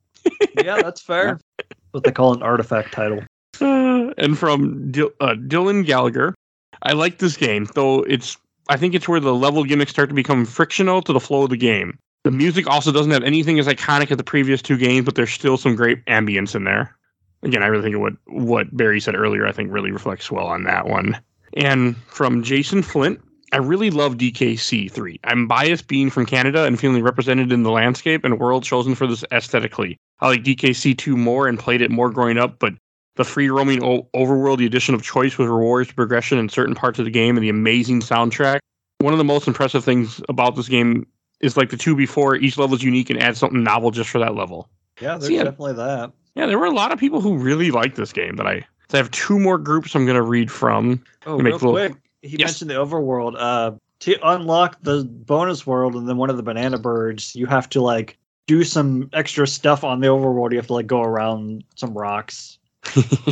yeah, 0.64 0.82
that's 0.82 1.02
fair. 1.02 1.40
what 1.92 2.04
they 2.04 2.12
call 2.12 2.34
an 2.34 2.42
artifact 2.42 2.92
title. 2.92 3.22
And 4.18 4.38
from 4.38 4.92
Dil- 4.92 5.12
uh, 5.22 5.36
Dylan 5.36 5.86
Gallagher, 5.86 6.36
I 6.84 6.94
like 6.94 7.20
this 7.20 7.38
game, 7.38 7.68
though 7.74 8.02
it's 8.04 8.38
I 8.70 8.78
think 8.78 8.94
it's 8.94 9.08
where 9.08 9.20
the 9.20 9.34
level 9.34 9.64
gimmicks 9.64 9.92
start 9.92 10.10
to 10.10 10.16
become 10.16 10.46
frictional 10.46 11.02
to 11.04 11.14
the 11.14 11.20
flow 11.20 11.44
of 11.44 11.50
the 11.50 11.58
game. 11.58 11.98
The 12.24 12.32
music 12.32 12.68
also 12.68 12.92
doesn't 12.92 13.12
have 13.12 13.24
anything 13.24 13.60
as 13.60 13.68
iconic 13.68 14.12
as 14.12 14.18
the 14.18 14.24
previous 14.24 14.62
two 14.62 14.78
games, 14.78 15.06
but 15.06 15.16
there's 15.16 15.32
still 15.32 15.58
some 15.58 15.76
great 15.76 16.06
ambience 16.06 16.54
in 16.54 16.66
there. 16.66 16.96
Again, 17.44 17.64
I 17.64 17.68
really 17.68 17.84
think 17.84 17.98
what 17.98 18.14
what 18.28 18.76
Barry 18.76 19.00
said 19.00 19.16
earlier, 19.16 19.48
I 19.48 19.52
think 19.52 19.72
really 19.72 19.92
reflects 19.92 20.30
well 20.30 20.46
on 20.46 20.64
that 20.66 20.88
one. 20.88 21.20
And 21.56 21.96
from 22.08 22.44
Jason 22.44 22.84
Flint, 22.84 23.22
I 23.52 23.58
really 23.58 23.90
love 23.90 24.18
DKC3. 24.18 25.20
I'm 25.24 25.48
biased 25.48 25.88
being 25.88 26.10
from 26.10 26.26
Canada 26.26 26.66
and 26.66 26.80
feeling 26.80 27.02
represented 27.02 27.52
in 27.52 27.64
the 27.64 27.72
landscape 27.72 28.24
and 28.24 28.40
world 28.40 28.64
chosen 28.64 28.94
for 28.94 29.08
this 29.08 29.24
aesthetically. 29.32 29.98
I 30.20 30.28
like 30.28 30.44
DKC2 30.44 31.16
more 31.16 31.48
and 31.48 31.58
played 31.58 31.82
it 31.82 31.90
more 31.90 32.12
growing 32.12 32.38
up, 32.38 32.60
but 32.60 32.74
the 33.20 33.26
free 33.26 33.50
roaming 33.50 33.84
o- 33.84 34.08
overworld, 34.16 34.60
the 34.60 34.66
addition 34.66 34.96
of 34.96 35.04
choice 35.04 35.38
with 35.38 35.50
rewards 35.50 35.92
progression 35.92 36.38
in 36.40 36.48
certain 36.48 36.74
parts 36.74 37.00
of 37.00 37.06
the 37.06 37.12
game, 37.12 37.36
and 37.36 37.44
the 37.44 37.50
amazing 37.50 38.00
soundtrack. 38.00 38.60
One 39.00 39.14
of 39.14 39.18
the 39.18 39.26
most 39.26 39.46
impressive 39.46 39.84
things 39.84 40.22
about 40.30 40.56
this 40.56 40.70
game 40.70 41.06
is 41.42 41.58
like 41.58 41.70
the 41.70 41.76
two 41.78 41.96
before, 41.98 42.38
each 42.38 42.58
level 42.58 42.76
is 42.78 42.82
unique 42.84 43.10
and 43.10 43.22
adds 43.22 43.38
something 43.38 43.62
novel 43.62 43.92
just 43.92 44.10
for 44.10 44.20
that 44.20 44.36
level. 44.36 44.70
Yeah, 45.02 45.18
there's 45.18 45.28
See, 45.28 45.36
yeah. 45.36 45.44
definitely 45.44 45.74
that. 45.74 46.12
Yeah, 46.36 46.46
there 46.46 46.58
were 46.58 46.66
a 46.66 46.72
lot 46.74 46.94
of 46.94 47.00
people 47.00 47.20
who 47.20 47.36
really 47.38 47.72
liked 47.72 47.98
this 47.98 48.14
game 48.14 48.38
that 48.38 48.48
I. 48.48 48.66
So 48.90 48.98
I 48.98 48.98
have 48.98 49.12
two 49.12 49.38
more 49.38 49.58
groups 49.58 49.94
I'm 49.96 50.06
going 50.06 50.16
to 50.16 50.22
read 50.22 50.50
from. 50.50 51.04
Oh, 51.26 51.38
Make 51.38 51.46
real 51.62 51.72
little- 51.74 51.74
quick, 51.74 51.94
he 52.22 52.38
Yes. 52.38 52.62
mentioned 52.62 52.70
the 52.72 52.76
overworld. 52.76 53.36
Uh, 53.38 53.72
to 54.00 54.16
unlock 54.30 54.78
the 54.82 55.04
bonus 55.04 55.68
world 55.68 55.96
and 55.96 56.08
then 56.08 56.16
one 56.16 56.30
of 56.30 56.38
the 56.38 56.44
banana 56.44 56.78
birds, 56.80 57.36
you 57.36 57.46
have 57.48 57.68
to 57.70 57.82
like 57.82 58.18
do 58.48 58.64
some 58.64 59.10
extra 59.12 59.46
stuff 59.46 59.84
on 59.84 60.00
the 60.00 60.08
overworld. 60.08 60.52
You 60.52 60.58
have 60.58 60.68
to 60.68 60.74
like 60.74 60.88
go 60.88 61.02
around 61.02 61.66
some 61.76 61.94
rocks, 61.98 62.59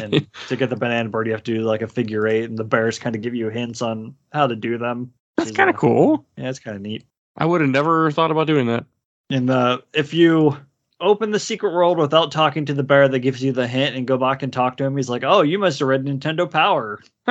and 0.01 0.27
to 0.47 0.55
get 0.55 0.69
the 0.69 0.75
banana 0.75 1.09
bird, 1.09 1.27
you 1.27 1.33
have 1.33 1.43
to 1.43 1.55
do 1.55 1.61
like 1.61 1.81
a 1.81 1.87
figure 1.87 2.27
eight, 2.27 2.45
and 2.45 2.57
the 2.57 2.63
bears 2.63 2.99
kind 2.99 3.15
of 3.15 3.21
give 3.21 3.35
you 3.35 3.49
hints 3.49 3.81
on 3.81 4.15
how 4.31 4.47
to 4.47 4.55
do 4.55 4.77
them. 4.77 5.13
That's 5.37 5.51
kind 5.51 5.69
of 5.69 5.75
uh, 5.75 5.79
cool. 5.79 6.25
Yeah, 6.35 6.49
it's 6.49 6.59
kind 6.59 6.75
of 6.75 6.81
neat. 6.81 7.05
I 7.37 7.45
would 7.45 7.61
have 7.61 7.69
never 7.69 8.11
thought 8.11 8.31
about 8.31 8.47
doing 8.47 8.67
that. 8.67 8.85
And 9.29 9.49
uh, 9.49 9.79
if 9.93 10.13
you 10.13 10.57
open 10.99 11.31
the 11.31 11.39
secret 11.39 11.73
world 11.73 11.97
without 11.97 12.31
talking 12.31 12.65
to 12.65 12.73
the 12.73 12.83
bear 12.83 13.07
that 13.07 13.19
gives 13.19 13.43
you 13.43 13.51
the 13.51 13.67
hint 13.67 13.95
and 13.95 14.07
go 14.07 14.17
back 14.17 14.41
and 14.41 14.51
talk 14.51 14.77
to 14.77 14.83
him, 14.83 14.97
he's 14.97 15.09
like, 15.09 15.23
"Oh, 15.23 15.41
you 15.41 15.59
must 15.59 15.79
have 15.79 15.87
read 15.87 16.05
Nintendo 16.05 16.49
Power." 16.49 16.99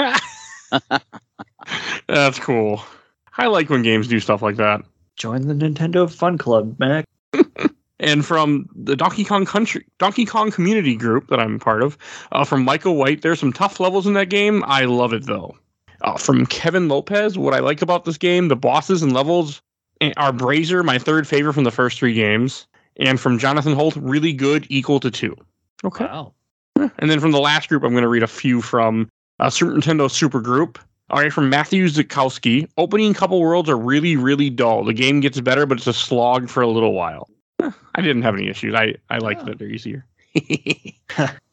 That's 2.06 2.38
cool. 2.38 2.82
I 3.36 3.46
like 3.46 3.68
when 3.68 3.82
games 3.82 4.08
do 4.08 4.20
stuff 4.20 4.42
like 4.42 4.56
that. 4.56 4.82
Join 5.16 5.42
the 5.42 5.54
Nintendo 5.54 6.10
Fun 6.10 6.38
Club, 6.38 6.78
Mac. 6.78 7.04
And 7.98 8.24
from 8.24 8.68
the 8.74 8.94
Donkey 8.94 9.24
Kong 9.24 9.46
Country 9.46 9.86
Donkey 9.98 10.26
Kong 10.26 10.50
community 10.50 10.96
group 10.96 11.28
that 11.28 11.40
I'm 11.40 11.58
part 11.58 11.82
of, 11.82 11.96
uh, 12.32 12.44
from 12.44 12.64
Michael 12.64 12.96
White, 12.96 13.22
there's 13.22 13.40
some 13.40 13.52
tough 13.52 13.80
levels 13.80 14.06
in 14.06 14.12
that 14.14 14.28
game. 14.28 14.62
I 14.66 14.84
love 14.84 15.12
it 15.12 15.26
though. 15.26 15.56
Uh, 16.02 16.16
from 16.18 16.44
Kevin 16.46 16.88
Lopez, 16.88 17.38
what 17.38 17.54
I 17.54 17.60
like 17.60 17.80
about 17.80 18.04
this 18.04 18.18
game, 18.18 18.48
the 18.48 18.56
bosses 18.56 19.02
and 19.02 19.12
levels 19.12 19.62
are 20.18 20.32
Brazier, 20.32 20.82
my 20.82 20.98
third 20.98 21.26
favorite 21.26 21.54
from 21.54 21.64
the 21.64 21.70
first 21.70 21.98
three 21.98 22.12
games. 22.12 22.66
And 22.98 23.20
from 23.20 23.38
Jonathan 23.38 23.74
Holt, 23.74 23.96
really 23.96 24.32
good, 24.32 24.66
equal 24.70 25.00
to 25.00 25.10
two. 25.10 25.36
Okay. 25.84 26.04
Wow. 26.04 26.32
And 26.98 27.10
then 27.10 27.20
from 27.20 27.32
the 27.32 27.40
last 27.40 27.68
group, 27.68 27.82
I'm 27.82 27.92
going 27.92 28.02
to 28.02 28.08
read 28.08 28.22
a 28.22 28.28
few 28.28 28.62
from 28.62 29.08
uh, 29.38 29.50
Super 29.50 29.72
Nintendo 29.72 30.10
Super 30.10 30.40
Group. 30.40 30.78
All 31.08 31.20
right, 31.20 31.32
from 31.32 31.48
Matthew 31.48 31.86
Zukowski. 31.86 32.68
Opening 32.78 33.14
couple 33.14 33.40
worlds 33.40 33.68
are 33.68 33.76
really, 33.76 34.16
really 34.16 34.50
dull. 34.50 34.84
The 34.84 34.92
game 34.92 35.20
gets 35.20 35.40
better, 35.40 35.64
but 35.64 35.78
it's 35.78 35.86
a 35.86 35.92
slog 35.92 36.48
for 36.48 36.62
a 36.62 36.66
little 36.66 36.94
while. 36.94 37.28
Eh, 37.66 37.70
I 37.94 38.00
didn't 38.02 38.22
have 38.22 38.34
any 38.34 38.48
issues. 38.48 38.74
I, 38.74 38.94
I 39.10 39.18
liked 39.18 39.42
Oh. 39.42 39.46
that 39.46 39.58
they're 39.58 39.68
easier. 39.68 40.04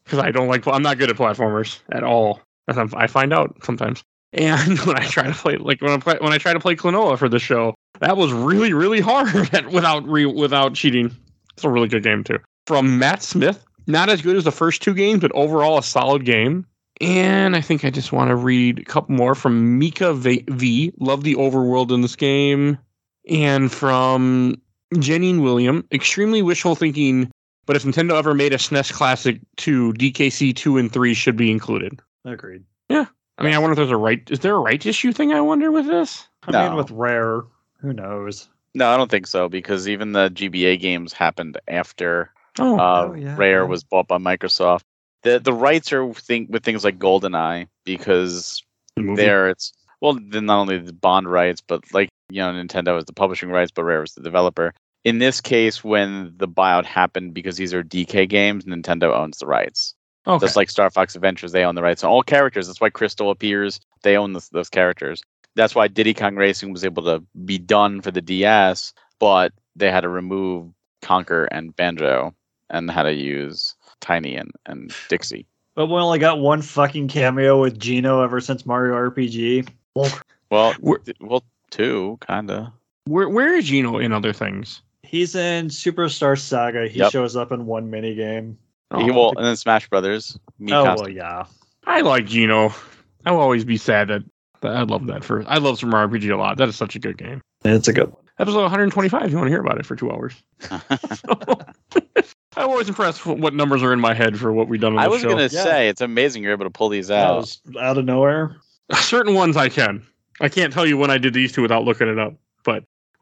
Because 0.04 0.18
I 0.18 0.30
don't 0.32 0.48
like, 0.48 0.66
I'm 0.66 0.82
not 0.82 0.98
good 0.98 1.08
at 1.08 1.16
platformers 1.16 1.78
at 1.90 2.04
all. 2.04 2.40
As 2.68 2.76
I'm- 2.76 2.90
I 2.94 3.06
find 3.06 3.32
out 3.32 3.56
sometimes. 3.64 4.02
And 4.34 4.78
when 4.86 4.96
I 4.98 5.06
try 5.06 5.22
to 5.26 5.32
play, 5.32 5.56
like 5.56 5.80
when 5.80 5.92
I 5.92 5.96
play, 5.98 6.16
when 6.20 6.32
I 6.32 6.38
try 6.38 6.52
to 6.52 6.60
play 6.60 6.76
Klonoa 6.76 7.18
for 7.18 7.28
the 7.28 7.38
show, 7.38 7.74
that 8.00 8.16
was 8.18 8.30
really, 8.32 8.74
really 8.74 9.00
hard 9.00 9.34
at, 9.54 9.70
without 9.70 10.06
re, 10.06 10.26
without 10.26 10.74
cheating. 10.74 11.10
It's 11.54 11.64
a 11.64 11.70
really 11.70 11.88
good 11.88 12.02
game 12.02 12.22
too. 12.24 12.38
From 12.66 12.98
Matt 12.98 13.22
Smith, 13.22 13.64
not 13.86 14.10
as 14.10 14.20
good 14.20 14.36
as 14.36 14.44
the 14.44 14.52
first 14.52 14.82
two 14.82 14.92
games, 14.92 15.20
but 15.22 15.32
overall 15.34 15.78
a 15.78 15.82
solid 15.82 16.24
game. 16.26 16.66
And 17.00 17.56
I 17.56 17.60
think 17.62 17.84
I 17.84 17.90
just 17.90 18.12
want 18.12 18.28
to 18.28 18.36
read 18.36 18.80
a 18.80 18.84
couple 18.84 19.14
more 19.16 19.34
from 19.34 19.78
Mika 19.78 20.12
v. 20.12 20.44
v. 20.48 20.92
Love 21.00 21.24
the 21.24 21.34
overworld 21.36 21.90
in 21.92 22.02
this 22.02 22.14
game. 22.16 22.76
And 23.30 23.72
from 23.72 24.60
Jenny 25.00 25.30
and 25.30 25.42
William, 25.42 25.86
extremely 25.92 26.42
wishful 26.42 26.74
thinking, 26.74 27.30
but 27.66 27.76
if 27.76 27.84
Nintendo 27.84 28.16
ever 28.18 28.34
made 28.34 28.52
a 28.52 28.58
SNES 28.58 28.92
Classic 28.92 29.40
2, 29.56 29.94
DKC 29.94 30.54
2 30.54 30.78
and 30.78 30.92
3 30.92 31.14
should 31.14 31.36
be 31.36 31.50
included. 31.50 32.00
Agreed. 32.24 32.64
Yeah. 32.88 33.06
I 33.38 33.42
mean, 33.42 33.54
I 33.54 33.58
wonder 33.58 33.72
if 33.72 33.76
there's 33.78 33.90
a 33.90 33.96
right. 33.96 34.22
Is 34.30 34.40
there 34.40 34.54
a 34.54 34.60
right 34.60 34.84
issue 34.84 35.12
thing? 35.12 35.32
I 35.32 35.40
wonder 35.40 35.70
with 35.72 35.86
this. 35.86 36.28
I 36.44 36.52
mean, 36.52 36.70
No. 36.72 36.76
with 36.76 36.90
Rare, 36.90 37.42
who 37.80 37.92
knows? 37.92 38.48
No, 38.74 38.88
I 38.88 38.96
don't 38.96 39.10
think 39.10 39.26
so 39.26 39.48
because 39.48 39.88
even 39.88 40.12
the 40.12 40.30
GBA 40.30 40.80
games 40.80 41.12
happened 41.12 41.58
after 41.68 42.30
Oh, 42.58 42.78
uh, 42.78 43.08
Oh, 43.08 43.14
yeah, 43.14 43.34
Rare 43.36 43.62
yeah. 43.62 43.68
was 43.68 43.82
bought 43.82 44.06
by 44.06 44.18
Microsoft. 44.18 44.82
The 45.22 45.40
the 45.40 45.52
rights 45.52 45.92
are 45.92 46.12
think 46.12 46.50
with 46.50 46.62
things 46.62 46.84
like 46.84 46.98
GoldenEye 46.98 47.66
because 47.84 48.62
the 48.96 49.14
there 49.16 49.48
it's 49.48 49.72
well 50.00 50.18
then 50.20 50.46
not 50.46 50.60
only 50.60 50.78
the 50.78 50.92
bond 50.92 51.28
rights 51.30 51.60
but 51.66 51.82
like 51.92 52.10
you 52.30 52.40
know 52.40 52.52
Nintendo 52.52 52.96
is 52.98 53.06
the 53.06 53.12
publishing 53.12 53.48
rights 53.50 53.72
but 53.74 53.84
Rare 53.84 54.02
is 54.04 54.14
the 54.14 54.20
developer. 54.22 54.72
In 55.04 55.18
this 55.18 55.40
case, 55.40 55.84
when 55.84 56.32
the 56.36 56.48
buyout 56.48 56.86
happened 56.86 57.34
because 57.34 57.56
these 57.56 57.74
are 57.74 57.82
DK 57.82 58.28
games, 58.28 58.64
Nintendo 58.64 59.14
owns 59.14 59.38
the 59.38 59.46
rights. 59.46 59.94
Okay. 60.26 60.44
Just 60.46 60.56
like 60.56 60.70
Star 60.70 60.88
Fox 60.90 61.14
Adventures, 61.14 61.52
they 61.52 61.64
own 61.64 61.74
the 61.74 61.82
rights 61.82 62.02
on 62.02 62.10
all 62.10 62.22
characters. 62.22 62.66
That's 62.66 62.80
why 62.80 62.88
Krystal 62.88 63.30
appears. 63.30 63.80
They 64.02 64.16
own 64.16 64.32
this, 64.32 64.48
those 64.48 64.70
characters. 64.70 65.22
That's 65.54 65.74
why 65.74 65.88
Diddy 65.88 66.14
Kong 66.14 66.36
Racing 66.36 66.72
was 66.72 66.84
able 66.84 67.02
to 67.04 67.22
be 67.44 67.58
done 67.58 68.00
for 68.00 68.10
the 68.10 68.22
DS, 68.22 68.94
but 69.20 69.52
they 69.76 69.90
had 69.90 70.00
to 70.00 70.08
remove 70.08 70.72
Conker 71.02 71.46
and 71.50 71.76
Banjo 71.76 72.34
and 72.70 72.90
had 72.90 73.02
to 73.02 73.12
use 73.12 73.74
Tiny 74.00 74.34
and, 74.36 74.50
and 74.64 74.90
Dixie. 75.10 75.46
But 75.74 75.86
we 75.86 75.94
only 75.94 76.18
got 76.18 76.38
one 76.38 76.62
fucking 76.62 77.08
cameo 77.08 77.60
with 77.60 77.78
Geno 77.78 78.22
ever 78.22 78.40
since 78.40 78.64
Mario 78.64 78.94
RPG. 78.94 79.68
Well, 79.94 80.74
We're- 80.80 81.02
well, 81.20 81.42
two 81.70 82.18
kinda. 82.26 82.72
Where 83.06 83.28
where 83.28 83.54
is 83.54 83.66
Geno 83.66 83.98
in 83.98 84.12
other 84.12 84.32
things? 84.32 84.80
He's 85.04 85.34
in 85.34 85.68
Superstar 85.68 86.38
Saga. 86.38 86.88
He 86.88 86.98
Yep. 87.00 87.12
shows 87.12 87.36
up 87.36 87.52
in 87.52 87.66
one 87.66 87.90
mini 87.90 88.14
game. 88.14 88.58
he 88.96 89.10
will, 89.10 89.34
and 89.36 89.44
then 89.46 89.56
Smash 89.56 89.88
Brothers. 89.88 90.38
Me 90.58 90.72
oh 90.72 90.84
well, 90.84 91.08
yeah. 91.08 91.46
I 91.86 92.00
like 92.00 92.26
Geno. 92.26 92.72
I 93.26 93.32
will 93.32 93.40
always 93.40 93.64
be 93.64 93.76
sad 93.76 94.08
that, 94.08 94.22
that 94.60 94.76
I 94.76 94.82
love 94.82 95.06
that 95.08 95.24
for. 95.24 95.44
I 95.48 95.58
love 95.58 95.78
Super 95.78 95.90
Mario 95.90 96.08
RPG 96.08 96.30
a 96.32 96.36
lot. 96.36 96.56
That 96.58 96.68
is 96.68 96.76
such 96.76 96.94
a 96.94 96.98
good 96.98 97.18
game. 97.18 97.40
It's 97.64 97.88
a 97.88 97.92
good 97.92 98.10
one. 98.12 98.22
Episode 98.38 98.62
125. 98.62 99.22
If 99.24 99.30
you 99.30 99.36
want 99.36 99.46
to 99.46 99.50
hear 99.50 99.60
about 99.60 99.78
it 99.78 99.86
for 99.86 99.96
two 99.96 100.10
hours. 100.10 100.34
I'm 102.56 102.68
always 102.68 102.88
impressed 102.88 103.26
with 103.26 103.38
what 103.38 103.54
numbers 103.54 103.82
are 103.82 103.92
in 103.92 104.00
my 104.00 104.14
head 104.14 104.38
for 104.38 104.52
what 104.52 104.68
we've 104.68 104.80
done 104.80 104.92
on 104.92 104.98
I 104.98 105.08
was 105.08 105.22
gonna 105.22 105.42
Yeah. 105.42 105.48
say 105.48 105.88
it's 105.88 106.00
amazing 106.00 106.42
you're 106.42 106.52
able 106.52 106.66
to 106.66 106.70
pull 106.70 106.88
these 106.88 107.10
out. 107.10 107.56
out 107.80 107.98
of 107.98 108.04
nowhere. 108.04 108.56
Certain 108.94 109.34
ones 109.34 109.56
I 109.56 109.68
can. 109.68 110.06
I 110.40 110.48
can't 110.48 110.72
tell 110.72 110.86
you 110.86 110.96
when 110.96 111.10
I 111.10 111.18
did 111.18 111.34
these 111.34 111.52
two 111.52 111.62
without 111.62 111.84
looking 111.84 112.08
it 112.08 112.18
up, 112.18 112.34
but 112.34 112.38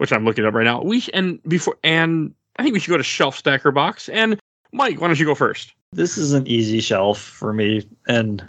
which 0.03 0.12
I'm 0.12 0.24
looking 0.24 0.44
up 0.44 0.53
right 0.53 0.64
now. 0.64 0.82
We 0.82 1.05
and 1.14 1.40
before 1.44 1.76
and 1.84 2.34
I 2.57 2.64
think 2.64 2.74
we 2.74 2.80
should 2.80 2.90
go 2.90 2.96
to 2.96 3.05
Shelf 3.05 3.36
Stacker 3.36 3.70
Box. 3.70 4.09
And 4.09 4.36
Mike, 4.72 5.00
why 5.00 5.07
don't 5.07 5.20
you 5.20 5.24
go 5.24 5.36
first? 5.36 5.74
This 5.92 6.18
is 6.18 6.32
an 6.32 6.44
easy 6.48 6.80
shelf 6.80 7.20
for 7.20 7.53
me, 7.53 7.86
and 8.09 8.44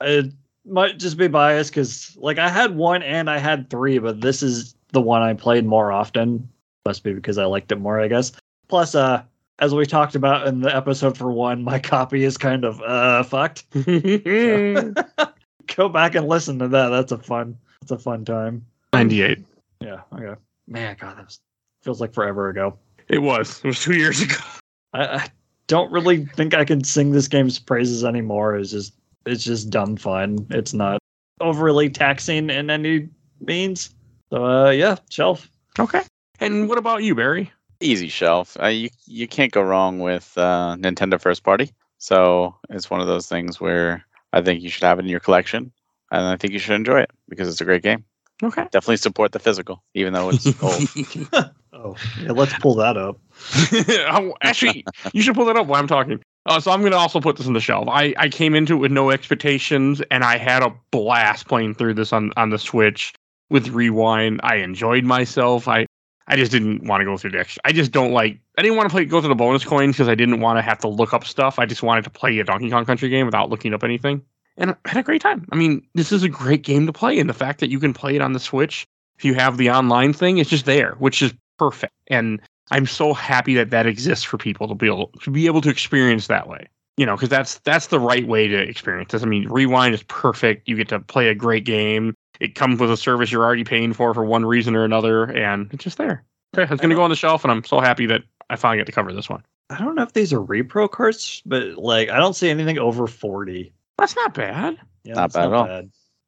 it 0.00 0.32
might 0.64 0.98
just 0.98 1.16
be 1.16 1.28
biased 1.28 1.70
because, 1.70 2.16
like, 2.18 2.38
I 2.38 2.48
had 2.48 2.74
one 2.74 3.04
and 3.04 3.30
I 3.30 3.38
had 3.38 3.70
three, 3.70 3.98
but 3.98 4.20
this 4.20 4.42
is 4.42 4.74
the 4.90 5.00
one 5.00 5.22
I 5.22 5.34
played 5.34 5.64
more 5.64 5.92
often. 5.92 6.48
Must 6.84 7.04
be 7.04 7.12
because 7.12 7.38
I 7.38 7.44
liked 7.44 7.70
it 7.70 7.76
more, 7.76 8.00
I 8.00 8.08
guess. 8.08 8.32
Plus, 8.66 8.96
uh, 8.96 9.22
as 9.60 9.72
we 9.72 9.86
talked 9.86 10.16
about 10.16 10.48
in 10.48 10.60
the 10.60 10.74
episode 10.74 11.16
for 11.16 11.30
one, 11.30 11.62
my 11.62 11.78
copy 11.78 12.24
is 12.24 12.36
kind 12.36 12.64
of 12.64 12.80
uh 12.80 13.22
fucked. 13.22 13.64
Go 15.76 15.88
back 15.88 16.16
and 16.16 16.26
listen 16.26 16.58
to 16.58 16.66
that. 16.66 16.88
That's 16.88 17.12
a 17.12 17.18
fun. 17.18 17.56
That's 17.80 17.92
a 17.92 17.98
fun 17.98 18.24
time. 18.24 18.66
98. 18.92 19.38
Yeah. 19.80 20.00
Okay. 20.12 20.34
Man, 20.68 20.96
God, 20.98 21.18
that 21.18 21.26
was, 21.26 21.40
feels 21.82 22.00
like 22.00 22.12
forever 22.12 22.48
ago. 22.48 22.78
It 23.08 23.18
was. 23.18 23.58
It 23.58 23.68
was 23.68 23.80
two 23.80 23.96
years 23.96 24.20
ago. 24.20 24.36
I, 24.92 25.04
I 25.04 25.28
don't 25.66 25.90
really 25.92 26.26
think 26.26 26.54
I 26.54 26.64
can 26.64 26.82
sing 26.84 27.12
this 27.12 27.28
game's 27.28 27.58
praises 27.58 28.04
anymore. 28.04 28.56
It's 28.56 28.70
just 28.70 28.94
it's 29.24 29.44
just 29.44 29.70
dumb 29.70 29.96
fun. 29.96 30.46
It's 30.50 30.72
not 30.72 30.98
overly 31.40 31.90
taxing 31.90 32.50
in 32.50 32.70
any 32.70 33.08
means. 33.40 33.94
So 34.30 34.44
uh 34.44 34.70
yeah, 34.70 34.96
shelf. 35.10 35.48
Okay. 35.78 36.02
And 36.40 36.68
what 36.68 36.78
about 36.78 37.02
you, 37.02 37.14
Barry? 37.14 37.52
Easy 37.80 38.08
shelf. 38.08 38.56
Uh, 38.60 38.66
you 38.66 38.90
you 39.06 39.28
can't 39.28 39.52
go 39.52 39.62
wrong 39.62 40.00
with 40.00 40.32
uh, 40.36 40.76
Nintendo 40.78 41.20
first 41.20 41.42
party. 41.44 41.72
So 41.98 42.54
it's 42.70 42.90
one 42.90 43.00
of 43.00 43.06
those 43.06 43.26
things 43.26 43.60
where 43.60 44.04
I 44.32 44.42
think 44.42 44.62
you 44.62 44.70
should 44.70 44.84
have 44.84 44.98
it 44.98 45.02
in 45.02 45.08
your 45.08 45.20
collection, 45.20 45.72
and 46.10 46.26
I 46.26 46.36
think 46.36 46.52
you 46.52 46.58
should 46.58 46.74
enjoy 46.74 47.00
it 47.00 47.10
because 47.28 47.48
it's 47.48 47.60
a 47.60 47.64
great 47.64 47.82
game. 47.82 48.04
Okay. 48.42 48.62
Definitely 48.70 48.98
support 48.98 49.32
the 49.32 49.38
physical, 49.38 49.82
even 49.94 50.12
though 50.12 50.30
it's 50.30 50.46
old. 50.62 51.50
Oh, 51.78 51.94
yeah, 52.22 52.32
let's 52.32 52.54
pull 52.60 52.74
that 52.76 52.96
up. 52.96 53.18
Oh, 54.10 54.34
Actually, 54.40 54.82
you 55.12 55.20
should 55.20 55.34
pull 55.34 55.44
that 55.44 55.56
up 55.56 55.66
while 55.66 55.78
I'm 55.78 55.86
talking. 55.86 56.22
Uh, 56.46 56.58
so 56.58 56.70
I'm 56.70 56.80
going 56.80 56.92
to 56.92 56.98
also 56.98 57.20
put 57.20 57.36
this 57.36 57.46
on 57.46 57.52
the 57.52 57.60
shelf. 57.60 57.86
I, 57.90 58.14
I 58.16 58.28
came 58.30 58.54
into 58.54 58.74
it 58.74 58.78
with 58.78 58.92
no 58.92 59.10
expectations, 59.10 60.00
and 60.10 60.24
I 60.24 60.38
had 60.38 60.62
a 60.62 60.72
blast 60.90 61.48
playing 61.48 61.74
through 61.74 61.94
this 61.94 62.14
on, 62.14 62.32
on 62.38 62.48
the 62.48 62.58
Switch 62.58 63.12
with 63.50 63.68
Rewind. 63.68 64.40
I 64.42 64.56
enjoyed 64.56 65.04
myself. 65.04 65.68
I 65.68 65.86
I 66.28 66.36
just 66.36 66.50
didn't 66.50 66.84
want 66.86 67.02
to 67.02 67.04
go 67.04 67.16
through 67.16 67.32
the 67.32 67.40
extra. 67.40 67.60
I 67.64 67.72
just 67.72 67.92
don't 67.92 68.12
like. 68.12 68.38
I 68.58 68.62
didn't 68.62 68.76
want 68.76 68.88
to 68.88 68.92
play 68.92 69.04
go 69.04 69.20
through 69.20 69.28
the 69.28 69.34
bonus 69.34 69.64
coins 69.64 69.96
because 69.96 70.08
I 70.08 70.14
didn't 70.14 70.40
want 70.40 70.56
to 70.58 70.62
have 70.62 70.78
to 70.78 70.88
look 70.88 71.12
up 71.14 71.24
stuff. 71.24 71.58
I 71.58 71.66
just 71.66 71.82
wanted 71.82 72.04
to 72.04 72.10
play 72.10 72.38
a 72.38 72.44
Donkey 72.44 72.70
Kong 72.70 72.84
Country 72.84 73.08
game 73.08 73.26
without 73.26 73.50
looking 73.50 73.74
up 73.74 73.84
anything, 73.84 74.22
and 74.56 74.70
I 74.70 74.88
had 74.88 74.98
a 74.98 75.02
great 75.02 75.20
time. 75.20 75.46
I 75.52 75.56
mean, 75.56 75.86
this 75.94 76.12
is 76.12 76.22
a 76.22 76.28
great 76.28 76.62
game 76.62 76.86
to 76.86 76.92
play, 76.92 77.18
and 77.18 77.28
the 77.28 77.34
fact 77.34 77.60
that 77.60 77.70
you 77.70 77.78
can 77.78 77.92
play 77.92 78.16
it 78.16 78.22
on 78.22 78.32
the 78.32 78.40
Switch 78.40 78.86
if 79.18 79.24
you 79.24 79.34
have 79.34 79.56
the 79.56 79.70
online 79.70 80.12
thing, 80.12 80.38
it's 80.38 80.50
just 80.50 80.66
there, 80.66 80.94
which 80.98 81.22
is 81.22 81.32
perfect. 81.58 81.92
And 82.08 82.40
I'm 82.70 82.86
so 82.86 83.14
happy 83.14 83.54
that 83.54 83.70
that 83.70 83.86
exists 83.86 84.24
for 84.24 84.38
people 84.38 84.68
to 84.68 84.74
be 84.74 84.86
able 84.86 85.08
to 85.22 85.30
be 85.30 85.46
able 85.46 85.60
to 85.62 85.70
experience 85.70 86.26
that 86.26 86.48
way. 86.48 86.66
You 86.96 87.04
know, 87.04 87.14
because 87.14 87.28
that's 87.28 87.58
that's 87.60 87.88
the 87.88 88.00
right 88.00 88.26
way 88.26 88.48
to 88.48 88.56
experience 88.56 89.12
this. 89.12 89.22
I 89.22 89.26
mean, 89.26 89.48
Rewind 89.48 89.94
is 89.94 90.02
perfect. 90.04 90.68
You 90.68 90.76
get 90.76 90.88
to 90.88 91.00
play 91.00 91.28
a 91.28 91.34
great 91.34 91.64
game. 91.64 92.14
It 92.40 92.54
comes 92.54 92.80
with 92.80 92.90
a 92.90 92.96
service 92.96 93.30
you're 93.30 93.44
already 93.44 93.64
paying 93.64 93.92
for 93.92 94.12
for 94.14 94.24
one 94.24 94.44
reason 94.44 94.74
or 94.74 94.84
another, 94.84 95.24
and 95.24 95.72
it's 95.72 95.84
just 95.84 95.98
there. 95.98 96.24
Okay, 96.56 96.70
it's 96.72 96.80
going 96.80 96.90
to 96.90 96.96
go 96.96 97.02
on 97.02 97.10
the 97.10 97.16
shelf, 97.16 97.44
and 97.44 97.50
I'm 97.50 97.64
so 97.64 97.80
happy 97.80 98.06
that 98.06 98.22
I 98.48 98.56
finally 98.56 98.78
get 98.78 98.86
to 98.86 98.92
cover 98.92 99.12
this 99.12 99.28
one. 99.28 99.42
I 99.68 99.78
don't 99.78 99.94
know 99.94 100.02
if 100.02 100.12
these 100.12 100.32
are 100.32 100.40
repro 100.40 100.90
cards, 100.90 101.42
but 101.44 101.76
like 101.76 102.08
I 102.08 102.18
don't 102.18 102.34
see 102.34 102.48
anything 102.48 102.78
over 102.78 103.06
forty. 103.06 103.72
That's 103.98 104.14
not 104.16 104.34
bad. 104.34 104.76
Yeah, 105.04 105.14
Not 105.14 105.32
that's 105.32 105.34
bad 105.34 105.46
at 105.46 105.52
all. 105.52 105.82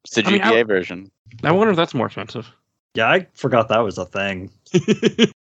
It's 0.05 0.15
the 0.15 0.25
I 0.25 0.31
mean, 0.31 0.41
GBA 0.41 0.59
I- 0.59 0.63
version. 0.63 1.11
I 1.43 1.51
wonder 1.51 1.71
if 1.71 1.77
that's 1.77 1.93
more 1.93 2.07
expensive. 2.07 2.49
Yeah, 2.95 3.09
I 3.09 3.27
forgot 3.35 3.67
that 3.69 3.79
was 3.79 3.97
a 3.99 4.05
thing. 4.05 4.49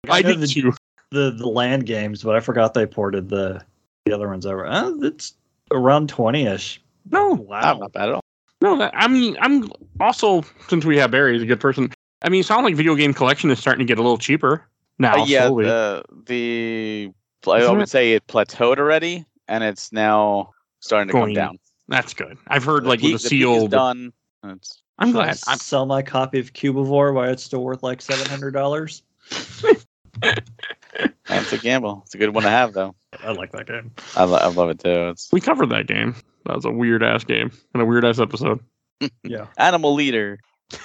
I 0.09 0.21
know 0.21 0.29
did 0.29 0.39
the- 0.41 0.47
too. 0.47 0.73
The 1.11 1.31
the 1.31 1.47
land 1.47 1.85
games, 1.85 2.23
but 2.23 2.35
I 2.35 2.39
forgot 2.39 2.73
they 2.73 2.85
ported 2.85 3.27
the 3.29 3.61
the 4.05 4.13
other 4.13 4.29
ones 4.29 4.45
over. 4.45 4.65
Uh, 4.65 4.91
it's 5.01 5.33
around 5.71 6.07
twenty 6.07 6.45
ish. 6.45 6.81
No, 7.09 7.31
Oh, 7.31 7.77
not 7.79 7.91
bad 7.91 8.09
at 8.09 8.15
all. 8.15 8.21
No, 8.61 8.77
that, 8.77 8.93
I 8.95 9.07
mean, 9.07 9.35
I'm 9.41 9.69
also 9.99 10.43
since 10.69 10.85
we 10.85 10.97
have 10.97 11.11
Barry, 11.11 11.33
he's 11.33 11.41
a 11.43 11.45
good 11.47 11.59
person. 11.59 11.91
I 12.21 12.29
mean, 12.29 12.41
it 12.41 12.45
sounds 12.45 12.63
like 12.63 12.75
video 12.75 12.95
game 12.95 13.13
collection 13.13 13.49
is 13.49 13.59
starting 13.59 13.85
to 13.85 13.91
get 13.91 13.97
a 13.97 14.01
little 14.03 14.19
cheaper 14.19 14.65
now. 14.99 15.21
Uh, 15.21 15.25
yeah, 15.25 15.47
slowly. 15.47 15.65
the 15.65 16.03
the 16.27 17.11
I 17.51 17.57
Isn't 17.59 17.73
would 17.73 17.83
it- 17.83 17.89
say 17.89 18.13
it 18.13 18.25
plateaued 18.27 18.77
already, 18.77 19.25
and 19.49 19.63
it's 19.65 19.91
now 19.91 20.51
starting 20.79 21.07
to 21.09 21.11
Going 21.13 21.33
come 21.35 21.45
down. 21.47 21.59
That's 21.91 22.13
good. 22.15 22.37
I've 22.47 22.63
heard 22.63 22.85
like 22.85 23.01
peak, 23.01 23.13
with 23.13 23.23
the 23.23 23.29
peak 23.29 23.41
is 23.41 23.47
sealed. 23.59 23.71
done. 23.71 24.13
It's, 24.45 24.81
I'm 24.97 25.11
glad. 25.11 25.37
I 25.47 25.57
sell 25.57 25.85
my 25.85 26.01
copy 26.01 26.39
of 26.39 26.53
Cubivore 26.53 27.13
while 27.13 27.29
it's 27.29 27.43
still 27.43 27.63
worth 27.63 27.83
like 27.83 28.01
seven 28.01 28.25
hundred 28.27 28.51
dollars. 28.51 29.03
it's 30.23 31.53
a 31.53 31.57
gamble. 31.57 32.01
It's 32.05 32.15
a 32.15 32.17
good 32.17 32.33
one 32.33 32.43
to 32.43 32.49
have, 32.49 32.73
though. 32.73 32.95
I 33.23 33.31
like 33.33 33.51
that 33.51 33.67
game. 33.67 33.91
I, 34.15 34.23
lo- 34.23 34.37
I 34.37 34.47
love 34.47 34.69
it 34.69 34.79
too. 34.79 35.09
It's 35.09 35.29
we 35.31 35.41
covered 35.41 35.69
that 35.69 35.85
game. 35.87 36.15
That 36.45 36.55
was 36.55 36.65
a 36.65 36.71
weird 36.71 37.03
ass 37.03 37.23
game 37.25 37.51
and 37.73 37.83
a 37.83 37.85
weird 37.85 38.05
ass 38.05 38.19
episode. 38.19 38.59
Yeah. 39.23 39.47
Animal 39.57 39.93
Leader. 39.95 40.39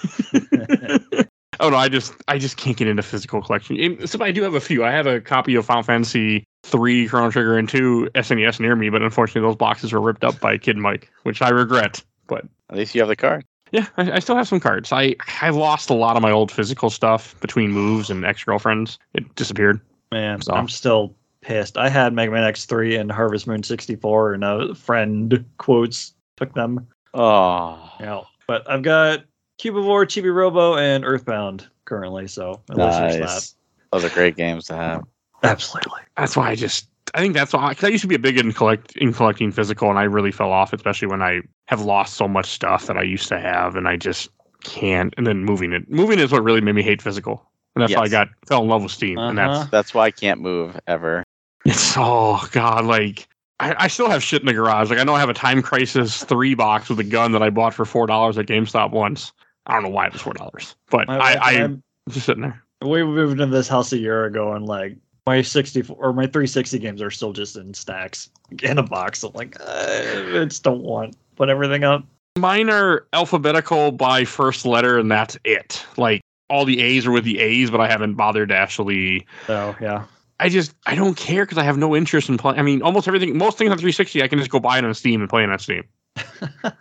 Oh 1.59 1.71
no, 1.71 1.77
I 1.77 1.89
just 1.89 2.13
I 2.29 2.39
just 2.39 2.59
can't 2.59 2.77
get 2.77 2.87
into 2.87 3.03
physical 3.03 3.41
collection. 3.41 3.81
And 3.81 4.09
So 4.11 4.23
I 4.23 4.31
do 4.31 4.43
have 4.43 4.55
a 4.55 4.61
few. 4.61 4.85
I 4.85 4.91
have 4.91 5.07
a 5.07 5.23
copy 5.23 5.55
of 5.55 5.65
Final 5.65 5.83
Fantasy 5.83 6.45
three 6.67 7.09
Chrono 7.09 7.31
Trigger 7.31 7.57
and 7.57 7.69
two 7.69 8.09
SNES 8.15 8.61
near 8.61 8.75
me, 8.77 8.91
but 8.91 9.03
unfortunately 9.03 9.47
those 9.49 9.57
boxes 9.57 9.93
were 9.93 10.01
ripped 10.01 10.25
up 10.25 10.39
by 10.41 10.59
Kid 10.59 10.77
Mike, 10.77 11.11
which 11.23 11.41
I 11.43 11.49
regret. 11.51 12.03
But 12.27 12.45
At 12.71 12.77
least 12.77 12.95
you 12.95 13.01
have 13.01 13.09
the 13.09 13.17
card. 13.17 13.45
Yeah, 13.73 13.87
I, 13.97 14.13
I 14.13 14.19
still 14.21 14.37
have 14.37 14.47
some 14.49 14.61
cards. 14.61 14.93
I 14.93 15.17
I 15.43 15.51
lost 15.51 15.91
a 15.91 15.95
lot 15.95 16.17
of 16.17 16.23
my 16.23 16.31
old 16.31 16.51
physical 16.53 16.89
stuff 16.91 17.39
between 17.41 17.71
moves 17.73 18.11
and 18.11 18.25
ex 18.25 18.45
girlfriends. 18.45 18.99
It 19.15 19.35
disappeared. 19.35 19.81
Man, 20.13 20.41
So- 20.43 20.53
I'm 20.55 20.69
still 20.69 21.15
pissed. 21.41 21.77
I 21.77 21.89
had 21.89 22.13
Mega 22.13 22.31
Man 22.33 22.43
X3 22.53 22.99
and 23.01 23.11
Harvest 23.11 23.47
Moon 23.47 23.63
64, 23.63 24.35
and 24.35 24.45
a 24.45 24.75
friend 24.75 25.45
quotes 25.59 26.15
took 26.37 26.53
them. 26.55 26.87
Oh, 27.15 27.91
Yeah, 28.01 28.21
but 28.47 28.69
I've 28.71 28.83
got 28.83 29.25
Cubivore, 29.61 30.05
Chibi 30.07 30.33
Robo, 30.35 30.77
and 30.77 31.05
Earthbound 31.05 31.67
currently. 31.87 32.27
So 32.29 32.61
at 32.71 32.77
least 32.77 32.99
there's 32.99 33.19
nice. 33.21 33.55
Those 33.93 34.05
are 34.05 34.11
great 34.11 34.37
games 34.37 34.67
to 34.67 34.77
have. 34.77 35.03
That. 35.43 35.53
Absolutely. 35.53 36.01
That's 36.17 36.37
why 36.37 36.51
I 36.51 36.55
just 36.55 36.89
I 37.15 37.21
think 37.21 37.35
that's 37.35 37.53
why 37.53 37.71
because 37.71 37.85
I 37.85 37.89
used 37.89 38.03
to 38.03 38.09
be 38.09 38.15
a 38.15 38.19
big 38.19 38.39
in 38.39 38.53
collect 38.53 38.97
in 38.97 39.13
collecting 39.13 39.53
physical, 39.53 39.89
and 39.91 39.99
I 39.99 40.05
really 40.05 40.33
fell 40.33 40.53
off, 40.53 40.73
especially 40.73 41.09
when 41.09 41.23
I 41.23 41.41
have 41.67 41.81
lost 41.81 42.15
so 42.15 42.27
much 42.27 42.47
stuff 42.47 42.87
that 42.87 42.97
I 42.97 43.03
used 43.03 43.29
to 43.29 43.39
have, 43.39 43.77
and 43.77 43.89
I 43.89 43.97
just 43.97 44.29
can't. 44.65 45.15
And 45.17 45.27
then 45.27 45.45
moving 45.45 45.73
it, 45.73 45.91
moving 45.91 46.19
is 46.19 46.33
what 46.33 46.43
really 46.43 46.61
made 46.61 46.75
me 46.75 46.83
hate 46.83 47.01
physical, 47.01 47.49
and 47.75 47.83
that's 47.83 47.95
why 47.95 48.03
I 48.03 48.09
got 48.09 48.29
fell 48.47 48.63
in 48.63 48.69
love 48.69 48.83
with 48.83 48.93
Steam, 48.93 49.19
and 49.19 49.39
that's 49.39 49.59
Uh-huh. 49.59 49.69
That's 49.71 49.95
why 49.95 50.07
I 50.07 50.11
can't 50.11 50.41
move 50.41 50.79
ever. 50.87 51.23
It's 51.65 51.95
oh 51.97 52.47
god, 52.53 52.85
like 52.85 53.29
I, 53.61 53.75
I 53.79 53.89
still 53.89 54.11
have 54.11 54.23
shit 54.23 54.43
in 54.43 54.47
the 54.47 54.55
garage. 54.55 54.91
Like 54.91 54.99
I 54.99 55.05
know 55.05 55.15
I 55.15 55.21
have 55.21 55.31
a 55.31 55.35
Time 55.35 55.63
Crisis 55.63 56.23
three 56.25 56.55
box 56.55 56.89
with 56.89 56.99
a 57.01 57.05
gun 57.05 57.33
that 57.33 57.43
I 57.43 57.51
bought 57.51 57.73
for 57.73 57.85
four 57.85 58.07
dollars 58.07 58.37
at 58.37 58.47
GameStop 58.47 58.91
once. 58.91 59.33
I 59.67 59.75
don't 59.75 59.85
know 59.85 59.89
why 59.89 60.07
it 60.07 60.13
was 60.13 60.23
four 60.23 60.35
dollars, 60.35 60.75
but 60.91 61.09
My 61.09 61.19
I, 61.19 61.33
I 61.35 61.51
I'm 61.63 61.83
just 62.11 62.27
sitting 62.27 62.43
there. 62.43 62.63
We 62.83 63.03
moved 63.03 63.41
into 63.41 63.57
this 63.57 63.69
house 63.69 63.93
a 63.93 63.99
year 63.99 64.27
ago, 64.27 64.53
and 64.53 64.67
like 64.67 64.97
my 65.27 65.43
64 65.43 65.97
or 65.99 66.13
my 66.13 66.23
360 66.23 66.79
games 66.79 67.03
are 67.03 67.11
still 67.11 67.33
just 67.33 67.57
in 67.57 67.75
stacks 67.75 68.31
in 68.63 68.79
a 68.79 68.83
box. 68.83 69.25
I'm 69.25 69.33
like, 69.35 69.61
uh, 69.61 70.41
I 70.41 70.45
just 70.45 70.63
don't 70.63 70.83
want 70.83 71.17
put 71.35 71.49
everything 71.49 71.85
up. 71.85 72.05
Mine 72.39 72.71
are 72.71 73.07
alphabetical 73.13 73.93
by 73.93 74.25
first 74.25 74.65
letter, 74.65 74.99
and 74.99 75.11
that's 75.11 75.37
it. 75.45 75.85
Like 75.97 76.21
all 76.49 76.65
the 76.65 76.81
A's 76.81 77.07
are 77.07 77.11
with 77.11 77.25
the 77.25 77.41
A's, 77.41 77.71
but 77.71 77.81
I 77.81 77.89
haven't 77.89 78.15
bothered 78.15 78.51
to 78.51 78.57
actually 78.57 79.27
Oh 79.49 79.75
yeah, 79.81 80.05
I 80.39 80.49
just 80.49 80.75
I 80.87 80.95
don't 80.95 81.17
care 81.17 81.45
because 81.45 81.59
I 81.59 81.65
have 81.65 81.79
no 81.79 81.97
interest 81.97 82.29
in 82.29 82.39
playing. 82.39 82.59
I 82.59 82.63
mean, 82.63 82.83
almost 82.83 83.09
everything, 83.09 83.37
most 83.37 83.59
things 83.59 83.71
on 83.71 83.79
360, 83.79 84.23
I 84.23 84.29
can 84.29 84.39
just 84.39 84.51
go 84.51 84.61
buy 84.61 84.79
it 84.79 84.85
on 84.85 84.95
Steam 84.95 85.21
and 85.21 85.31
play 85.31 85.43
it 85.43 85.51
on 85.51 85.59
Steam. 85.59 85.85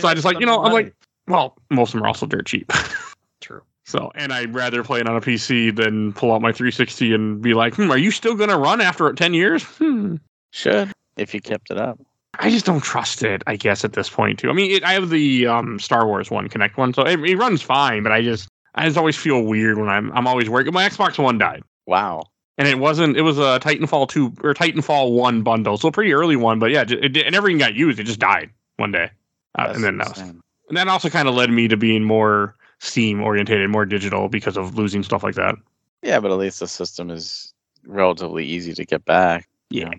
So 0.00 0.08
I 0.08 0.14
just 0.14 0.24
like, 0.24 0.40
you 0.40 0.46
know, 0.46 0.62
I'm 0.62 0.72
like, 0.72 0.94
well, 1.28 1.56
most 1.70 1.90
of 1.90 1.98
them 1.98 2.04
are 2.04 2.08
also 2.08 2.24
dirt 2.24 2.46
cheap. 2.46 2.72
So, 3.84 4.10
and 4.14 4.32
I'd 4.32 4.54
rather 4.54 4.82
play 4.82 5.00
it 5.00 5.08
on 5.08 5.16
a 5.16 5.20
PC 5.20 5.74
than 5.74 6.12
pull 6.14 6.32
out 6.32 6.40
my 6.40 6.52
360 6.52 7.14
and 7.14 7.42
be 7.42 7.54
like, 7.54 7.74
hmm, 7.74 7.90
are 7.90 7.98
you 7.98 8.10
still 8.10 8.34
going 8.34 8.50
to 8.50 8.56
run 8.56 8.80
after 8.80 9.12
10 9.12 9.34
years? 9.34 9.62
Hmm. 9.62 10.16
Should 10.50 10.92
if 11.16 11.34
you 11.34 11.40
kept 11.40 11.70
it 11.70 11.78
up. 11.78 11.98
I 12.38 12.50
just 12.50 12.66
don't 12.66 12.82
trust 12.82 13.22
it, 13.22 13.42
I 13.46 13.56
guess, 13.56 13.84
at 13.84 13.92
this 13.92 14.08
point, 14.08 14.40
too. 14.40 14.50
I 14.50 14.52
mean, 14.52 14.70
it, 14.70 14.84
I 14.84 14.94
have 14.94 15.10
the 15.10 15.46
um, 15.46 15.78
Star 15.78 16.06
Wars 16.06 16.30
one, 16.30 16.48
Kinect 16.48 16.76
one, 16.76 16.92
so 16.92 17.02
it, 17.02 17.20
it 17.20 17.36
runs 17.36 17.62
fine, 17.62 18.02
but 18.02 18.10
I 18.10 18.22
just, 18.22 18.48
I 18.74 18.86
just 18.86 18.98
always 18.98 19.16
feel 19.16 19.42
weird 19.42 19.78
when 19.78 19.88
I'm, 19.88 20.10
I'm 20.12 20.26
always 20.26 20.50
working. 20.50 20.72
My 20.72 20.88
Xbox 20.88 21.16
One 21.16 21.38
died. 21.38 21.62
Wow. 21.86 22.24
And 22.58 22.66
it 22.66 22.78
wasn't, 22.78 23.16
it 23.16 23.22
was 23.22 23.38
a 23.38 23.60
Titanfall 23.60 24.08
2 24.08 24.34
or 24.42 24.54
Titanfall 24.54 25.12
1 25.12 25.42
bundle, 25.42 25.76
so 25.76 25.88
a 25.88 25.92
pretty 25.92 26.12
early 26.12 26.36
one, 26.36 26.58
but 26.58 26.70
yeah, 26.70 26.82
it, 26.82 27.16
it, 27.16 27.16
and 27.18 27.34
everything 27.36 27.58
got 27.58 27.74
used. 27.74 28.00
It 28.00 28.04
just 28.04 28.20
died 28.20 28.50
one 28.76 28.90
day. 28.90 29.10
Uh, 29.56 29.72
and 29.72 29.84
then 29.84 29.98
that 29.98 30.08
was, 30.08 30.18
and 30.18 30.42
that 30.76 30.88
also 30.88 31.10
kind 31.10 31.28
of 31.28 31.34
led 31.34 31.50
me 31.50 31.68
to 31.68 31.76
being 31.76 32.02
more 32.02 32.56
Steam 32.80 33.22
orientated, 33.22 33.70
more 33.70 33.86
digital 33.86 34.28
because 34.28 34.56
of 34.56 34.76
losing 34.76 35.02
stuff 35.02 35.22
like 35.22 35.34
that. 35.36 35.54
Yeah, 36.02 36.20
but 36.20 36.30
at 36.30 36.38
least 36.38 36.60
the 36.60 36.68
system 36.68 37.10
is 37.10 37.52
relatively 37.86 38.44
easy 38.44 38.74
to 38.74 38.84
get 38.84 39.04
back. 39.04 39.48
Yeah. 39.70 39.90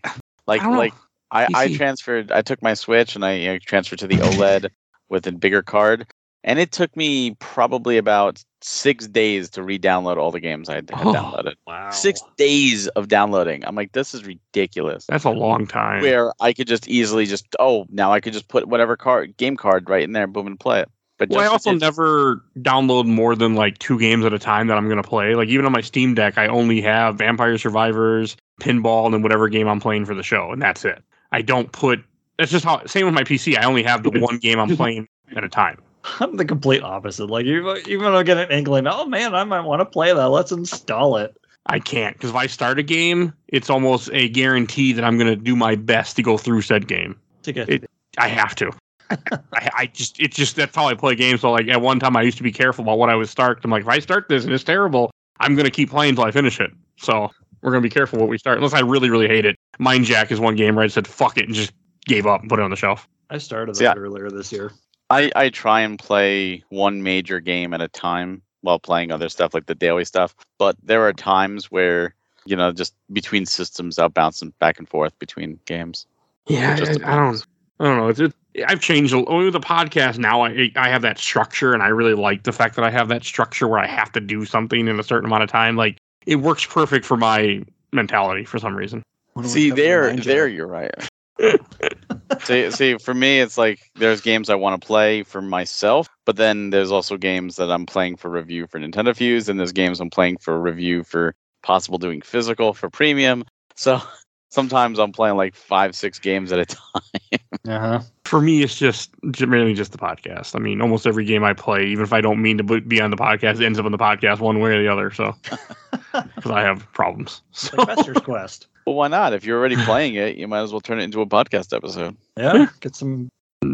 Like 0.48 0.62
I 0.62 0.78
like 0.78 0.94
I, 1.32 1.48
I 1.54 1.74
transferred 1.74 2.32
I 2.32 2.42
took 2.42 2.62
my 2.62 2.76
Switch 2.76 3.16
and 3.16 3.26
I 3.26 3.34
you 3.34 3.48
know, 3.48 3.60
transferred 3.60 4.00
to 4.00 4.08
the 4.08 4.18
OLED 4.18 4.70
with 5.10 5.26
a 5.28 5.32
bigger 5.32 5.62
card. 5.62 6.06
And 6.44 6.60
it 6.60 6.72
took 6.72 6.96
me 6.96 7.32
probably 7.40 7.98
about 7.98 8.44
six 8.62 9.08
days 9.08 9.50
to 9.52 9.64
re-download 9.64 10.18
all 10.18 10.30
the 10.30 10.40
games 10.40 10.70
I 10.70 10.76
had 10.76 10.90
had 10.92 11.08
Oh. 11.08 11.12
downloaded. 11.12 11.56
Wow. 11.66 11.90
Six 11.90 12.22
days 12.38 12.88
of 12.90 13.08
downloading. 13.08 13.66
I'm 13.66 13.74
like, 13.74 13.94
this 13.94 14.14
is 14.14 14.26
ridiculous. 14.26 15.08
That's 15.08 15.24
a 15.24 15.32
long 15.32 15.66
time. 15.66 16.04
Where 16.04 16.34
I 16.40 16.54
could 16.54 16.68
just 16.68 16.88
easily 16.88 17.26
just 17.26 17.48
oh 17.58 17.88
now 17.90 18.14
I 18.14 18.20
could 18.20 18.34
just 18.34 18.48
put 18.48 18.68
whatever 18.68 18.96
card 18.96 19.36
game 19.38 19.58
card 19.58 19.90
right 19.90 20.04
in 20.04 20.12
there, 20.12 20.28
boom, 20.28 20.46
and 20.46 20.60
play 20.60 20.82
it. 20.82 20.90
But 21.18 21.30
Well, 21.30 21.40
I 21.40 21.46
also 21.48 21.70
it's- 21.72 21.82
never 21.82 22.44
download 22.60 23.06
more 23.06 23.36
than 23.36 23.56
like 23.56 23.78
two 23.78 23.98
games 23.98 24.26
at 24.26 24.34
a 24.34 24.40
time 24.40 24.68
that 24.68 24.78
I'm 24.78 24.86
going 24.90 25.02
to 25.02 25.08
play. 25.08 25.34
Like 25.36 25.48
even 25.50 25.66
on 25.66 25.72
my 25.72 25.82
Steam 25.82 26.14
Deck, 26.14 26.38
I 26.38 26.48
only 26.48 26.82
have 26.82 27.16
Vampire 27.18 27.58
Survivors, 27.58 28.36
Pinball, 28.62 29.06
and 29.06 29.14
then 29.14 29.22
whatever 29.22 29.48
game 29.48 29.68
I'm 29.68 29.80
playing 29.80 30.06
for 30.06 30.14
the 30.14 30.24
show, 30.24 30.52
and 30.52 30.62
that's 30.62 30.84
it. 30.84 31.02
I 31.32 31.42
don't 31.42 31.72
put. 31.72 32.04
That's 32.38 32.52
just 32.52 32.66
how. 32.66 32.86
Same 32.86 33.06
with 33.06 33.14
my 33.16 33.24
PC. 33.24 33.58
I 33.58 33.64
only 33.64 33.84
have 33.84 34.04
the 34.04 34.12
one 34.20 34.38
game 34.40 34.60
I'm 34.60 34.76
playing 34.78 35.08
at 35.36 35.44
a 35.44 35.50
time. 35.50 35.78
I'm 36.20 36.36
the 36.36 36.46
complete 36.46 36.84
opposite. 36.84 37.28
Like 37.28 37.46
even 37.46 37.78
even 37.88 38.08
I 38.08 38.24
get 38.24 38.38
an 38.38 38.52
inkling, 38.52 38.86
oh 38.88 39.06
man, 39.06 39.34
I 39.34 39.44
might 39.46 39.62
want 39.62 39.80
to 39.80 39.86
play 39.86 40.14
that. 40.14 40.30
Let's 40.30 40.52
install 40.52 41.18
it. 41.18 41.36
I 41.68 41.80
can't 41.80 42.16
because 42.16 42.30
if 42.30 42.36
I 42.36 42.46
start 42.48 42.78
a 42.78 42.84
game, 42.84 43.34
it's 43.48 43.70
almost 43.72 44.10
a 44.14 44.30
guarantee 44.30 44.94
that 44.94 45.04
I'm 45.04 45.18
going 45.18 45.30
to 45.30 45.36
do 45.36 45.56
my 45.56 45.76
best 45.76 46.16
to 46.18 46.22
go 46.24 46.38
through 46.38 46.62
said 46.62 46.88
game. 46.88 47.16
To 47.44 47.52
get 47.54 47.70
It- 47.70 47.90
I 48.20 48.28
have 48.28 48.54
to. 48.56 48.72
I, 49.10 49.70
I 49.78 49.86
just 49.88 50.20
it's 50.20 50.36
just 50.36 50.56
that's 50.56 50.76
how 50.76 50.88
I 50.88 50.94
play 50.94 51.16
games. 51.16 51.42
So 51.42 51.52
like 51.52 51.68
at 51.68 51.82
one 51.82 52.00
time 52.00 52.16
I 52.18 52.22
used 52.22 52.38
to 52.38 52.44
be 52.44 52.52
careful 52.52 52.84
about 52.84 52.98
what 52.98 53.10
I 53.10 53.16
would 53.16 53.30
start. 53.30 53.62
I'm 53.64 53.72
like 53.72 53.84
if 53.84 53.88
I 53.88 54.00
start 54.00 54.28
this 54.30 54.44
and 54.44 54.54
it's 54.54 54.64
terrible, 54.64 55.12
I'm 55.40 55.56
gonna 55.56 55.70
keep 55.70 55.90
playing 55.90 56.12
until 56.12 56.26
I 56.26 56.32
finish 56.32 56.60
it. 56.60 56.72
So 56.98 57.30
we're 57.62 57.72
gonna 57.72 57.82
be 57.82 57.90
careful 57.90 58.20
what 58.20 58.30
we 58.30 58.38
start 58.38 58.58
unless 58.58 58.74
I 58.74 58.82
really 58.82 59.10
really 59.10 59.28
hate 59.28 59.46
it. 59.46 59.56
Mind 59.80 60.06
Jack 60.06 60.32
is 60.32 60.40
one 60.40 60.56
game 60.56 60.76
where 60.76 60.86
I 60.86 60.88
said 60.88 61.08
fuck 61.08 61.38
it 61.38 61.46
and 61.46 61.54
just 61.54 61.74
gave 62.06 62.26
up 62.26 62.42
and 62.42 62.50
put 62.50 62.60
it 62.60 62.64
on 62.64 62.70
the 62.70 62.76
shelf. 62.76 63.08
I 63.30 63.38
started 63.38 63.80
Yeah. 63.80 63.94
earlier 63.96 64.30
this 64.30 64.52
year. 64.52 64.72
I, 65.10 65.32
I 65.36 65.50
try 65.50 65.82
and 65.82 66.00
play 66.00 66.64
one 66.70 67.04
major 67.04 67.40
game 67.40 67.74
at 67.74 67.82
a 67.82 67.88
time 67.88 68.42
while 68.62 68.80
playing 68.80 69.12
other 69.12 69.30
stuff 69.30 69.54
like 69.54 69.68
the 69.68 69.76
daily 69.76 70.06
stuff. 70.06 70.36
But 70.58 70.76
there 70.82 71.04
are 71.04 71.14
times 71.14 71.72
where, 71.72 72.16
you 72.46 72.56
know, 72.56 72.72
just 72.72 72.96
between 73.14 73.46
systems, 73.46 74.00
I'll 74.00 74.10
bounce 74.10 74.40
them 74.40 74.54
back 74.60 74.80
and 74.80 74.90
forth 74.90 75.18
between 75.20 75.60
games. 75.66 76.08
Yeah, 76.48 76.76
just 76.76 77.04
I, 77.04 77.14
I 77.14 77.16
don't. 77.16 77.46
I 77.80 77.84
don't 77.84 77.98
know. 77.98 78.08
It's, 78.08 78.20
it, 78.20 78.34
I've 78.68 78.80
changed 78.80 79.14
a- 79.14 79.20
with 79.20 79.54
the 79.54 79.60
podcast 79.60 80.18
now. 80.18 80.44
I 80.44 80.72
I 80.76 80.90
have 80.90 81.02
that 81.02 81.18
structure, 81.18 81.74
and 81.74 81.84
I 81.84 81.88
really 81.88 82.14
like 82.14 82.44
the 82.44 82.52
fact 82.52 82.76
that 82.76 82.86
I 82.86 82.90
have 82.92 83.08
that 83.10 83.24
structure 83.24 83.68
where 83.68 83.80
I 83.80 83.88
have 83.88 84.12
to 84.14 84.22
do 84.22 84.46
something 84.46 84.88
in 84.88 85.00
a 85.00 85.04
certain 85.04 85.26
amount 85.26 85.44
of 85.44 85.50
time. 85.50 85.76
Like 85.76 85.98
it 86.26 86.38
works 86.38 86.66
perfect 86.66 87.06
for 87.06 87.18
my 87.18 87.64
mentality 87.92 88.46
for 88.46 88.60
some 88.60 88.76
reason. 88.76 89.04
See, 89.44 89.70
there, 89.70 90.16
there, 90.16 90.48
you're 90.48 90.68
right. 90.68 90.92
see, 92.44 92.72
see, 92.72 92.98
for 92.98 93.14
me, 93.14 93.40
it's 93.40 93.58
like 93.58 93.80
there's 93.96 94.22
games 94.22 94.50
I 94.50 94.56
want 94.56 94.82
to 94.82 94.86
play 94.86 95.24
for 95.24 95.42
myself, 95.42 96.08
but 96.26 96.38
then 96.38 96.70
there's 96.70 96.92
also 96.92 97.18
games 97.18 97.58
that 97.58 97.70
I'm 97.70 97.86
playing 97.86 98.16
for 98.16 98.30
review 98.30 98.68
for 98.68 98.80
Nintendo 98.80 99.14
Fuse, 99.16 99.50
and 99.50 99.60
there's 99.60 99.74
games 99.74 100.00
I'm 100.00 100.10
playing 100.10 100.38
for 100.38 100.60
review 100.60 101.04
for 101.04 101.36
possible 101.64 101.98
doing 101.98 102.22
physical 102.22 102.74
for 102.74 102.90
premium. 102.90 103.44
So 103.76 104.00
sometimes 104.50 105.00
I'm 105.00 105.12
playing 105.12 105.36
like 105.36 105.56
five, 105.56 105.96
six 105.96 106.20
games 106.20 106.54
at 106.54 106.60
a 106.60 106.66
time. 106.66 107.40
Uh-huh. 107.68 108.00
For 108.26 108.42
me, 108.42 108.64
it's 108.64 108.76
just 108.76 109.12
mainly 109.24 109.74
just 109.74 109.92
the 109.92 109.98
podcast. 109.98 110.56
I 110.56 110.60
mean, 110.60 110.82
almost 110.82 111.06
every 111.06 111.26
game 111.26 111.44
I 111.44 111.54
play, 111.54 111.86
even 111.86 112.04
if 112.04 112.12
I 112.12 112.22
don't 112.22 112.42
mean 112.42 112.58
to 112.58 112.64
be 112.64 113.00
on 113.00 113.12
the 113.12 113.18
podcast, 113.18 113.64
ends 113.64 113.80
up 113.80 113.86
on 113.86 113.92
the 113.92 113.98
podcast 113.98 114.40
one 114.40 114.60
way 114.60 114.72
or 114.72 114.82
the 114.82 114.88
other. 114.88 115.12
So, 115.12 115.36
because 115.92 116.52
I 116.52 116.62
have 116.62 116.92
problems. 116.94 117.42
So, 117.52 117.78
Like 117.78 117.90
Fester's 117.90 118.18
Quest. 118.18 118.68
Well, 118.86 118.96
why 118.96 119.08
not? 119.08 119.34
If 119.34 119.46
you're 119.46 119.58
already 119.58 119.76
playing 119.78 120.16
it, 120.16 120.38
you 120.38 120.48
might 120.48 120.62
as 120.62 120.72
well 120.72 120.82
turn 120.82 121.00
it 121.00 121.04
into 121.04 121.22
a 121.22 121.26
podcast 121.26 121.76
episode. 121.76 122.18
Yeah. 122.38 122.68
Get 122.82 122.96
some 122.96 123.30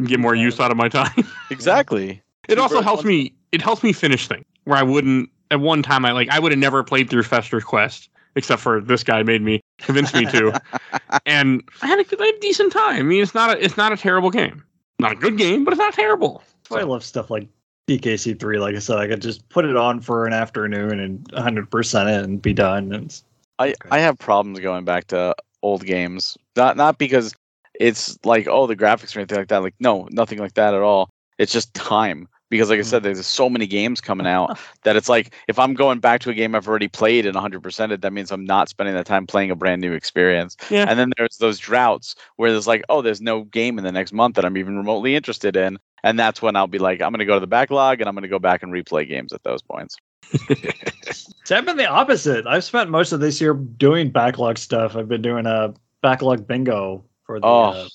get 0.06 0.20
more 0.20 0.36
use 0.36 0.60
out 0.60 0.72
of 0.72 0.78
my 0.78 0.90
time. 0.90 1.12
Exactly. 1.50 2.22
it 2.48 2.56
Two 2.56 2.62
also 2.62 2.82
helps 2.82 3.04
me. 3.04 3.34
It 3.52 3.62
helps 3.62 3.84
me 3.84 3.92
finish 3.92 4.28
things 4.28 4.46
where 4.64 4.78
I 4.78 4.84
wouldn't. 4.84 5.30
At 5.50 5.60
one 5.60 5.84
time, 5.84 6.06
I 6.06 6.14
like 6.14 6.30
I 6.30 6.40
would 6.40 6.54
have 6.54 6.60
never 6.60 6.82
played 6.82 7.10
through 7.10 7.24
Fester's 7.24 7.66
Quest 7.66 8.10
except 8.36 8.62
for 8.62 8.82
this 8.82 9.04
guy 9.04 9.24
made 9.24 9.42
me 9.42 9.62
convince 9.80 10.14
me 10.14 10.26
to, 10.26 10.62
and 11.26 11.64
I 11.82 11.88
had 11.88 12.00
a, 12.00 12.04
had 12.04 12.22
a 12.22 12.40
decent 12.40 12.72
time. 12.72 13.00
I 13.00 13.02
mean, 13.04 13.22
it's 13.22 13.34
not 13.34 13.56
a 13.56 13.64
it's 13.64 13.78
not 13.78 13.92
a 13.92 13.98
terrible 13.98 14.30
game. 14.30 14.64
Not 15.00 15.14
a 15.14 15.16
good 15.16 15.38
game, 15.38 15.64
but 15.64 15.74
it's 15.74 15.80
not 15.80 15.94
terrible. 15.94 16.44
I 16.70 16.84
love 16.84 17.04
stuff 17.04 17.30
like 17.30 17.48
DKC3. 17.90 18.60
Like 18.60 18.76
I 18.76 18.80
said, 18.80 18.98
I 18.98 19.08
could 19.08 19.22
just 19.22 19.48
put 19.50 19.66
it 19.66 19.76
on 19.76 20.00
for 20.00 20.26
an 20.26 20.34
afternoon 20.34 21.00
and 21.00 21.20
100% 21.32 22.18
it 22.18 22.24
and 22.24 22.42
be 22.42 22.54
done. 22.54 22.94
And 22.94 23.06
it's, 23.06 23.24
I, 23.60 23.74
I 23.90 24.00
have 24.00 24.18
problems 24.18 24.60
going 24.60 24.86
back 24.86 25.08
to 25.08 25.36
old 25.62 25.86
games. 25.86 26.38
Not 26.56 26.78
not 26.78 26.98
because 26.98 27.34
it's 27.80 28.18
like 28.26 28.48
oh 28.48 28.68
the 28.68 28.76
graphics 28.76 29.16
or 29.16 29.20
anything 29.20 29.38
like 29.38 29.48
that. 29.50 29.62
Like 29.62 29.76
no, 29.80 30.08
nothing 30.12 30.40
like 30.40 30.54
that 30.54 30.74
at 30.74 30.82
all. 30.82 31.10
It's 31.38 31.52
just 31.52 31.74
time. 31.74 32.28
Because 32.52 32.70
like 32.70 32.78
I 32.80 32.84
said, 32.84 33.02
there's 33.02 33.26
so 33.26 33.50
many 33.50 33.66
games 33.66 34.00
coming 34.02 34.28
out 34.28 34.60
that 34.84 34.96
it's 34.96 35.10
like 35.10 35.34
if 35.48 35.58
I'm 35.58 35.74
going 35.74 36.00
back 36.00 36.22
to 36.22 36.30
a 36.30 36.34
game 36.36 36.54
I've 36.54 36.68
already 36.68 36.88
played 36.90 37.26
and 37.26 37.36
100% 37.36 37.92
it, 37.92 38.02
that 38.02 38.14
means 38.14 38.32
I'm 38.32 38.46
not 38.46 38.70
spending 38.70 38.94
that 38.94 39.08
time 39.08 39.26
playing 39.26 39.50
a 39.50 39.56
brand 39.56 39.82
new 39.82 39.94
experience. 39.94 40.56
Yeah. 40.70 40.86
And 40.88 41.00
then 41.00 41.14
there's 41.18 41.38
those 41.38 41.58
droughts 41.58 42.14
where 42.36 42.52
there's 42.52 42.68
like, 42.68 42.84
oh, 42.90 43.02
there's 43.02 43.22
no 43.22 43.46
game 43.46 43.80
in 43.80 43.84
the 43.84 43.92
next 43.92 44.14
month 44.14 44.36
that 44.36 44.46
I'm 44.46 44.58
even 44.58 44.78
remotely 44.78 45.16
interested 45.16 45.56
in. 45.56 45.80
And 46.04 46.20
that's 46.20 46.42
when 46.42 46.56
I'll 46.56 46.68
be 46.68 46.78
like, 46.80 47.02
I'm 47.02 47.12
going 47.12 47.20
to 47.20 47.26
go 47.26 47.36
to 47.36 47.40
the 47.40 47.48
backlog 47.48 48.02
and 48.02 48.08
I'm 48.10 48.14
going 48.16 48.24
to 48.24 48.28
go 48.28 48.38
back 48.40 48.62
and 48.64 48.72
replay 48.74 49.08
games 49.08 49.34
at 49.34 49.44
those 49.44 49.62
points. 49.62 49.96
See, 51.46 51.56
I've 51.56 51.66
been 51.66 51.78
the 51.78 51.88
opposite. 51.88 52.46
I've 52.48 52.64
spent 52.64 52.90
most 52.90 53.12
of 53.12 53.20
this 53.22 53.40
year 53.42 53.54
doing 53.54 54.10
backlog 54.10 54.58
stuff. 54.58 54.96
I've 54.96 55.08
been 55.08 55.22
doing 55.22 55.46
a 55.46 55.74
backlog 56.02 56.48
bingo 56.48 57.04
for 57.24 57.40
the 57.40 57.46
Oh. 57.46 57.64
uh, 57.64 57.88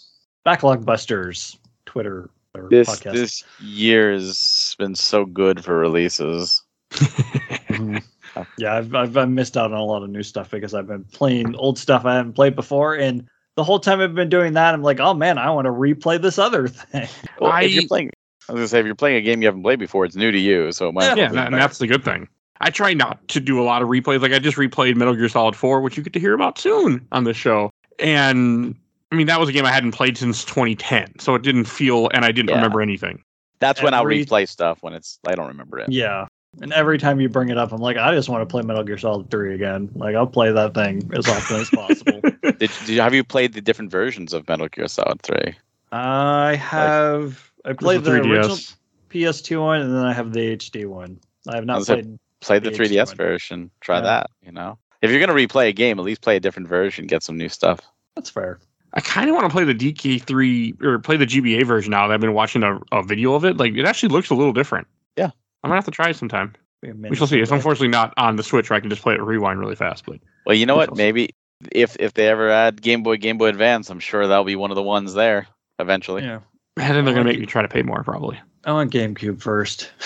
Backlog 0.45 0.87
Busters 0.87 1.59
Twitter 1.87 2.31
or 2.59 2.69
This 2.69 2.89
podcast. 2.89 3.13
this 3.13 3.45
year's 3.61 4.75
been 4.79 4.95
so 4.95 5.25
good 5.25 5.65
for 5.65 5.77
releases. 5.79 6.63
Mhm. 6.93 8.03
yeah, 8.59 8.77
I've, 8.77 8.95
I've 8.95 9.17
I've 9.17 9.29
missed 9.31 9.57
out 9.57 9.73
on 9.73 9.79
a 9.79 9.85
lot 9.85 10.03
of 10.03 10.11
new 10.11 10.23
stuff 10.23 10.51
because 10.51 10.75
I've 10.75 10.87
been 10.87 11.05
playing 11.05 11.55
old 11.57 11.79
stuff 11.79 12.05
I 12.05 12.17
haven't 12.17 12.35
played 12.35 12.55
before, 12.57 12.95
and 12.95 13.27
the 13.57 13.65
whole 13.65 13.79
time 13.81 14.01
I've 14.01 14.15
been 14.15 14.29
doing 14.29 14.53
that, 14.55 14.75
I'm 14.75 14.83
like, 14.83 15.01
oh 15.01 15.15
man, 15.15 15.39
I 15.39 15.51
want 15.51 15.67
to 15.67 15.73
replay 15.73 16.21
this 16.21 16.39
other 16.39 16.69
thing. 16.69 17.09
Well, 17.41 17.53
I- 17.53 17.63
if 17.63 17.73
you're 17.75 17.87
playing, 17.89 18.11
I 18.49 18.53
was 18.53 18.59
gonna 18.61 18.69
say 18.69 18.81
if 18.81 18.87
you're 18.87 18.95
playing 18.95 19.17
a 19.17 19.23
game 19.23 19.43
you 19.43 19.49
haven't 19.49 19.63
played 19.63 19.79
before, 19.79 20.05
it's 20.05 20.17
new 20.17 20.31
to 20.31 20.39
you, 20.39 20.71
so 20.73 20.89
it 20.89 20.93
might. 20.93 21.05
as 21.11 21.17
yeah, 21.17 21.25
well 21.27 21.35
that, 21.35 21.47
and 21.49 21.55
that's 21.57 21.79
the 21.79 21.87
good 21.87 22.05
thing. 22.05 22.29
I 22.61 22.71
try 22.71 22.95
not 22.95 23.27
to 23.29 23.41
do 23.41 23.61
a 23.61 23.65
lot 23.65 23.83
of 23.83 23.89
replays. 23.89 24.23
Like 24.23 24.33
I 24.33 24.39
just 24.39 24.57
replayed 24.57 24.97
Metal 24.97 25.15
Gear 25.15 25.29
Solid 25.29 25.55
4, 25.55 25.83
which 25.83 25.97
you 25.99 26.03
get 26.03 26.15
to 26.15 26.21
hear 26.21 26.33
about 26.33 26.59
soon 26.59 27.07
on 27.13 27.25
this 27.25 27.37
show. 27.37 27.71
And 27.99 28.75
I 29.13 29.15
mean, 29.17 29.27
that 29.29 29.39
was 29.39 29.49
a 29.49 29.53
game 29.53 29.65
I 29.65 29.73
hadn't 29.73 29.93
played 29.93 30.19
since 30.19 30.45
2010, 30.45 31.19
so 31.21 31.35
it 31.35 31.43
didn't 31.43 31.67
feel, 31.67 32.09
and 32.13 32.25
I 32.25 32.33
didn't 32.33 32.51
Yeah. 32.51 32.57
remember 32.57 32.81
anything. 32.81 33.23
That's 33.61 33.83
when 33.83 33.95
I'll 33.95 34.05
replay 34.05 34.49
stuff 34.49 34.83
when 34.83 34.93
it's 34.93 35.19
I 35.27 35.35
don't 35.35 35.47
remember 35.49 35.79
it. 35.79 35.89
Yeah. 35.91 36.27
And 36.61 36.73
every 36.73 36.99
time 36.99 37.21
you 37.21 37.29
bring 37.29 37.51
it 37.51 37.59
up, 37.59 37.73
I'm 37.73 37.81
like, 37.81 37.97
I 37.99 38.15
just 38.15 38.29
want 38.29 38.43
to 38.43 38.47
play 38.47 38.63
Metal 38.63 38.83
Gear 38.83 38.97
Solid 38.99 39.31
3 39.31 39.55
again. 39.55 39.91
Like, 39.95 40.17
I'll 40.17 40.27
play 40.27 40.51
that 40.53 40.75
thing 40.75 41.11
as 41.15 41.29
often 41.29 41.57
as 41.61 41.71
possible. 41.71 42.21
Did, 42.43 42.59
did 42.59 42.89
you, 42.89 43.01
have 43.03 43.13
you 43.15 43.23
played 43.23 43.53
the 43.53 43.61
different 43.61 43.91
versions 43.91 44.33
of 44.33 44.49
Metal 44.49 44.67
Gear 44.69 44.89
Solid 44.89 45.21
Three? 45.21 45.55
I 45.93 46.55
have. 46.57 47.51
I 47.65 47.75
played 47.75 48.03
the, 48.05 48.11
There's 48.13 48.27
a 48.27 48.31
original 48.31 48.57
3DS. 48.57 48.77
PS2 49.11 49.61
one, 49.63 49.81
and 49.83 49.95
then 49.95 50.03
I 50.05 50.13
have 50.15 50.33
the 50.33 50.57
HD 50.57 50.87
one. 50.87 51.21
I 51.49 51.57
have 51.57 51.65
not 51.67 51.79
Those 51.79 51.87
played. 51.87 52.19
Play 52.41 52.59
the 52.59 52.71
The 52.71 52.77
3DS 52.77 52.91
HD 52.91 53.07
one. 53.09 53.17
version. 53.17 53.71
Try 53.81 53.97
Yeah. 53.97 54.03
that. 54.03 54.31
You 54.43 54.53
know, 54.53 54.79
if 55.03 55.11
you're 55.11 55.21
gonna 55.21 55.35
replay 55.35 55.69
a 55.69 55.73
game, 55.73 55.99
at 55.99 56.05
least 56.05 56.23
play 56.23 56.37
a 56.37 56.41
different 56.41 56.69
version. 56.69 57.07
Get 57.07 57.23
some 57.23 57.37
new 57.37 57.49
stuff. 57.49 57.81
That's 58.15 58.31
fair. 58.31 58.59
I 58.97 59.01
kind 59.01 59.29
of 59.29 59.37
want 59.37 59.45
to 59.45 59.51
play 59.51 59.65
the 59.65 59.75
DK3 59.75 60.83
or 60.83 60.99
play 60.99 61.17
the 61.17 61.27
GBA 61.27 61.65
version 61.67 61.91
now 61.91 62.09
that 62.09 62.15
I've 62.15 62.21
been 62.21 62.33
watching 62.33 62.63
a, 62.63 62.81
a 62.93 63.03
video 63.03 63.35
of 63.35 63.45
it. 63.45 63.59
Like, 63.59 63.75
it 63.75 63.85
actually 63.85 64.09
looks 64.09 64.31
a 64.31 64.35
little 64.35 64.55
different. 64.55 64.89
Yeah. 65.17 65.31
I'm 65.63 65.69
going 65.69 65.73
to 65.73 65.77
have 65.77 65.85
to 65.85 65.91
try 65.91 66.09
it 66.09 66.17
sometime. 66.17 66.55
We 66.83 66.93
minute 66.93 67.19
shall 67.19 67.27
see. 67.27 67.39
It's 67.39 67.51
unfortunately 67.51 67.89
not 67.89 68.15
on 68.17 68.37
the 68.37 68.43
Switch 68.43 68.71
where 68.71 68.77
I 68.77 68.81
can 68.81 68.91
just 68.91 69.03
play 69.03 69.15
it 69.15 69.21
rewind 69.21 69.61
really 69.61 69.77
fast, 69.77 70.07
but 70.07 70.19
Well, 70.47 70.57
you 70.57 70.67
know 70.67 70.77
what? 70.77 70.97
Maybe 70.97 71.31
if 71.73 71.97
if 71.99 72.15
they 72.15 72.29
ever 72.29 72.51
add 72.51 72.83
Game 72.83 73.03
Boy, 73.03 73.17
Game 73.17 73.39
Boy 73.39 73.49
Advance, 73.49 73.91
I'm 73.91 74.01
sure 74.01 74.27
that'll 74.27 74.45
be 74.45 74.57
one 74.57 74.71
of 74.71 74.77
the 74.77 74.83
ones 74.83 75.15
there 75.15 75.47
eventually. 75.79 76.23
Yeah. 76.23 76.41
And 76.77 76.97
then 76.97 77.05
they're 77.05 77.15
gonna 77.15 77.25
make 77.25 77.41
me 77.41 77.47
try 77.47 77.63
to 77.63 77.69
pay 77.69 77.83
more, 77.83 78.03
probably. 78.03 78.39
I 78.65 78.73
want 78.73 78.93
GameCube 78.93 79.41
first. 79.41 79.91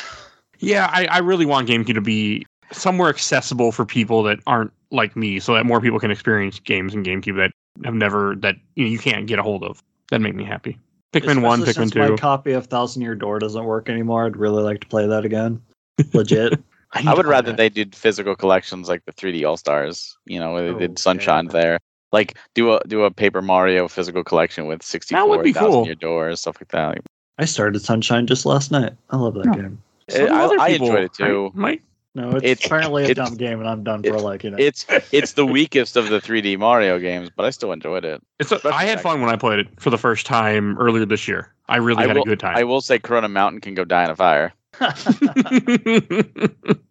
Yeah, 0.62 0.91
I, 0.93 1.07
I 1.07 1.19
really 1.21 1.47
want 1.47 1.69
GameCube 1.69 1.95
to 1.95 2.03
be 2.03 2.47
somewhere 2.71 3.09
accessible 3.09 3.73
for 3.73 3.87
people 3.87 4.23
that 4.25 4.41
aren't 4.47 4.73
like 4.91 5.17
me, 5.17 5.41
so 5.41 5.55
that 5.55 5.65
more 5.65 5.81
people 5.81 5.99
can 5.99 6.11
experience 6.11 6.61
games 6.61 6.95
in 6.95 7.03
GameCube 7.03 7.37
that 7.37 7.53
have 7.84 7.94
never 7.94 8.34
that 8.36 8.56
you 8.74 8.84
know 8.84 8.90
you 8.90 8.98
can't 8.98 9.26
get 9.26 9.38
a 9.38 9.42
hold 9.42 9.64
of. 9.64 9.82
That 10.10 10.20
make 10.20 10.34
me 10.34 10.44
happy. 10.44 10.78
Pikmin 11.12 11.42
one, 11.42 11.62
Pikmin 11.62 11.74
since 11.74 11.94
My 11.94 12.09
two. 12.09 12.16
copy 12.16 12.52
of 12.52 12.66
Thousand 12.66 13.02
Year 13.02 13.14
Door 13.14 13.40
doesn't 13.40 13.64
work 13.64 13.88
anymore. 13.88 14.26
I'd 14.26 14.36
really 14.36 14.62
like 14.62 14.80
to 14.80 14.86
play 14.88 15.06
that 15.06 15.24
again. 15.24 15.60
Legit. 16.14 16.52
need 16.52 17.06
I 17.06 17.14
would 17.14 17.26
rather 17.26 17.51
that. 17.52 17.56
they 17.56 17.68
did 17.68 17.94
physical 17.94 18.34
collections 18.34 18.88
like 18.88 19.05
the 19.05 19.12
3D 19.12 19.47
All 19.47 19.56
Stars. 19.56 20.16
You 20.26 20.38
know, 20.40 20.52
where 20.52 20.62
they 20.62 20.70
Oh, 20.74 20.78
did 20.78 20.98
Sunshine 20.98 21.47
yeah. 21.47 21.52
there. 21.52 21.78
Like 22.12 22.36
do 22.55 22.72
a 22.72 22.80
do 22.88 23.05
a 23.05 23.10
Paper 23.10 23.40
Mario 23.42 23.86
physical 23.86 24.24
collection 24.24 24.66
with 24.66 24.82
64 24.82 25.28
would 25.28 25.42
be 25.44 25.52
cool. 25.52 25.84
Year 25.86 25.94
Door 25.94 26.34
stuff 26.36 26.56
like 26.60 26.68
that. 26.68 26.98
I 27.38 27.44
started 27.44 27.80
Sunshine 27.80 28.26
just 28.26 28.44
last 28.44 28.70
night. 28.72 28.92
I 29.10 29.16
love 29.16 29.34
that 29.34 29.47
Yeah. 29.47 29.62
game. 29.62 29.82
Some 30.10 30.26
eh, 30.26 30.32
I- 30.32 30.56
I 30.64 30.68
enjoyed 30.70 31.05
it 31.05 31.12
too. 31.14 31.44
right, 31.44 31.55
Mike? 31.55 31.82
No, 32.15 32.31
it's, 32.31 32.45
It's- 32.45 32.66
apparently 32.66 33.05
a 33.05 33.09
it's- 33.11 33.28
dumb 33.28 33.37
game, 33.37 33.61
and 33.61 33.69
I'm 33.69 33.85
done 33.85 34.01
it- 34.05 34.12
for 34.12 34.19
liking 34.20 34.55
it. 34.55 34.61
it's 34.61 34.85
it's 35.12 35.35
the 35.35 35.47
weakest 35.47 35.97
of 35.97 36.09
the 36.09 36.20
3D 36.20 36.59
Mario 36.59 36.99
games, 36.99 37.31
but 37.35 37.45
I 37.47 37.51
still 37.51 37.70
enjoyed 37.73 38.05
it. 38.05 38.20
It's 38.41 38.51
a, 38.51 38.61
I 38.73 38.85
had 38.85 39.01
fun 39.01 39.20
when 39.20 39.31
I 39.31 39.37
played 39.37 39.61
it 39.61 39.69
for 39.81 39.91
the 39.91 39.99
first 39.99 40.27
time 40.27 40.77
earlier 40.78 41.05
this 41.07 41.28
year. 41.28 41.53
I 41.69 41.77
really 41.77 42.03
I 42.05 42.09
had 42.09 42.16
will, 42.16 42.23
a 42.24 42.27
good 42.27 42.41
time. 42.41 42.57
I 42.57 42.65
will 42.65 42.81
say 42.81 42.99
Corona 42.99 43.28
Mountain 43.28 43.61
can 43.61 43.74
go 43.74 43.85
die 43.85 44.05
in 44.05 44.11
a 44.11 44.16
fire. 44.16 44.53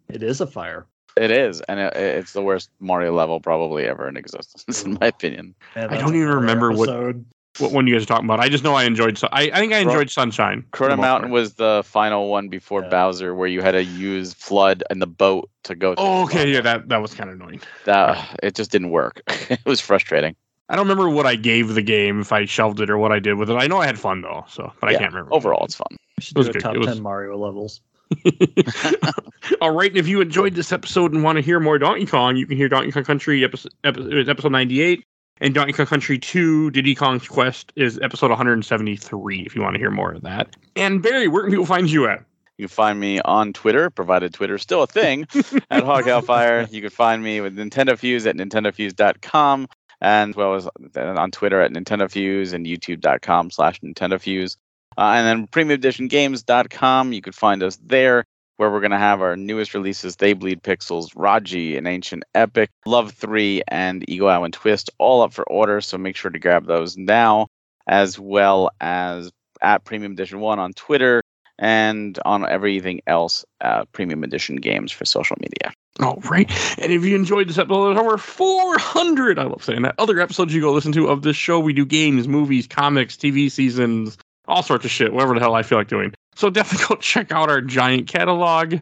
it 0.08 0.22
is 0.22 0.40
a 0.40 0.46
fire. 0.46 0.86
It 1.16 1.30
is, 1.30 1.60
and 1.62 1.80
it, 1.80 1.94
it's 1.96 2.32
the 2.32 2.40
worst 2.42 2.70
Mario 2.78 3.12
level 3.14 3.40
probably 3.40 3.84
ever 3.84 4.08
in 4.08 4.16
existence, 4.16 4.84
in 4.84 4.96
my 5.00 5.08
opinion. 5.08 5.54
Man, 5.74 5.90
I 5.90 5.96
don't 5.98 6.14
even 6.14 6.28
another 6.28 6.36
remember 6.40 6.70
what- 6.72 6.88
episode. 6.88 7.24
What 7.58 7.72
one 7.72 7.86
you 7.86 7.94
guys 7.94 8.04
are 8.04 8.06
talking 8.06 8.24
about? 8.26 8.38
I 8.40 8.48
just 8.48 8.62
know 8.62 8.74
I 8.74 8.84
enjoyed. 8.84 9.18
Su- 9.18 9.26
I, 9.32 9.50
I 9.52 9.58
think 9.58 9.72
I 9.72 9.82
Cro- 9.82 9.92
enjoyed 9.92 10.10
Sunshine. 10.10 10.62
for 10.62 10.68
Corona 10.78 10.96
Mountain 10.96 11.30
part. 11.30 11.32
was 11.32 11.54
the 11.54 11.82
final 11.84 12.28
one 12.28 12.48
before 12.48 12.82
Yeah. 12.82 12.88
Bowser, 12.90 13.34
where 13.34 13.48
you 13.48 13.60
had 13.60 13.72
to 13.72 13.82
use 13.82 14.34
FLUDD 14.34 14.82
and 14.88 15.02
the 15.02 15.06
boat 15.08 15.50
to 15.64 15.74
go. 15.74 15.94
Oh, 15.98 16.26
the 16.28 16.32
okay, 16.38 16.52
yeah, 16.52 16.60
that 16.60 16.88
that 16.88 17.02
was 17.02 17.12
kind 17.12 17.28
of 17.28 17.36
annoying. 17.36 17.60
that 17.86 18.38
it 18.42 18.54
just 18.54 18.70
didn't 18.70 18.90
work. 18.90 19.20
it 19.50 19.60
was 19.66 19.80
frustrating. 19.80 20.36
I 20.68 20.76
don't 20.76 20.86
remember 20.88 21.10
what 21.10 21.26
I 21.26 21.34
gave 21.34 21.74
the 21.74 21.82
game 21.82 22.20
if 22.20 22.30
I 22.32 22.44
shelved 22.44 22.78
it 22.80 22.88
or 22.88 22.96
what 22.98 23.10
I 23.10 23.18
did 23.18 23.34
with 23.34 23.50
it. 23.50 23.54
I 23.54 23.66
know 23.66 23.78
I 23.78 23.86
had 23.86 23.98
fun 23.98 24.22
though, 24.22 24.44
so 24.48 24.72
but 24.80 24.88
I 24.88 24.94
can't 24.94 25.12
remember. 25.12 25.34
Overall, 25.34 25.64
it's 25.64 25.74
fun. 25.74 25.88
It 26.18 26.36
was 26.36 26.46
do 26.46 26.50
a 26.50 26.52
good. 26.52 26.62
top 26.62 26.74
It 26.76 26.78
was- 26.78 26.86
ten 26.86 27.02
Mario 27.02 27.36
levels. 27.36 27.80
All 29.60 29.70
right, 29.72 29.90
and 29.90 29.98
if 29.98 30.06
you 30.08 30.20
enjoyed 30.20 30.54
this 30.54 30.72
episode 30.72 31.12
and 31.12 31.22
want 31.22 31.36
to 31.36 31.42
hear 31.42 31.60
more 31.60 31.78
Donkey 31.78 32.06
Kong, 32.06 32.36
you 32.36 32.46
can 32.46 32.56
hear 32.56 32.68
Donkey 32.68 32.92
Kong 32.92 33.04
Country 33.04 33.44
episode, 33.44 33.72
episode, 33.84 34.28
episode 34.28 34.52
98, 34.52 35.04
and 35.40 35.54
Donkey 35.54 35.72
Kong 35.72 35.86
Country 35.86 36.18
2 36.18 36.70
Diddy 36.70 36.94
Kong's 36.94 37.26
Quest 37.26 37.72
is 37.76 37.98
episode 38.02 38.30
173 38.30 39.40
if 39.40 39.54
you 39.54 39.62
want 39.62 39.74
to 39.74 39.78
hear 39.78 39.90
more 39.90 40.12
of 40.12 40.22
that. 40.22 40.54
And 40.76 41.02
Barry, 41.02 41.28
where 41.28 41.42
can 41.42 41.50
people 41.50 41.66
find 41.66 41.90
you 41.90 42.08
at? 42.08 42.24
You 42.58 42.66
can 42.68 42.74
find 42.74 43.00
me 43.00 43.20
on 43.20 43.54
Twitter, 43.54 43.88
provided 43.88 44.34
Twitter's 44.34 44.60
still 44.60 44.82
a 44.82 44.86
thing, 44.86 45.26
at 45.70 45.82
Hog 45.82 46.04
Hellfire. 46.04 46.68
You 46.70 46.82
can 46.82 46.90
find 46.90 47.22
me 47.22 47.40
with 47.40 47.56
Nintendo 47.56 47.98
Fuse 47.98 48.26
at 48.26 48.36
nintendofuse.com, 48.36 49.66
and 50.02 50.30
as 50.30 50.36
well 50.36 50.54
as 50.54 50.68
on 50.96 51.30
Twitter 51.30 51.62
at 51.62 51.72
Nintendo 51.72 52.10
Fuse 52.10 52.52
and 52.52 52.66
youtube.com 52.66 53.50
slash 53.50 53.80
Nintendo 53.80 54.20
Fuse. 54.20 54.58
Uh, 54.98 55.12
and 55.16 55.26
then 55.26 55.46
premiumeditiongames.com, 55.46 57.12
you 57.14 57.22
can 57.22 57.32
find 57.32 57.62
us 57.62 57.78
there, 57.82 58.26
where 58.60 58.70
we're 58.70 58.80
going 58.80 58.90
to 58.90 58.98
have 58.98 59.22
our 59.22 59.36
newest 59.36 59.72
releases, 59.72 60.16
They 60.16 60.34
Bleed 60.34 60.62
Pixels, 60.62 61.12
Raji, 61.16 61.78
An 61.78 61.86
Ancient 61.86 62.24
Epic, 62.34 62.68
Love 62.84 63.12
3, 63.12 63.62
and 63.66 64.04
Eagle 64.06 64.28
Island 64.28 64.52
Twist, 64.52 64.90
all 64.98 65.22
up 65.22 65.32
for 65.32 65.44
order, 65.48 65.80
so 65.80 65.96
make 65.96 66.14
sure 66.14 66.30
to 66.30 66.38
grab 66.38 66.66
those 66.66 66.94
now, 66.98 67.46
as 67.86 68.18
well 68.18 68.70
as 68.78 69.30
at 69.62 69.84
Premium 69.84 70.12
Edition 70.12 70.40
1 70.40 70.58
on 70.58 70.74
Twitter, 70.74 71.22
and 71.58 72.18
on 72.26 72.46
everything 72.46 73.00
else 73.06 73.46
uh, 73.62 73.86
premium 73.92 74.24
edition 74.24 74.56
games 74.56 74.92
for 74.92 75.06
social 75.06 75.38
media 75.40 75.72
All 76.00 76.20
right. 76.28 76.50
And 76.78 76.92
if 76.92 77.02
you 77.02 77.16
enjoyed 77.16 77.48
this 77.48 77.56
episode, 77.56 77.94
there's 77.94 77.98
over 77.98 78.18
400, 78.18 79.38
I 79.38 79.44
love 79.44 79.64
saying 79.64 79.82
that, 79.82 79.94
other 79.98 80.20
episodes 80.20 80.52
you 80.52 80.60
go 80.60 80.72
listen 80.72 80.92
to 80.92 81.08
of 81.08 81.22
this 81.22 81.36
show. 81.36 81.60
We 81.60 81.72
do 81.72 81.86
games, 81.86 82.28
movies, 82.28 82.66
comics, 82.66 83.16
TV 83.16 83.50
seasons, 83.50 84.18
all 84.46 84.62
sorts 84.62 84.84
of 84.84 84.90
shit, 84.90 85.14
whatever 85.14 85.32
the 85.32 85.40
hell 85.40 85.54
I 85.54 85.62
feel 85.62 85.78
like 85.78 85.88
doing. 85.88 86.12
So 86.34 86.50
definitely 86.50 86.86
go 86.88 86.94
check 87.00 87.32
out 87.32 87.50
our 87.50 87.60
giant 87.60 88.08
catalog. 88.08 88.76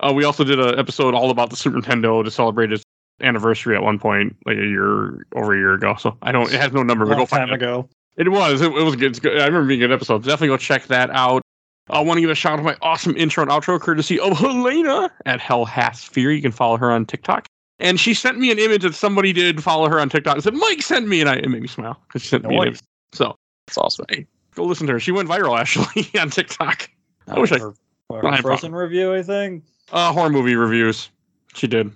Uh, 0.00 0.12
we 0.12 0.24
also 0.24 0.44
did 0.44 0.58
an 0.58 0.78
episode 0.78 1.14
all 1.14 1.30
about 1.30 1.50
the 1.50 1.56
Super 1.56 1.80
Nintendo 1.80 2.24
to 2.24 2.30
celebrate 2.30 2.72
its 2.72 2.82
anniversary 3.20 3.76
at 3.76 3.82
one 3.82 3.98
point, 3.98 4.36
like 4.46 4.56
a 4.56 4.66
year, 4.66 5.26
over 5.34 5.52
a 5.52 5.56
year 5.56 5.74
ago. 5.74 5.94
So 5.98 6.16
I 6.22 6.32
don't, 6.32 6.52
it 6.52 6.60
has 6.60 6.72
no 6.72 6.82
number, 6.82 7.06
but 7.06 7.16
go 7.16 7.26
find 7.26 7.48
time 7.48 7.50
it. 7.50 7.54
ago. 7.54 7.88
It 8.16 8.30
was. 8.30 8.60
It, 8.60 8.72
it 8.72 8.82
was 8.82 8.96
good. 8.96 9.12
It's 9.12 9.20
good. 9.20 9.40
I 9.40 9.46
remember 9.46 9.68
being 9.68 9.82
a 9.82 9.86
good 9.86 9.94
episode. 9.94 10.24
Definitely 10.24 10.48
go 10.48 10.56
check 10.56 10.86
that 10.86 11.10
out. 11.10 11.42
I 11.90 12.00
want 12.00 12.18
to 12.18 12.20
give 12.20 12.30
a 12.30 12.34
shout 12.34 12.54
out 12.54 12.56
to 12.56 12.62
my 12.62 12.76
awesome 12.80 13.16
intro 13.16 13.42
and 13.42 13.50
outro, 13.50 13.80
courtesy 13.80 14.18
of 14.20 14.38
Helena 14.38 15.10
at 15.26 15.40
Hell 15.40 15.64
Has 15.64 16.04
Fear. 16.04 16.32
You 16.32 16.42
can 16.42 16.52
follow 16.52 16.76
her 16.76 16.90
on 16.90 17.06
TikTok. 17.06 17.46
And 17.78 17.98
she 17.98 18.14
sent 18.14 18.38
me 18.38 18.52
an 18.52 18.58
image 18.58 18.82
that 18.82 18.94
somebody 18.94 19.32
did 19.32 19.62
follow 19.62 19.88
her 19.88 19.98
on 19.98 20.08
TikTok. 20.08 20.34
and 20.34 20.44
said, 20.44 20.54
Mike 20.54 20.82
sent 20.82 21.08
me, 21.08 21.20
and 21.20 21.28
I, 21.28 21.36
it 21.36 21.48
made 21.48 21.62
me 21.62 21.68
smile 21.68 22.00
because 22.06 22.22
she 22.22 22.28
sent 22.28 22.44
me 22.44 22.56
an 22.56 22.62
image. 22.62 22.80
So 23.12 23.34
it's 23.66 23.76
awesome 23.76 24.06
go 24.54 24.64
listen 24.64 24.86
to 24.86 24.92
her. 24.94 25.00
She 25.00 25.12
went 25.12 25.28
viral 25.28 25.58
actually 25.58 26.06
on 26.20 26.30
TikTok. 26.30 26.88
I 27.28 27.38
wish 27.38 27.52
I- 27.52 27.58
Her- 27.58 27.74
her 28.10 28.26
I 28.26 28.40
Frozen 28.40 28.74
review, 28.74 29.14
I 29.14 29.22
think. 29.22 29.64
Uh, 29.90 30.12
horror 30.12 30.28
movie 30.30 30.54
reviews. 30.54 31.08
She 31.54 31.66
did. 31.66 31.90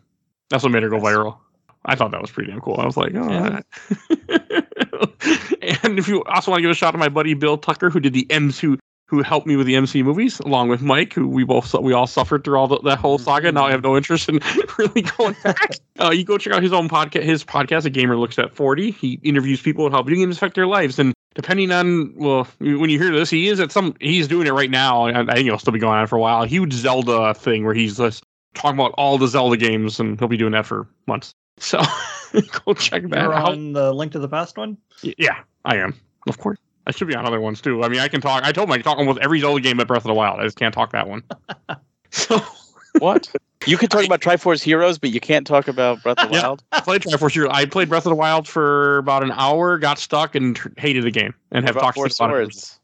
That's 0.51 0.63
what 0.63 0.73
made 0.73 0.83
her 0.83 0.89
go 0.89 0.99
viral. 0.99 1.39
I 1.85 1.95
thought 1.95 2.11
that 2.13 2.21
was 2.21 2.31
pretty 2.31 2.51
damn 2.51 2.61
cool. 2.61 2.77
I 2.79 2.85
was 2.87 2.97
like, 2.97 3.13
oh. 3.15 3.29
Yeah. 3.31 3.61
and 5.83 5.99
if 5.99 6.09
you 6.09 6.25
also 6.25 6.51
want 6.51 6.59
to 6.59 6.63
give 6.63 6.71
a 6.71 6.75
shout 6.75 6.89
out 6.89 6.93
to 6.93 6.99
my 6.99 7.09
buddy 7.09 7.35
Bill 7.35 7.57
Tucker, 7.59 7.91
who 7.91 8.01
did 8.01 8.13
the 8.13 8.27
MC, 8.31 8.77
who 9.09 9.23
helped 9.23 9.47
me 9.47 9.55
with 9.57 9.67
the 9.67 9.77
MC 9.77 10.03
movies, 10.03 10.41
along 10.41 10.69
with 10.69 10.83
Mike, 10.83 11.13
who 11.13 11.29
we 11.29 11.45
both 11.45 11.73
we 11.75 11.93
all 11.93 12.07
suffered 12.09 12.43
through 12.45 12.59
all 12.59 12.67
the, 12.67 12.79
that 12.81 12.99
whole 12.99 13.19
saga. 13.19 13.53
Now 13.53 13.67
I 13.67 13.71
have 13.71 13.83
no 13.83 13.97
interest 13.97 14.29
in 14.29 14.41
really 14.79 15.03
going 15.03 15.37
back. 15.43 15.71
Uh, 15.99 16.11
you 16.11 16.25
go 16.25 16.37
check 16.37 16.53
out 16.53 16.63
his 16.63 16.75
own 16.75 16.91
podcast. 16.91 17.23
His 17.23 17.43
podcast, 17.43 17.87
A 17.87 17.91
Gamer 17.91 18.19
Looks 18.19 18.39
at 18.39 18.55
Forty. 18.55 18.91
He 18.91 19.19
interviews 19.23 19.63
people 19.63 19.87
and 19.87 19.95
how 19.95 20.03
video 20.03 20.19
games 20.21 20.37
affect 20.37 20.55
their 20.55 20.67
lives. 20.67 20.99
And 20.99 21.15
depending 21.35 21.73
on 21.73 22.13
well, 22.17 22.47
when 22.59 22.91
you 22.91 22.99
hear 22.99 23.11
this, 23.11 23.31
he 23.31 23.49
is 23.49 23.61
at 23.61 23.73
some. 23.73 23.95
He's 23.99 24.29
doing 24.29 24.47
it 24.47 24.53
right 24.53 24.71
now. 24.71 25.07
and 25.07 25.31
I 25.31 25.35
think 25.37 25.47
he'll 25.47 25.59
still 25.59 25.73
be 25.73 25.79
going 25.79 25.97
on 25.99 26.07
for 26.07 26.17
a 26.17 26.21
while. 26.21 26.43
A 26.43 26.47
huge 26.47 26.75
Zelda 26.75 27.33
thing 27.33 27.65
where 27.65 27.73
he's 27.73 27.97
just 27.97 28.23
talking 28.53 28.79
about 28.79 28.93
all 28.99 29.17
the 29.17 29.27
Zelda 29.27 29.57
games, 29.57 29.99
and 29.99 30.19
he'll 30.19 30.29
be 30.29 30.37
doing 30.37 30.53
that 30.53 30.67
for 30.67 30.87
months. 31.07 31.33
So 31.59 31.81
go 32.67 32.75
check 32.75 33.05
that 33.05 33.23
You're 33.23 33.33
out. 33.33 33.53
on 33.53 33.73
the 33.73 33.95
Link 33.95 34.13
to 34.13 34.19
the 34.19 34.29
Past 34.29 34.59
one. 34.59 34.77
Yeah, 35.01 35.39
I 35.65 35.77
am. 35.79 35.99
Of 36.29 36.37
course. 36.37 36.59
I 36.87 36.93
should 36.93 37.09
be 37.09 37.15
on 37.17 37.27
other 37.27 37.41
ones 37.41 37.61
too. 37.61 37.83
I 37.83 37.89
mean, 37.89 38.01
I 38.01 38.09
can 38.09 38.21
talk. 38.21 38.45
I 38.45 38.53
told 38.53 38.69
him 38.69 38.73
I 38.73 38.77
can 38.77 38.85
talk 38.85 38.99
almost 38.99 39.19
every 39.21 39.41
Zelda 39.41 39.61
game 39.61 39.81
at 39.81 39.87
Breath 39.89 40.03
of 40.05 40.09
the 40.09 40.15
Wild. 40.15 40.41
I 40.41 40.45
just 40.45 40.57
can't 40.57 40.73
talk 40.75 40.93
that 40.93 41.09
one. 41.09 41.23
so 42.11 42.41
what 42.99 43.29
you 43.67 43.77
can 43.77 43.89
talk 43.89 44.05
about 44.05 44.21
triforce 44.21 44.63
heroes 44.63 44.99
but 44.99 45.11
you 45.11 45.21
can't 45.21 45.47
talk 45.47 45.67
about 45.69 46.03
breath 46.03 46.19
of 46.21 46.29
the 46.31 46.37
Yeah. 46.37 46.43
wild 46.43 46.63
I 46.73 46.81
played 46.81 47.03
Triforce 47.03 47.33
Heroes. 47.33 47.51
I 47.53 47.67
played 47.67 47.89
Breath 47.89 48.07
of 48.07 48.11
the 48.11 48.17
Wild 48.17 48.47
for 48.49 48.99
about 48.99 49.23
an 49.23 49.33
hour, 49.33 49.79
got 49.79 49.99
stuck, 49.99 50.35
and 50.35 50.55
tr- 50.57 50.69
hated 50.79 51.05
the 51.05 51.11
game, 51.11 51.35
and 51.51 51.65
What 51.65 51.75
have 51.75 51.83
talked 51.83 51.95
four 51.97 52.09
shit 52.09 52.17
about 52.19 52.31
it. 52.31 52.53
swords 52.55 52.81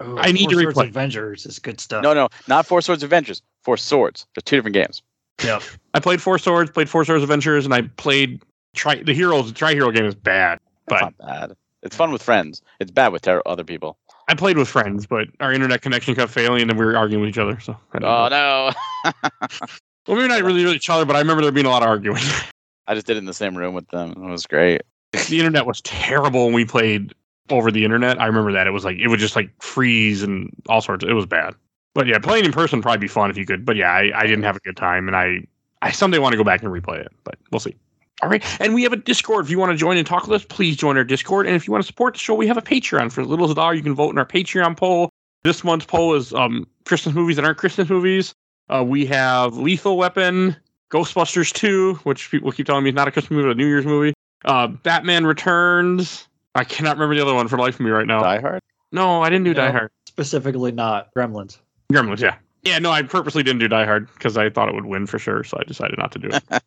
Oh, 0.00 0.16
I 0.18 0.32
need 0.32 0.50
Four 0.50 0.60
to 0.60 0.72
Swords 0.72 0.78
replay. 0.78 0.88
Avengers 0.88 1.46
is 1.46 1.58
good 1.58 1.80
stuff. 1.80 2.02
no 2.02 2.12
no 2.14 2.28
not 2.48 2.66
four 2.66 2.80
swords 2.82 3.02
adventures 3.02 3.42
four 3.62 3.76
swords 3.76 4.26
they're 4.34 4.42
two 4.42 4.56
different 4.56 4.74
games 4.74 5.02
Yeah. 5.44 5.60
I 5.94 6.00
played 6.00 6.20
Four 6.22 6.38
Swords, 6.38 6.70
played 6.70 6.88
Four 6.90 7.04
Swords 7.06 7.22
Adventures, 7.22 7.64
and 7.64 7.72
I 7.74 7.82
played 7.96 8.42
Tri. 8.74 9.02
The 9.02 9.14
Heroes. 9.14 9.46
The 9.48 9.54
Tri 9.54 9.72
Hero 9.72 9.90
game 9.90 10.04
is 10.04 10.14
bad, 10.14 10.60
That's 10.88 11.02
but 11.02 11.14
not 11.26 11.48
bad 11.50 11.56
it's 11.82 11.96
fun 11.96 12.10
with 12.12 12.22
friends 12.22 12.62
it's 12.80 12.90
bad 12.90 13.12
with 13.12 13.22
ter- 13.22 13.42
other 13.46 13.64
people 13.64 13.98
I 14.28 14.34
played 14.34 14.58
with 14.58 14.68
friends. 14.68 15.06
But 15.06 15.28
our 15.40 15.52
internet 15.52 15.82
connection 15.82 16.14
kept 16.14 16.32
failing, 16.32 16.60
and 16.62 16.70
then 16.70 16.76
we 16.76 16.84
were 16.84 16.96
arguing 16.96 17.20
with 17.22 17.30
each 17.30 17.38
other. 17.38 17.60
So 17.60 17.76
oh 18.02 18.26
it. 18.26 18.30
no 18.30 18.72
well, 19.04 20.16
maybe 20.16 20.28
not 20.28 20.42
really 20.42 20.64
really 20.64 20.76
each 20.76 20.90
other, 20.90 21.04
but 21.04 21.16
I 21.16 21.20
remember 21.20 21.42
there 21.42 21.52
being 21.52 21.66
a 21.66 21.70
lot 21.70 21.82
of 21.82 21.88
arguing. 21.88 22.22
i 22.88 22.94
just 22.94 23.06
did 23.06 23.16
it 23.16 23.18
in 23.18 23.24
the 23.24 23.34
same 23.34 23.56
room 23.56 23.74
with 23.74 23.88
them 23.88 24.12
it 24.12 24.30
was 24.30 24.46
great 24.46 24.82
the 25.28 25.38
internet 25.38 25.66
was 25.66 25.80
terrible 25.80 26.44
when 26.44 26.54
we 26.54 26.64
played 26.64 27.12
over 27.50 27.70
the 27.70 27.84
internet. 27.84 28.20
I 28.20 28.26
remember 28.26 28.52
that 28.52 28.66
it 28.66 28.70
was 28.70 28.84
like 28.84 28.98
it 28.98 29.08
would 29.08 29.20
just 29.20 29.36
like 29.36 29.50
freeze 29.62 30.22
and 30.22 30.50
all 30.68 30.80
sorts. 30.80 31.04
It 31.04 31.12
was 31.12 31.26
bad. 31.26 31.54
But 31.94 32.06
yeah, 32.06 32.18
playing 32.18 32.44
in 32.44 32.52
person 32.52 32.78
would 32.78 32.82
probably 32.82 32.98
be 32.98 33.08
fun 33.08 33.30
if 33.30 33.36
you 33.36 33.46
could. 33.46 33.64
But 33.64 33.76
yeah, 33.76 33.90
I, 33.90 34.10
I 34.14 34.22
didn't 34.26 34.44
have 34.44 34.56
a 34.56 34.60
good 34.60 34.76
time, 34.76 35.06
and 35.08 35.16
I 35.16 35.46
I 35.82 35.92
someday 35.92 36.18
want 36.18 36.32
to 36.32 36.36
go 36.36 36.44
back 36.44 36.62
and 36.62 36.72
replay 36.72 36.98
it, 37.00 37.12
but 37.24 37.36
we'll 37.50 37.60
see. 37.60 37.76
All 38.22 38.30
right, 38.30 38.42
and 38.60 38.72
we 38.72 38.82
have 38.82 38.94
a 38.94 38.96
Discord. 38.96 39.44
If 39.44 39.50
you 39.50 39.58
want 39.58 39.72
to 39.72 39.76
join 39.76 39.98
and 39.98 40.06
talk 40.06 40.26
with 40.26 40.40
us, 40.40 40.46
please 40.48 40.76
join 40.76 40.96
our 40.96 41.04
Discord. 41.04 41.46
And 41.46 41.54
if 41.54 41.66
you 41.66 41.72
want 41.72 41.84
to 41.84 41.86
support 41.86 42.14
the 42.14 42.18
show, 42.18 42.34
we 42.34 42.46
have 42.46 42.56
a 42.56 42.62
Patreon. 42.62 43.12
For 43.12 43.20
as 43.20 43.26
little 43.26 43.44
as 43.44 43.50
a 43.50 43.54
dollar, 43.54 43.74
you 43.74 43.82
can 43.82 43.94
vote 43.94 44.10
in 44.10 44.18
our 44.18 44.24
Patreon 44.24 44.76
poll. 44.76 45.10
This 45.44 45.62
month's 45.62 45.84
poll 45.84 46.14
is 46.14 46.32
um, 46.32 46.66
Christmas 46.86 47.14
movies 47.14 47.36
that 47.36 47.44
aren't 47.44 47.58
Christmas 47.58 47.90
movies. 47.90 48.34
Uh, 48.68 48.82
we 48.82 49.04
have 49.06 49.58
Lethal 49.58 49.98
Weapon, 49.98 50.56
Ghostbusters 50.90 51.52
2, 51.52 51.94
which 52.04 52.30
people 52.30 52.50
keep 52.52 52.66
telling 52.66 52.84
me 52.84 52.90
is 52.90 52.96
not 52.96 53.06
a 53.06 53.12
Christmas 53.12 53.32
movie, 53.32 53.48
but 53.48 53.52
a 53.52 53.54
New 53.54 53.66
Year's 53.66 53.86
movie. 53.86 54.14
Uh, 54.44 54.66
Batman 54.68 55.26
Returns. 55.26 56.26
I 56.54 56.64
cannot 56.64 56.96
remember 56.96 57.14
the 57.14 57.20
other 57.20 57.34
one 57.34 57.48
for 57.48 57.56
the 57.56 57.62
life 57.62 57.74
of 57.74 57.80
me 57.80 57.90
right 57.90 58.06
now. 58.06 58.20
die 58.22 58.40
hard 58.40 58.62
No, 58.92 59.22
I 59.22 59.28
didn't 59.28 59.44
do 59.44 59.52
Die 59.52 59.70
Hard. 59.70 59.90
Specifically 60.06 60.72
not 60.72 61.14
Gremlins. 61.14 61.58
Gremlins, 61.92 62.20
yeah. 62.20 62.36
Yeah, 62.66 62.78
no, 62.80 62.90
I 62.90 63.02
purposely 63.02 63.42
didn't 63.42 63.60
do 63.60 63.68
Die 63.68 63.84
Hard 63.84 64.08
because 64.14 64.36
I 64.36 64.50
thought 64.50 64.68
it 64.68 64.74
would 64.74 64.86
win 64.86 65.06
for 65.06 65.18
sure, 65.18 65.44
so 65.44 65.56
I 65.58 65.64
decided 65.64 65.98
not 65.98 66.12
to 66.12 66.18
do 66.18 66.28
it. 66.30 66.42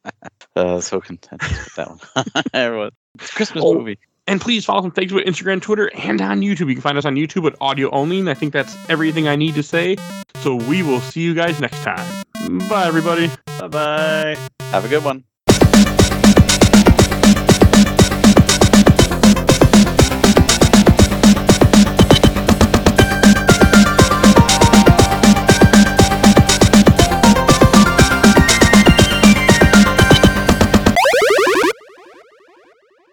Uh, 0.56 0.82
so 0.82 1.00
content 1.00 1.42
with 1.42 1.76
that 1.76 1.88
one. 1.90 2.44
Everyone, 2.54 2.92
it's 3.16 3.30
a 3.32 3.34
Christmas 3.36 3.64
Oh. 3.66 3.76
movie. 3.76 3.98
and 4.28 4.42
please 4.42 4.66
follow 4.66 4.80
us 4.80 4.86
on 4.86 4.92
Facebook, 4.92 5.24
Instagram, 5.26 5.62
Twitter, 5.62 5.90
and 5.96 6.20
on 6.22 6.42
YouTube. 6.42 6.68
You 6.68 6.74
can 6.76 6.82
find 6.82 6.98
us 6.98 7.06
on 7.06 7.16
YouTube 7.16 7.46
at 7.48 7.56
audio 7.62 7.90
only, 7.92 8.20
and 8.20 8.30
I 8.30 8.34
think 8.34 8.52
that's 8.52 8.76
everything 8.90 9.28
I 9.28 9.36
need 9.38 9.56
to 9.56 9.64
say. 9.64 9.96
So 10.42 10.56
we 10.56 10.84
will 10.84 11.00
see 11.00 11.22
you 11.22 11.34
guys 11.34 11.62
next 11.62 11.82
time. 11.84 12.24
Bye, 12.68 12.88
everybody. 12.88 13.30
Bye 13.60 13.68
bye. 13.68 14.38
Have 14.72 14.84
a 14.84 14.90
good 14.90 15.06
one. 15.06 15.24